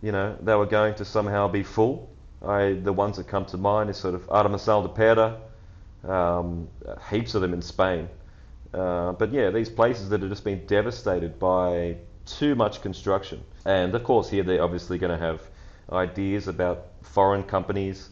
you 0.01 0.11
know, 0.11 0.35
they 0.41 0.55
were 0.55 0.65
going 0.65 0.95
to 0.95 1.05
somehow 1.05 1.47
be 1.47 1.61
full. 1.61 2.09
I, 2.43 2.73
the 2.73 2.93
ones 2.93 3.17
that 3.17 3.27
come 3.27 3.45
to 3.45 3.57
mind 3.57 3.89
is 3.89 3.97
sort 3.97 4.15
of 4.15 4.25
Armação 4.27 4.81
de 4.81 4.89
Pêra, 4.89 5.37
um, 6.09 6.67
heaps 7.09 7.35
of 7.35 7.41
them 7.41 7.53
in 7.53 7.61
Spain. 7.61 8.09
Uh, 8.73 9.13
but 9.13 9.31
yeah, 9.31 9.51
these 9.51 9.69
places 9.69 10.09
that 10.09 10.21
have 10.21 10.29
just 10.29 10.43
been 10.43 10.65
devastated 10.65 11.39
by 11.39 11.95
too 12.25 12.55
much 12.55 12.81
construction. 12.81 13.43
And 13.65 13.93
of 13.93 14.03
course, 14.03 14.29
here 14.29 14.43
they're 14.43 14.63
obviously 14.63 14.97
going 14.97 15.17
to 15.17 15.23
have 15.23 15.41
ideas 15.91 16.47
about 16.47 16.87
foreign 17.03 17.43
companies. 17.43 18.09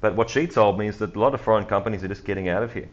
But 0.00 0.16
what 0.16 0.30
she 0.30 0.46
told 0.46 0.78
me 0.78 0.88
is 0.88 0.98
that 0.98 1.14
a 1.14 1.18
lot 1.18 1.32
of 1.32 1.40
foreign 1.40 1.64
companies 1.64 2.02
are 2.02 2.08
just 2.08 2.24
getting 2.24 2.48
out 2.48 2.62
of 2.62 2.72
here. 2.72 2.88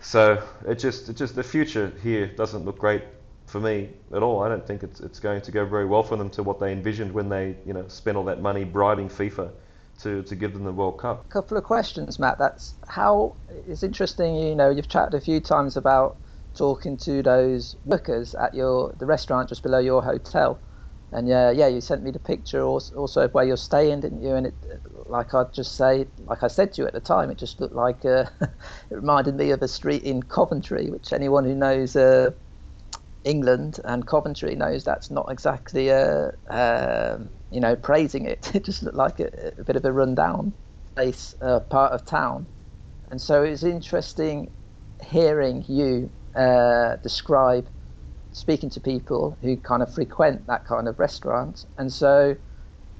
So 0.00 0.42
it 0.66 0.76
just, 0.76 1.08
it 1.08 1.16
just 1.16 1.34
the 1.34 1.42
future 1.42 1.92
here 2.02 2.26
doesn't 2.26 2.64
look 2.64 2.78
great 2.78 3.04
for 3.46 3.60
me 3.60 3.90
at 4.14 4.22
all. 4.22 4.42
I 4.42 4.48
don't 4.48 4.66
think 4.66 4.82
it's, 4.82 5.00
it's 5.00 5.18
going 5.18 5.42
to 5.42 5.50
go 5.50 5.64
very 5.66 5.84
well 5.84 6.02
for 6.02 6.16
them 6.16 6.30
to 6.30 6.42
what 6.42 6.60
they 6.60 6.72
envisioned 6.72 7.12
when 7.12 7.28
they 7.28 7.56
you 7.66 7.72
know 7.72 7.86
spent 7.88 8.16
all 8.16 8.24
that 8.24 8.40
money 8.40 8.64
bribing 8.64 9.08
FIFA 9.08 9.50
to, 10.02 10.22
to 10.22 10.34
give 10.34 10.52
them 10.52 10.64
the 10.64 10.72
World 10.72 10.98
Cup. 10.98 11.24
A 11.26 11.28
couple 11.28 11.56
of 11.56 11.64
questions, 11.64 12.18
Matt. 12.18 12.38
That's 12.38 12.74
how 12.88 13.36
it's 13.68 13.82
interesting. 13.82 14.36
You 14.36 14.54
know, 14.54 14.70
you've 14.70 14.88
chatted 14.88 15.14
a 15.14 15.20
few 15.20 15.40
times 15.40 15.76
about 15.76 16.16
talking 16.54 16.96
to 16.98 17.22
those 17.22 17.76
workers 17.84 18.34
at 18.34 18.54
your 18.54 18.94
the 18.98 19.06
restaurant 19.06 19.48
just 19.48 19.62
below 19.62 19.78
your 19.78 20.02
hotel 20.02 20.58
and 21.12 21.26
yeah, 21.28 21.50
yeah, 21.50 21.66
you 21.66 21.80
sent 21.80 22.02
me 22.02 22.10
the 22.12 22.20
picture 22.20 22.62
also 22.62 23.22
of 23.22 23.34
where 23.34 23.44
you're 23.44 23.56
staying, 23.56 24.00
didn't 24.00 24.22
you? 24.22 24.34
And 24.34 24.46
it, 24.46 24.54
like 25.06 25.34
I 25.34 25.44
just 25.52 25.74
say, 25.76 26.06
like 26.18 26.42
I 26.42 26.48
said 26.48 26.72
to 26.74 26.82
you 26.82 26.86
at 26.86 26.94
the 26.94 27.00
time, 27.00 27.30
it 27.30 27.38
just 27.38 27.60
looked 27.60 27.74
like 27.74 28.04
uh, 28.04 28.26
it 28.40 28.50
reminded 28.90 29.34
me 29.34 29.50
of 29.50 29.62
a 29.62 29.68
street 29.68 30.04
in 30.04 30.22
Coventry, 30.22 30.88
which 30.90 31.12
anyone 31.12 31.44
who 31.44 31.54
knows 31.54 31.96
uh, 31.96 32.30
England 33.24 33.80
and 33.84 34.06
Coventry 34.06 34.54
knows 34.54 34.84
that's 34.84 35.10
not 35.10 35.26
exactly 35.30 35.90
uh, 35.90 36.30
um, 36.48 37.30
you 37.50 37.60
know 37.60 37.76
praising 37.76 38.26
it. 38.26 38.50
It 38.54 38.64
just 38.64 38.82
looked 38.82 38.96
like 38.96 39.20
a, 39.20 39.52
a 39.58 39.64
bit 39.64 39.76
of 39.76 39.84
a 39.84 39.92
rundown 39.92 40.54
place, 40.96 41.34
uh, 41.40 41.60
part 41.60 41.92
of 41.92 42.04
town, 42.04 42.46
and 43.10 43.20
so 43.20 43.42
it 43.42 43.50
was 43.50 43.64
interesting 43.64 44.50
hearing 45.02 45.64
you 45.66 46.12
uh, 46.34 46.96
describe 47.02 47.68
speaking 48.32 48.70
to 48.70 48.80
people 48.80 49.36
who 49.40 49.56
kind 49.56 49.82
of 49.82 49.92
frequent 49.92 50.46
that 50.46 50.64
kind 50.64 50.88
of 50.88 50.98
restaurant. 50.98 51.64
And 51.78 51.92
so 51.92 52.36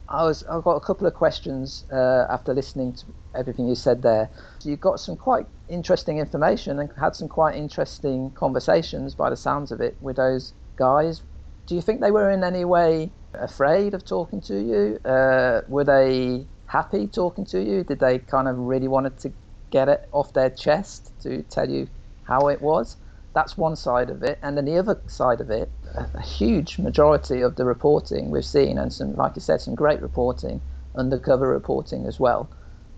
I 0.08 0.24
was 0.24 0.42
I 0.50 0.60
got 0.60 0.76
a 0.76 0.80
couple 0.80 1.06
of 1.06 1.14
questions 1.14 1.84
uh, 1.92 2.26
after 2.28 2.52
listening 2.52 2.94
to 2.94 3.06
everything 3.34 3.68
you 3.68 3.76
said 3.76 4.02
there. 4.02 4.30
You 4.64 4.76
got 4.76 4.98
some 4.98 5.16
quite 5.16 5.46
interesting 5.68 6.18
information 6.18 6.80
and 6.80 6.90
had 6.98 7.14
some 7.14 7.28
quite 7.28 7.56
interesting 7.56 8.32
conversations 8.32 9.14
by 9.14 9.30
the 9.30 9.36
sounds 9.36 9.70
of 9.70 9.80
it 9.80 9.96
with 10.00 10.16
those 10.16 10.52
guys. 10.76 11.22
Do 11.66 11.76
you 11.76 11.80
think 11.80 12.00
they 12.00 12.10
were 12.10 12.30
in 12.30 12.42
any 12.42 12.64
way 12.64 13.12
afraid 13.34 13.94
of 13.94 14.04
talking 14.04 14.40
to 14.42 14.60
you? 14.60 14.98
Uh, 15.08 15.60
were 15.68 15.84
they 15.84 16.48
happy 16.66 17.06
talking 17.06 17.44
to 17.46 17.62
you? 17.62 17.84
Did 17.84 18.00
they 18.00 18.18
kind 18.18 18.48
of 18.48 18.58
really 18.58 18.88
wanted 18.88 19.18
to 19.18 19.32
get 19.70 19.88
it 19.88 20.08
off 20.10 20.32
their 20.32 20.50
chest 20.50 21.12
to 21.22 21.44
tell 21.44 21.70
you 21.70 21.88
how 22.24 22.48
it 22.48 22.60
was? 22.60 22.96
That's 23.32 23.56
one 23.56 23.76
side 23.76 24.10
of 24.10 24.22
it, 24.22 24.38
and 24.42 24.56
then 24.56 24.64
the 24.64 24.78
other 24.78 25.00
side 25.06 25.40
of 25.40 25.50
it, 25.50 25.70
a, 25.94 26.20
huge 26.20 26.78
majority 26.78 27.40
of 27.40 27.56
the 27.56 27.64
reporting 27.64 28.30
we've 28.30 28.44
seen, 28.44 28.78
and 28.78 28.92
some, 28.92 29.14
like 29.14 29.32
I 29.36 29.40
said, 29.40 29.60
some 29.60 29.74
great 29.74 30.02
reporting, 30.02 30.60
undercover 30.96 31.48
reporting 31.48 32.06
as 32.06 32.18
well. 32.18 32.50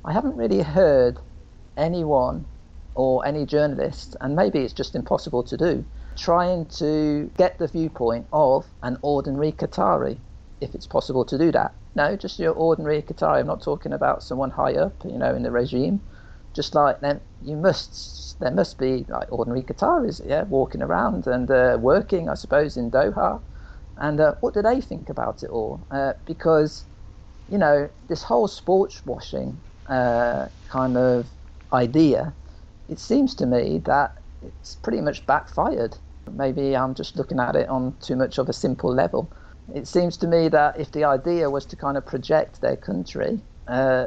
I 0.05 0.13
haven't 0.13 0.37
really 0.37 0.63
heard 0.63 1.19
anyone 1.77 2.47
or 2.95 3.27
any 3.27 3.45
journalist, 3.45 4.17
and 4.21 4.35
maybe 4.35 4.61
it's 4.61 4.73
just 4.73 4.95
impossible 4.95 5.43
to 5.45 5.57
do, 5.57 5.85
trying 6.17 6.67
to 6.67 7.31
get 7.37 7.59
the 7.59 7.69
viewpoint 7.69 8.27
of 8.33 8.67
an 8.83 8.99
ordinary 9.03 9.53
Qatari, 9.53 10.19
if 10.61 10.75
it's 10.75 10.87
possible 10.87 11.25
to 11.27 11.39
do 11.39 11.53
that. 11.53 11.75
No, 11.95 12.17
just 12.17 12.39
your 12.39 12.53
ordinary 12.53 13.03
Qatari. 13.03 13.41
I'm 13.41 13.47
not 13.47 13.63
talking 13.63 13.93
about 13.93 14.23
someone 14.23 14.51
high 14.51 14.75
up, 14.75 14.95
you 15.05 15.19
know, 15.19 15.35
in 15.35 15.43
the 15.43 15.51
regime. 15.51 16.01
Just 16.55 16.75
like 16.75 17.01
them, 17.01 17.21
you 17.41 17.57
must 17.57 18.39
there 18.41 18.51
must 18.51 18.79
be 18.79 19.07
like 19.09 19.31
ordinary 19.31 19.63
Qataris, 19.63 20.21
yeah, 20.27 20.43
walking 20.45 20.83
around 20.83 21.27
and 21.27 21.51
uh, 21.51 21.79
working, 21.81 22.29
I 22.29 22.35
suppose, 22.35 22.77
in 22.77 22.91
Doha. 22.91 23.41
And 23.97 24.21
uh, 24.21 24.35
what 24.41 24.55
do 24.55 24.63
they 24.63 24.81
think 24.81 25.09
about 25.09 25.43
it 25.43 25.51
all? 25.51 25.87
Uh, 25.91 26.15
because, 26.27 26.85
you 27.51 27.59
know, 27.59 27.89
this 28.09 28.23
whole 28.23 28.49
sports 28.49 29.05
washing 29.07 29.57
uh, 29.89 30.49
kind 30.69 30.97
of 30.97 31.27
idea, 31.73 32.35
it 32.89 32.99
seems 32.99 33.35
to 33.37 33.47
me 33.47 33.79
that 33.85 34.17
it's 34.43 34.75
pretty 34.77 35.01
much 35.01 35.25
backfired. 35.27 35.97
Maybe 36.31 36.77
I'm 36.77 36.95
just 36.95 37.17
looking 37.17 37.39
at 37.39 37.55
it 37.55 37.69
on 37.69 37.97
too 38.01 38.17
much 38.17 38.39
of 38.39 38.49
a 38.49 38.53
simple 38.53 38.93
level. 38.93 39.31
It 39.75 39.87
seems 39.87 40.17
to 40.19 40.27
me 40.27 40.49
that 40.49 40.79
if 40.81 40.91
the 40.93 41.05
idea 41.05 41.49
was 41.51 41.65
to 41.67 41.77
kind 41.77 41.97
of 41.97 42.05
project 42.05 42.61
their 42.61 42.77
country, 42.77 43.41
uh, 43.69 44.07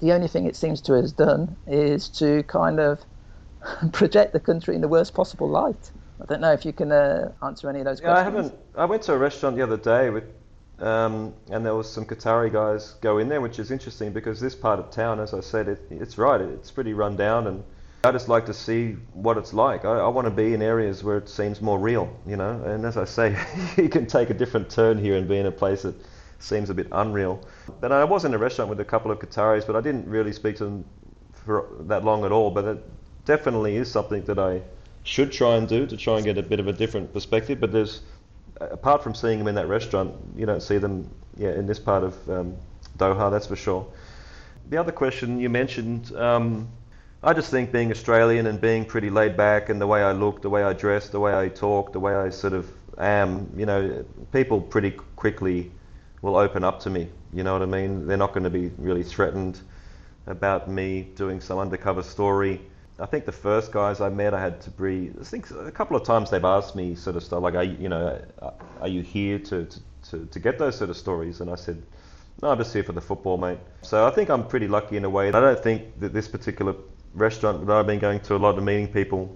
the 0.00 0.12
only 0.12 0.28
thing 0.28 0.46
it 0.46 0.56
seems 0.56 0.80
to 0.82 0.94
have 0.94 1.14
done 1.16 1.56
is 1.66 2.08
to 2.08 2.42
kind 2.44 2.80
of 2.80 3.00
project 3.92 4.32
the 4.32 4.40
country 4.40 4.74
in 4.74 4.80
the 4.80 4.88
worst 4.88 5.14
possible 5.14 5.48
light. 5.48 5.90
I 6.20 6.26
don't 6.26 6.40
know 6.40 6.52
if 6.52 6.64
you 6.64 6.72
can 6.72 6.92
uh, 6.92 7.32
answer 7.42 7.68
any 7.70 7.80
of 7.80 7.86
those 7.86 8.00
questions. 8.00 8.18
I 8.18 8.22
haven't. 8.22 8.54
I 8.76 8.84
went 8.84 9.02
to 9.04 9.14
a 9.14 9.18
restaurant 9.18 9.56
the 9.56 9.62
other 9.62 9.76
day 9.76 10.10
with, 10.10 10.24
um, 10.78 11.34
and 11.50 11.64
there 11.64 11.74
was 11.74 11.90
some 11.90 12.04
Qatari 12.04 12.52
guys 12.52 12.94
go 13.00 13.18
in 13.18 13.28
there, 13.28 13.40
which 13.40 13.58
is 13.58 13.70
interesting 13.70 14.12
because 14.12 14.40
this 14.40 14.54
part 14.54 14.78
of 14.78 14.90
town, 14.90 15.20
as 15.20 15.32
I 15.32 15.40
said, 15.40 15.68
it, 15.68 15.80
it's 15.90 16.18
right. 16.18 16.40
It's 16.40 16.70
pretty 16.70 16.92
run 16.92 17.16
down, 17.16 17.46
and 17.46 17.64
I 18.04 18.12
just 18.12 18.28
like 18.28 18.46
to 18.46 18.54
see 18.54 18.96
what 19.14 19.38
it's 19.38 19.54
like. 19.54 19.84
I, 19.84 19.98
I 19.98 20.08
want 20.08 20.26
to 20.26 20.30
be 20.30 20.52
in 20.52 20.60
areas 20.60 21.02
where 21.02 21.16
it 21.16 21.28
seems 21.28 21.62
more 21.62 21.78
real, 21.78 22.14
you 22.26 22.36
know. 22.36 22.62
And 22.64 22.84
as 22.84 22.98
I 22.98 23.04
say, 23.06 23.38
you 23.76 23.88
can 23.88 24.06
take 24.06 24.28
a 24.28 24.34
different 24.34 24.68
turn 24.68 24.98
here 24.98 25.16
and 25.16 25.26
be 25.26 25.38
in 25.38 25.46
a 25.46 25.52
place 25.52 25.82
that 25.82 25.94
seems 26.42 26.70
a 26.70 26.74
bit 26.74 26.88
unreal. 26.92 27.46
But 27.80 27.92
I 27.92 28.04
was 28.04 28.24
in 28.24 28.34
a 28.34 28.38
restaurant 28.38 28.70
with 28.70 28.80
a 28.80 28.84
couple 28.84 29.10
of 29.10 29.18
Qataris, 29.18 29.66
but 29.66 29.76
I 29.76 29.80
didn't 29.80 30.08
really 30.08 30.32
speak 30.32 30.56
to 30.56 30.64
them 30.64 30.84
for 31.32 31.68
that 31.80 32.04
long 32.04 32.24
at 32.24 32.32
all. 32.32 32.50
But 32.50 32.64
it, 32.64 32.84
definitely 33.24 33.76
is 33.76 33.90
something 33.90 34.24
that 34.24 34.38
I 34.38 34.62
should 35.02 35.32
try 35.32 35.56
and 35.56 35.68
do 35.68 35.86
to 35.86 35.96
try 35.96 36.16
and 36.16 36.24
get 36.24 36.38
a 36.38 36.42
bit 36.42 36.60
of 36.60 36.66
a 36.66 36.72
different 36.72 37.12
perspective. 37.12 37.60
But 37.60 37.72
there's, 37.72 38.02
apart 38.60 39.02
from 39.02 39.14
seeing 39.14 39.38
them 39.38 39.48
in 39.48 39.54
that 39.54 39.68
restaurant, 39.68 40.14
you 40.36 40.46
don't 40.46 40.62
see 40.62 40.78
them 40.78 41.08
yeah, 41.36 41.52
in 41.52 41.66
this 41.66 41.78
part 41.78 42.04
of 42.04 42.30
um, 42.30 42.56
Doha, 42.98 43.30
that's 43.30 43.46
for 43.46 43.56
sure. 43.56 43.86
The 44.68 44.76
other 44.76 44.92
question 44.92 45.40
you 45.40 45.48
mentioned, 45.48 46.14
um, 46.16 46.68
I 47.22 47.32
just 47.32 47.50
think 47.50 47.72
being 47.72 47.90
Australian 47.90 48.46
and 48.46 48.60
being 48.60 48.84
pretty 48.84 49.10
laid 49.10 49.36
back 49.36 49.68
and 49.68 49.80
the 49.80 49.86
way 49.86 50.02
I 50.02 50.12
look, 50.12 50.42
the 50.42 50.50
way 50.50 50.62
I 50.62 50.72
dress, 50.72 51.08
the 51.08 51.20
way 51.20 51.34
I 51.34 51.48
talk, 51.48 51.92
the 51.92 52.00
way 52.00 52.14
I 52.14 52.30
sort 52.30 52.52
of 52.52 52.70
am, 52.98 53.52
you 53.56 53.66
know, 53.66 54.04
people 54.32 54.60
pretty 54.60 54.92
quickly 55.16 55.70
will 56.22 56.36
open 56.36 56.64
up 56.64 56.80
to 56.80 56.90
me. 56.90 57.08
You 57.32 57.44
know 57.44 57.52
what 57.52 57.62
I 57.62 57.66
mean? 57.66 58.06
They're 58.06 58.16
not 58.16 58.32
going 58.32 58.44
to 58.44 58.50
be 58.50 58.70
really 58.78 59.02
threatened 59.02 59.60
about 60.26 60.68
me 60.68 61.08
doing 61.14 61.40
some 61.40 61.58
undercover 61.58 62.02
story. 62.02 62.60
I 62.98 63.06
think 63.06 63.24
the 63.24 63.32
first 63.32 63.72
guys 63.72 64.00
I 64.00 64.10
met, 64.10 64.34
I 64.34 64.40
had 64.40 64.60
to 64.62 64.70
breathe. 64.70 65.16
I 65.20 65.24
think 65.24 65.50
a 65.50 65.70
couple 65.70 65.96
of 65.96 66.04
times 66.04 66.30
they've 66.30 66.44
asked 66.44 66.76
me 66.76 66.94
sort 66.94 67.16
of 67.16 67.22
stuff 67.22 67.42
like, 67.42 67.54
are 67.54 67.64
you, 67.64 67.76
you 67.80 67.88
know, 67.88 68.20
are 68.80 68.88
you 68.88 69.00
here 69.00 69.38
to, 69.38 69.64
to, 69.64 69.80
to, 70.10 70.26
to 70.26 70.38
get 70.38 70.58
those 70.58 70.76
sort 70.76 70.90
of 70.90 70.96
stories? 70.96 71.40
And 71.40 71.50
I 71.50 71.54
said, 71.54 71.82
no, 72.42 72.50
I'm 72.50 72.58
just 72.58 72.72
here 72.72 72.84
for 72.84 72.92
the 72.92 73.00
football, 73.00 73.38
mate. 73.38 73.58
So 73.82 74.06
I 74.06 74.10
think 74.10 74.28
I'm 74.28 74.46
pretty 74.46 74.68
lucky 74.68 74.96
in 74.96 75.04
a 75.04 75.10
way. 75.10 75.28
I 75.28 75.32
don't 75.32 75.62
think 75.62 75.98
that 76.00 76.12
this 76.12 76.28
particular 76.28 76.74
restaurant 77.14 77.66
that 77.66 77.74
I've 77.74 77.86
been 77.86 77.98
going 77.98 78.20
to 78.20 78.36
a 78.36 78.38
lot 78.38 78.56
of 78.56 78.64
meeting 78.64 78.88
people 78.88 79.34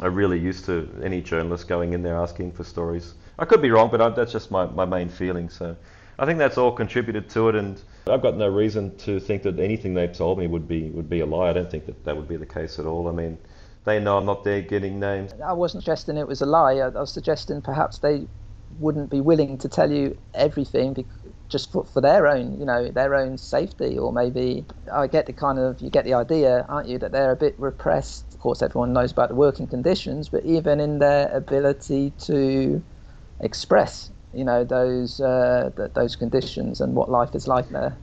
are 0.00 0.10
really 0.10 0.38
used 0.38 0.64
to 0.66 0.88
any 1.02 1.20
journalist 1.20 1.68
going 1.68 1.92
in 1.92 2.02
there 2.02 2.16
asking 2.16 2.52
for 2.52 2.64
stories. 2.64 3.14
I 3.38 3.44
could 3.46 3.62
be 3.62 3.70
wrong, 3.70 3.90
but 3.90 4.00
I, 4.00 4.10
that's 4.10 4.32
just 4.32 4.50
my, 4.50 4.66
my 4.66 4.84
main 4.84 5.08
feeling. 5.08 5.48
So 5.48 5.76
I 6.20 6.26
think 6.26 6.38
that's 6.38 6.58
all 6.58 6.70
contributed 6.70 7.30
to 7.30 7.48
it, 7.48 7.54
and 7.54 7.82
I've 8.06 8.20
got 8.20 8.36
no 8.36 8.46
reason 8.46 8.94
to 8.98 9.18
think 9.20 9.42
that 9.44 9.58
anything 9.58 9.94
they've 9.94 10.12
told 10.12 10.38
me 10.38 10.46
would 10.46 10.68
be 10.68 10.90
would 10.90 11.08
be 11.08 11.20
a 11.20 11.26
lie. 11.26 11.48
I 11.48 11.54
don't 11.54 11.70
think 11.70 11.86
that 11.86 12.04
that 12.04 12.14
would 12.14 12.28
be 12.28 12.36
the 12.36 12.44
case 12.44 12.78
at 12.78 12.84
all. 12.84 13.08
I 13.08 13.12
mean, 13.12 13.38
they 13.86 13.98
know 13.98 14.18
I'm 14.18 14.26
not 14.26 14.44
there 14.44 14.60
getting 14.60 15.00
names. 15.00 15.32
I 15.42 15.54
wasn't 15.54 15.82
suggesting 15.82 16.18
it 16.18 16.28
was 16.28 16.42
a 16.42 16.46
lie. 16.46 16.74
I, 16.74 16.88
I 16.88 17.00
was 17.00 17.10
suggesting 17.10 17.62
perhaps 17.62 17.98
they 17.98 18.28
wouldn't 18.78 19.10
be 19.10 19.22
willing 19.22 19.56
to 19.58 19.68
tell 19.68 19.90
you 19.90 20.16
everything 20.34 21.06
just 21.48 21.72
for, 21.72 21.86
for 21.86 22.02
their 22.02 22.28
own, 22.28 22.60
you 22.60 22.66
know, 22.66 22.90
their 22.90 23.14
own 23.14 23.38
safety, 23.38 23.98
or 23.98 24.12
maybe 24.12 24.66
I 24.92 25.06
get 25.06 25.24
the 25.24 25.32
kind 25.32 25.58
of 25.58 25.80
you 25.80 25.88
get 25.88 26.04
the 26.04 26.12
idea, 26.14 26.66
aren't 26.68 26.86
you, 26.86 26.98
that 26.98 27.12
they're 27.12 27.32
a 27.32 27.36
bit 27.36 27.58
repressed. 27.58 28.34
Of 28.34 28.40
course, 28.40 28.60
everyone 28.60 28.92
knows 28.92 29.10
about 29.10 29.30
the 29.30 29.36
working 29.36 29.66
conditions, 29.66 30.28
but 30.28 30.44
even 30.44 30.80
in 30.80 30.98
their 30.98 31.34
ability 31.34 32.12
to 32.26 32.84
express 33.40 34.10
you 34.32 34.44
know 34.44 34.64
those 34.64 35.20
uh, 35.20 35.70
th- 35.76 35.92
those 35.94 36.16
conditions 36.16 36.80
and 36.80 36.94
what 36.94 37.10
life 37.10 37.34
is 37.34 37.48
like 37.48 37.68
there. 37.70 37.96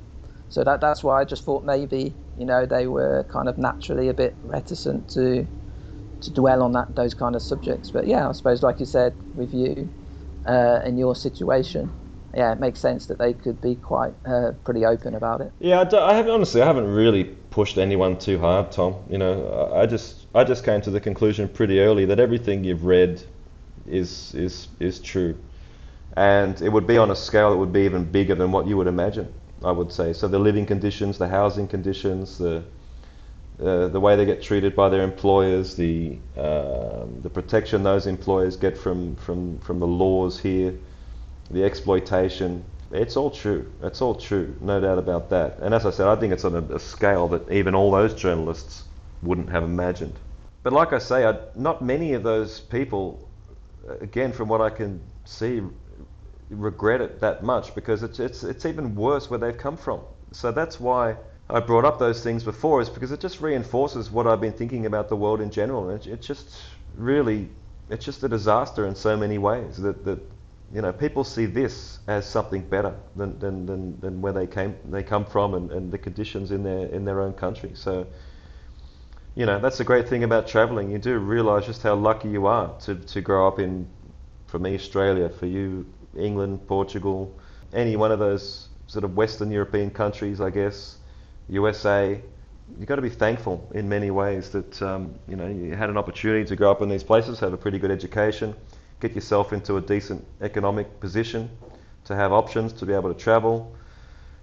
So 0.50 0.64
that 0.64 0.82
that's 0.82 1.04
why 1.04 1.22
I 1.22 1.26
just 1.26 1.44
thought 1.44 1.64
maybe 1.64 2.16
you 2.38 2.46
know 2.46 2.66
they 2.66 2.88
were 2.88 3.26
kind 3.30 3.50
of 3.50 3.58
naturally 3.58 4.10
a 4.10 4.14
bit 4.14 4.38
reticent 4.44 5.10
to 5.10 5.48
to 6.22 6.32
dwell 6.32 6.64
on 6.64 6.72
that 6.74 6.96
those 6.96 7.14
kind 7.14 7.36
of 7.36 7.42
subjects. 7.42 7.92
But 7.92 8.08
yeah, 8.08 8.28
I 8.28 8.32
suppose 8.32 8.64
like 8.64 8.80
you 8.80 8.86
said 8.86 9.16
with 9.34 9.54
you 9.54 9.90
uh, 10.46 10.82
in 10.86 10.98
your 10.98 11.16
situation, 11.16 11.92
yeah, 12.34 12.52
it 12.52 12.60
makes 12.60 12.80
sense 12.80 13.08
that 13.08 13.20
they 13.20 13.34
could 13.34 13.62
be 13.62 13.76
quite 13.76 14.14
uh, 14.26 14.52
pretty 14.64 14.86
open 14.86 15.16
about 15.16 15.42
it. 15.42 15.52
Yeah, 15.60 15.82
I, 15.82 16.12
I 16.12 16.14
have 16.16 16.30
honestly, 16.30 16.62
I 16.62 16.66
haven't 16.66 16.94
really 16.94 17.24
pushed 17.24 17.78
anyone 17.78 18.18
too 18.18 18.40
hard, 18.40 18.72
Tom. 18.72 18.96
You 19.10 19.18
know, 19.18 19.72
I 19.74 19.86
just 19.86 20.28
I 20.36 20.44
just 20.44 20.64
came 20.64 20.82
to 20.82 20.92
the 20.92 21.00
conclusion 21.00 21.50
pretty 21.50 21.80
early 21.80 22.06
that 22.06 22.20
everything 22.20 22.64
you've 22.64 22.86
read 22.86 23.24
is 23.86 24.34
is 24.36 24.68
is 24.80 25.00
true, 25.00 25.38
and 26.18 26.60
it 26.64 26.70
would 26.70 26.88
be 26.88 26.98
on 26.98 27.12
a 27.12 27.16
scale 27.16 27.52
that 27.52 27.58
would 27.58 27.72
be 27.72 27.82
even 27.82 28.04
bigger 28.04 28.34
than 28.34 28.52
what 28.52 28.66
you 28.66 28.76
would 28.76 28.88
imagine. 28.88 29.32
I 29.64 29.72
would 29.72 29.92
say 29.92 30.14
so. 30.14 30.28
The 30.28 30.40
living 30.40 30.66
conditions, 30.66 31.20
the 31.20 31.28
housing 31.28 31.68
conditions, 31.68 32.40
the 32.40 32.64
uh, 33.64 33.88
the 33.88 34.00
way 34.00 34.16
they 34.16 34.26
get 34.26 34.42
treated 34.42 34.76
by 34.76 34.90
their 34.90 35.04
employers, 35.04 35.76
the 35.76 36.18
um, 36.36 37.22
the 37.22 37.30
protection 37.30 37.84
those 37.84 38.08
employers 38.08 38.56
get 38.56 38.78
from, 38.78 39.16
from, 39.16 39.60
from 39.60 39.80
the 39.80 39.88
laws 39.88 40.40
here, 40.40 40.74
the 41.52 41.64
exploitation. 41.64 42.64
It's 42.92 43.16
all 43.16 43.30
true. 43.30 43.72
It's 43.84 44.02
all 44.02 44.16
true, 44.16 44.56
no 44.62 44.80
doubt 44.80 44.98
about 44.98 45.30
that. 45.30 45.60
And 45.60 45.74
as 45.74 45.86
I 45.86 45.92
said, 45.92 46.08
I 46.08 46.16
think 46.16 46.34
it's 46.34 46.46
on 46.46 46.56
a, 46.56 46.76
a 46.76 46.80
scale 46.80 47.28
that 47.30 47.52
even 47.52 47.76
all 47.76 47.92
those 47.92 48.14
journalists 48.14 48.86
wouldn't 49.22 49.50
have 49.50 49.64
imagined. 49.64 50.16
But 50.64 50.74
like 50.74 50.94
I 50.94 51.00
say, 51.00 51.28
I, 51.28 51.38
not 51.56 51.84
many 51.84 52.14
of 52.14 52.24
those 52.24 52.60
people, 52.60 53.28
again, 54.02 54.32
from 54.32 54.48
what 54.50 54.62
I 54.62 54.70
can 54.70 55.02
see, 55.26 55.62
regret 56.50 57.02
it 57.02 57.20
that 57.20 57.44
much 57.44 57.76
because 57.76 58.04
it's 58.04 58.20
it's 58.20 58.44
it's 58.44 58.66
even 58.66 58.96
worse 58.96 59.30
where 59.30 59.40
they've 59.40 59.58
come 59.58 59.78
from. 59.78 60.02
So 60.32 60.52
that's 60.52 60.80
why 60.80 61.16
I 61.50 61.60
brought 61.62 61.86
up 61.86 62.00
those 62.00 62.24
things 62.24 62.44
before 62.44 62.82
is 62.82 62.90
because 62.90 63.12
it 63.12 63.22
just 63.22 63.40
reinforces 63.40 64.12
what 64.12 64.28
I've 64.28 64.42
been 64.42 64.54
thinking 64.54 64.86
about 64.86 65.08
the 65.08 65.16
world 65.16 65.40
in 65.40 65.50
general. 65.50 65.90
It, 65.90 66.06
it 66.06 66.22
just 66.22 66.62
really, 66.96 67.48
it's 67.90 68.04
just 68.04 68.24
a 68.24 68.30
disaster 68.30 68.86
in 68.86 68.96
so 68.96 69.16
many 69.16 69.38
ways 69.38 69.78
that, 69.78 70.04
that 70.04 70.20
you 70.74 70.82
know, 70.82 70.92
people 70.92 71.24
see 71.24 71.46
this 71.46 72.00
as 72.08 72.26
something 72.26 72.62
better 72.62 72.94
than, 73.16 73.40
than, 73.40 73.66
than, 73.66 74.00
than 74.02 74.22
where 74.22 74.34
they 74.34 74.48
came 74.48 74.76
they 74.90 75.04
come 75.04 75.24
from 75.24 75.54
and, 75.54 75.72
and 75.72 75.92
the 75.92 75.98
conditions 75.98 76.52
in 76.52 76.64
their 76.64 76.88
in 76.88 77.06
their 77.06 77.22
own 77.22 77.32
country. 77.34 77.72
So, 77.74 78.06
you 79.36 79.46
know, 79.46 79.60
that's 79.60 79.78
the 79.78 79.86
great 79.86 80.10
thing 80.10 80.24
about 80.24 80.48
traveling. 80.48 80.92
You 80.92 80.98
do 80.98 81.18
realize 81.18 81.66
just 81.66 81.84
how 81.84 81.96
lucky 81.96 82.28
you 82.28 82.48
are 82.48 82.78
to, 82.82 82.96
to 82.96 83.22
grow 83.22 83.48
up 83.48 83.60
in, 83.60 83.88
for 84.48 84.60
me, 84.60 84.76
Australia, 84.76 85.30
for 85.30 85.46
you, 85.46 85.86
England, 86.18 86.68
Portugal, 86.68 87.34
any 87.74 87.96
one 87.96 88.12
of 88.12 88.20
those 88.20 88.70
sort 88.88 89.04
of 89.04 89.16
Western 89.16 89.52
European 89.52 89.90
countries, 89.90 90.40
I 90.42 90.50
guess 90.50 90.98
USA, 91.50 92.22
you've 92.78 92.88
got 92.88 92.96
to 92.98 93.02
be 93.02 93.10
thankful 93.10 93.70
in 93.74 93.88
many 93.88 94.12
ways 94.12 94.50
that 94.50 94.82
um, 94.82 95.16
you 95.28 95.36
know 95.36 95.48
you 95.48 95.76
had 95.76 95.90
an 95.90 95.98
opportunity 95.98 96.46
to 96.46 96.56
grow 96.56 96.72
up 96.72 96.82
in 96.82 96.90
these 96.90 97.04
places, 97.04 97.40
have 97.40 97.54
a 97.54 97.58
pretty 97.58 97.80
good 97.80 97.92
education, 97.92 98.54
get 99.00 99.14
yourself 99.14 99.54
into 99.54 99.78
a 99.78 99.82
decent 99.82 100.26
economic 100.42 101.00
position, 101.00 101.50
to 102.06 102.16
have 102.16 102.34
options 102.34 102.74
to 102.74 102.86
be 102.86 102.94
able 102.94 103.14
to 103.14 103.20
travel. 103.20 103.74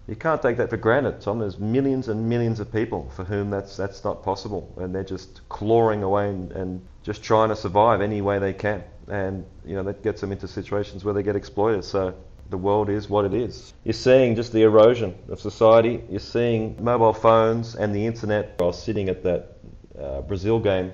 You 0.06 0.16
can't 0.16 0.40
take 0.40 0.58
that 0.58 0.68
for 0.68 0.76
granted, 0.76 1.22
Tom. 1.22 1.38
There's 1.38 1.58
millions 1.58 2.08
and 2.08 2.28
millions 2.28 2.60
of 2.60 2.70
people 2.70 3.10
for 3.16 3.24
whom 3.24 3.50
that's 3.50 3.76
that's 3.76 4.04
not 4.04 4.22
possible, 4.22 4.72
and 4.78 4.94
they're 4.94 5.04
just 5.04 5.46
clawing 5.48 6.02
away 6.02 6.28
and, 6.28 6.52
and 6.52 6.86
just 7.02 7.22
trying 7.22 7.50
to 7.50 7.56
survive 7.56 8.00
any 8.00 8.20
way 8.22 8.38
they 8.38 8.52
can, 8.52 8.82
and 9.08 9.44
you 9.64 9.74
know 9.74 9.82
that 9.82 10.02
gets 10.02 10.20
them 10.20 10.32
into 10.32 10.48
situations 10.48 11.04
where 11.04 11.14
they 11.14 11.22
get 11.22 11.36
exploited. 11.36 11.84
So 11.84 12.14
the 12.50 12.58
world 12.58 12.90
is 12.90 13.08
what 13.08 13.24
it 13.24 13.34
is. 13.34 13.72
You're 13.84 13.92
seeing 13.92 14.36
just 14.36 14.52
the 14.52 14.62
erosion 14.62 15.14
of 15.28 15.40
society. 15.40 16.02
You're 16.10 16.20
seeing 16.20 16.82
mobile 16.82 17.12
phones 17.12 17.74
and 17.74 17.94
the 17.94 18.06
internet. 18.06 18.56
I 18.60 18.64
was 18.64 18.82
sitting 18.82 19.08
at 19.08 19.22
that 19.22 19.56
uh, 19.98 20.20
Brazil 20.22 20.58
game, 20.58 20.92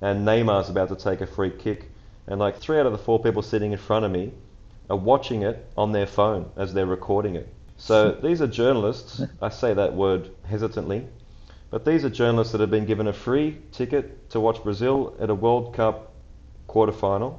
and 0.00 0.26
Neymar's 0.26 0.68
about 0.68 0.88
to 0.90 0.96
take 0.96 1.20
a 1.20 1.26
free 1.26 1.50
kick, 1.50 1.90
and 2.26 2.38
like 2.38 2.58
three 2.58 2.78
out 2.78 2.86
of 2.86 2.92
the 2.92 2.98
four 2.98 3.22
people 3.22 3.42
sitting 3.42 3.72
in 3.72 3.78
front 3.78 4.04
of 4.04 4.10
me 4.10 4.32
are 4.90 4.96
watching 4.96 5.42
it 5.42 5.66
on 5.76 5.92
their 5.92 6.06
phone 6.06 6.50
as 6.56 6.74
they're 6.74 6.86
recording 6.86 7.36
it. 7.36 7.48
So 7.76 8.12
these 8.22 8.40
are 8.42 8.46
journalists. 8.46 9.22
I 9.40 9.48
say 9.48 9.74
that 9.74 9.94
word 9.94 10.30
hesitantly, 10.44 11.06
but 11.70 11.84
these 11.84 12.04
are 12.04 12.10
journalists 12.10 12.52
that 12.52 12.60
have 12.60 12.70
been 12.70 12.86
given 12.86 13.08
a 13.08 13.12
free 13.12 13.58
ticket 13.72 14.30
to 14.30 14.40
watch 14.40 14.62
Brazil 14.62 15.16
at 15.20 15.30
a 15.30 15.34
World 15.34 15.74
Cup 15.74 16.13
quarterfinal, 16.74 17.38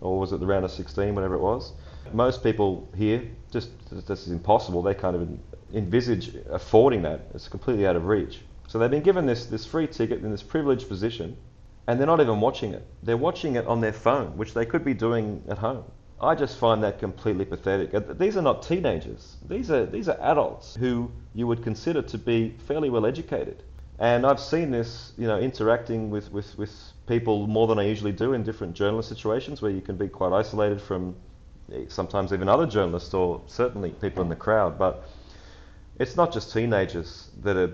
or 0.00 0.18
was 0.18 0.32
it 0.32 0.40
the 0.40 0.46
round 0.46 0.64
of 0.64 0.70
16, 0.70 1.14
whatever 1.14 1.34
it 1.34 1.40
was 1.40 1.72
most 2.12 2.42
people 2.42 2.88
here 2.96 3.22
just 3.50 3.70
this 3.90 4.26
is 4.26 4.32
impossible. 4.32 4.82
They 4.82 4.94
kind 4.94 5.16
of 5.16 5.28
envisage 5.74 6.34
affording 6.50 7.02
that. 7.02 7.26
It's 7.34 7.48
completely 7.48 7.86
out 7.86 7.96
of 7.96 8.06
reach. 8.06 8.40
So 8.68 8.78
they've 8.78 8.90
been 8.90 9.02
given 9.02 9.26
this 9.26 9.46
this 9.46 9.66
free 9.66 9.86
ticket 9.86 10.22
in 10.22 10.30
this 10.30 10.42
privileged 10.42 10.88
position, 10.88 11.36
and 11.86 11.98
they're 11.98 12.06
not 12.06 12.20
even 12.20 12.40
watching 12.40 12.72
it. 12.72 12.86
They're 13.02 13.16
watching 13.16 13.56
it 13.56 13.66
on 13.66 13.80
their 13.80 13.92
phone, 13.92 14.36
which 14.36 14.54
they 14.54 14.64
could 14.64 14.84
be 14.84 14.94
doing 14.94 15.42
at 15.48 15.58
home. 15.58 15.84
I 16.20 16.34
just 16.36 16.56
find 16.56 16.82
that 16.84 17.00
completely 17.00 17.44
pathetic. 17.44 17.92
Uh, 17.92 18.00
these 18.14 18.36
are 18.36 18.42
not 18.42 18.62
teenagers. 18.62 19.36
These 19.48 19.70
are 19.70 19.86
these 19.86 20.08
are 20.08 20.18
adults 20.20 20.74
who 20.74 21.10
you 21.34 21.46
would 21.46 21.62
consider 21.62 22.02
to 22.02 22.18
be 22.18 22.54
fairly 22.66 22.90
well 22.90 23.06
educated. 23.06 23.62
And 23.98 24.26
I've 24.26 24.40
seen 24.40 24.70
this, 24.70 25.12
you 25.16 25.28
know, 25.28 25.38
interacting 25.38 26.10
with, 26.10 26.32
with, 26.32 26.58
with 26.58 26.74
people 27.12 27.46
more 27.46 27.66
than 27.66 27.78
I 27.78 27.82
usually 27.82 28.12
do 28.12 28.32
in 28.32 28.42
different 28.42 28.74
journalist 28.74 29.08
situations 29.10 29.60
where 29.60 29.70
you 29.70 29.82
can 29.82 29.96
be 29.96 30.08
quite 30.08 30.32
isolated 30.32 30.80
from 30.80 31.14
eh, 31.70 31.84
sometimes 31.88 32.32
even 32.32 32.48
other 32.48 32.66
journalists 32.66 33.12
or 33.12 33.42
certainly 33.46 33.90
people 33.90 34.22
in 34.22 34.30
the 34.30 34.40
crowd. 34.46 34.78
But 34.78 35.04
it's 35.98 36.16
not 36.16 36.32
just 36.32 36.54
teenagers 36.54 37.28
that 37.42 37.56
are 37.58 37.72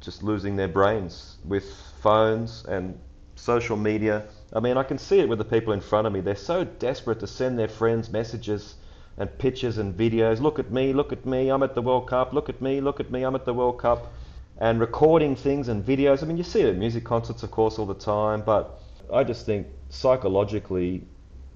just 0.00 0.22
losing 0.22 0.56
their 0.56 0.68
brains 0.68 1.36
with 1.44 1.66
phones 2.00 2.64
and 2.64 2.98
social 3.36 3.76
media. 3.76 4.24
I 4.54 4.60
mean, 4.60 4.78
I 4.78 4.84
can 4.84 4.96
see 4.96 5.18
it 5.18 5.28
with 5.28 5.38
the 5.38 5.50
people 5.56 5.74
in 5.74 5.82
front 5.82 6.06
of 6.06 6.12
me. 6.14 6.20
They're 6.20 6.46
so 6.54 6.64
desperate 6.64 7.20
to 7.20 7.26
send 7.26 7.58
their 7.58 7.68
friends 7.68 8.08
messages 8.08 8.76
and 9.18 9.28
pictures 9.38 9.76
and 9.76 9.94
videos. 9.94 10.40
Look 10.40 10.58
at 10.58 10.70
me, 10.70 10.94
look 10.94 11.12
at 11.12 11.26
me, 11.26 11.50
I'm 11.50 11.62
at 11.62 11.74
the 11.74 11.82
World 11.82 12.08
Cup. 12.08 12.32
Look 12.32 12.48
at 12.48 12.62
me, 12.62 12.80
look 12.80 13.00
at 13.00 13.10
me, 13.10 13.22
I'm 13.22 13.34
at 13.34 13.44
the 13.44 13.52
World 13.52 13.78
Cup. 13.78 14.12
And 14.60 14.80
recording 14.80 15.36
things 15.36 15.68
and 15.68 15.86
videos. 15.86 16.22
I 16.22 16.26
mean, 16.26 16.36
you 16.36 16.42
see 16.42 16.62
it 16.62 16.68
at 16.68 16.76
music 16.76 17.04
concerts, 17.04 17.44
of 17.44 17.50
course, 17.52 17.78
all 17.78 17.86
the 17.86 17.94
time. 17.94 18.42
But 18.42 18.80
I 19.12 19.22
just 19.22 19.46
think 19.46 19.68
psychologically, 19.88 21.06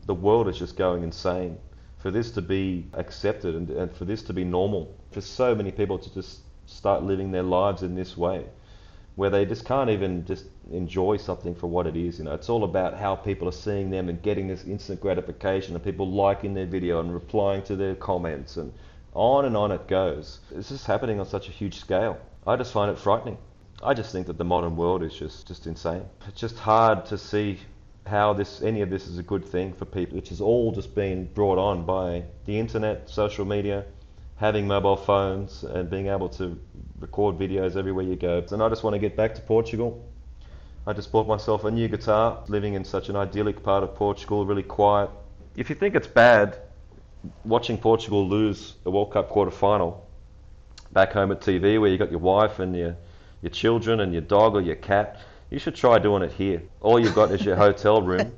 the 0.07 0.15
world 0.15 0.49
is 0.49 0.57
just 0.57 0.77
going 0.77 1.03
insane 1.03 1.59
for 1.99 2.13
this 2.13 2.31
to 2.33 2.43
be 2.43 2.87
accepted 2.95 3.55
and, 3.57 3.71
and 3.71 3.95
for 3.95 4.05
this 4.05 4.23
to 4.25 4.33
be 4.33 4.45
normal, 4.45 4.97
for 5.11 5.21
so 5.21 5.55
many 5.55 5.73
people 5.73 5.99
to 5.99 6.15
just 6.15 6.41
start 6.67 7.03
living 7.03 7.31
their 7.31 7.43
lives 7.43 7.83
in 7.83 7.95
this 7.95 8.17
way, 8.17 8.45
where 9.17 9.31
they 9.31 9.45
just 9.45 9.65
can't 9.65 9.91
even 9.91 10.25
just 10.25 10.47
enjoy 10.73 11.17
something 11.17 11.55
for 11.55 11.67
what 11.67 11.89
it 11.89 11.97
is. 11.97 12.19
You 12.19 12.25
know, 12.25 12.35
it's 12.35 12.49
all 12.49 12.65
about 12.65 12.95
how 12.95 13.17
people 13.17 13.49
are 13.49 13.53
seeing 13.53 13.91
them 13.91 14.09
and 14.09 14.23
getting 14.23 14.47
this 14.47 14.65
instant 14.65 15.01
gratification 15.01 15.75
and 15.75 15.85
people 15.85 16.09
liking 16.09 16.55
their 16.55 16.67
video 16.67 17.01
and 17.01 17.13
replying 17.13 17.63
to 17.65 17.75
their 17.75 17.97
comments 17.97 18.57
and 18.57 18.73
on 19.13 19.45
and 19.45 19.57
on 19.57 19.73
it 19.73 19.87
goes. 19.89 20.41
This 20.51 20.71
is 20.71 20.87
happening 20.87 21.21
on 21.21 21.27
such 21.27 21.49
a 21.49 21.53
huge 21.53 21.79
scale. 21.79 22.19
I 22.45 22.57
just 22.57 22.73
find 22.73 22.91
it 22.91 22.99
frightening. 22.99 23.39
I 23.85 23.95
just 23.95 24.11
think 24.11 24.27
that 24.27 24.37
the 24.37 24.45
modern 24.45 24.77
world 24.77 25.05
is 25.05 25.15
just, 25.15 25.47
just 25.47 25.67
insane. 25.67 26.05
It's 26.27 26.41
just 26.41 26.59
hard 26.59 27.07
to 27.07 27.19
see 27.19 27.59
how 28.05 28.33
this 28.33 28.63
any 28.63 28.81
of 28.81 28.91
this 28.91 29.07
is 29.07 29.19
a 29.19 29.23
good 29.23 29.45
thing 29.45 29.73
for 29.73 29.85
people, 29.85 30.17
which 30.17 30.31
has 30.31 30.41
all 30.41 30.73
just 30.73 30.93
been 30.95 31.27
brought 31.35 31.59
on 31.59 31.85
by 31.85 32.25
the 32.47 32.59
internet, 32.59 33.09
social 33.09 33.45
media, 33.45 33.85
having 34.37 34.67
mobile 34.67 34.97
phones, 34.97 35.63
and 35.63 35.89
being 35.89 36.09
able 36.09 36.29
to 36.31 36.59
record 36.99 37.39
videos 37.39 37.77
everywhere 37.77 38.05
you 38.05 38.17
go. 38.17 38.45
And 38.51 38.61
I 38.61 38.69
just 38.69 38.83
want 38.83 38.95
to 38.95 38.99
get 38.99 39.17
back 39.17 39.37
to 39.37 39.41
Portugal. 39.43 40.05
I 40.85 40.93
just 40.95 41.13
bought 41.13 41.29
myself 41.29 41.63
a 41.63 41.71
new 41.71 41.87
guitar, 41.87 42.43
living 42.49 42.75
in 42.75 42.85
such 42.85 43.09
an 43.09 43.15
idyllic 43.15 43.63
part 43.63 43.85
of 43.85 43.95
Portugal, 43.95 44.45
really 44.45 44.65
quiet. 44.65 45.11
If 45.55 45.71
you 45.71 45.77
think 45.77 45.95
it's 45.95 46.09
bad 46.09 46.59
watching 47.45 47.79
Portugal 47.79 48.29
lose 48.29 48.75
the 48.83 48.91
World 48.91 49.13
Cup 49.13 49.29
quarter 49.29 49.53
final 49.53 50.09
back 50.93 51.13
home 51.13 51.33
at 51.33 51.41
TV 51.41 51.81
where 51.81 51.91
you 51.91 51.99
got 51.99 52.11
your 52.11 52.21
wife 52.21 52.59
and 52.59 52.77
your 52.77 52.97
your 53.43 53.51
children 53.51 54.01
and 54.01 54.13
your 54.13 54.23
dog 54.23 54.55
or 54.55 54.61
your 54.61 54.77
cat, 54.77 55.21
you 55.51 55.59
should 55.59 55.75
try 55.75 55.99
doing 55.99 56.23
it 56.23 56.33
here. 56.33 56.63
All 56.81 57.01
you've 57.01 57.15
got 57.15 57.33
is 57.33 57.45
your 57.45 57.57
hotel 57.57 58.01
room 58.11 58.33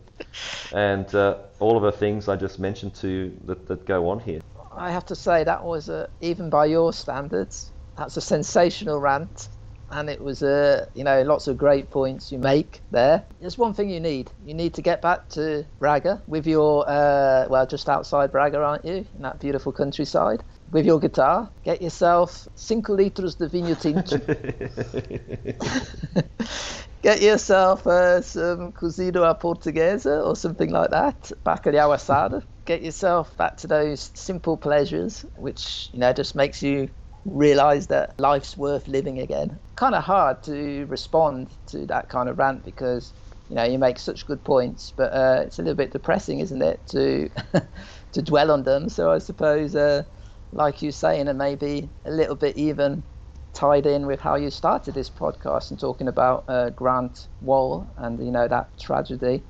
and 0.72 1.14
uh, 1.14 1.36
all 1.60 1.76
of 1.76 1.82
the 1.82 1.92
things 1.92 2.28
I 2.28 2.36
just 2.36 2.58
mentioned 2.58 2.94
to 2.96 3.08
you 3.08 3.40
that, 3.44 3.68
that 3.68 3.86
go 3.86 4.08
on 4.08 4.20
here. 4.20 4.40
I 4.76 4.90
have 4.90 5.06
to 5.06 5.14
say 5.14 5.44
that 5.44 5.62
was 5.62 5.88
a, 5.88 6.08
even 6.20 6.50
by 6.50 6.66
your 6.66 6.92
standards, 6.92 7.70
that's 7.96 8.16
a 8.16 8.20
sensational 8.20 8.98
rant, 8.98 9.48
and 9.90 10.10
it 10.10 10.20
was 10.20 10.42
a 10.42 10.88
you 10.94 11.04
know 11.04 11.22
lots 11.22 11.48
of 11.48 11.56
great 11.56 11.90
points 11.90 12.32
you 12.32 12.38
make 12.38 12.82
there. 12.90 13.24
There's 13.40 13.58
one 13.58 13.74
thing 13.74 13.90
you 13.90 14.00
need. 14.00 14.30
You 14.44 14.54
need 14.54 14.74
to 14.74 14.82
get 14.82 15.02
back 15.02 15.28
to 15.30 15.64
Braga 15.78 16.22
with 16.26 16.46
your 16.46 16.88
uh, 16.88 17.46
well 17.48 17.66
just 17.66 17.88
outside 17.88 18.32
Braga, 18.32 18.58
aren't 18.58 18.84
you? 18.84 19.06
In 19.14 19.22
that 19.22 19.40
beautiful 19.40 19.72
countryside. 19.72 20.42
With 20.70 20.86
your 20.86 20.98
guitar, 20.98 21.50
get 21.62 21.82
yourself 21.82 22.48
cinco 22.54 22.96
litros 22.96 23.36
de 23.36 23.48
vinho 23.48 23.78
tinto. 23.80 24.18
get 27.02 27.20
yourself 27.20 27.86
uh, 27.86 28.22
some 28.22 28.72
cozido 28.72 29.28
a 29.28 29.34
portuguesa 29.34 30.24
or 30.24 30.34
something 30.34 30.70
like 30.70 30.90
that, 30.90 31.30
bacalhau 31.44 31.94
assado. 31.94 32.42
Get 32.64 32.82
yourself 32.82 33.36
back 33.36 33.58
to 33.58 33.66
those 33.66 34.10
simple 34.14 34.56
pleasures, 34.56 35.26
which 35.36 35.90
you 35.92 36.00
know 36.00 36.14
just 36.14 36.34
makes 36.34 36.62
you 36.62 36.88
realize 37.24 37.86
that 37.88 38.18
life's 38.18 38.56
worth 38.56 38.88
living 38.88 39.18
again. 39.18 39.58
Kind 39.76 39.94
of 39.94 40.04
hard 40.04 40.42
to 40.44 40.86
respond 40.86 41.56
to 41.66 41.86
that 41.86 42.08
kind 42.08 42.28
of 42.28 42.38
rant 42.38 42.64
because 42.64 43.12
you 43.48 43.56
know 43.56 43.64
you 43.64 43.78
make 43.78 43.98
such 43.98 44.26
good 44.26 44.44
points, 44.44 44.92
but 44.96 45.12
uh, 45.12 45.42
it's 45.46 45.58
a 45.58 45.62
little 45.62 45.76
bit 45.76 45.92
depressing, 45.92 46.40
isn't 46.40 46.62
it, 46.62 46.86
to 46.88 47.30
to 48.12 48.22
dwell 48.22 48.50
on 48.50 48.64
them. 48.64 48.88
So 48.88 49.10
I 49.10 49.18
suppose, 49.18 49.74
uh, 49.74 50.04
like 50.52 50.82
you're 50.82 50.92
saying, 50.92 51.28
and 51.28 51.38
maybe 51.38 51.90
a 52.04 52.10
little 52.10 52.36
bit 52.36 52.56
even 52.56 53.04
tied 53.52 53.86
in 53.86 54.06
with 54.06 54.20
how 54.20 54.34
you 54.34 54.50
started 54.50 54.94
this 54.94 55.10
podcast 55.10 55.70
and 55.70 55.78
talking 55.78 56.08
about 56.08 56.44
uh, 56.48 56.70
Grant 56.70 57.28
Wahl 57.40 57.92
and 57.96 58.18
you 58.24 58.32
know 58.32 58.48
that 58.48 58.76
tragedy, 58.78 59.44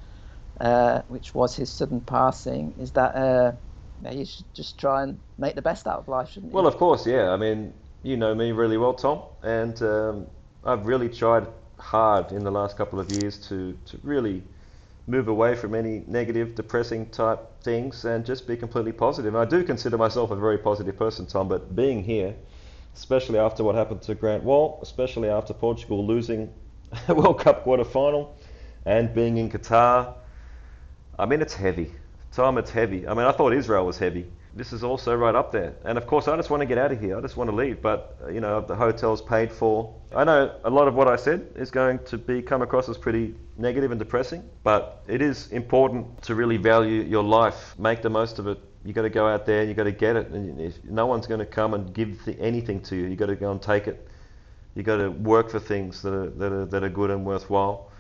uh, 0.60 1.02
which 1.09 1.34
was 1.34 1.56
his 1.56 1.72
sudden 1.72 2.01
passing, 2.02 2.74
is 2.78 2.92
that 2.92 3.14
uh, 4.04 4.10
you 4.10 4.24
should 4.24 4.44
just 4.54 4.78
try 4.78 5.02
and 5.02 5.18
make 5.38 5.54
the 5.54 5.62
best 5.62 5.86
out 5.86 5.98
of 5.98 6.08
life, 6.08 6.30
shouldn't 6.30 6.52
you? 6.52 6.56
Well, 6.56 6.66
of 6.66 6.76
course, 6.76 7.06
yeah. 7.06 7.30
I 7.30 7.36
mean, 7.36 7.72
you 8.02 8.16
know 8.16 8.34
me 8.34 8.52
really 8.52 8.76
well, 8.76 8.94
Tom, 8.94 9.22
and 9.42 9.80
um, 9.82 10.26
I've 10.64 10.86
really 10.86 11.08
tried 11.08 11.46
hard 11.78 12.32
in 12.32 12.44
the 12.44 12.50
last 12.50 12.76
couple 12.76 13.00
of 13.00 13.10
years 13.10 13.38
to, 13.48 13.76
to 13.86 13.98
really 14.02 14.42
move 15.06 15.28
away 15.28 15.54
from 15.54 15.74
any 15.74 16.02
negative, 16.06 16.54
depressing 16.54 17.06
type 17.10 17.38
things 17.62 18.04
and 18.04 18.24
just 18.24 18.46
be 18.46 18.56
completely 18.56 18.92
positive. 18.92 19.34
And 19.34 19.42
I 19.42 19.44
do 19.44 19.62
consider 19.62 19.98
myself 19.98 20.30
a 20.30 20.36
very 20.36 20.58
positive 20.58 20.96
person, 20.96 21.26
Tom, 21.26 21.48
but 21.48 21.74
being 21.76 22.02
here, 22.02 22.34
especially 22.94 23.38
after 23.38 23.62
what 23.64 23.74
happened 23.74 24.02
to 24.02 24.14
Grant 24.14 24.44
Wahl, 24.44 24.78
especially 24.82 25.28
after 25.28 25.52
Portugal 25.52 26.06
losing 26.06 26.52
a 27.08 27.14
World 27.18 27.40
Cup 27.40 27.64
quarter 27.64 27.84
final 27.84 28.36
and 28.86 29.14
being 29.14 29.36
in 29.36 29.50
Qatar, 29.50 30.14
I 31.18 31.26
mean, 31.26 31.42
it's 31.42 31.54
heavy. 31.54 31.92
Tom, 32.35 32.59
it's 32.59 32.70
heavy. 32.70 33.06
I 33.06 33.15
mean, 33.15 33.27
I 33.27 33.32
thought 33.32 33.52
Israel 33.52 33.86
was 33.86 33.98
heavy 33.98 34.27
this 34.56 34.73
is 34.73 34.85
also 34.85 35.15
right 35.15 35.35
up 35.35 35.51
there. 35.52 35.74
And 35.85 35.98
of 35.98 36.06
course, 36.06 36.28
I 36.28 36.36
just 36.36 36.48
want 36.48 36.61
to 36.61 36.66
get 36.66 36.78
out 36.78 36.93
of 36.93 37.01
here. 37.01 37.19
I 37.19 37.20
just 37.20 37.36
want 37.36 37.51
to 37.51 37.56
leave. 37.56 37.82
But 37.82 38.16
uh, 38.23 38.28
you 38.28 38.40
know, 38.40 38.61
the 38.61 38.77
hotel's 38.77 39.20
paid 39.20 39.52
for. 39.52 39.94
I 40.15 40.24
know 40.24 40.55
a 40.65 40.70
lot 40.70 40.86
of 40.86 40.94
what 40.94 41.09
I 41.09 41.16
said 41.16 41.48
is 41.56 41.70
going 41.70 41.98
to 42.06 42.19
be 42.19 42.40
come 42.40 42.62
across 42.62 42.89
as 42.89 42.97
pretty 42.97 43.35
negative 43.59 43.90
and 43.90 43.98
depressing. 43.98 44.48
But 44.62 45.02
it 45.09 45.20
is 45.23 45.48
important 45.51 46.23
to 46.23 46.35
really 46.35 46.56
value 46.56 47.02
your 47.02 47.24
life, 47.24 47.74
make 47.78 48.02
the 48.02 48.11
most 48.11 48.39
of 48.39 48.47
it. 48.47 48.59
You 48.85 48.93
got 48.93 49.02
to 49.02 49.11
go 49.11 49.27
out 49.27 49.47
there. 49.47 49.61
and 49.61 49.69
You 49.69 49.74
got 49.74 49.85
to 49.85 49.93
get 49.93 50.16
it. 50.16 50.28
And 50.28 50.61
if 50.61 50.82
no 50.85 51.06
one's 51.06 51.27
going 51.27 51.40
to 51.40 51.47
come 51.47 51.74
and 51.74 51.93
give 51.93 52.16
anything 52.39 52.81
to 52.82 52.97
you, 52.97 53.06
you 53.06 53.16
got 53.16 53.27
to 53.27 53.36
go 53.36 53.51
and 53.51 53.61
take 53.61 53.89
it. 53.89 54.06
You 54.74 54.82
got 54.82 54.97
to 54.97 55.09
work 55.09 55.51
for 55.51 55.59
things 55.59 56.02
that 56.02 56.12
are 56.12 56.31
that 56.31 56.52
are 56.52 56.65
that 56.66 56.85
are 56.85 56.89
good 56.89 57.11
and 57.11 57.24
worthwhile. 57.24 57.90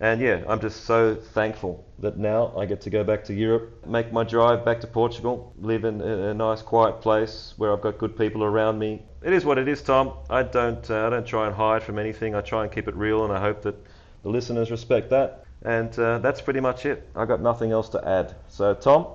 And 0.00 0.20
yeah, 0.22 0.42
I'm 0.48 0.60
just 0.60 0.84
so 0.84 1.14
thankful 1.14 1.84
that 1.98 2.16
now 2.16 2.54
I 2.56 2.64
get 2.64 2.80
to 2.82 2.90
go 2.90 3.04
back 3.04 3.22
to 3.24 3.34
Europe, 3.34 3.86
make 3.86 4.10
my 4.12 4.24
drive 4.24 4.64
back 4.64 4.80
to 4.80 4.86
Portugal, 4.86 5.52
live 5.58 5.84
in 5.84 6.00
a 6.00 6.32
nice, 6.32 6.62
quiet 6.62 7.02
place 7.02 7.52
where 7.58 7.70
I've 7.70 7.82
got 7.82 7.98
good 7.98 8.16
people 8.16 8.42
around 8.42 8.78
me. 8.78 9.02
It 9.22 9.34
is 9.34 9.44
what 9.44 9.58
it 9.58 9.68
is, 9.68 9.82
Tom. 9.82 10.14
I 10.30 10.42
don't, 10.42 10.90
uh, 10.90 11.06
I 11.06 11.10
don't 11.10 11.26
try 11.26 11.46
and 11.46 11.54
hide 11.54 11.82
from 11.82 11.98
anything. 11.98 12.34
I 12.34 12.40
try 12.40 12.62
and 12.62 12.72
keep 12.72 12.88
it 12.88 12.96
real, 12.96 13.24
and 13.24 13.32
I 13.32 13.40
hope 13.40 13.60
that 13.62 13.76
the 14.22 14.30
listeners 14.30 14.70
respect 14.70 15.10
that. 15.10 15.44
And 15.62 15.96
uh, 15.98 16.18
that's 16.20 16.40
pretty 16.40 16.60
much 16.60 16.86
it. 16.86 17.06
I 17.14 17.26
got 17.26 17.42
nothing 17.42 17.70
else 17.70 17.90
to 17.90 18.08
add. 18.08 18.34
So, 18.48 18.72
Tom, 18.72 19.06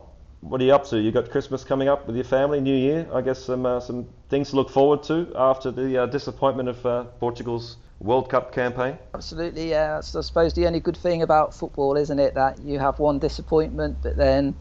what 0.47 0.61
are 0.61 0.63
you 0.63 0.73
up 0.73 0.85
to? 0.85 0.99
You 0.99 1.11
got 1.11 1.29
Christmas 1.31 1.63
coming 1.63 1.87
up 1.87 2.05
with 2.05 2.15
your 2.15 2.25
family, 2.25 2.61
New 2.61 2.75
Year. 2.75 3.07
I 3.11 3.21
guess 3.21 3.43
some 3.43 3.65
uh, 3.65 3.79
some 3.79 4.07
things 4.29 4.51
to 4.51 4.55
look 4.55 4.69
forward 4.69 5.01
to 5.03 5.31
after 5.35 5.71
the 5.71 6.03
uh, 6.03 6.05
disappointment 6.05 6.69
of 6.69 6.85
uh, 6.85 7.03
Portugal's 7.19 7.77
World 7.99 8.29
Cup 8.29 8.51
campaign? 8.51 8.97
Absolutely, 9.13 9.69
yeah. 9.69 10.01
So 10.01 10.19
I 10.19 10.21
suppose 10.21 10.53
the 10.53 10.67
only 10.67 10.79
good 10.79 10.97
thing 10.97 11.21
about 11.21 11.53
football, 11.53 11.97
isn't 11.97 12.19
it, 12.19 12.35
that 12.35 12.59
you 12.59 12.79
have 12.79 12.99
one 12.99 13.19
disappointment, 13.19 13.99
but 14.03 14.17
then, 14.17 14.55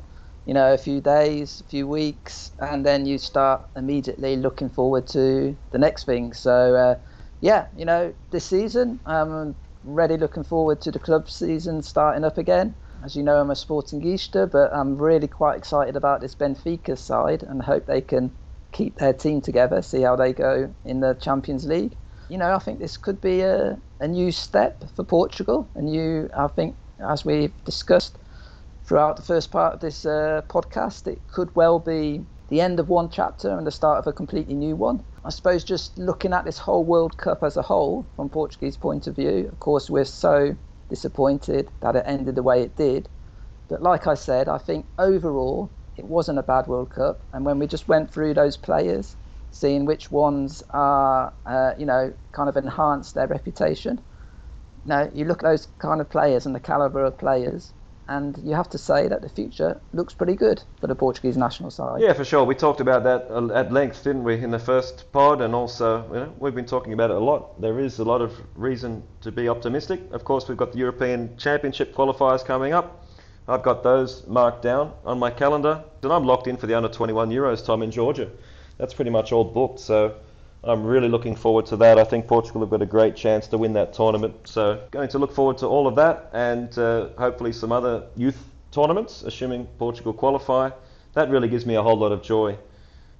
you 0.47 0.55
know, 0.55 0.73
a 0.73 0.78
few 0.78 1.01
days, 1.01 1.61
a 1.61 1.65
few 1.65 1.86
weeks, 1.86 2.52
and 2.59 2.86
then 2.86 3.05
you 3.05 3.19
start 3.19 3.62
immediately 3.77 4.36
looking 4.36 4.70
forward 4.70 5.06
to 5.09 5.56
the 5.70 5.78
next 5.78 6.05
thing. 6.05 6.32
So, 6.32 6.74
uh, 6.74 6.94
yeah, 7.40 7.66
you 7.77 7.85
know, 7.85 8.15
this 8.31 8.44
season, 8.47 9.01
I'm 9.05 9.55
ready 9.82 10.16
looking 10.16 10.44
forward 10.44 10.81
to 10.82 10.90
the 10.90 10.98
club 10.98 11.28
season 11.28 11.82
starting 11.82 12.24
up 12.24 12.39
again. 12.39 12.74
As 13.05 13.14
you 13.14 13.22
know, 13.22 13.40
I'm 13.40 13.51
a 13.51 13.56
sporting 13.56 14.01
Sportingista, 14.01 14.51
but 14.51 14.72
I'm 14.74 14.97
really 14.97 15.28
quite 15.28 15.59
excited 15.59 15.94
about 15.94 16.20
this 16.20 16.35
Benfica 16.35 16.97
side 16.97 17.43
and 17.43 17.62
hope 17.62 17.86
they 17.86 18.01
can 18.01 18.31
keep 18.72 18.97
their 18.97 19.12
team 19.12 19.40
together, 19.40 19.82
see 19.82 20.01
how 20.01 20.16
they 20.16 20.32
go 20.32 20.74
in 20.85 21.01
the 21.01 21.14
Champions 21.14 21.66
League 21.66 21.97
you 22.28 22.39
know, 22.39 22.55
I 22.55 22.59
think 22.59 22.78
this 22.78 22.97
could 22.97 23.20
be 23.20 23.40
a, 23.40 23.78
a 24.01 24.09
new 24.09 24.32
step 24.32 24.85
for 24.97 25.05
Portugal. 25.05 25.68
A 25.74 25.82
new, 25.82 26.28
I 26.36 26.48
think, 26.48 26.76
as 26.98 27.24
we've 27.24 27.52
discussed 27.64 28.18
throughout 28.85 29.16
the 29.16 29.22
first 29.22 29.51
part 29.51 29.74
of 29.74 29.81
this 29.81 30.06
uh, 30.06 30.43
podcast, 30.48 31.06
it 31.06 31.20
could 31.28 31.55
well 31.55 31.78
be 31.78 32.24
the 32.48 32.60
end 32.60 32.78
of 32.81 32.89
one 32.89 33.09
chapter 33.10 33.56
and 33.56 33.66
the 33.66 33.70
start 33.70 33.98
of 33.98 34.06
a 34.06 34.12
completely 34.12 34.55
new 34.55 34.76
one. 34.76 35.02
I 35.24 35.31
suppose 35.31 35.64
just 35.64 35.98
looking 35.98 36.32
at 36.32 36.44
this 36.44 36.59
whole 36.59 36.85
World 36.85 37.16
Cup 37.16 37.43
as 37.43 37.56
a 37.56 37.62
whole, 37.62 38.06
from 38.16 38.28
Portuguese 38.28 38.76
point 38.76 39.06
of 39.06 39.16
view, 39.16 39.48
of 39.51 39.60
course, 39.60 39.89
we're 39.89 40.05
so 40.05 40.55
disappointed 40.89 41.70
that 41.81 41.97
it 41.97 42.05
ended 42.06 42.35
the 42.35 42.43
way 42.43 42.62
it 42.62 42.77
did. 42.77 43.09
But 43.69 43.82
like 43.82 44.06
I 44.06 44.15
said, 44.15 44.48
I 44.48 44.59
think 44.59 44.86
overall 44.98 45.70
it 45.97 46.05
wasn't 46.05 46.39
a 46.39 46.43
bad 46.43 46.66
World 46.66 46.90
Cup. 46.90 47.23
And 47.32 47.44
when 47.44 47.59
we 47.59 47.66
just 47.66 47.89
went 47.89 48.12
through 48.12 48.35
those 48.35 48.56
players, 48.56 49.16
seeing 49.51 49.85
which 49.85 50.11
ones 50.11 50.62
are, 50.70 51.32
uh, 51.47 51.73
you 51.78 51.86
know, 51.86 52.12
kind 52.32 52.48
of 52.48 52.56
enhance 52.56 53.12
their 53.12 53.27
reputation. 53.28 54.01
Now, 54.85 55.09
you 55.15 55.24
look 55.24 55.43
at 55.43 55.48
those 55.48 55.66
kind 55.78 56.01
of 56.01 56.11
players 56.11 56.44
and 56.44 56.55
the 56.55 56.61
caliber 56.61 57.05
of 57.05 57.16
players, 57.16 57.73
and 58.09 58.39
you 58.39 58.55
have 58.55 58.68
to 58.70 58.78
say 58.78 59.09
that 59.09 59.22
the 59.22 59.28
future 59.28 59.81
looks 59.93 60.14
pretty 60.14 60.35
good 60.35 60.62
for 60.81 60.86
the 60.86 60.94
Portuguese 60.94 61.36
national 61.36 61.70
side. 61.70 62.01
Yeah, 62.01 62.12
for 62.12 62.24
sure. 62.24 62.44
We 62.44 62.55
talked 62.55 62.81
about 62.81 63.05
that 63.05 63.31
at 63.52 63.72
length, 63.72 64.05
didn't 64.05 64.24
we, 64.24 64.35
in 64.35 64.51
the 64.51 64.59
first 64.59 65.10
pod, 65.12 65.40
and 65.40 65.55
also 65.55 66.05
you 66.09 66.14
know, 66.14 66.35
we've 66.39 66.55
been 66.55 66.66
talking 66.66 66.93
about 66.93 67.10
it 67.10 67.16
a 67.16 67.20
lot. 67.20 67.60
There 67.60 67.78
is 67.81 67.98
a 67.98 68.05
lot 68.05 68.20
of 68.20 68.32
reason 68.55 69.02
to 69.22 69.32
be 69.32 69.48
optimistic. 69.48 70.01
Of 70.12 70.24
course, 70.24 70.48
we've 70.48 70.59
got 70.59 70.72
the 70.72 70.78
European 70.78 71.36
Championship 71.36 71.94
qualifiers 71.94 72.44
coming 72.44 72.72
up. 72.72 73.06
I've 73.47 73.62
got 73.62 73.82
those 73.82 74.26
marked 74.26 74.62
down 74.62 74.93
on 75.05 75.18
my 75.18 75.31
calendar, 75.31 75.85
and 76.02 76.12
I'm 76.12 76.24
locked 76.24 76.47
in 76.47 76.56
for 76.56 76.66
the 76.66 76.74
under 76.74 76.89
21 76.89 77.31
Euros 77.31 77.64
time 77.64 77.82
in 77.82 77.90
Georgia 77.90 78.31
that's 78.78 78.94
pretty 78.94 79.10
much 79.10 79.32
all 79.32 79.44
booked. 79.44 79.81
So 79.81 80.14
I'm 80.66 80.84
really 80.84 81.08
looking 81.08 81.36
forward 81.36 81.66
to 81.66 81.76
that. 81.76 81.98
I 81.98 82.04
think 82.04 82.26
Portugal 82.26 82.60
have 82.62 82.70
got 82.70 82.82
a 82.82 82.86
great 82.86 83.16
chance 83.16 83.46
to 83.48 83.58
win 83.58 83.72
that 83.74 83.92
tournament. 83.92 84.34
So 84.44 84.82
going 84.90 85.08
to 85.08 85.18
look 85.18 85.32
forward 85.32 85.58
to 85.58 85.66
all 85.66 85.86
of 85.86 85.94
that 85.96 86.30
and 86.32 86.76
uh, 86.78 87.08
hopefully 87.18 87.52
some 87.52 87.72
other 87.72 88.04
youth 88.16 88.38
tournaments, 88.70 89.22
assuming 89.22 89.66
Portugal 89.78 90.12
qualify. 90.12 90.70
That 91.14 91.30
really 91.30 91.48
gives 91.48 91.66
me 91.66 91.76
a 91.76 91.82
whole 91.82 91.96
lot 91.96 92.12
of 92.12 92.22
joy. 92.22 92.58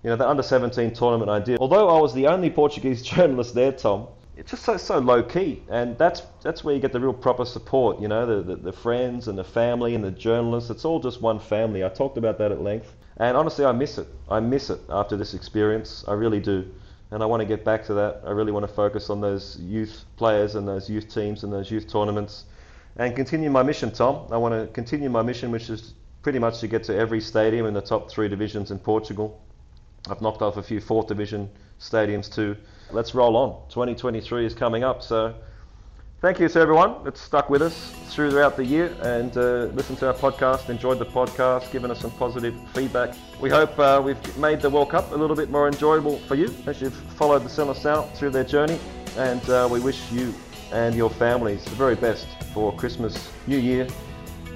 You 0.03 0.11
know, 0.11 0.17
the 0.17 0.29
under 0.29 0.43
17 0.43 0.93
tournament 0.93 1.31
I 1.31 1.41
did, 1.41 1.59
although 1.61 1.89
I 1.97 2.01
was 2.01 2.13
the 2.13 2.27
only 2.27 2.51
Portuguese 2.51 3.03
journalist 3.13 3.55
there, 3.55 3.73
Tom, 3.73 4.09
it's 4.37 4.51
just 4.51 4.65
so 4.65 4.77
so 4.77 4.99
low 4.99 5.23
key, 5.23 5.63
and 5.69 5.97
that's 5.97 6.23
that's 6.43 6.65
where 6.65 6.75
you 6.75 6.81
get 6.81 6.93
the 6.93 6.99
real 6.99 7.13
proper 7.13 7.45
support. 7.45 8.01
You 8.01 8.09
know, 8.09 8.27
the, 8.27 8.43
the, 8.43 8.57
the 8.57 8.73
friends 8.73 9.29
and 9.29 9.39
the 9.39 9.45
family 9.45 9.95
and 9.95 10.03
the 10.03 10.11
journalists. 10.11 10.71
It's 10.71 10.85
all 10.85 10.99
just 10.99 11.23
one 11.23 11.39
family. 11.39 11.85
I 11.85 11.89
talked 11.89 12.19
about 12.19 12.39
that 12.39 12.51
at 12.51 12.61
length. 12.61 12.93
And 13.17 13.37
honestly, 13.37 13.65
I 13.65 13.71
miss 13.71 13.97
it. 13.99 14.09
I 14.29 14.41
miss 14.41 14.71
it 14.71 14.81
after 14.91 15.17
this 15.17 15.35
experience. 15.35 16.05
I 16.09 16.15
really 16.15 16.41
do. 16.41 16.67
And 17.15 17.23
I 17.23 17.27
want 17.27 17.41
to 17.41 17.47
get 17.47 17.65
back 17.65 17.87
to 17.87 17.95
that. 17.95 18.21
I 18.27 18.33
really 18.33 18.53
want 18.53 18.69
to 18.69 18.75
focus 18.75 19.09
on 19.09 19.23
those 19.23 19.57
youth 19.59 20.05
players 20.17 20.57
and 20.57 20.69
those 20.69 20.91
youth 20.91 21.09
teams 21.15 21.45
and 21.45 21.53
those 21.53 21.71
youth 21.71 21.89
tournaments 21.89 22.45
and 22.97 23.17
continue 23.17 23.51
my 23.51 23.63
mission, 23.63 23.91
Tom. 23.91 24.27
I 24.31 24.37
want 24.37 24.55
to 24.55 24.73
continue 24.73 25.11
my 25.11 25.23
mission, 25.23 25.51
which 25.51 25.69
is 25.69 25.95
pretty 26.23 26.39
much 26.39 26.61
to 26.61 26.69
get 26.69 26.85
to 26.85 26.97
every 26.97 27.21
stadium 27.21 27.67
in 27.67 27.75
the 27.75 27.81
top 27.81 28.11
three 28.11 28.29
divisions 28.29 28.71
in 28.71 28.79
Portugal. 28.79 29.41
I've 30.09 30.21
knocked 30.21 30.43
off 30.43 30.57
a 30.59 30.63
few 30.63 30.81
fourth 30.81 31.09
division 31.09 31.51
stadiums 31.81 32.33
too. 32.33 32.57
Let's 32.93 33.15
roll 33.15 33.37
on. 33.37 33.69
2023 33.71 34.47
is 34.47 34.55
coming 34.55 34.85
up, 34.85 35.03
so 35.03 35.35
thank 36.25 36.41
you 36.41 36.49
to 36.49 36.59
everyone 36.59 36.95
that's 37.05 37.21
stuck 37.21 37.51
with 37.51 37.61
us 37.61 37.93
throughout 38.09 38.57
the 38.57 38.65
year 38.65 38.97
and 39.03 39.37
uh, 39.37 39.69
listened 39.75 39.99
to 39.99 40.07
our 40.07 40.15
podcast, 40.15 40.71
enjoyed 40.71 40.99
the 40.99 41.05
podcast, 41.05 41.71
given 41.71 41.91
us 41.91 42.01
some 42.01 42.11
positive 42.13 42.55
feedback. 42.73 43.15
We 43.43 43.51
hope 43.51 43.79
uh, 43.79 44.01
we've 44.03 44.39
made 44.39 44.63
the 44.63 44.71
World 44.71 44.89
Cup 44.89 45.13
a 45.13 45.15
little 45.15 45.37
bit 45.37 45.51
more 45.51 45.69
enjoyable 45.69 46.17
for 46.21 46.35
you 46.35 46.49
as 46.67 46.81
you've 46.81 46.95
followed 46.95 47.41
the 47.41 47.51
Seleção 47.51 48.11
through 48.15 48.31
their 48.31 48.43
journey. 48.43 48.79
And 49.19 49.47
uh, 49.51 49.69
we 49.71 49.81
wish 49.81 50.11
you 50.11 50.33
and 50.73 50.95
your 50.95 51.11
families 51.11 51.63
the 51.63 51.77
very 51.77 51.95
best 51.95 52.27
for 52.55 52.75
Christmas, 52.75 53.31
New 53.47 53.59
Year, 53.59 53.87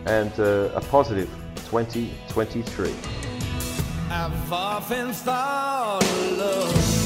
and 0.06 0.32
uh, 0.40 0.70
a 0.74 0.80
positive 0.80 1.28
2023. 1.70 2.94
I've 4.10 4.52
often 4.54 5.12
thought 5.12 6.02
of 6.02 6.38
love. 6.38 6.98